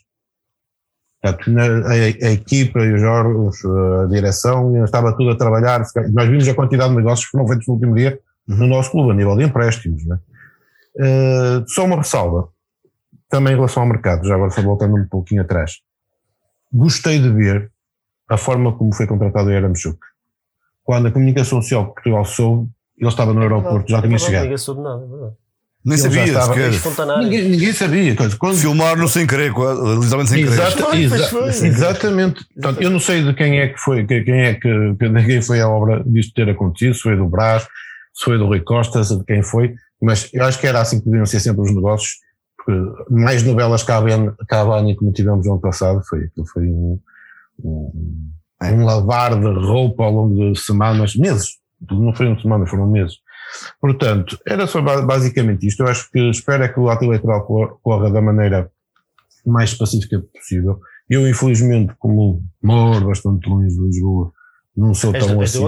Portanto, 1.23 1.51
na- 1.53 1.89
a, 1.89 1.93
a 1.93 2.33
equipa 2.33 2.81
os 2.81 3.03
órgãos, 3.03 3.57
a 3.65 4.07
direção, 4.07 4.85
estava 4.85 5.17
tudo 5.17 5.31
a 5.31 5.37
trabalhar. 5.37 5.83
Nós 6.13 6.29
vimos 6.29 6.49
a 6.49 6.55
quantidade 6.55 6.91
de 6.91 6.97
negócios 6.97 7.27
que 7.27 7.31
foram 7.33 7.47
feitos 7.47 7.67
no 7.69 7.75
último 7.75 7.95
dia 7.95 8.19
no 8.49 8.67
nosso 8.67 8.91
clube, 8.91 9.13
a 9.13 9.15
nível 9.15 9.37
de 9.37 9.45
empréstimos. 9.45 10.05
Né? 10.05 10.19
Uh, 10.97 11.65
só 11.69 11.85
uma 11.85 11.97
ressalva, 11.97 12.49
também 13.31 13.53
em 13.53 13.57
relação 13.57 13.85
ao 13.85 13.89
mercado, 13.89 14.27
já 14.27 14.35
agora 14.35 14.51
só 14.51 14.61
voltando 14.63 14.97
um 14.97 15.07
pouquinho 15.09 15.43
atrás. 15.43 15.75
Gostei 16.73 17.19
de 17.19 17.31
ver 17.31 17.71
a 18.29 18.37
forma 18.37 18.73
como 18.77 18.95
foi 18.95 19.07
contratado 19.07 19.49
o 19.49 19.53
Yaramchuk. 19.53 19.99
Quando 20.85 21.09
a 21.09 21.11
comunicação 21.13 21.61
social 21.61 21.87
de 21.87 21.95
Portugal 21.95 22.25
soube, 22.25 22.69
ele 22.99 23.09
estava 23.09 23.33
no 23.35 23.41
aeroporto, 23.41 23.91
já 23.91 23.99
É 23.99 24.01
tinha 24.01 24.11
verdade, 24.11 24.25
chegado. 24.25 24.43
Ninguém 24.45 24.59
soube 24.59 24.81
nada, 24.83 25.05
é 25.05 25.09
verdade. 25.09 25.33
Nem 25.85 25.95
Ele 25.95 26.03
sabia 26.03 26.25
estava- 26.25 26.55
sequer. 26.55 27.19
Ninguém, 27.19 27.49
ninguém 27.49 27.73
sabia. 27.73 28.17
Quando, 28.39 28.57
Filmar-no 28.57 29.09
sem 29.09 29.27
querer, 29.27 29.49
literalmente 29.53 30.31
sem 30.31 30.45
querer. 30.45 30.53
Exata- 30.55 30.85
Foi, 30.85 31.49
exa-. 31.49 31.67
Exatamente. 31.67 32.45
Portanto, 32.55 32.81
eu 32.83 32.89
não 32.91 33.01
sei 33.01 33.25
de 33.25 33.35
quem 33.35 33.59
é 33.59 33.67
que 33.69 33.79
foi, 33.81 34.07
que- 34.07 34.23
quem 34.23 34.41
é 34.43 34.55
que, 34.55 34.95
quem 35.27 35.43
foi 35.43 35.61
a 35.61 35.69
obra 35.69 36.03
disto 36.07 36.33
ter 36.35 36.49
acontecido, 36.49 36.95
se 36.95 37.01
foi 37.01 37.17
do 37.17 37.27
Brás, 37.27 37.65
se 38.15 38.25
foi 38.25 38.39
do 38.39 38.47
Rui 38.47 38.61
Costa, 38.61 39.03
se 39.03 39.19
de 39.19 39.25
quem 39.25 39.43
foi, 39.43 39.75
mas 40.01 40.31
eu 40.33 40.45
acho 40.45 40.61
que 40.61 40.67
era 40.69 40.81
assim 40.81 41.01
que 41.01 41.07
deviam 41.07 41.27
ser 41.27 41.41
sempre 41.41 41.63
os 41.63 41.75
negócios, 41.75 42.13
mais 43.11 43.43
novelas 43.43 43.83
cabem, 43.83 44.33
cabem 44.49 44.95
como 44.97 45.13
tivemos 45.13 45.47
no 45.47 45.53
ano 45.53 45.61
passado, 45.61 46.03
foi, 46.09 46.25
aquilo 46.25 46.47
foi 46.47 46.67
um, 46.69 46.99
um, 47.65 48.31
um 48.63 48.85
lavar 48.85 49.39
de 49.39 49.47
roupa 49.47 50.05
ao 50.05 50.13
longo 50.13 50.53
de 50.53 50.59
semanas, 50.61 51.17
meses, 51.17 51.59
não 51.91 52.15
foram 52.15 52.39
semanas, 52.41 52.71
foram 52.71 52.87
meses. 52.87 53.17
Portanto, 53.81 54.39
era 54.47 54.67
só 54.67 54.81
ba- 54.81 55.03
basicamente 55.03 55.67
isto. 55.67 55.83
Eu 55.83 55.89
acho 55.89 56.11
que 56.11 56.19
espero 56.31 56.63
é 56.63 56.69
que 56.69 56.79
o 56.81 56.89
ato 56.89 57.05
eleitoral 57.05 57.45
cor- 57.45 57.79
corra 57.83 58.11
da 58.11 58.23
maneira 58.23 58.71
mais 59.45 59.75
pacífica 59.75 60.23
possível. 60.35 60.81
Eu, 61.11 61.29
infelizmente, 61.29 61.93
como 61.99 62.43
moro 62.63 63.07
bastante 63.09 63.47
longe 63.49 63.75
de 63.75 63.81
Lisboa, 63.83 64.33
não 64.77 64.95
sou 64.95 65.13
tão 65.13 65.29
és 65.43 65.51
assim. 65.51 65.59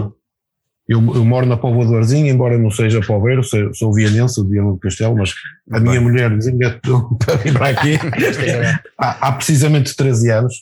Eu, 0.87 0.99
eu 1.15 1.25
moro 1.25 1.47
na 1.47 1.57
Povoadorzinha, 1.57 2.31
embora 2.31 2.59
não 2.59 2.71
seja 2.71 3.01
poveiro, 3.01 3.43
sou, 3.43 3.73
sou 3.73 3.95
vianense, 3.95 4.43
de 4.43 4.51
Viana 4.51 4.71
do 4.71 4.79
Castelo, 4.79 5.17
mas 5.17 5.33
a 5.71 5.81
minha 5.81 6.01
mulher 6.01 6.31
desengatou 6.31 7.17
para 7.25 7.37
vir 7.37 7.55
para 7.55 7.69
aqui 7.69 7.95
há, 8.99 9.29
há 9.29 9.33
precisamente 9.33 9.97
13 9.97 10.31
anos. 10.31 10.55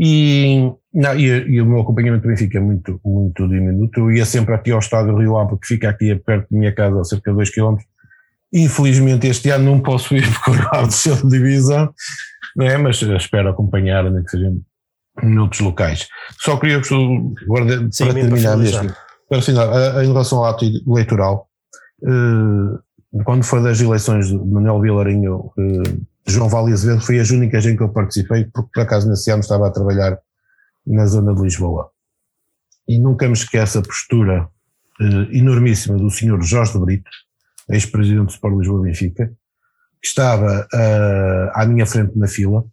E, 0.00 0.72
não, 0.94 1.14
e, 1.18 1.26
e 1.26 1.60
o 1.60 1.66
meu 1.66 1.80
acompanhamento 1.80 2.22
do 2.22 2.28
Benfica 2.28 2.56
é 2.56 2.60
muito, 2.60 2.98
muito 3.04 3.46
diminuto. 3.48 4.00
Eu 4.00 4.10
ia 4.12 4.24
sempre 4.24 4.54
aqui 4.54 4.70
ao 4.70 4.78
estádio 4.78 5.16
Rio 5.16 5.36
Ave, 5.36 5.58
que 5.60 5.66
fica 5.66 5.90
aqui 5.90 6.14
perto 6.14 6.46
da 6.50 6.58
minha 6.58 6.72
casa, 6.72 7.00
a 7.00 7.04
cerca 7.04 7.30
de 7.30 7.36
2 7.36 7.50
km. 7.50 7.76
Infelizmente, 8.52 9.26
este 9.26 9.50
ano 9.50 9.64
não 9.64 9.80
posso 9.80 10.16
ir 10.16 10.22
porque 10.32 10.50
o 10.50 10.54
Rio 10.54 10.68
Ave 10.72 10.86
desceu 10.86 11.16
de 11.16 11.28
divisão, 11.28 11.92
não 12.56 12.66
é? 12.66 12.78
mas 12.78 13.02
espero 13.02 13.50
acompanhar, 13.50 14.10
nem 14.10 14.24
que 14.24 14.30
seja 14.30 14.50
em 15.22 15.38
outros 15.38 15.60
locais. 15.60 16.08
Só 16.38 16.56
queria, 16.56 16.80
agora, 16.80 17.88
Sim, 17.90 18.04
para 18.04 18.14
terminar 18.14 18.56
mesmo, 18.56 18.94
para 19.28 19.42
final, 19.42 19.70
a- 19.72 19.98
a- 19.98 20.04
em 20.04 20.08
relação 20.08 20.38
ao 20.38 20.46
ato 20.46 20.64
eleitoral, 20.64 21.48
eh, 22.02 22.78
quando 23.24 23.42
foi 23.44 23.62
das 23.62 23.80
eleições 23.80 24.28
de 24.28 24.36
Manuel 24.36 24.80
Vilarinho, 24.80 25.50
eh, 25.58 25.96
João 26.26 26.48
Vale 26.48 26.72
Azevedo 26.72 27.00
foi 27.00 27.18
as 27.18 27.30
únicas 27.30 27.64
em 27.66 27.76
que 27.76 27.82
eu 27.82 27.88
participei, 27.88 28.44
porque 28.46 28.70
por 28.72 28.82
acaso 28.82 29.08
nesse 29.08 29.30
ano 29.30 29.40
estava 29.40 29.66
a 29.66 29.70
trabalhar 29.70 30.18
na 30.86 31.06
zona 31.06 31.34
de 31.34 31.42
Lisboa. 31.42 31.90
E 32.86 32.98
nunca 32.98 33.26
me 33.26 33.32
esqueço 33.34 33.78
a 33.78 33.82
postura 33.82 34.48
eh, 35.00 35.36
enormíssima 35.38 35.96
do 35.96 36.10
senhor 36.10 36.42
Jorge 36.42 36.72
de 36.72 36.78
Brito, 36.80 37.10
ex-presidente 37.70 38.26
do 38.26 38.30
Sport 38.30 38.56
Lisboa 38.56 38.82
Benfica, 38.82 39.30
que 40.00 40.06
estava 40.08 40.66
à 41.54 41.66
minha 41.66 41.84
frente 41.84 42.16
na 42.16 42.26
fila, 42.28 42.64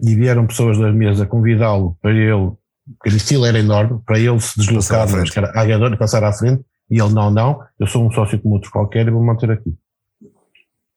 e 0.00 0.14
vieram 0.16 0.46
pessoas 0.46 0.78
da 0.78 0.92
mesa 0.92 1.24
convidá-lo 1.26 1.96
para 2.02 2.12
ele, 2.12 2.52
porque 2.98 3.16
a 3.16 3.18
fila 3.20 3.48
era 3.48 3.58
enorme, 3.58 4.00
para 4.06 4.18
ele 4.18 4.40
se 4.40 4.58
deslocar 4.58 5.08
mas, 5.10 5.30
cara, 5.30 5.52
à 5.54 5.64
Gador 5.64 5.92
e 5.92 5.96
passar 5.98 6.22
à 6.24 6.32
frente, 6.32 6.62
e 6.90 7.00
ele, 7.00 7.12
não, 7.12 7.30
não, 7.30 7.60
eu 7.78 7.86
sou 7.86 8.06
um 8.06 8.10
sócio 8.12 8.38
como 8.40 8.54
outro 8.54 8.70
qualquer 8.70 9.06
e 9.06 9.10
vou 9.10 9.22
manter 9.22 9.50
aqui. 9.50 9.74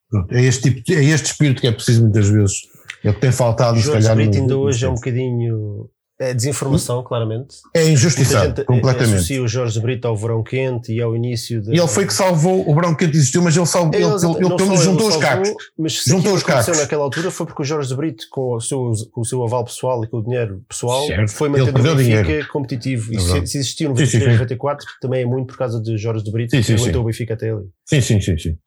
Pronto, 0.09 0.31
é 0.33 0.41
este, 0.43 0.71
tipo, 0.73 0.91
é 0.91 1.03
este 1.03 1.27
espírito 1.31 1.61
que 1.61 1.67
é 1.67 1.71
preciso 1.71 2.03
muitas 2.03 2.27
vezes, 2.29 2.55
é 3.03 3.09
o 3.09 3.13
que 3.13 3.21
tem 3.21 3.31
faltado, 3.31 3.77
se 3.77 3.83
Jorge 3.83 4.07
calhar. 4.07 4.25
No- 4.25 4.33
ainda 4.33 4.57
hoje 4.57 4.85
é 4.85 4.89
um 4.89 4.95
bocadinho. 4.95 5.89
É 6.17 6.33
desinformação, 6.33 7.03
claramente. 7.03 7.57
É 7.73 7.83
gente 7.93 8.61
eh, 8.61 8.63
completamente. 8.63 9.15
associa 9.15 9.43
o 9.43 9.47
Jorge 9.49 9.77
Brito 9.81 10.07
ao 10.07 10.15
verão 10.15 10.41
quente 10.41 10.93
e 10.93 11.01
ao 11.01 11.13
início 11.13 11.61
de. 11.61 11.75
E 11.75 11.77
ele 11.77 11.87
foi 11.89 12.05
que 12.05 12.13
salvou 12.13 12.69
o 12.69 12.73
Brown 12.73 12.95
que 12.95 13.03
existiu, 13.03 13.41
mas 13.41 13.55
ele 13.57 13.65
salvou, 13.65 13.93
ele, 13.93 14.05
Eles- 14.05 14.23
ele, 14.23 14.33
ele 14.37 14.47
só 14.57 14.65
ele 14.65 14.77
juntou 14.77 15.07
os 15.09 15.17
cacos. 15.17 15.49
Mas 15.77 16.01
se 16.03 16.09
Juntou 16.09 16.33
os 16.33 16.41
cacos. 16.41 16.77
naquela 16.77 17.03
altura 17.03 17.29
foi 17.29 17.45
porque 17.45 17.61
o 17.63 17.65
Jorge 17.65 17.93
Brito, 17.95 18.23
com 18.31 18.55
o 18.55 18.61
seu, 18.61 18.91
com 19.11 19.21
o 19.21 19.25
seu 19.25 19.43
aval 19.43 19.65
pessoal 19.65 20.05
e 20.05 20.07
com 20.07 20.17
o 20.19 20.23
dinheiro 20.23 20.63
pessoal, 20.69 21.05
Certo. 21.05 21.31
foi 21.31 21.49
Ele 21.49 21.59
mantendo 21.65 21.91
o 21.91 21.95
Benfica 21.95 22.47
competitivo. 22.47 23.13
E 23.13 23.17
É 23.17 23.19
se, 23.19 23.47
se 23.47 23.57
existiu 23.57 23.89
no 23.89 23.97
Sim, 23.97 24.05
sim, 24.05 24.11
23 24.19 24.31
sim. 24.37 24.39
94, 24.43 24.85
também 25.01 25.21
é 25.23 25.25
muito 25.25 25.47
por 25.47 25.57
causa 25.57 25.81
de 25.81 25.97
Jorge 25.97 26.31
Brito 26.31 26.51
Sim, 26.51 26.57
que 26.61 26.63
sim, 26.63 26.73
aguentou 26.75 27.01
o 27.01 27.05
Benfica 27.05 27.33
até 27.33 27.49
ali. 27.51 27.65
Sim, 27.85 27.99
sim, 27.99 28.21
sim, 28.21 28.37
sim. 28.37 28.57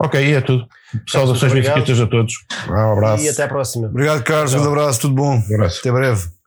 Ok, 0.00 0.34
é 0.34 0.40
tudo. 0.40 0.66
Saudações 1.08 1.52
benfiquistas 1.52 2.00
a 2.00 2.06
todos. 2.08 2.34
Um 2.68 2.92
abraço. 2.92 3.22
E 3.24 3.28
até 3.28 3.44
à 3.44 3.48
próxima. 3.48 3.86
Obrigado, 3.86 4.24
Carlos. 4.24 4.52
Um 4.54 4.64
abraço, 4.64 5.00
tudo 5.02 5.14
bom. 5.14 5.36
Um 5.36 5.54
abraço. 5.54 5.78
Até 5.78 5.92
breve. 5.92 6.37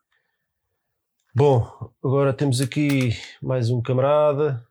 Bom, 1.33 1.89
agora 2.03 2.33
temos 2.33 2.59
aqui 2.59 3.17
mais 3.41 3.69
um 3.69 3.81
camarada, 3.81 4.61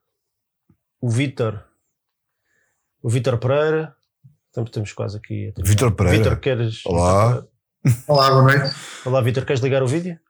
o 1.01 1.09
Vítor. 1.09 1.65
O 3.03 3.09
Vítor 3.09 3.39
Pereira. 3.39 3.97
Estamos, 4.49 4.69
estamos 4.69 4.93
quase 4.93 5.17
aqui. 5.17 5.55
Vítor 5.57 5.93
Pereira. 5.93 6.19
Vítor, 6.19 6.37
queres. 6.39 6.85
Olá. 6.85 7.43
Olá, 8.07 8.31
boa 8.31 8.43
noite. 8.43 8.75
Olá, 9.07 9.23
Vítor, 9.23 9.47
queres 9.47 9.63
ligar 9.63 9.83
o 9.83 9.87
vídeo? 9.87 10.21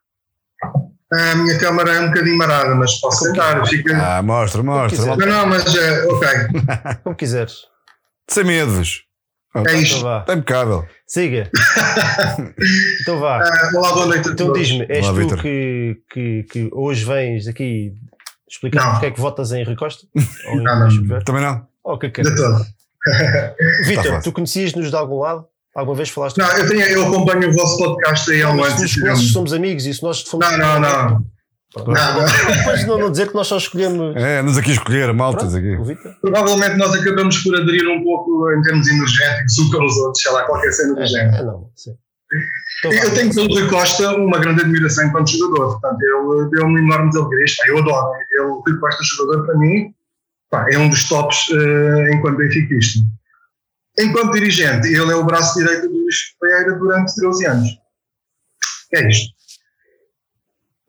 A 1.12 1.34
minha 1.34 1.58
câmara 1.58 1.94
é 1.94 2.00
um 2.00 2.08
bocadinho 2.10 2.38
marada, 2.38 2.76
mas 2.76 3.00
posso 3.00 3.24
tentar. 3.24 3.66
Fica... 3.66 4.18
Ah, 4.18 4.22
mostra, 4.22 4.62
mostra. 4.62 5.16
Não, 5.16 5.26
não, 5.26 5.46
mas 5.48 5.74
é, 5.74 6.04
ok. 6.04 6.28
Como 7.02 7.16
quiseres. 7.16 7.66
Sem 8.28 8.44
medos. 8.44 9.02
É 9.54 9.74
isto. 9.78 9.98
Então. 9.98 10.20
Está 10.20 10.34
impecável. 10.34 10.86
Siga. 11.06 11.50
então 13.02 13.18
vá. 13.18 13.42
Ah, 13.42 13.70
olá, 13.74 13.92
boa 13.92 14.06
noite 14.06 14.28
a 14.28 14.32
Então 14.32 14.52
diz-me, 14.52 14.86
és 14.88 15.06
Olá, 15.08 15.26
tu 15.28 15.36
que, 15.38 15.96
que, 16.10 16.42
que 16.44 16.68
hoje 16.72 17.04
vens 17.04 17.48
aqui 17.48 17.92
explicar 18.48 18.84
Não. 18.84 18.90
porque 18.92 19.06
é 19.06 19.10
que 19.10 19.20
votas 19.20 19.50
em 19.52 19.64
Rui 19.64 19.74
Costa? 19.74 20.06
Ou 20.48 20.54
em 20.54 20.62
Não, 20.62 20.88
não. 20.88 21.22
Também 21.24 21.42
não? 21.42 21.66
Ou 21.82 21.94
o 21.94 21.98
que 21.98 22.06
é 22.06 22.10
que 22.10 22.22
De 22.22 22.28
queres? 22.34 22.40
todo. 22.40 22.64
Vítor, 23.86 24.04
fácil. 24.04 24.22
tu 24.22 24.32
conhecias-nos 24.32 24.90
de 24.90 24.96
algum 24.96 25.18
lado? 25.18 25.46
Alguma 25.74 25.96
vez 25.96 26.10
falaste 26.10 26.36
Não, 26.36 26.46
eu, 26.56 26.68
tenho, 26.68 26.82
eu 26.82 27.06
acompanho 27.06 27.48
o 27.48 27.52
vosso 27.52 27.78
podcast 27.78 28.30
aí 28.32 28.42
há 28.42 28.50
um 28.50 28.62
ano. 28.62 29.16
somos 29.16 29.52
amigos 29.52 29.86
e 29.86 29.94
se 29.94 30.02
nós 30.02 30.20
fomos. 30.22 30.48
Não, 30.48 30.58
não, 30.58 30.80
não. 30.80 31.26
Pronto. 31.72 31.92
Depois 31.92 32.86
não, 32.86 32.98
não 32.98 33.10
dizer 33.10 33.28
que 33.28 33.34
nós 33.34 33.46
só 33.46 33.56
escolhemos. 33.56 34.16
É, 34.16 34.42
nos 34.42 34.58
aqui 34.58 34.72
escolher, 34.72 35.12
malta. 35.12 35.46
Aqui. 35.46 35.76
Provavelmente 36.20 36.76
nós 36.76 36.92
acabamos 36.94 37.38
por 37.38 37.54
aderir 37.54 37.88
um 37.88 38.02
pouco 38.02 38.50
em 38.52 38.62
termos 38.62 38.88
energéticos 38.88 39.58
uns 39.58 39.70
com 39.72 39.84
os 39.84 39.96
outros, 39.98 40.22
sei 40.22 40.32
lá, 40.32 40.44
qualquer 40.44 40.72
cena 40.72 40.94
do 40.94 41.06
género. 41.06 41.36
É, 41.36 41.42
não, 41.44 41.70
sim. 41.76 41.96
Então. 42.78 42.92
Eu 42.92 43.14
tenho 43.14 43.34
pelo 43.34 43.48
Rui 43.48 43.68
Costa 43.68 44.16
uma 44.16 44.38
grande 44.38 44.62
admiração 44.62 45.06
enquanto 45.06 45.30
jogador. 45.30 45.80
Portanto, 45.80 46.00
ele 46.00 46.50
deu-me 46.50 46.80
enormes 46.80 47.14
alegrias. 47.16 47.56
Eu 47.66 47.78
adoro. 47.78 48.14
Ele, 48.32 48.42
o 48.42 48.62
Rui 48.66 48.78
Costa, 48.78 49.02
jogador, 49.04 49.46
para 49.46 49.58
mim, 49.58 49.94
pá, 50.50 50.66
é 50.70 50.78
um 50.78 50.88
dos 50.88 51.08
tops 51.08 51.50
eh, 51.50 52.14
enquanto 52.14 52.36
benfiquista. 52.36 53.00
Enquanto 53.98 54.32
dirigente, 54.32 54.88
ele 54.88 55.12
é 55.12 55.14
o 55.14 55.24
braço 55.24 55.58
direito 55.58 55.88
do 55.88 55.94
Luís 55.94 56.34
Pereira 56.40 56.78
durante 56.78 57.14
13 57.14 57.46
anos. 57.46 57.68
É 58.94 59.08
isto. 59.08 59.39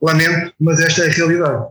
Lamento, 0.02 0.52
mas 0.60 0.80
esta 0.80 1.04
é 1.04 1.08
a 1.08 1.12
realidade. 1.12 1.66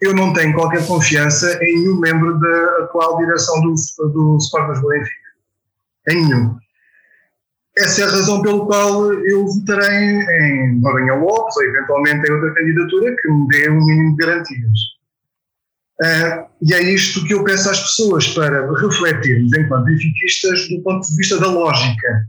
Eu 0.00 0.14
não 0.14 0.32
tenho 0.32 0.54
qualquer 0.54 0.86
confiança 0.86 1.58
em 1.62 1.78
nenhum 1.78 1.98
membro 1.98 2.38
da 2.38 2.84
atual 2.84 3.16
direção 3.18 3.60
do, 3.62 3.74
do 4.08 4.36
Sport 4.38 4.70
Lisboa 4.70 4.92
Benfica. 4.92 5.26
Em 6.08 6.24
nenhum 6.24 6.56
essa 7.78 8.02
é 8.02 8.04
a 8.04 8.10
razão 8.10 8.40
pelo 8.40 8.66
qual 8.66 9.12
eu 9.12 9.46
votarei 9.46 10.18
em 10.18 10.80
Noronha 10.80 11.14
Lopes 11.14 11.56
ou 11.56 11.64
eventualmente 11.64 12.28
em 12.28 12.32
outra 12.32 12.54
candidatura 12.54 13.14
que 13.20 13.28
me 13.28 13.46
dê 13.48 13.70
um 13.70 13.84
mínimo 13.84 14.16
de 14.16 14.24
garantias. 14.24 14.78
Ah, 16.02 16.46
e 16.62 16.72
é 16.72 16.82
isto 16.82 17.24
que 17.26 17.34
eu 17.34 17.44
peço 17.44 17.70
às 17.70 17.80
pessoas 17.80 18.28
para 18.28 18.66
refletirmos 18.80 19.52
enquanto 19.54 19.84
benfiquistas 19.84 20.68
do 20.68 20.82
ponto 20.82 21.06
de 21.06 21.16
vista 21.16 21.38
da 21.38 21.48
lógica. 21.48 22.26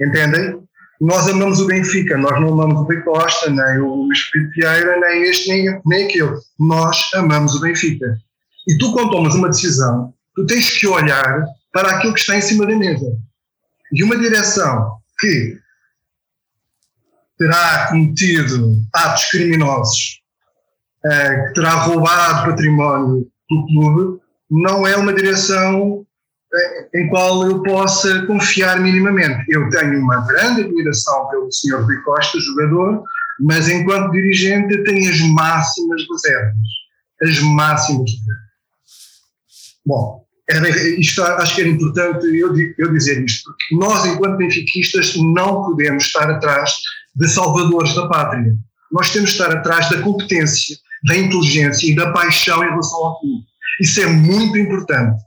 Entendem? 0.00 0.62
Nós 1.00 1.26
amamos 1.28 1.60
o 1.60 1.66
Benfica, 1.66 2.18
nós 2.18 2.38
não 2.40 2.52
amamos 2.52 2.82
o 2.82 2.84
Rui 2.84 3.00
Costa, 3.00 3.48
nem 3.48 3.78
o 3.78 3.94
Luís 4.04 4.18
Vieira, 4.54 5.00
nem 5.00 5.22
este, 5.22 5.48
nem, 5.48 5.80
nem 5.86 6.04
aquele. 6.04 6.36
Nós 6.58 7.08
amamos 7.14 7.54
o 7.54 7.60
Benfica. 7.60 8.18
E 8.68 8.76
tu, 8.76 8.92
quando 8.92 9.10
tomas 9.10 9.34
uma 9.34 9.48
decisão, 9.48 10.12
tu 10.34 10.44
tens 10.44 10.78
que 10.78 10.86
olhar 10.86 11.44
para 11.72 11.92
aquilo 11.92 12.12
que 12.12 12.20
está 12.20 12.36
em 12.36 12.42
cima 12.42 12.66
da 12.66 12.76
mesa 12.76 13.06
e 13.92 14.04
uma 14.04 14.18
direção 14.18 14.98
que 15.18 15.58
terá 17.38 17.88
cometido 17.88 18.76
atos 18.92 19.24
criminosos, 19.30 20.20
eh, 21.04 21.46
que 21.46 21.54
terá 21.54 21.72
roubado 21.72 22.50
património 22.50 23.26
do 23.48 23.66
clube, 23.66 24.20
não 24.50 24.86
é 24.86 24.96
uma 24.96 25.14
direção 25.14 26.04
em 26.94 27.08
qual 27.08 27.44
eu 27.44 27.62
possa 27.62 28.26
confiar 28.26 28.80
minimamente. 28.80 29.44
Eu 29.48 29.68
tenho 29.70 30.00
uma 30.00 30.26
grande 30.26 30.62
admiração 30.62 31.28
pelo 31.28 31.50
Sr. 31.50 31.82
Rui 31.82 31.96
Costa, 32.02 32.38
jogador, 32.40 33.02
mas 33.40 33.68
enquanto 33.68 34.12
dirigente 34.12 34.82
tenho 34.84 35.10
as 35.10 35.20
máximas 35.20 36.02
reservas. 36.10 36.56
As 37.22 37.38
máximas 37.40 38.10
reservas. 38.10 38.50
Bom, 39.86 40.24
era, 40.48 40.68
isto 40.98 41.22
acho 41.22 41.54
que 41.54 41.60
era 41.60 41.70
importante 41.70 42.26
eu, 42.26 42.52
eu 42.78 42.92
dizer 42.92 43.24
isto, 43.24 43.44
porque 43.44 43.76
nós, 43.76 44.04
enquanto 44.04 44.36
benfiquistas, 44.36 45.14
não 45.16 45.62
podemos 45.62 46.04
estar 46.04 46.28
atrás 46.28 46.74
de 47.14 47.28
salvadores 47.28 47.94
da 47.94 48.08
pátria. 48.08 48.54
Nós 48.90 49.10
temos 49.10 49.30
de 49.30 49.36
estar 49.36 49.56
atrás 49.56 49.88
da 49.88 50.02
competência, 50.02 50.76
da 51.06 51.16
inteligência 51.16 51.88
e 51.88 51.94
da 51.94 52.12
paixão 52.12 52.64
em 52.64 52.68
relação 52.68 52.98
ao 52.98 53.20
clube. 53.20 53.44
Isso 53.80 54.00
é 54.00 54.06
muito 54.06 54.58
importante. 54.58 55.22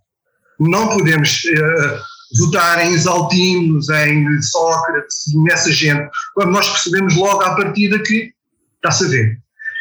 Não 0.70 0.90
podemos 0.90 1.42
eh, 1.46 2.00
votar 2.40 2.86
em 2.86 2.94
exaltinos, 2.94 3.90
em 3.90 4.42
Sócrates, 4.42 5.24
nessa 5.44 5.72
gente, 5.72 6.10
quando 6.34 6.52
nós 6.52 6.68
percebemos 6.70 7.16
logo 7.16 7.42
à 7.42 7.56
partida 7.56 8.00
que 8.00 8.32
está-se 8.76 9.06
a 9.06 9.08
ver. 9.08 9.38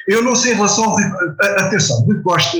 Eu 0.08 0.22
não 0.22 0.34
sei 0.34 0.52
em 0.52 0.56
relação 0.56 0.94
a- 0.96 1.46
atenção, 1.66 2.00
Rui 2.04 2.20
Costa, 2.22 2.58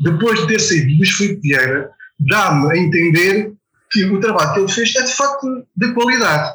depois 0.00 0.40
de 0.40 0.46
ter 0.46 0.60
saído 0.60 0.96
Luís 0.96 1.10
Filipe 1.10 1.40
Vieira, 1.42 1.90
dá-me 2.20 2.72
a 2.72 2.76
entender 2.76 3.52
que 3.90 4.04
o 4.04 4.20
trabalho 4.20 4.52
que 4.54 4.60
ele 4.60 4.72
fez 4.72 4.94
é 4.96 5.02
de 5.02 5.12
facto 5.14 5.46
de 5.76 5.92
qualidade. 5.92 6.54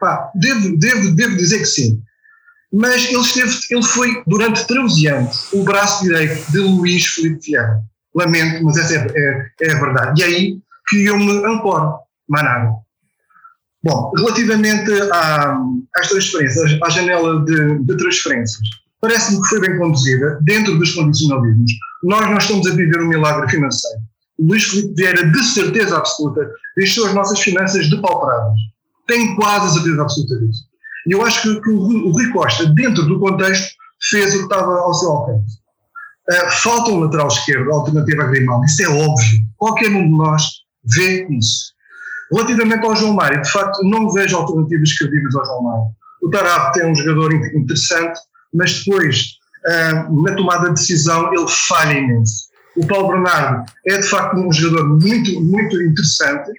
Pá, 0.00 0.30
devo, 0.34 0.76
devo, 0.78 1.10
devo 1.12 1.36
dizer 1.36 1.58
que 1.60 1.66
sim. 1.66 2.02
Mas 2.72 3.04
ele, 3.04 3.20
esteve, 3.20 3.54
ele 3.70 3.82
foi, 3.82 4.22
durante 4.26 4.66
13 4.66 5.06
anos, 5.08 5.52
o 5.52 5.62
braço 5.62 6.02
direito 6.04 6.50
de 6.50 6.58
Luís 6.58 7.06
Filipe 7.06 7.40
Vieira. 7.46 7.80
Lamento, 8.14 8.64
mas 8.64 8.76
essa 8.76 8.94
é, 8.94 9.06
é, 9.14 9.50
é 9.62 9.72
a 9.72 9.80
verdade. 9.80 10.20
E 10.20 10.24
aí 10.24 10.58
que 10.88 11.04
eu 11.06 11.18
me 11.18 11.44
ancoro, 11.46 11.94
mais 12.28 12.44
nada. 12.44 12.72
Bom, 13.82 14.12
relativamente 14.16 14.92
à, 15.12 15.56
às 15.96 16.08
transferências, 16.08 16.78
à 16.82 16.90
janela 16.90 17.44
de, 17.44 17.78
de 17.78 17.96
transferências, 17.96 18.62
parece-me 19.00 19.40
que 19.42 19.48
foi 19.48 19.60
bem 19.60 19.78
conduzida, 19.78 20.38
dentro 20.42 20.78
dos 20.78 20.94
condicionalismos. 20.94 21.72
Nós 22.04 22.30
não 22.30 22.38
estamos 22.38 22.66
a 22.66 22.74
viver 22.74 23.00
um 23.00 23.08
milagre 23.08 23.50
financeiro. 23.50 24.00
Luís 24.38 24.64
Filipe 24.64 24.94
Vieira, 24.94 25.30
de 25.30 25.42
certeza 25.42 25.96
absoluta, 25.96 26.48
deixou 26.76 27.06
as 27.06 27.14
nossas 27.14 27.40
finanças 27.40 27.88
depauperadas. 27.90 28.58
Tenho 29.06 29.34
quase 29.36 29.66
a 29.66 29.70
certeza 29.70 30.02
absoluta 30.02 30.38
disso. 30.38 30.62
E 31.06 31.12
eu 31.12 31.24
acho 31.24 31.42
que, 31.42 31.60
que 31.60 31.70
o 31.70 32.10
Rui 32.10 32.30
Costa, 32.32 32.66
dentro 32.66 33.04
do 33.04 33.18
contexto, 33.18 33.74
fez 34.10 34.34
o 34.34 34.38
que 34.38 34.44
estava 34.44 34.78
ao 34.78 34.94
seu 34.94 35.10
alcance. 35.10 35.61
Uh, 36.30 36.50
falta 36.62 36.90
um 36.90 37.00
lateral 37.00 37.28
esquerdo, 37.28 37.72
alternativa 37.72 38.22
a 38.22 38.26
Grimaldo, 38.26 38.64
isso 38.64 38.82
é 38.82 38.88
óbvio. 38.88 39.40
Qualquer 39.56 39.88
um 39.90 40.04
de 40.04 40.16
nós 40.16 40.44
vê 40.94 41.26
isso. 41.30 41.72
Relativamente 42.32 42.86
ao 42.86 42.94
João 42.96 43.14
Mário, 43.14 43.42
de 43.42 43.50
facto, 43.50 43.82
não 43.82 44.10
vejo 44.10 44.36
alternativas 44.36 44.96
credíveis 44.96 45.34
ao 45.34 45.44
João 45.44 45.62
Mário. 45.64 45.84
O 46.22 46.30
Tarap 46.30 46.72
tem 46.72 46.86
um 46.86 46.94
jogador 46.94 47.32
in- 47.32 47.58
interessante, 47.58 48.20
mas 48.54 48.84
depois, 48.84 49.24
uh, 49.66 50.22
na 50.22 50.36
tomada 50.36 50.68
de 50.68 50.74
decisão, 50.74 51.32
ele 51.34 51.48
falha 51.48 51.98
imenso. 51.98 52.52
O 52.76 52.86
Paulo 52.86 53.08
Bernardo 53.08 53.64
é, 53.86 53.98
de 53.98 54.08
facto, 54.08 54.36
um 54.36 54.52
jogador 54.52 54.88
muito, 54.88 55.40
muito 55.42 55.82
interessante, 55.82 56.50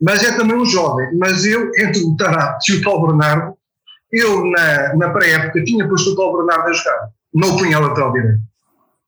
mas 0.00 0.22
é 0.22 0.36
também 0.36 0.56
um 0.56 0.66
jovem. 0.66 1.16
Mas 1.16 1.44
eu, 1.46 1.70
entre 1.78 2.02
o 2.02 2.16
Tarap 2.16 2.58
e 2.68 2.72
o 2.74 2.82
Paulo 2.82 3.06
Bernardo, 3.06 3.54
eu, 4.12 4.44
na, 4.50 4.96
na 4.96 5.10
pré-época, 5.10 5.64
tinha 5.64 5.88
posto 5.88 6.12
o 6.12 6.16
Paulo 6.16 6.44
Bernardo 6.44 6.68
a 6.68 6.72
jogar. 6.72 7.08
Não 7.32 7.56
punha 7.56 7.78
lateral 7.78 8.12
direito. 8.12 8.40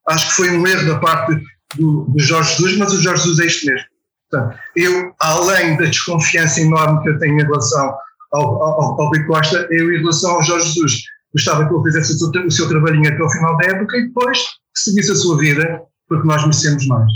Acho 0.08 0.28
que 0.28 0.34
foi 0.34 0.50
um 0.56 0.66
erro 0.66 0.86
da 0.86 0.98
parte 0.98 1.34
do, 1.76 2.04
do 2.04 2.18
Jorge 2.18 2.56
Jesus, 2.56 2.76
mas 2.78 2.92
o 2.92 3.00
Jorge 3.00 3.22
Jesus 3.22 3.38
é 3.40 3.46
isto 3.46 3.66
mesmo. 3.66 3.86
Portanto, 4.30 4.58
eu, 4.76 5.14
além 5.20 5.76
da 5.76 5.84
desconfiança 5.84 6.60
enorme 6.60 7.02
que 7.02 7.08
eu 7.10 7.18
tenho 7.18 7.38
em 7.40 7.42
relação 7.44 7.94
ao, 8.32 8.62
ao, 8.62 9.00
ao 9.00 9.08
Rui 9.08 9.24
Costa, 9.26 9.66
eu, 9.70 9.92
em 9.92 9.98
relação 9.98 10.32
ao 10.32 10.42
Jorge 10.42 10.66
Jesus, 10.72 11.02
gostava 11.32 11.66
que 11.68 11.74
ele 11.74 11.82
fizesse 11.84 12.14
o 12.14 12.18
seu, 12.18 12.32
tra- 12.32 12.46
o 12.46 12.50
seu 12.50 12.68
trabalhinho 12.68 13.08
até 13.12 13.22
ao 13.22 13.30
final 13.30 13.56
da 13.56 13.66
época 13.66 13.96
e 13.96 14.06
depois 14.08 14.38
que 14.38 14.80
seguisse 14.80 15.12
a 15.12 15.14
sua 15.16 15.38
vida, 15.38 15.82
porque 16.08 16.26
nós 16.26 16.42
merecemos 16.42 16.86
mais. 16.86 17.10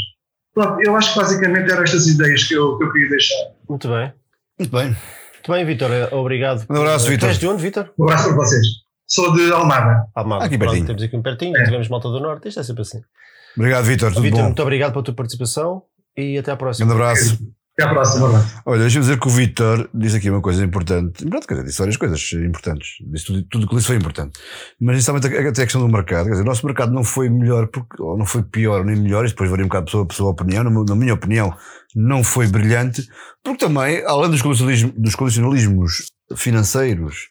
Pronto, 0.54 0.80
eu 0.82 0.96
acho 0.96 1.12
que 1.12 1.18
basicamente 1.20 1.70
eram 1.70 1.82
estas 1.82 2.06
ideias 2.06 2.44
que 2.44 2.54
eu, 2.54 2.76
que 2.78 2.84
eu 2.84 2.92
queria 2.92 3.10
deixar. 3.10 3.36
Muito 3.68 3.88
bem. 3.88 4.12
Muito 4.58 4.72
bem. 4.76 4.86
Muito 4.88 5.52
bem, 5.52 5.64
Vitor. 5.64 5.90
Obrigado. 6.12 6.64
Um 6.68 6.76
abraço, 6.76 7.08
és 7.10 7.38
de 7.38 7.46
onde, 7.46 7.62
Vitor? 7.62 7.90
Um 7.98 8.04
abraço 8.04 8.24
para 8.28 8.36
vocês. 8.36 8.66
Sou 9.08 9.34
de 9.34 9.50
Almada. 9.50 10.04
Almada. 10.14 10.44
Aqui 10.44 10.58
Pronto, 10.58 10.70
pertinho. 10.70 10.86
Temos 10.86 11.02
aqui 11.02 11.16
um 11.16 11.22
pertinho, 11.22 11.56
É. 11.56 11.64
tivemos 11.64 11.88
Malta 11.88 12.08
do 12.10 12.20
Norte, 12.20 12.48
isto 12.48 12.60
é 12.60 12.62
sempre 12.62 12.82
assim. 12.82 13.00
Obrigado, 13.56 13.84
Vitor. 13.84 14.10
Tudo 14.12 14.22
Vitor, 14.22 14.38
bom. 14.40 14.44
muito 14.46 14.62
obrigado 14.62 14.92
pela 14.92 15.02
tua 15.04 15.14
participação 15.14 15.82
e 16.16 16.36
até 16.38 16.52
à 16.52 16.56
próxima. 16.56 16.86
Grande 16.86 17.02
abraço. 17.02 17.38
Até 17.80 17.88
à 17.88 17.92
próxima, 17.94 18.26
um 18.26 18.28
abraço. 18.28 18.62
Olha, 18.66 18.80
deixa-me 18.80 19.00
dizer 19.04 19.18
que 19.20 19.26
o 19.28 19.30
Vitor 19.30 19.88
disse 19.94 20.16
aqui 20.16 20.28
uma 20.30 20.42
coisa 20.42 20.62
importante. 20.64 21.24
Importante, 21.24 21.46
quer 21.46 21.54
dizer, 21.54 21.66
disse 21.66 21.78
várias 21.78 21.96
coisas 21.96 22.32
importantes. 22.32 22.88
Disse 23.10 23.26
tudo, 23.26 23.42
tudo 23.44 23.64
o 23.64 23.68
que 23.68 23.74
disse 23.76 23.86
foi 23.86 23.96
importante. 23.96 24.38
Mas 24.80 24.94
inicialmente 24.96 25.26
até 25.28 25.38
a 25.62 25.64
questão 25.64 25.80
do 25.80 25.88
mercado. 25.88 26.24
Quer 26.26 26.32
dizer, 26.32 26.42
o 26.42 26.46
nosso 26.46 26.66
mercado 26.66 26.92
não 26.92 27.02
foi 27.04 27.28
melhor, 27.30 27.68
porque, 27.68 28.02
ou 28.02 28.18
não 28.18 28.26
foi 28.26 28.42
pior 28.42 28.84
nem 28.84 28.96
melhor, 28.96 29.24
e 29.24 29.28
depois 29.28 29.48
varia 29.48 29.64
um 29.64 29.68
bocado 29.68 29.86
pessoa 29.86 30.02
a 30.04 30.06
pessoa 30.06 30.30
a 30.30 30.32
opinião. 30.32 30.64
Na, 30.64 30.94
minha 30.96 31.14
opinião, 31.14 31.56
não 31.96 32.22
foi 32.22 32.46
brilhante, 32.48 33.08
porque 33.42 33.64
também, 33.64 34.04
além 34.06 34.30
dos 34.30 34.42
condicionalismos, 34.42 34.92
dos 34.96 35.14
condicionalismos 35.14 36.10
financeiros, 36.36 37.28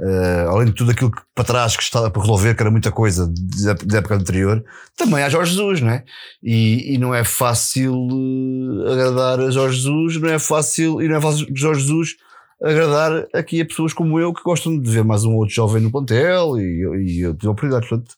eh, 0.00 0.46
além 0.48 0.66
de 0.66 0.72
tudo 0.74 0.90
aquilo 0.92 1.10
que 1.10 1.20
para 1.34 1.44
trás 1.44 1.76
que 1.76 1.82
estava 1.82 2.10
para 2.10 2.22
resolver, 2.22 2.54
que 2.54 2.62
era 2.62 2.70
muita 2.70 2.90
coisa 2.92 3.26
da 3.64 3.72
da 3.74 3.98
época 3.98 4.14
anterior, 4.14 4.64
também 4.96 5.22
há 5.22 5.28
Jorge 5.28 5.50
Jesus, 5.52 5.80
não 5.80 5.90
é? 5.90 6.04
E, 6.42 6.94
e 6.94 6.98
não 6.98 7.14
é 7.14 7.24
fácil 7.24 7.94
eh, 8.86 8.92
agradar 8.92 9.40
a 9.40 9.50
Jorge 9.50 9.76
Jesus, 9.78 10.16
não 10.20 10.28
é 10.28 10.38
fácil, 10.38 11.02
e 11.02 11.08
não 11.08 11.16
é 11.16 11.20
fácil 11.20 11.46
Jorge 11.54 11.80
Jesus 11.82 12.16
agradar 12.62 13.26
aqui 13.34 13.60
a 13.60 13.64
pessoas 13.66 13.92
como 13.92 14.18
eu 14.18 14.32
que 14.34 14.42
gostam 14.42 14.78
de 14.80 14.90
ver 14.90 15.04
mais 15.04 15.24
um 15.24 15.34
outro 15.36 15.54
jovem 15.54 15.80
no 15.82 15.90
plantel 15.92 16.58
e, 16.58 16.62
e 17.06 17.20
eu 17.20 17.34
tive 17.34 17.48
oportunidade. 17.48 17.88
Portanto, 17.88 18.14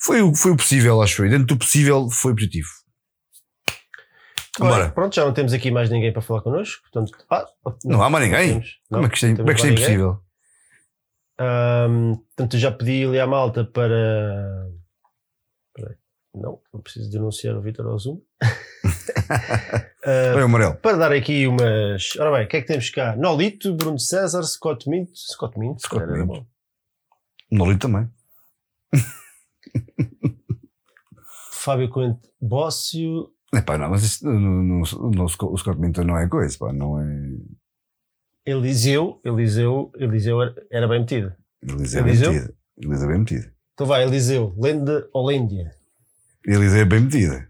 foi, 0.00 0.22
o- 0.22 0.34
foi 0.34 0.52
o 0.52 0.56
possível, 0.56 1.02
acho 1.02 1.22
eu. 1.24 1.30
Dentro 1.30 1.46
do 1.46 1.56
possível 1.58 2.08
foi 2.10 2.34
positivo. 2.34 2.68
Bora. 4.58 4.88
pronto, 4.90 5.14
já 5.14 5.24
não 5.24 5.32
temos 5.32 5.52
aqui 5.52 5.70
mais 5.70 5.88
ninguém 5.88 6.12
para 6.12 6.20
falar 6.22 6.40
connosco. 6.42 6.82
Portanto, 6.90 7.16
ah, 7.30 7.46
Não 7.84 8.02
há 8.02 8.10
mais 8.10 8.24
ninguém? 8.24 8.60
Como 8.90 9.04
é 9.04 9.08
que 9.08 9.14
isto 9.14 9.26
é, 9.26 9.28
Não 9.28 9.36
como 9.36 9.50
é, 9.50 9.54
que 9.54 9.60
isto 9.60 9.66
é 9.66 9.70
impossível? 9.70 10.18
Ahm, 11.40 12.14
portanto, 12.16 12.58
já 12.58 12.70
pedi 12.72 13.04
ali 13.04 13.20
à 13.20 13.26
malta 13.26 13.64
para. 13.64 14.66
Não, 16.34 16.60
não 16.72 16.80
preciso 16.80 17.10
denunciar 17.10 17.56
o 17.56 17.62
Vitor 17.62 17.86
ao 17.86 17.98
Zoom. 17.98 18.20
Ah, 20.06 20.32
Olha 20.32 20.42
o 20.42 20.44
amarelo. 20.46 20.74
para 20.76 20.96
dar 20.96 21.12
aqui 21.12 21.46
umas. 21.46 22.16
Ora 22.18 22.30
bem, 22.38 22.46
o 22.46 22.48
que 22.48 22.56
é 22.56 22.60
que 22.62 22.66
temos 22.68 22.88
cá? 22.88 23.14
Nolito, 23.16 23.74
Bruno 23.74 23.98
César, 23.98 24.42
Scott 24.44 24.88
Minto. 24.88 25.10
Scott 25.14 25.58
Minto, 25.58 25.82
Scott 25.82 26.02
era 26.02 26.12
Minto. 26.12 26.26
bom. 26.26 26.46
Nolito 27.50 27.80
também. 27.80 28.08
Fábio 31.52 31.90
Coente 31.90 32.20
Bócio. 32.40 33.28
Epá, 33.52 33.76
não, 33.76 33.90
mas 33.90 34.02
isso, 34.02 34.24
no, 34.24 34.38
no, 34.62 34.82
no, 35.10 35.24
o 35.24 35.28
Scott 35.58 35.78
Minton 35.78 36.04
não 36.04 36.16
é 36.16 36.28
coisa, 36.28 36.56
pá, 36.58 36.72
não 36.72 37.00
é. 37.00 37.04
Eliseu, 38.48 39.20
Eliseu, 39.22 39.92
Eliseu 39.98 40.38
era, 40.70 40.88
bem 40.88 41.00
metido. 41.00 41.34
Eliseu 41.62 42.00
é 42.00 42.02
bem 42.02 42.12
Eliseu? 42.12 42.32
metida. 42.32 42.54
Eliseu 42.78 43.04
é 43.04 43.12
bem 43.12 43.18
metida. 43.18 43.52
Então 43.74 43.86
vai, 43.86 44.02
Eliseu, 44.04 44.54
Lenda 44.58 45.06
ou 45.12 45.26
Lêndia? 45.26 45.70
Eliseu 46.46 46.80
é 46.80 46.84
bem 46.86 47.00
metida. 47.00 47.46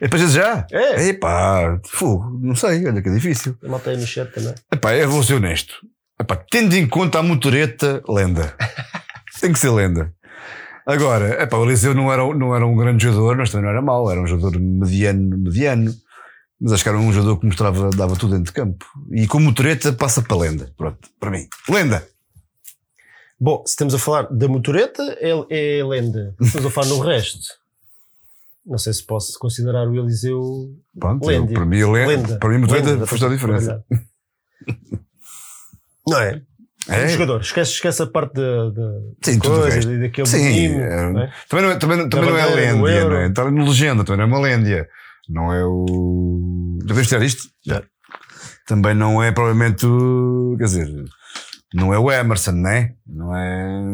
É 0.00 0.06
para 0.06 0.18
já? 0.28 0.64
É. 0.70 1.08
Epá, 1.08 1.80
fogo, 1.86 2.38
não 2.40 2.54
sei, 2.54 2.86
olha 2.86 3.02
que 3.02 3.08
é 3.08 3.14
difícil. 3.14 3.56
Eu 3.60 3.68
maltei 3.68 3.96
no 3.96 4.06
chat 4.06 4.32
também. 4.32 4.54
Epá, 4.72 4.94
eu 4.94 5.10
vou 5.10 5.24
ser 5.24 5.34
honesto. 5.34 5.74
Epá, 6.20 6.36
tendo 6.36 6.76
em 6.76 6.86
conta 6.86 7.18
a 7.18 7.22
motoreta, 7.22 8.00
lenda. 8.08 8.54
Tem 9.40 9.52
que 9.52 9.58
ser 9.58 9.70
lenda. 9.70 10.14
Agora, 10.86 11.42
epá, 11.42 11.56
o 11.56 11.64
Eliseu 11.64 11.94
não 11.94 12.12
era, 12.12 12.22
não 12.32 12.54
era 12.54 12.64
um 12.64 12.76
grande 12.76 13.02
jogador, 13.02 13.36
mas 13.36 13.50
também 13.50 13.64
não 13.64 13.70
era 13.70 13.82
mau, 13.82 14.08
era 14.08 14.20
um 14.20 14.26
jogador 14.26 14.56
mediano, 14.60 15.36
mediano. 15.36 15.92
Mas 16.60 16.72
acho 16.72 16.82
que 16.82 16.88
era 16.88 16.98
um 16.98 17.12
jogador 17.12 17.38
que 17.38 17.46
mostrava, 17.46 17.90
dava 17.90 18.16
tudo 18.16 18.30
dentro 18.36 18.46
de 18.46 18.52
campo. 18.52 18.84
E 19.12 19.26
com 19.28 19.38
motoreta 19.38 19.92
passa 19.92 20.20
para 20.22 20.36
lenda. 20.36 20.72
Pronto, 20.76 21.08
para 21.20 21.30
mim. 21.30 21.46
Lenda. 21.68 22.06
Bom, 23.40 23.62
se 23.64 23.72
estamos 23.72 23.94
a 23.94 23.98
falar 23.98 24.22
da 24.32 24.48
motoreta, 24.48 25.02
é, 25.20 25.30
é 25.78 25.84
lenda. 25.84 26.34
Se 26.40 26.46
estamos 26.48 26.66
a 26.66 26.70
falar 26.70 26.88
no 26.88 26.98
resto. 27.06 27.38
Não 28.66 28.76
sei 28.76 28.92
se 28.92 29.06
posso 29.06 29.38
considerar 29.38 29.88
o 29.88 29.96
Eliseu 29.96 30.42
Pronto, 30.98 31.24
Lenda. 31.26 31.52
para 31.54 31.64
mim, 31.64 31.82
lenda, 31.84 32.06
Lenda. 32.06 32.38
para 32.38 32.48
mim, 32.50 32.58
motoreta 32.58 32.90
Lenda, 32.90 33.04
a 33.04 33.28
diferença. 33.28 33.84
Não 36.06 36.18
é? 36.20 36.42
É? 36.90 37.04
Um 37.04 37.08
jogador, 37.08 37.40
esquece, 37.42 37.72
esquece 37.72 38.02
a 38.02 38.06
parte 38.06 38.32
da, 38.32 38.70
Sim, 39.22 39.38
tudo 39.40 39.56
o 39.56 39.60
coisa, 39.60 39.74
resto. 39.76 39.92
e 39.92 40.00
daquele 40.00 40.26
Sim, 40.26 40.68
é- 40.76 41.12
não 41.12 41.20
é? 41.20 41.32
Também 41.46 41.66
não 41.66 41.72
é, 41.72 41.76
também, 41.76 42.08
também 42.08 42.30
não 42.30 42.38
é 42.38 42.70
Euro. 42.70 43.10
não 43.10 43.16
é? 43.18 43.26
Está 43.28 43.50
na 43.50 43.62
legenda, 43.64 44.04
também 44.04 44.16
não 44.16 44.24
é 44.24 44.26
uma 44.38 44.40
lêndia. 44.48 44.88
Não 45.28 45.52
é 45.52 45.64
o. 45.64 46.78
Já 46.82 46.88
podemos 46.88 47.08
tirar 47.08 47.24
isto? 47.24 47.42
Já. 47.66 47.82
Também 48.66 48.94
não 48.94 49.22
é 49.22 49.30
provavelmente 49.32 49.84
o. 49.86 50.54
Quer 50.58 50.64
dizer, 50.64 51.04
não 51.74 51.92
é 51.92 51.98
o 51.98 52.10
Emerson, 52.10 52.52
né? 52.52 52.94
Não 53.06 53.34
é. 53.36 53.92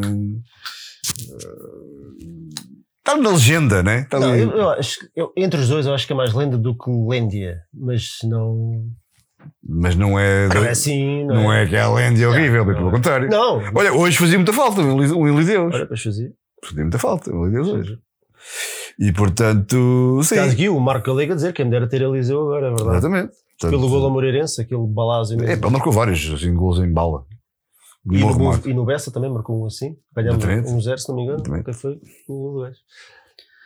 Está 2.99 3.17
na 3.17 3.29
legenda, 3.29 3.83
né? 3.83 4.01
Está 4.01 4.19
Não, 4.19 4.35
eu, 4.35 4.49
eu 4.51 4.69
acho, 4.71 4.97
eu- 5.15 5.31
entre 5.37 5.59
os 5.59 5.69
dois, 5.69 5.85
eu 5.85 5.93
acho 5.93 6.07
que 6.07 6.13
é 6.13 6.15
mais 6.15 6.33
lenda 6.33 6.57
do 6.57 6.75
que 6.75 6.89
Lêndia, 6.89 7.59
mas 7.73 8.17
não. 8.23 8.83
Mas 9.63 9.95
não 9.95 10.17
é. 10.17 10.47
Não 10.47 10.63
é 10.65 10.69
assim, 10.71 11.23
não, 11.25 11.35
Não 11.35 11.53
é 11.53 11.63
aquela 11.63 11.93
lêndia 11.95 12.27
horrível, 12.27 12.65
bem 12.65 12.73
não 12.73 12.79
pelo 12.79 12.89
é. 12.89 12.91
contrário. 12.93 13.29
Não, 13.29 13.61
Olha, 13.75 13.93
hoje 13.93 14.17
fazia 14.17 14.37
muita 14.39 14.53
falta 14.53 14.81
um 14.81 15.03
Eli- 15.03 15.29
Elideus. 15.29 15.71
olha, 15.73 15.83
depois 15.83 16.01
fazia. 16.01 16.31
Fazia 16.63 16.81
muita 16.81 16.97
falta 16.97 17.31
um 17.31 17.43
Elideus 17.45 17.67
hoje. 17.67 17.99
E 18.99 19.11
portanto, 19.11 20.21
sim. 20.23 20.35
Caso 20.35 20.55
Gui, 20.55 20.69
o 20.69 20.79
Marco 20.79 21.07
Galega 21.07 21.35
dizer 21.35 21.53
que 21.53 21.63
me 21.63 21.69
dera 21.71 21.87
ter 21.87 22.01
Eliseu 22.01 22.41
agora, 22.41 22.67
é 22.67 22.69
verdade. 22.69 22.97
Exatamente. 22.97 23.33
Portanto, 23.59 23.79
Pelo 23.79 23.89
gol 23.89 24.03
ao 24.05 24.09
Moreirense, 24.11 24.61
aquele 24.61 24.85
balazo 24.87 25.41
É, 25.43 25.55
pá, 25.55 25.69
marcou 25.69 25.91
vários 25.91 26.29
assim, 26.33 26.53
gols 26.53 26.79
em 26.79 26.91
bala. 26.91 27.25
E 28.11 28.19
no, 28.19 28.67
e 28.69 28.73
no 28.73 28.85
Bessa 28.85 29.11
também 29.11 29.29
marcou 29.31 29.61
um 29.63 29.65
assim. 29.65 29.95
Ganhamos 30.15 30.43
um 30.71 30.79
zero, 30.81 30.97
se 30.99 31.09
não 31.09 31.15
me 31.15 31.23
engano. 31.23 31.41
Que 31.63 31.73
foi 31.73 31.99
o 32.27 32.33
gol 32.37 32.53
do 32.53 32.61
Bessa. 32.67 32.79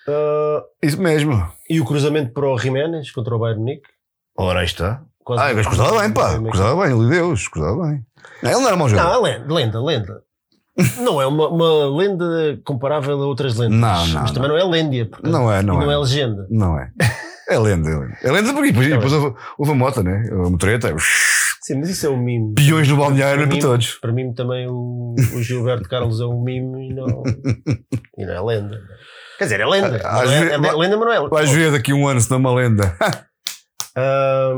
Ah, 0.08 0.64
Isso 0.82 1.02
mesmo. 1.02 1.34
e 1.70 1.80
o 1.80 1.86
cruzamento 1.86 2.32
para 2.34 2.48
o 2.48 2.58
Jiménez 2.58 3.12
contra 3.12 3.36
o 3.36 3.40
Bayern 3.40 3.60
Munique. 3.60 3.88
Ora, 4.38 4.60
aí 4.60 4.66
está. 4.66 5.04
Quase 5.24 5.44
Ah, 5.44 5.54
mas 5.54 5.68
cruzava 5.68 6.00
bem, 6.02 6.12
pá. 6.14 6.40
Cruzava 6.40 6.84
bem, 6.88 6.98
ele 6.98 7.10
Deus, 7.10 7.48
cruzava 7.48 7.88
bem. 7.88 8.04
Não, 8.42 8.52
ele 8.52 8.60
não 8.62 8.68
era 8.68 8.78
mau 8.78 8.88
Não, 8.88 8.96
jogador. 8.98 9.28
é 9.28 9.38
lenda, 9.38 9.54
lenda, 9.54 9.82
lenda. 9.82 10.24
Não 11.02 11.22
é 11.22 11.28
uma, 11.28 11.48
uma 11.50 11.98
lenda 11.98 12.60
comparável 12.64 13.22
a 13.22 13.26
outras 13.26 13.56
lendas. 13.58 13.80
Não, 13.80 14.08
não, 14.08 14.22
Mas 14.22 14.32
também 14.32 14.50
não 14.50 14.58
é 14.58 14.64
lêndia. 14.64 15.06
porque- 15.10 15.28
Não 15.30 15.52
é, 15.52 15.62
não 15.62 15.80
não 15.80 15.92
é. 15.92 15.94
é 15.96 15.98
legenda. 15.98 16.48
Não 16.50 16.78
é. 16.80 16.90
É 17.50 17.58
lenda, 17.58 17.90
é 17.90 17.96
lenda. 17.96 18.18
É 18.24 18.32
lenda 18.32 18.54
porque 18.54 18.72
depois, 18.72 18.88
depois 18.88 19.12
houve, 19.14 19.36
houve 19.58 19.72
a 19.72 19.76
moto, 19.76 20.04
né? 20.04 20.24
A 20.32 20.50
motoreta. 20.50 20.96
Sim, 21.62 21.80
mas 21.80 21.90
isso 21.90 22.06
é 22.06 22.10
um 22.10 22.18
mimo. 22.18 22.54
Peões 22.54 22.88
no 22.88 22.96
balneário 22.98 23.40
Para 23.40 23.48
para 23.48 23.56
mim- 23.56 23.62
todos. 23.62 23.94
Para 23.96 24.12
mim 24.14 24.34
também 24.34 24.68
o, 24.70 25.16
o 25.36 25.42
Gilberto 25.42 25.90
Carlos 25.90 26.22
é 26.22 26.26
um 26.26 26.44
mimo 26.44 26.78
e 26.80 26.94
não, 26.94 27.24
e 28.18 28.26
não 28.26 28.34
é 28.34 28.42
lenda. 28.42 28.80
Quer 29.40 29.46
dizer, 29.46 29.60
é 29.62 29.66
lenda. 29.66 29.98
Às 29.98 30.26
Não 30.30 30.32
é, 30.36 30.40
vezes- 30.40 30.52
é 30.54 30.58
lenda, 30.76 30.98
mas 30.98 31.08
não 31.08 31.14
é. 31.26 31.30
Vais 31.30 31.50
ver 31.50 31.72
daqui 31.72 31.92
um 31.92 32.08
ano 32.08 32.22
se 32.22 32.30
não 32.30 32.38
é 32.38 32.40
uma 32.40 32.54
lenda. 32.54 32.96
Ah, 33.96 34.54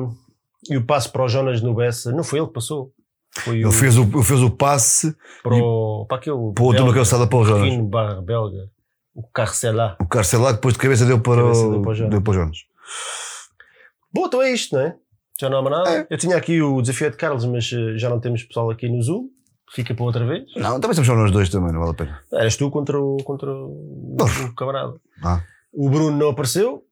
e 0.70 0.78
o 0.78 0.86
passo 0.86 1.12
para 1.12 1.24
o 1.24 1.28
Jonas 1.30 1.62
no 1.62 1.74
Bessa, 1.74 2.12
não 2.12 2.24
foi 2.24 2.40
ele 2.40 2.48
que 2.48 2.54
passou. 2.54 2.92
Foi 3.40 3.56
Ele 3.58 3.66
o, 3.66 3.72
fez 3.72 3.98
o, 3.98 4.04
ele 4.04 4.24
fez 4.24 4.42
o 4.42 4.50
passe 4.50 5.16
para, 5.42 5.56
o, 5.56 6.06
para 6.08 6.18
aquele. 6.18 6.36
para 6.36 6.64
a 6.64 6.68
última 6.68 6.84
belga, 6.86 6.94
calçada 6.96 7.28
para 7.28 7.38
o 7.40 7.46
Jonas. 7.46 7.70
Rino 7.70 7.86
barra 7.88 8.22
belga. 8.22 8.70
O 9.14 9.24
Carcelá. 9.24 9.98
O 10.00 10.06
Carcelá 10.06 10.52
depois 10.52 10.74
de 10.74 10.80
cabeça 10.80 11.06
deu 11.06 11.20
para, 11.20 11.42
Cabeça 11.42 11.66
o, 11.66 11.72
deu 11.72 11.82
para 11.82 11.92
o 11.92 11.96
Jonas. 11.96 12.12
deu 12.12 12.22
para 12.22 12.32
o 12.32 12.34
Jonas. 12.34 12.58
Bom, 14.14 14.26
então 14.26 14.42
é 14.42 14.52
isto, 14.52 14.76
não 14.76 14.82
é? 14.82 14.96
Já 15.40 15.50
não 15.50 15.58
há 15.58 15.62
mais 15.62 15.78
nada. 15.78 15.90
É. 15.92 16.08
Eu 16.10 16.18
tinha 16.18 16.36
aqui 16.38 16.62
o 16.62 16.82
desafio 16.82 17.10
de 17.10 17.18
Carlos, 17.18 17.46
mas 17.46 17.72
eh, 17.74 17.98
já 17.98 18.10
não 18.10 18.20
temos 18.20 18.44
pessoal 18.44 18.70
aqui 18.70 18.88
no 18.90 19.02
Zoom. 19.02 19.28
Fica 19.74 19.96
para 19.96 20.04
outra 20.04 20.26
vez. 20.26 20.44
Não, 20.58 20.80
também 20.82 20.94
somos 20.94 21.08
só 21.08 21.16
nós 21.16 21.32
dois 21.32 21.50
também, 21.50 21.72
não 21.72 21.80
vale 21.80 21.92
a 21.92 21.96
pena. 21.96 22.20
Eras 22.34 22.58
tu 22.58 22.70
contra 22.70 23.00
o, 23.02 23.18
contra 23.24 23.50
o, 23.50 24.18
o 24.20 24.56
camarada. 24.56 24.96
Ah. 25.24 25.42
O 25.74 25.90
Bruno 25.90 26.12
não 26.16 26.30
apareceu. 26.30 26.84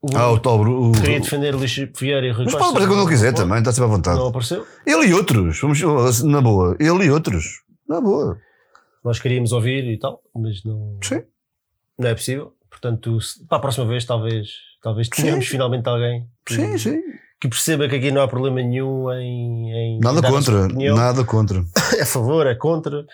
O 0.00 0.16
Ah, 0.16 0.30
o 0.32 0.38
tal. 0.38 0.60
O, 0.60 0.92
queria 0.92 1.20
defender 1.20 1.54
Luís 1.54 1.74
Vieira 1.98 2.26
e 2.26 2.30
Rui 2.30 2.44
mas 2.44 2.54
pode 2.54 2.64
aparecer 2.70 2.88
quando 2.88 3.00
ele 3.02 3.10
quiser 3.10 3.34
também, 3.34 3.58
está 3.58 3.72
sempre 3.72 3.90
à 3.90 3.94
vontade. 3.94 4.18
Não 4.18 4.28
apareceu. 4.28 4.66
Ele 4.86 5.06
e 5.08 5.14
outros, 5.14 5.60
vamos, 5.60 6.22
na 6.22 6.40
boa. 6.40 6.76
Ele 6.78 7.04
e 7.06 7.10
outros, 7.10 7.62
na 7.88 8.00
boa. 8.00 8.38
Nós 9.04 9.18
queríamos 9.18 9.52
ouvir 9.52 9.84
e 9.84 9.98
tal, 9.98 10.22
mas 10.34 10.62
não, 10.64 10.98
Sim. 11.02 11.22
não 11.98 12.08
é 12.08 12.14
possível. 12.14 12.52
Portanto, 12.70 13.20
se- 13.20 13.44
para 13.46 13.58
a 13.58 13.60
próxima 13.60 13.86
vez, 13.86 14.04
talvez, 14.04 14.48
talvez 14.82 15.08
tenhamos 15.08 15.44
Sim. 15.46 15.50
finalmente 15.52 15.88
alguém 15.88 16.26
que, 16.46 16.54
Sim, 16.54 16.78
sim. 16.78 17.00
que 17.40 17.48
perceba 17.48 17.88
que 17.88 17.96
aqui 17.96 18.10
não 18.12 18.22
há 18.22 18.28
problema 18.28 18.60
nenhum 18.62 19.10
em. 19.14 19.72
em 19.72 20.00
Nada 20.00 20.22
contra, 20.22 20.68
nada 20.68 21.24
contra. 21.24 21.64
É 21.98 22.02
a 22.02 22.06
favor, 22.06 22.46
é 22.46 22.54
contra. 22.54 23.04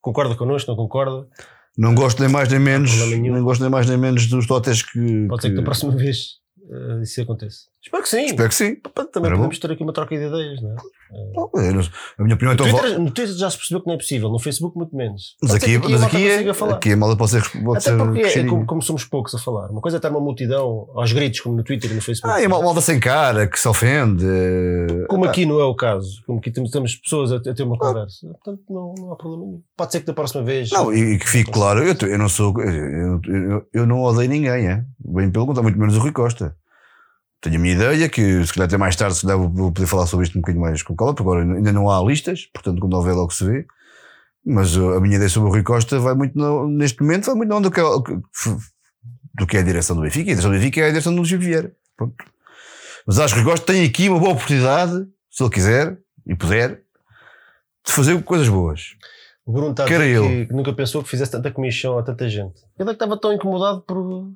Concorda 0.00 0.34
connosco, 0.34 0.70
não 0.70 0.76
concorda? 0.76 1.26
Não 1.76 1.94
gosto 1.94 2.20
nem 2.20 2.30
mais 2.30 2.48
nem 2.48 2.60
menos, 2.60 2.92
nem 3.10 3.42
gosto 3.42 3.60
nem 3.60 3.70
mais 3.70 3.88
nem 3.88 3.98
menos 3.98 4.26
dos 4.28 4.46
totes 4.46 4.82
que. 4.82 5.26
Pode 5.28 5.42
ser 5.42 5.50
que 5.50 5.56
da 5.56 5.62
próxima 5.62 5.92
vez 5.96 6.38
eh, 6.70 7.02
isso 7.02 7.20
aconteça. 7.20 7.66
Espero 7.82 8.02
que 8.02 8.08
sim. 8.08 8.24
Espero 8.26 8.48
que 8.48 8.54
sim. 8.54 8.76
Também 8.76 9.26
Era 9.26 9.36
podemos 9.36 9.58
ter 9.58 9.70
aqui 9.72 9.82
uma 9.82 9.92
troca 9.92 10.16
de 10.16 10.24
ideias, 10.24 10.62
não 10.62 10.72
é? 10.72 10.76
Não, 11.34 11.50
é, 11.60 11.68
a 12.18 12.22
minha 12.22 12.34
opinião 12.34 12.52
é 12.52 12.56
No 12.56 12.56
tão 12.56 12.68
Twitter, 12.70 12.98
no 12.98 13.10
Twitter 13.10 13.34
já 13.36 13.50
se 13.50 13.56
percebeu 13.56 13.80
que 13.80 13.86
não 13.86 13.94
é 13.94 13.98
possível, 13.98 14.28
no 14.28 14.38
Facebook 14.38 14.76
muito 14.76 14.94
menos. 14.96 15.36
Mas 15.42 15.54
aqui, 15.54 15.80
que 15.80 15.88
mas 15.88 16.02
a 16.02 16.06
aqui 16.06 16.28
é, 16.28 16.50
aqui 16.50 16.92
a 16.92 16.96
malta 16.96 17.16
pode 17.16 17.30
ser, 17.30 17.42
pode 17.62 17.78
Até 17.78 17.96
porque 17.96 18.20
é, 18.20 18.38
é 18.38 18.44
como, 18.44 18.66
como 18.66 18.82
somos 18.82 19.04
poucos 19.04 19.34
a 19.34 19.38
falar. 19.38 19.70
Uma 19.70 19.80
coisa 19.80 19.96
é 19.96 19.98
estar 19.98 20.10
uma 20.10 20.20
multidão 20.20 20.88
aos 20.94 21.12
gritos, 21.12 21.40
como 21.40 21.56
no 21.56 21.64
Twitter 21.64 21.90
e 21.90 21.94
no 21.94 22.00
Facebook. 22.00 22.34
Ah, 22.34 22.40
e 22.40 22.46
a 22.46 22.48
mal- 22.48 22.62
malta 22.62 22.80
sem 22.80 22.98
cara, 23.00 23.46
que 23.46 23.58
se 23.58 23.68
ofende. 23.68 24.24
eh, 24.24 25.06
Como 25.08 25.24
ah, 25.24 25.28
aqui 25.28 25.46
não 25.46 25.60
é 25.60 25.64
o 25.64 25.74
caso, 25.74 26.22
como 26.26 26.38
aqui 26.38 26.50
temos, 26.50 26.70
temos 26.70 26.96
pessoas 26.96 27.32
a, 27.32 27.36
a 27.36 27.54
ter 27.54 27.62
uma 27.62 27.78
conversa, 27.78 28.26
portanto 28.28 28.62
não, 28.68 28.94
não 28.98 29.12
há 29.12 29.16
problema 29.16 29.44
nenhum. 29.44 29.62
Pode 29.76 29.92
ser 29.92 30.00
que 30.00 30.06
da 30.06 30.14
próxima 30.14 30.42
vez. 30.42 30.70
Não, 30.70 30.92
e, 30.92 31.18
que 31.18 31.28
fique 31.28 31.50
claro, 31.50 31.82
eu, 31.82 31.94
eu 32.08 32.18
não 32.18 32.28
sou. 32.28 32.54
Eu, 32.60 33.20
eu, 33.26 33.66
eu 33.72 33.86
não 33.86 34.02
odeio 34.02 34.28
ninguém, 34.28 34.68
é? 34.68 34.84
Bem 34.98 35.30
pelo 35.30 35.46
contrário, 35.46 35.64
muito 35.70 35.78
menos 35.78 35.96
o 35.96 36.00
Rui 36.00 36.12
Costa. 36.12 36.54
Tenho 37.44 37.56
a 37.56 37.58
minha 37.58 37.74
ideia, 37.74 38.08
que 38.08 38.44
se 38.46 38.52
calhar 38.52 38.66
até 38.66 38.76
mais 38.76 38.96
tarde 38.96 39.14
se 39.16 39.22
calhar 39.22 39.38
vou- 39.38 39.70
poder 39.72 39.86
falar 39.86 40.06
sobre 40.06 40.24
isto 40.26 40.36
um 40.36 40.40
bocadinho 40.40 40.62
mais 40.64 40.82
com 40.82 40.96
calma, 40.96 41.14
porque 41.14 41.22
agora 41.28 41.42
ainda 41.42 41.72
não 41.72 41.88
há 41.90 42.02
listas, 42.02 42.46
portanto 42.52 42.80
quando 42.80 42.94
houver 42.94 43.14
logo 43.14 43.32
se 43.32 43.44
vê. 43.44 43.66
Mas 44.46 44.76
uh, 44.76 44.94
a 44.94 45.00
minha 45.00 45.16
ideia 45.16 45.28
sobre 45.30 45.48
o 45.48 45.52
Rui 45.52 45.62
Costa 45.62 45.98
vai 45.98 46.14
muito, 46.14 46.36
na- 46.38 46.66
neste 46.68 47.00
momento, 47.02 47.26
vai 47.26 47.34
muito 47.34 47.48
na 47.48 47.56
onda 47.56 47.70
do 47.70 47.74
que, 47.74 47.80
é- 47.80 47.84
do 49.38 49.46
que 49.46 49.56
é 49.56 49.60
a 49.60 49.64
direção 49.64 49.96
do 49.96 50.02
Benfica. 50.02 50.28
E 50.30 50.32
a 50.32 50.34
direção 50.34 50.50
do 50.50 50.56
Benfica 50.58 50.80
é 50.80 50.84
a 50.84 50.88
direção 50.90 51.12
do 51.14 51.18
Luís 51.18 51.30
Vieira. 51.30 51.72
Pronto. 51.96 52.14
Mas 53.06 53.18
acho 53.18 53.34
que 53.34 53.40
o 53.40 53.42
Rui 53.42 53.52
Costa 53.52 53.72
tem 53.72 53.84
aqui 53.86 54.08
uma 54.08 54.18
boa 54.18 54.32
oportunidade, 54.32 55.06
se 55.30 55.42
ele 55.42 55.50
quiser 55.50 55.98
e 56.26 56.34
puder, 56.34 56.82
de 57.86 57.92
fazer 57.92 58.22
coisas 58.22 58.48
boas. 58.48 58.82
O 59.46 59.52
Bruno 59.52 59.70
está 59.72 59.84
que 60.46 60.54
nunca 60.54 60.72
pensou 60.72 61.02
que 61.02 61.08
fizesse 61.10 61.30
tanta 61.32 61.50
comissão 61.50 61.98
a 61.98 62.02
tanta 62.02 62.26
gente. 62.28 62.60
Ele 62.78 62.88
é 62.88 62.92
que 62.92 62.92
estava 62.92 63.18
tão 63.20 63.32
incomodado 63.32 63.82
por, 63.82 64.30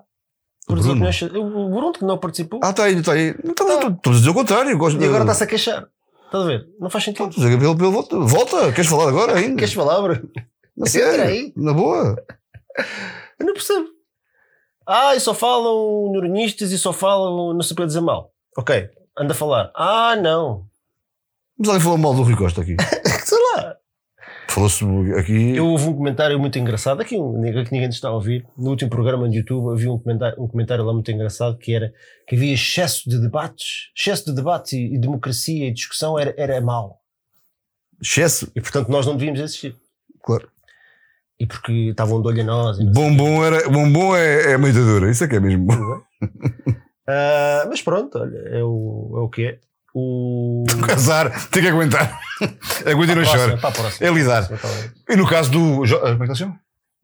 por 0.68 0.78
Bruno? 0.78 0.90
opiniões. 0.92 1.22
O 1.22 1.68
Bruno 1.70 1.92
que 1.92 2.04
não 2.04 2.18
participou. 2.18 2.60
Ah, 2.62 2.70
está 2.70 2.84
aí, 2.84 2.94
está 2.94 3.12
aí. 3.12 3.34
Não, 3.42 3.50
Estamos 3.50 3.74
estamos 3.74 3.98
a 4.06 4.20
dizer 4.20 4.30
o 4.30 4.34
contrário. 4.34 4.78
Gosto 4.78 5.00
e 5.00 5.04
agora 5.04 5.22
está-se 5.24 5.44
a 5.44 5.46
queixar. 5.46 5.88
Estás 6.26 6.44
a 6.44 6.46
ver? 6.46 6.68
Não 6.78 6.90
faz 6.90 7.04
sentido. 7.04 7.28
Estou 7.28 7.42
a 7.42 7.46
dizer, 7.48 7.58
Gabriel, 7.58 7.92
volta, 7.92 8.18
volta, 8.18 8.72
queres 8.72 8.88
falar 8.90 9.08
agora 9.08 9.34
ainda? 9.36 9.56
Queres 9.56 9.72
falar, 9.72 10.00
Bruno? 10.02 10.28
Na 10.76 10.86
sério, 10.86 11.24
aí. 11.24 11.52
na 11.56 11.72
boa. 11.72 12.16
Eu 13.40 13.46
não 13.46 13.54
percebo. 13.54 13.88
Ah, 14.86 15.16
e 15.16 15.20
só 15.20 15.34
falam 15.34 16.10
neuronistas 16.12 16.70
e 16.70 16.78
só 16.78 16.92
falam 16.92 17.52
não 17.52 17.62
sei 17.62 17.74
para 17.74 17.86
dizer 17.86 18.00
mal. 18.00 18.32
Ok, 18.56 18.88
anda 19.18 19.32
a 19.32 19.36
falar. 19.36 19.72
Ah, 19.74 20.16
não. 20.16 20.64
Mas 21.58 21.68
alguém 21.68 21.82
falou 21.82 21.98
mal 21.98 22.14
do 22.14 22.22
Rui 22.22 22.36
Costa 22.36 22.60
aqui. 22.60 22.76
Sei 23.24 23.38
lá. 23.56 23.76
Falou-se 24.50 24.84
aqui. 25.16 25.54
Eu 25.54 25.66
houve 25.66 25.88
um 25.88 25.94
comentário 25.94 26.38
muito 26.38 26.58
engraçado, 26.58 27.00
aqui 27.02 27.16
que 27.16 27.72
ninguém 27.72 27.88
está 27.88 28.08
a 28.08 28.14
ouvir. 28.14 28.46
No 28.56 28.70
último 28.70 28.90
programa 28.90 29.28
de 29.28 29.38
YouTube 29.38 29.72
havia 29.72 29.92
um 29.92 29.98
comentário, 29.98 30.42
um 30.42 30.48
comentário 30.48 30.84
lá 30.84 30.92
muito 30.92 31.10
engraçado 31.10 31.58
que 31.58 31.74
era 31.74 31.92
que 32.26 32.34
havia 32.34 32.54
excesso 32.54 33.08
de 33.08 33.20
debates, 33.20 33.90
excesso 33.96 34.26
de 34.26 34.34
debate 34.34 34.76
e, 34.76 34.94
e 34.94 34.98
democracia 34.98 35.68
e 35.68 35.72
discussão 35.72 36.18
era, 36.18 36.34
era 36.36 36.60
mau. 36.60 36.98
Excesso. 38.02 38.50
E 38.56 38.60
portanto 38.60 38.88
nós 38.88 39.06
não 39.06 39.16
devíamos 39.16 39.40
existir. 39.40 39.76
Claro. 40.22 40.48
E 41.38 41.46
porque 41.46 41.72
estavam 41.90 42.20
de 42.20 42.28
olho 42.28 42.40
a 42.40 42.44
nós. 42.44 42.78
Bombom, 42.78 43.44
era, 43.44 43.68
bombom 43.68 44.16
é, 44.16 44.52
é 44.52 44.56
uma 44.56 44.68
ditadura, 44.72 45.10
isso 45.10 45.24
é 45.24 45.28
que 45.28 45.36
é 45.36 45.40
mesmo. 45.40 45.68
Ah, 47.10 47.64
mas 47.66 47.80
pronto, 47.80 48.18
olha, 48.18 48.36
é 48.36 48.62
o, 48.62 49.14
é 49.16 49.20
o 49.20 49.28
que 49.30 49.46
é. 49.46 49.58
O... 49.94 50.37
Casar, 50.86 51.48
tem 51.48 51.62
que 51.62 51.68
aguentar. 51.68 52.18
Aguenta 52.86 53.12
e 53.12 53.14
não 53.16 53.24
Para 53.24 53.68
a 53.68 53.72
próxima, 53.72 53.90
chora. 53.90 53.92
É 54.00 54.10
lidar. 54.10 54.48
E 55.08 55.16
no 55.16 55.26
caso 55.28 55.50
do. 55.50 55.84
Jo- 55.86 55.98
Como 56.00 56.12
é 56.14 56.16
que 56.18 56.24
ele 56.24 56.34
chama? 56.34 56.60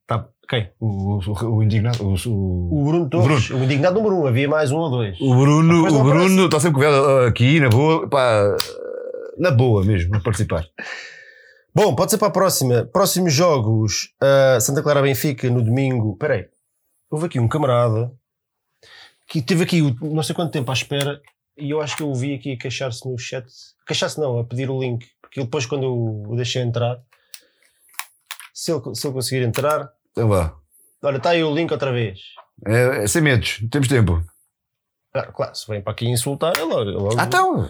Tá, 0.06 0.26
quem? 0.48 0.70
O, 0.78 1.18
o, 1.18 1.56
o 1.56 1.62
indignado. 1.62 2.02
O, 2.04 2.14
o, 2.28 2.80
O 2.82 2.84
Bruno 2.84 3.08
Torres, 3.08 3.50
o 3.50 3.56
indignado 3.58 3.94
número 4.00 4.16
um, 4.22 4.26
havia 4.26 4.48
mais 4.48 4.70
um 4.70 4.76
ou 4.76 4.90
dois. 4.90 5.18
o 5.20 5.34
Bruno, 5.34 5.86
o. 5.88 6.04
Bruno 6.04 6.44
está 6.46 6.60
sempre 6.60 6.74
convidado 6.80 7.26
aqui, 7.26 7.58
na 7.60 7.68
boa, 7.68 8.08
pá, 8.08 8.56
na 9.38 9.50
boa 9.50 9.84
mesmo, 9.84 10.14
a 10.16 10.20
participar. 10.20 10.64
Bom, 11.74 11.94
pode 11.96 12.10
ser 12.12 12.18
para 12.18 12.28
a 12.28 12.30
próxima. 12.30 12.84
Próximos 12.92 13.32
jogos: 13.32 14.10
ah, 14.20 14.58
Santa 14.60 14.82
Clara 14.82 15.02
Benfica 15.02 15.48
no 15.50 15.62
domingo. 15.62 16.12
Espera 16.12 16.34
aí, 16.34 16.46
houve 17.10 17.26
aqui 17.26 17.40
um 17.40 17.48
camarada 17.48 18.12
que 19.26 19.40
teve 19.42 19.64
aqui 19.64 19.80
não 20.02 20.22
sei 20.22 20.34
quanto 20.34 20.52
tempo 20.52 20.70
à 20.70 20.74
espera 20.74 21.20
e 21.56 21.70
eu 21.70 21.80
acho 21.80 21.96
que 21.96 22.02
eu 22.02 22.10
o 22.10 22.14
vi 22.14 22.34
aqui 22.34 22.52
a 22.52 22.56
queixar-se 22.58 23.08
no 23.08 23.16
chat. 23.18 23.46
Queixar-se 23.86 24.18
não, 24.20 24.38
a 24.38 24.44
pedir 24.44 24.70
o 24.70 24.78
link, 24.80 25.06
porque 25.20 25.40
ele 25.40 25.46
depois, 25.46 25.66
quando 25.66 25.84
eu 25.84 26.22
o 26.28 26.36
deixei 26.36 26.62
entrar, 26.62 26.98
se 28.52 28.72
ele, 28.72 28.94
se 28.94 29.06
ele 29.06 29.14
conseguir 29.14 29.42
entrar, 29.44 29.90
Então 30.12 30.28
vá. 30.28 30.56
olha, 31.02 31.16
está 31.18 31.30
aí 31.30 31.42
o 31.44 31.54
link 31.54 31.70
outra 31.72 31.92
vez. 31.92 32.20
É, 32.66 33.04
é 33.04 33.06
sem 33.06 33.20
medos, 33.22 33.60
temos 33.70 33.88
tempo. 33.88 34.22
Claro, 35.12 35.32
claro, 35.32 35.54
se 35.54 35.66
vem 35.68 35.80
para 35.82 35.92
aqui 35.92 36.06
insultar, 36.08 36.56
é 36.56 36.62
logo. 36.62 36.90
É 36.90 36.92
logo, 36.94 37.20
Ah, 37.20 37.24
então. 37.24 37.68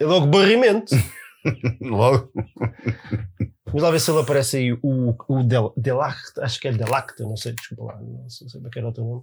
é 0.00 0.04
logo 0.04 0.26
barrimento. 0.26 0.94
Logo. 1.80 2.30
Vamos 3.66 3.82
lá 3.82 3.90
ver 3.90 3.98
se 3.98 4.12
ele 4.12 4.20
aparece 4.20 4.56
aí, 4.58 4.72
o, 4.80 5.12
o 5.28 5.42
Del, 5.42 5.72
Delact, 5.76 6.38
acho 6.40 6.60
que 6.60 6.68
é 6.68 6.72
Delacta, 6.72 7.24
não 7.24 7.36
sei, 7.36 7.52
desculpa 7.52 7.94
lá, 7.94 8.00
não 8.00 8.28
sei, 8.30 8.48
sei 8.48 8.60
bem 8.60 8.70
que 8.70 8.78
era 8.78 8.88
o 8.88 8.92
teu 8.92 9.02
nome. 9.02 9.22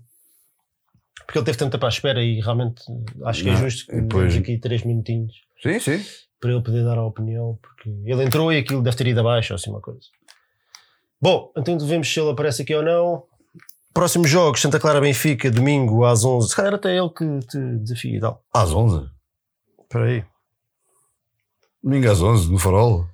Porque 1.26 1.38
ele 1.40 1.46
teve 1.46 1.58
tanto 1.58 1.72
tempo 1.72 1.86
à 1.86 1.90
espera 1.90 2.24
e 2.24 2.40
realmente 2.42 2.82
acho 3.26 3.44
que 3.44 3.50
é 3.50 3.56
justo 3.56 3.86
que 3.92 4.02
depois- 4.02 4.36
aqui 4.36 4.58
três 4.58 4.84
minutinhos 4.84 5.34
Sim, 5.62 5.80
sim. 5.80 6.04
para 6.40 6.52
ele 6.52 6.62
poder 6.64 6.84
dar 6.84 6.98
a 6.98 7.06
opinião, 7.06 7.58
porque 7.62 7.90
ele 8.06 8.24
entrou 8.24 8.52
e 8.52 8.58
aquilo 8.58 8.82
deve 8.82 8.98
ter 8.98 9.08
ido 9.08 9.20
abaixo 9.20 9.54
ou 9.54 9.56
assim 9.56 9.70
uma 9.70 9.82
coisa. 9.82 10.02
Bom, 11.22 11.52
então 11.58 11.78
devemos 11.78 12.12
se 12.12 12.20
ele 12.20 12.32
aparece 12.32 12.62
aqui 12.64 12.74
ou 12.74 12.82
não. 12.84 13.24
Próximos 13.94 14.30
jogos, 14.30 14.62
Santa 14.62 14.80
Clara 14.80 15.02
Benfica, 15.02 15.52
domingo 15.52 16.06
às 16.06 16.24
11. 16.24 16.50
Se 16.50 16.56
calhar 16.56 16.74
até 16.76 16.96
ele 16.98 17.10
que 17.10 17.40
te 17.48 17.58
desafia 17.80 18.18
e 18.18 18.20
tal. 18.20 18.44
Às 18.54 18.72
11. 18.72 19.10
Espera 19.82 20.06
aí. 20.06 20.24
Domingo 21.84 22.10
às 22.12 22.22
11, 22.22 22.52
no 22.52 22.58
farol. 22.60 23.06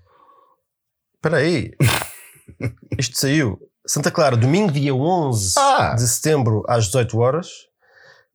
Espera 1.16 1.38
aí. 1.38 1.72
Isto 3.00 3.18
saiu. 3.18 3.60
Santa 3.88 4.12
Clara, 4.12 4.36
domingo, 4.36 4.72
dia 4.72 4.94
11 4.94 5.54
Ah! 5.58 5.94
de 5.96 6.08
setembro, 6.08 6.64
às 6.68 6.86
18 6.86 7.18
horas. 7.20 7.48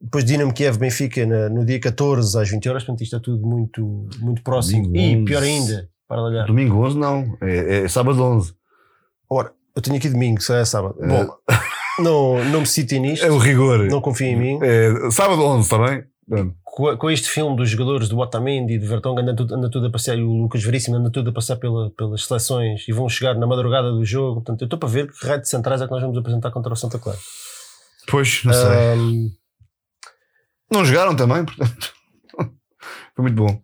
Depois 0.01 0.25
Dinamo 0.25 0.53
Kiev 0.53 0.77
Benfica 0.77 1.25
na- 1.25 1.49
no 1.49 1.63
dia 1.65 1.79
14 1.79 2.37
às 2.41 2.49
20 2.49 2.67
horas. 2.69 2.83
Portanto, 2.83 3.01
isto 3.03 3.15
é 3.15 3.19
tudo 3.19 3.45
muito, 3.45 4.07
muito 4.19 4.41
próximo. 4.41 4.83
Domingo 4.83 4.97
e 4.97 5.15
11. 5.17 5.25
pior 5.25 5.43
ainda, 5.43 5.89
para 6.07 6.21
olhar. 6.23 6.45
Domingo 6.47 6.77
11 6.85 6.97
não, 6.97 7.37
é, 7.41 7.83
é 7.83 7.87
sábado 7.87 8.21
11. 8.23 8.53
Ora, 9.29 9.51
eu 9.75 9.81
tenho 9.81 9.97
aqui 9.97 10.09
domingo, 10.09 10.41
se 10.41 10.53
é 10.53 10.65
sábado. 10.65 10.95
Bom, 10.99 11.27
não, 12.01 12.43
não 12.45 12.59
me 12.61 12.65
citem 12.67 12.99
nisto. 12.99 13.25
É 13.25 13.31
o 13.31 13.37
rigor. 13.37 13.85
Não 13.89 14.01
confiem 14.01 14.33
em 14.33 14.35
mim. 14.37 14.59
É, 14.63 15.11
sábado 15.11 15.41
11, 15.43 15.63
está 15.63 15.77
bem? 15.77 16.03
Pronto. 16.27 16.55
Com, 16.63 16.97
com 16.97 17.09
este 17.11 17.29
filme 17.29 17.55
dos 17.57 17.69
jogadores 17.69 18.07
do 18.07 18.17
Otamendi 18.17 18.75
e 18.75 18.79
de 18.79 18.85
Vertonghen 18.87 19.23
anda 19.23 19.35
tudo, 19.35 19.53
anda 19.55 19.69
tudo 19.69 19.87
a 19.87 19.91
passear 19.91 20.17
e 20.17 20.23
o 20.23 20.31
Lucas 20.31 20.63
Veríssimo 20.63 20.95
anda 20.95 21.11
tudo 21.11 21.29
a 21.29 21.33
passar 21.33 21.57
pela, 21.57 21.91
pelas 21.91 22.25
seleções 22.25 22.87
e 22.87 22.93
vão 22.93 23.09
chegar 23.09 23.35
na 23.35 23.45
madrugada 23.45 23.91
do 23.91 24.03
jogo. 24.05 24.35
Portanto, 24.35 24.61
eu 24.61 24.65
estou 24.65 24.79
para 24.79 24.87
ver 24.89 25.11
que 25.11 25.27
raio 25.27 25.41
de 25.41 25.49
centrais 25.49 25.81
é 25.81 25.85
que 25.85 25.91
nós 25.91 26.01
vamos 26.01 26.17
apresentar 26.17 26.49
contra 26.51 26.71
o 26.71 26.75
Santa 26.75 26.97
Clara. 26.97 27.19
Pois, 28.09 28.41
não 28.45 28.53
sei. 28.53 28.63
Ahm, 28.63 29.29
Não 30.71 30.85
jogaram 30.85 31.15
também, 31.15 31.43
portanto. 31.43 31.93
Foi 33.15 33.23
muito 33.23 33.35
bom. 33.35 33.61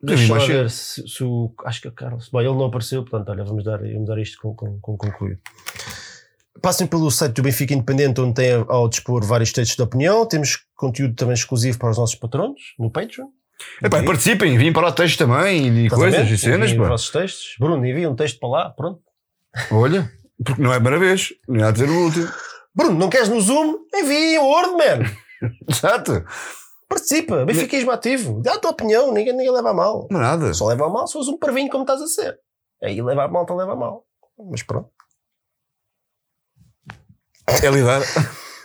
Deixa 0.00 0.32
eu 0.32 0.46
ver 0.46 0.70
se, 0.70 1.06
se 1.08 1.24
o. 1.24 1.52
Acho 1.64 1.80
que 1.80 1.88
é 1.88 1.90
o 1.90 1.94
Carlos. 1.94 2.28
Bom, 2.28 2.40
ele 2.40 2.50
não 2.50 2.66
apareceu, 2.66 3.02
portanto, 3.02 3.30
olha, 3.30 3.44
vamos 3.44 3.64
dar, 3.64 3.78
vamos 3.78 4.06
dar 4.06 4.18
isto 4.18 4.38
com, 4.40 4.54
com, 4.54 4.78
com 4.78 4.96
concluído. 4.96 5.40
Passem 6.60 6.86
pelo 6.86 7.10
site 7.10 7.34
do 7.34 7.42
Benfica 7.42 7.74
Independente, 7.74 8.20
onde 8.20 8.34
tem 8.34 8.52
ao 8.68 8.88
dispor 8.88 9.24
vários 9.24 9.50
textos 9.50 9.76
de 9.76 9.82
opinião. 9.82 10.26
Temos 10.26 10.58
conteúdo 10.76 11.14
também 11.14 11.34
exclusivo 11.34 11.78
para 11.78 11.90
os 11.90 11.98
nossos 11.98 12.14
patronos 12.14 12.60
no 12.78 12.90
Patreon. 12.90 13.26
Epá, 13.82 14.02
participem, 14.02 14.58
vim 14.58 14.72
para 14.72 14.86
lá 14.86 14.92
textos 14.92 15.16
também 15.16 15.86
e 15.86 15.88
coisas 15.88 16.30
e 16.30 16.38
cenas. 16.38 16.70
enviem 16.70 16.80
os 16.80 16.86
Pá. 16.86 16.88
vossos 16.88 17.10
textos. 17.10 17.56
Bruno, 17.58 17.84
envia 17.84 18.10
um 18.10 18.14
texto 18.14 18.38
para 18.38 18.48
lá, 18.48 18.70
pronto. 18.70 19.00
Olha, 19.70 20.10
porque 20.44 20.60
não 20.60 20.72
é 20.72 20.76
a 20.76 20.80
primeira 20.80 20.98
vez, 20.98 21.32
não 21.48 21.66
há 21.66 21.70
de 21.70 21.78
ser 21.78 21.88
o 21.88 22.04
último. 22.04 22.28
Bruno, 22.74 22.98
não 22.98 23.08
queres 23.08 23.28
no 23.28 23.40
Zoom? 23.40 23.76
Envia 23.94 24.40
um 24.40 24.46
Word, 24.46 24.72
man. 24.72 25.23
Exato, 25.68 26.24
Participa, 26.88 27.44
benfiquismo 27.44 27.90
ativo. 27.90 28.40
Dá 28.42 28.54
a 28.54 28.58
tua 28.58 28.70
opinião, 28.70 29.12
ninguém, 29.12 29.32
ninguém 29.32 29.50
leva 29.50 29.70
a 29.70 29.74
mal. 29.74 30.06
não 30.10 30.20
é 30.20 30.22
nada. 30.22 30.54
Só 30.54 30.66
leva 30.68 30.86
a 30.86 30.88
mal 30.88 31.06
se 31.06 31.14
fores 31.14 31.28
um 31.28 31.38
parvinho 31.38 31.70
como 31.70 31.82
estás 31.82 32.00
a 32.00 32.06
ser. 32.06 32.38
Aí 32.82 33.00
leva 33.02 33.24
a 33.24 33.28
mal, 33.28 33.46
leva 33.50 33.72
a 33.72 33.76
mal. 33.76 34.04
Mas 34.50 34.62
pronto. 34.62 34.90
É 37.62 37.70
lidar. 37.70 38.02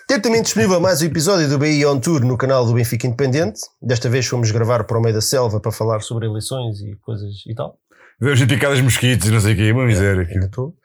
Tem 0.08 0.20
também 0.20 0.42
disponível 0.42 0.80
mais 0.80 1.02
um 1.02 1.06
episódio 1.06 1.48
do 1.48 1.58
BI 1.58 1.86
On 1.86 2.00
Tour 2.00 2.22
no 2.22 2.38
canal 2.38 2.66
do 2.66 2.74
Benfica 2.74 3.08
Independente. 3.08 3.62
Desta 3.82 4.10
vez 4.10 4.26
fomos 4.26 4.52
gravar 4.52 4.84
para 4.84 4.98
o 4.98 5.02
meio 5.02 5.14
da 5.14 5.22
selva 5.22 5.60
para 5.60 5.72
falar 5.72 6.02
sobre 6.02 6.28
eleições 6.28 6.80
e 6.82 6.96
coisas 6.98 7.44
e 7.48 7.56
tal. 7.56 7.78
Vemos 8.20 8.44
picadas 8.46 8.82
mosquitos 8.82 9.28
e 9.28 9.32
não 9.32 9.40
sei 9.40 9.54
o 9.54 9.56
quê, 9.56 9.72
uma 9.72 9.86
miséria. 9.86 10.28
Estou. 10.44 10.76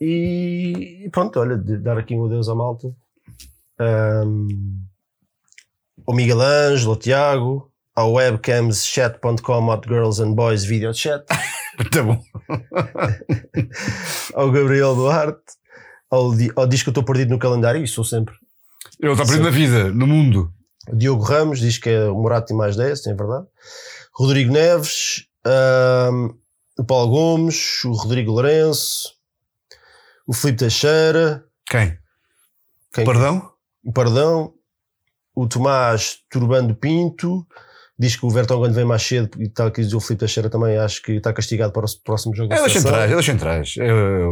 E 0.00 1.08
pronto, 1.10 1.40
olha, 1.40 1.56
dar 1.56 1.98
aqui 1.98 2.14
um 2.14 2.26
adeus 2.26 2.48
à 2.48 2.54
malta. 2.54 2.88
Ahm, 3.80 4.46
ao 6.06 6.14
Miguel 6.14 6.40
Ângelo, 6.40 6.92
ao 6.92 6.96
Tiago, 6.96 7.72
ao 7.94 8.12
webcamschat.com 8.12 9.72
at 9.72 9.86
girls 9.86 10.22
and 10.22 10.34
boys 10.34 10.64
video 10.64 10.92
chat, 10.92 11.24
Muito 11.78 12.04
bom. 12.04 12.22
ao 14.34 14.50
Gabriel 14.50 14.94
Duarte, 14.94 15.42
ao, 16.10 16.32
ao 16.56 16.66
Diz 16.66 16.82
que 16.82 16.88
eu 16.88 16.92
estou 16.92 17.04
perdido 17.04 17.30
no 17.30 17.38
calendário, 17.38 17.82
e 17.82 17.88
sou 17.88 18.04
sempre. 18.04 18.34
Ele 19.00 19.12
está 19.12 19.24
perdido 19.24 19.44
na 19.44 19.50
vida, 19.50 19.90
no 19.92 20.06
mundo. 20.06 20.52
O 20.88 20.96
Diogo 20.96 21.22
Ramos 21.22 21.58
diz 21.58 21.78
que 21.78 21.88
é 21.88 22.04
o 22.04 22.14
Morato 22.14 22.52
e 22.52 22.56
mais 22.56 22.76
10, 22.76 23.06
é 23.06 23.14
verdade. 23.14 23.46
Rodrigo 24.12 24.52
Neves, 24.52 25.26
ahm, 25.44 26.28
o 26.78 26.84
Paulo 26.84 27.10
Gomes, 27.10 27.82
o 27.84 27.92
Rodrigo 27.92 28.32
Lourenço, 28.32 29.14
o 30.26 30.32
Filipe 30.32 30.58
Teixeira, 30.58 31.44
Quem? 31.66 31.98
Quem? 32.92 33.04
Perdão? 33.04 33.50
o 33.84 33.92
Pardão, 33.92 34.54
o 35.34 35.46
Tomás 35.48 36.18
Turbando 36.30 36.74
Pinto, 36.74 37.46
diz 37.98 38.16
que 38.16 38.26
o 38.26 38.30
Vertonghen 38.30 38.72
vem 38.72 38.84
mais 38.84 39.02
cedo 39.02 39.30
e 39.42 39.48
tal 39.48 39.70
que 39.70 39.82
diz 39.82 39.92
o 39.92 40.00
Filipe 40.00 40.20
Teixeira 40.20 40.50
também 40.50 40.76
acho 40.78 41.02
que 41.02 41.12
está 41.12 41.32
castigado 41.32 41.72
para 41.72 41.86
o 41.86 41.88
próximo 42.04 42.34
jogo 42.34 42.52
É 42.52 42.56
seleção. 42.56 42.82
centrais, 43.22 43.74
é 43.78 43.82
é, 43.82 43.86
é, 43.86 43.90
é, 43.90 44.24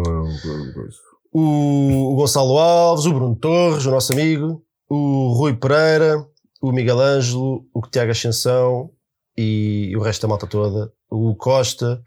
o, 1.33 2.13
o 2.13 2.17
Gonçalo 2.17 2.59
Alves, 2.59 3.07
o 3.07 3.13
Bruno 3.13 3.37
Torres, 3.37 3.87
o 3.87 3.91
nosso 3.91 4.13
amigo, 4.13 4.63
o 4.89 5.33
Rui 5.33 5.55
Pereira, 5.55 6.25
o 6.61 6.73
Miguel 6.73 7.01
Ângelo, 7.01 7.65
o 7.75 7.81
Tiago 7.83 8.11
Ascensão 8.11 8.91
e 9.37 9.93
o 9.97 10.01
resto 10.01 10.23
da 10.23 10.29
malta 10.29 10.47
toda. 10.47 10.93
O 11.11 11.35
Costa, 11.35 12.03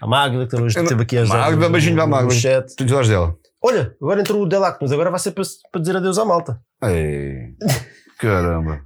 a 0.00 0.06
Magda, 0.06 0.46
que 0.46 0.56
hoje 0.56 0.78
esteve 0.78 1.02
aqui 1.02 1.18
a 1.18 1.22
ajudar 1.22 1.38
Magda, 1.38 1.68
beijinho 1.68 1.94
para 1.96 2.04
a 2.04 2.06
Magda. 2.06 2.34
chat. 2.34 2.74
Tu 2.76 2.84
gostaste 2.84 3.10
dela? 3.10 3.36
Olha, 3.64 3.94
agora 4.00 4.20
entrou 4.20 4.42
o 4.42 4.46
Delac, 4.46 4.78
mas 4.80 4.90
agora 4.90 5.10
vai 5.10 5.20
ser 5.20 5.30
para, 5.32 5.44
para 5.70 5.80
dizer 5.80 5.96
adeus 5.96 6.18
à 6.18 6.24
malta. 6.24 6.60
Ei, 6.82 7.54
caramba. 8.22 8.84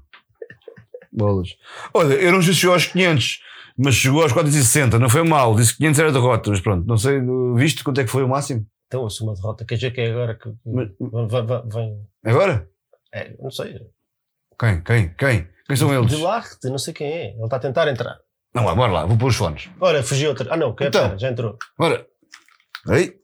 Bolas. 1.13 1.49
Olha, 1.95 2.15
eu 2.15 2.33
não 2.33 2.43
sei 2.43 2.53
se 2.53 2.61
chegou 2.61 2.75
aos 2.75 2.87
500, 2.87 3.41
mas 3.79 3.95
chegou 3.95 4.23
aos 4.23 4.33
460. 4.33 4.99
Não 4.99 5.09
foi 5.09 5.23
mal. 5.23 5.55
Disse 5.55 5.73
que 5.73 5.79
500 5.79 5.99
era 6.01 6.13
derrota, 6.13 6.51
mas 6.51 6.61
pronto. 6.61 6.87
Não 6.87 6.97
sei, 6.99 7.21
viste 7.57 7.83
quanto 7.85 8.01
é 8.01 8.05
que 8.05 8.11
foi 8.11 8.23
o 8.23 8.29
máximo? 8.29 8.67
Então, 8.87 9.09
sou 9.09 9.27
uma 9.29 9.35
derrota. 9.35 9.65
Quer 9.65 9.75
dizer 9.77 9.91
que 9.93 10.01
é 10.01 10.11
agora 10.11 10.35
que, 10.35 10.49
Mas- 10.65 10.89
vem. 11.75 12.07
Agora? 12.25 12.69
É, 13.13 13.35
não 13.41 13.51
sei. 13.51 13.81
Quem? 14.59 14.83
Quem? 14.83 15.15
Quem? 15.15 15.49
Quem 15.67 15.77
são 15.77 15.93
eles? 15.93 16.11
Delarte, 16.11 16.69
não 16.69 16.79
sei 16.79 16.95
quem 16.95 17.07
é. 17.13 17.31
Ele 17.35 17.45
está 17.45 17.57
a 17.57 17.61
tentar 17.61 17.89
entrar. 17.89 18.19
Não, 18.55 18.65
lá, 18.65 18.75
bora 18.75 18.93
lá, 18.93 19.05
vou 19.07 19.19
pôr 19.19 19.29
os 19.29 19.37
fones. 19.37 19.69
Olha, 19.81 20.03
fugiu 20.03 20.31
outra. 20.31 20.53
Ah, 20.53 20.57
não, 20.57 20.75
que 20.75 20.85
é, 20.85 20.87
Então. 20.89 21.03
pera, 21.09 21.19
já 21.19 21.29
entrou. 21.31 21.59
Bora. 21.79 22.07
Ei, 22.91 23.15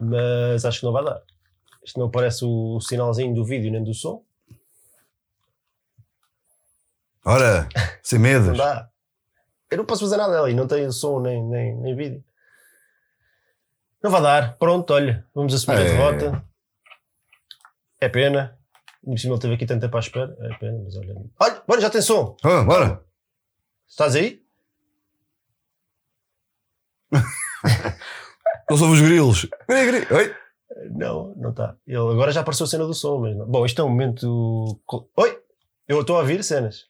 Mas 0.00 0.64
acho 0.64 0.80
que 0.80 0.86
não 0.86 0.92
vai 0.92 1.04
dar. 1.04 1.20
Isto 1.84 1.98
não 2.00 2.06
aparece 2.06 2.44
o, 2.44 2.76
o 2.76 2.80
sinalzinho 2.80 3.34
do 3.34 3.44
vídeo 3.44 3.70
nem 3.70 3.82
do 3.82 3.94
som. 3.94 4.22
Ora, 7.24 7.68
sem 8.02 8.18
Não 8.18 8.22
medos. 8.24 8.56
dá. 8.58 8.88
Eu 9.70 9.78
não 9.78 9.84
posso 9.86 10.02
fazer 10.04 10.16
nada 10.16 10.38
ali, 10.40 10.54
não 10.54 10.66
tem 10.66 10.90
som 10.90 11.20
nem, 11.20 11.42
nem, 11.44 11.74
nem 11.76 11.96
vídeo. 11.96 12.22
Não 14.02 14.10
vai 14.10 14.20
dar. 14.20 14.56
Pronto, 14.58 14.92
olha, 14.92 15.26
vamos 15.34 15.54
assumir 15.54 15.78
a 15.78 15.80
É. 15.80 15.84
derrota. 15.84 16.44
É 18.00 18.08
pena. 18.08 18.58
Por 19.04 19.18
cima 19.18 19.34
ele 19.34 19.40
teve 19.40 19.54
aqui 19.54 19.66
tanto 19.66 19.80
tempo 19.80 19.96
à 19.96 20.00
espera. 20.00 20.36
É 20.40 20.54
pena, 20.58 20.78
mas 20.84 20.96
olha. 20.96 21.14
Olha, 21.40 21.62
olha, 21.68 21.80
já 21.80 21.90
tem 21.90 22.02
som. 22.02 22.36
Ah, 22.42 22.62
bora. 22.62 23.04
Estás 23.88 24.14
aí? 24.16 24.42
Não 28.70 28.76
somos 28.76 29.00
grilos. 29.00 29.46
Gri, 29.68 29.86
gri. 29.86 30.14
Oi. 30.14 30.34
Não, 30.90 31.34
não 31.36 31.50
está. 31.50 31.76
Ele 31.86 31.96
agora 31.98 32.32
já 32.32 32.40
apareceu 32.40 32.64
a 32.64 32.68
cena 32.68 32.86
do 32.86 32.94
som, 32.94 33.18
mas 33.20 33.36
não. 33.36 33.46
Bom, 33.46 33.64
isto 33.66 33.80
é 33.80 33.84
um 33.84 33.90
momento. 33.90 34.80
Oi! 35.16 35.38
Eu 35.86 36.00
estou 36.00 36.16
a 36.16 36.20
ouvir 36.20 36.42
cenas. 36.42 36.86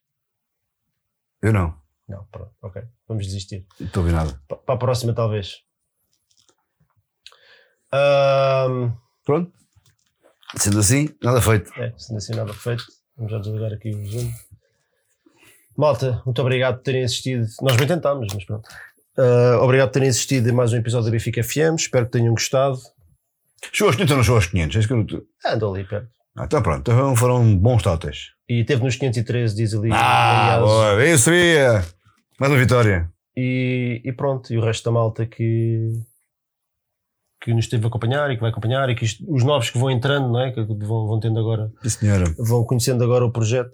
Eu 1.43 1.53
não. 1.53 1.75
Não, 2.09 2.25
pronto, 2.31 2.53
ok. 2.63 2.83
Vamos 3.09 3.27
desistir. 3.27 3.67
Não 3.81 3.87
estou 3.87 4.07
a 4.07 4.13
nada. 4.13 4.41
Pa- 4.49 4.57
Para 4.57 4.75
a 4.75 4.79
próxima, 4.79 5.13
talvez. 5.15 5.57
Ahm, 7.93 8.93
Pronto. 9.25 9.53
Sendo 10.57 10.81
assim, 10.81 11.09
nada 11.23 11.41
feito. 11.41 11.73
é, 11.81 11.95
sendo 11.97 12.19
assim 12.19 12.35
nada 12.35 12.53
feito, 12.53 12.85
vamos 13.17 13.33
já 13.33 13.39
desligar 13.39 13.73
aqui 13.73 13.89
o 13.91 14.05
Zoom. 14.07 14.31
Malta, 15.77 16.21
muito 16.27 16.43
obrigado 16.43 16.77
por 16.77 16.83
terem 16.83 17.05
assistido. 17.05 17.47
Nós 17.63 17.77
bem 17.77 17.87
tentámos, 17.87 18.33
mas 18.35 18.45
pronto. 18.45 18.69
Ah, 19.17 19.59
obrigado 19.63 19.89
por 19.89 19.95
terem 19.95 20.11
assistido 20.11 20.51
a 20.51 20.53
mais 20.53 20.73
um 20.73 20.77
episódio 20.77 21.07
da 21.07 21.11
Benfica 21.13 21.43
FM. 21.43 21.77
Espero 21.79 22.05
que 22.07 22.13
tenham 22.13 22.35
gostado. 22.35 22.79
Chegou 23.73 23.89
aos 23.89 23.97
500 23.97 24.11
ou 24.11 24.17
não 24.19 24.25
chegou 24.25 24.37
aos 24.37 24.47
500? 24.47 24.77
É 24.77 24.79
isso 24.79 24.89
que 24.89 24.95
eu 24.95 24.97
não 24.99 25.53
Andou 25.55 25.75
ali 25.75 25.85
perto. 25.89 26.11
Ah, 26.37 26.45
então 26.45 26.63
pronto. 26.63 26.91
Então 26.91 27.15
foram 27.17 27.57
bons 27.57 27.83
totes. 27.83 28.31
E 28.49 28.65
teve 28.65 28.83
nos 28.85 28.97
513, 28.97 29.55
diz 29.55 29.75
ali. 29.75 29.91
Ah, 29.93 30.59
boa. 30.61 31.05
Isso 31.05 31.25
seria. 31.25 31.85
Mais 32.41 32.53
uma 32.53 32.59
vitória. 32.59 33.11
e, 33.37 34.01
e 34.05 34.13
pronto, 34.13 34.53
e 34.53 34.59
o 34.59 34.65
resto 34.65 34.85
da 34.85 34.91
malta 34.93 35.25
que, 35.27 35.91
que 37.43 37.53
nos 37.55 37.65
esteve 37.65 37.85
a 37.85 37.89
acompanhar 37.89 38.31
e 38.31 38.35
que 38.37 38.41
vai 38.41 38.51
acompanhar 38.51 38.89
e 38.91 38.95
que 38.95 39.05
isto- 39.05 39.25
os 39.33 39.43
novos 39.45 39.71
que 39.71 39.79
vão 39.79 39.91
entrando, 39.91 40.29
não 40.31 40.41
é? 40.41 40.53
que 40.53 40.63
vão, 40.63 41.07
vão 41.07 41.21
tendo 41.21 41.39
agora, 41.39 41.71
senhora. 41.85 42.25
vão 42.39 42.65
conhecendo 42.65 43.03
agora 43.05 43.25
o 43.25 43.31
projeto. 43.33 43.73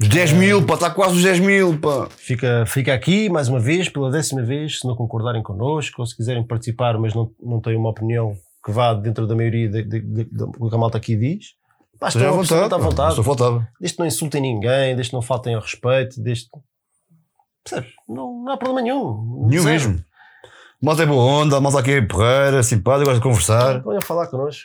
Os 0.00 0.08
10 0.08 0.32
mil, 0.32 0.64
pá. 0.66 0.74
Está 0.74 0.90
quase 0.90 1.16
os 1.16 1.22
10 1.22 1.38
mil, 1.40 1.78
pá. 1.78 2.08
Fica, 2.16 2.64
fica 2.66 2.92
aqui 2.92 3.28
mais 3.28 3.48
uma 3.48 3.60
vez, 3.60 3.88
pela 3.88 4.10
décima 4.10 4.42
vez, 4.42 4.80
se 4.80 4.86
não 4.86 4.96
concordarem 4.96 5.42
connosco 5.42 6.02
ou 6.02 6.06
se 6.06 6.16
quiserem 6.16 6.44
participar, 6.44 6.98
mas 6.98 7.14
não, 7.14 7.30
não 7.42 7.60
têm 7.60 7.76
uma 7.76 7.90
opinião 7.90 8.34
que 8.64 8.72
vá 8.72 8.92
dentro 8.94 9.26
da 9.26 9.34
maioria 9.36 9.68
do 9.70 10.68
que 10.68 10.74
a 10.74 10.78
malta 10.78 10.98
aqui 10.98 11.14
diz. 11.16 11.50
Pá, 11.98 12.08
Esteja 12.08 12.26
à 12.26 12.28
estão 12.28 12.36
vontade. 12.36 12.54
absolutamente 12.64 12.74
à 12.74 12.78
vontade. 12.90 13.08
Estou 13.10 13.24
faltava. 13.24 13.68
Desde 13.80 13.96
que 13.96 14.00
não 14.00 14.06
insultem 14.06 14.40
ninguém, 14.42 14.94
desde 14.94 15.10
que 15.10 15.14
não 15.16 15.22
faltem 15.22 15.54
ao 15.54 15.60
respeito, 15.60 16.20
desde. 16.20 16.48
Percebes? 17.64 17.92
Não, 18.08 18.42
não 18.44 18.52
há 18.52 18.56
problema 18.56 18.82
nenhum. 18.82 19.46
Nenhum 19.48 19.62
Zero. 19.62 19.72
mesmo. 19.72 20.04
Malta 20.82 21.02
é 21.02 21.06
boa 21.06 21.22
onda, 21.24 21.60
malta 21.60 21.78
aqui 21.80 21.92
é 21.92 22.02
porreira, 22.02 22.62
simpática, 22.62 23.04
gosta 23.06 23.20
de 23.20 23.22
conversar. 23.22 23.82
Venham 23.82 24.00
falar 24.02 24.26
connosco. 24.26 24.64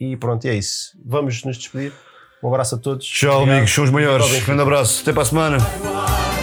E 0.00 0.16
pronto, 0.16 0.44
é 0.46 0.54
isso. 0.54 0.98
Vamos 1.04 1.44
nos 1.44 1.56
despedir. 1.56 1.92
Um 2.42 2.48
abraço 2.48 2.74
a 2.74 2.78
todos. 2.78 3.06
Tchau, 3.06 3.34
Obrigado. 3.36 3.56
amigos, 3.56 3.72
são 3.72 3.84
os 3.84 3.90
maiores. 3.90 4.44
Grande 4.44 4.62
abraço. 4.62 5.02
Até 5.02 5.12
para 5.12 5.22
a 5.22 5.26
semana. 5.26 6.33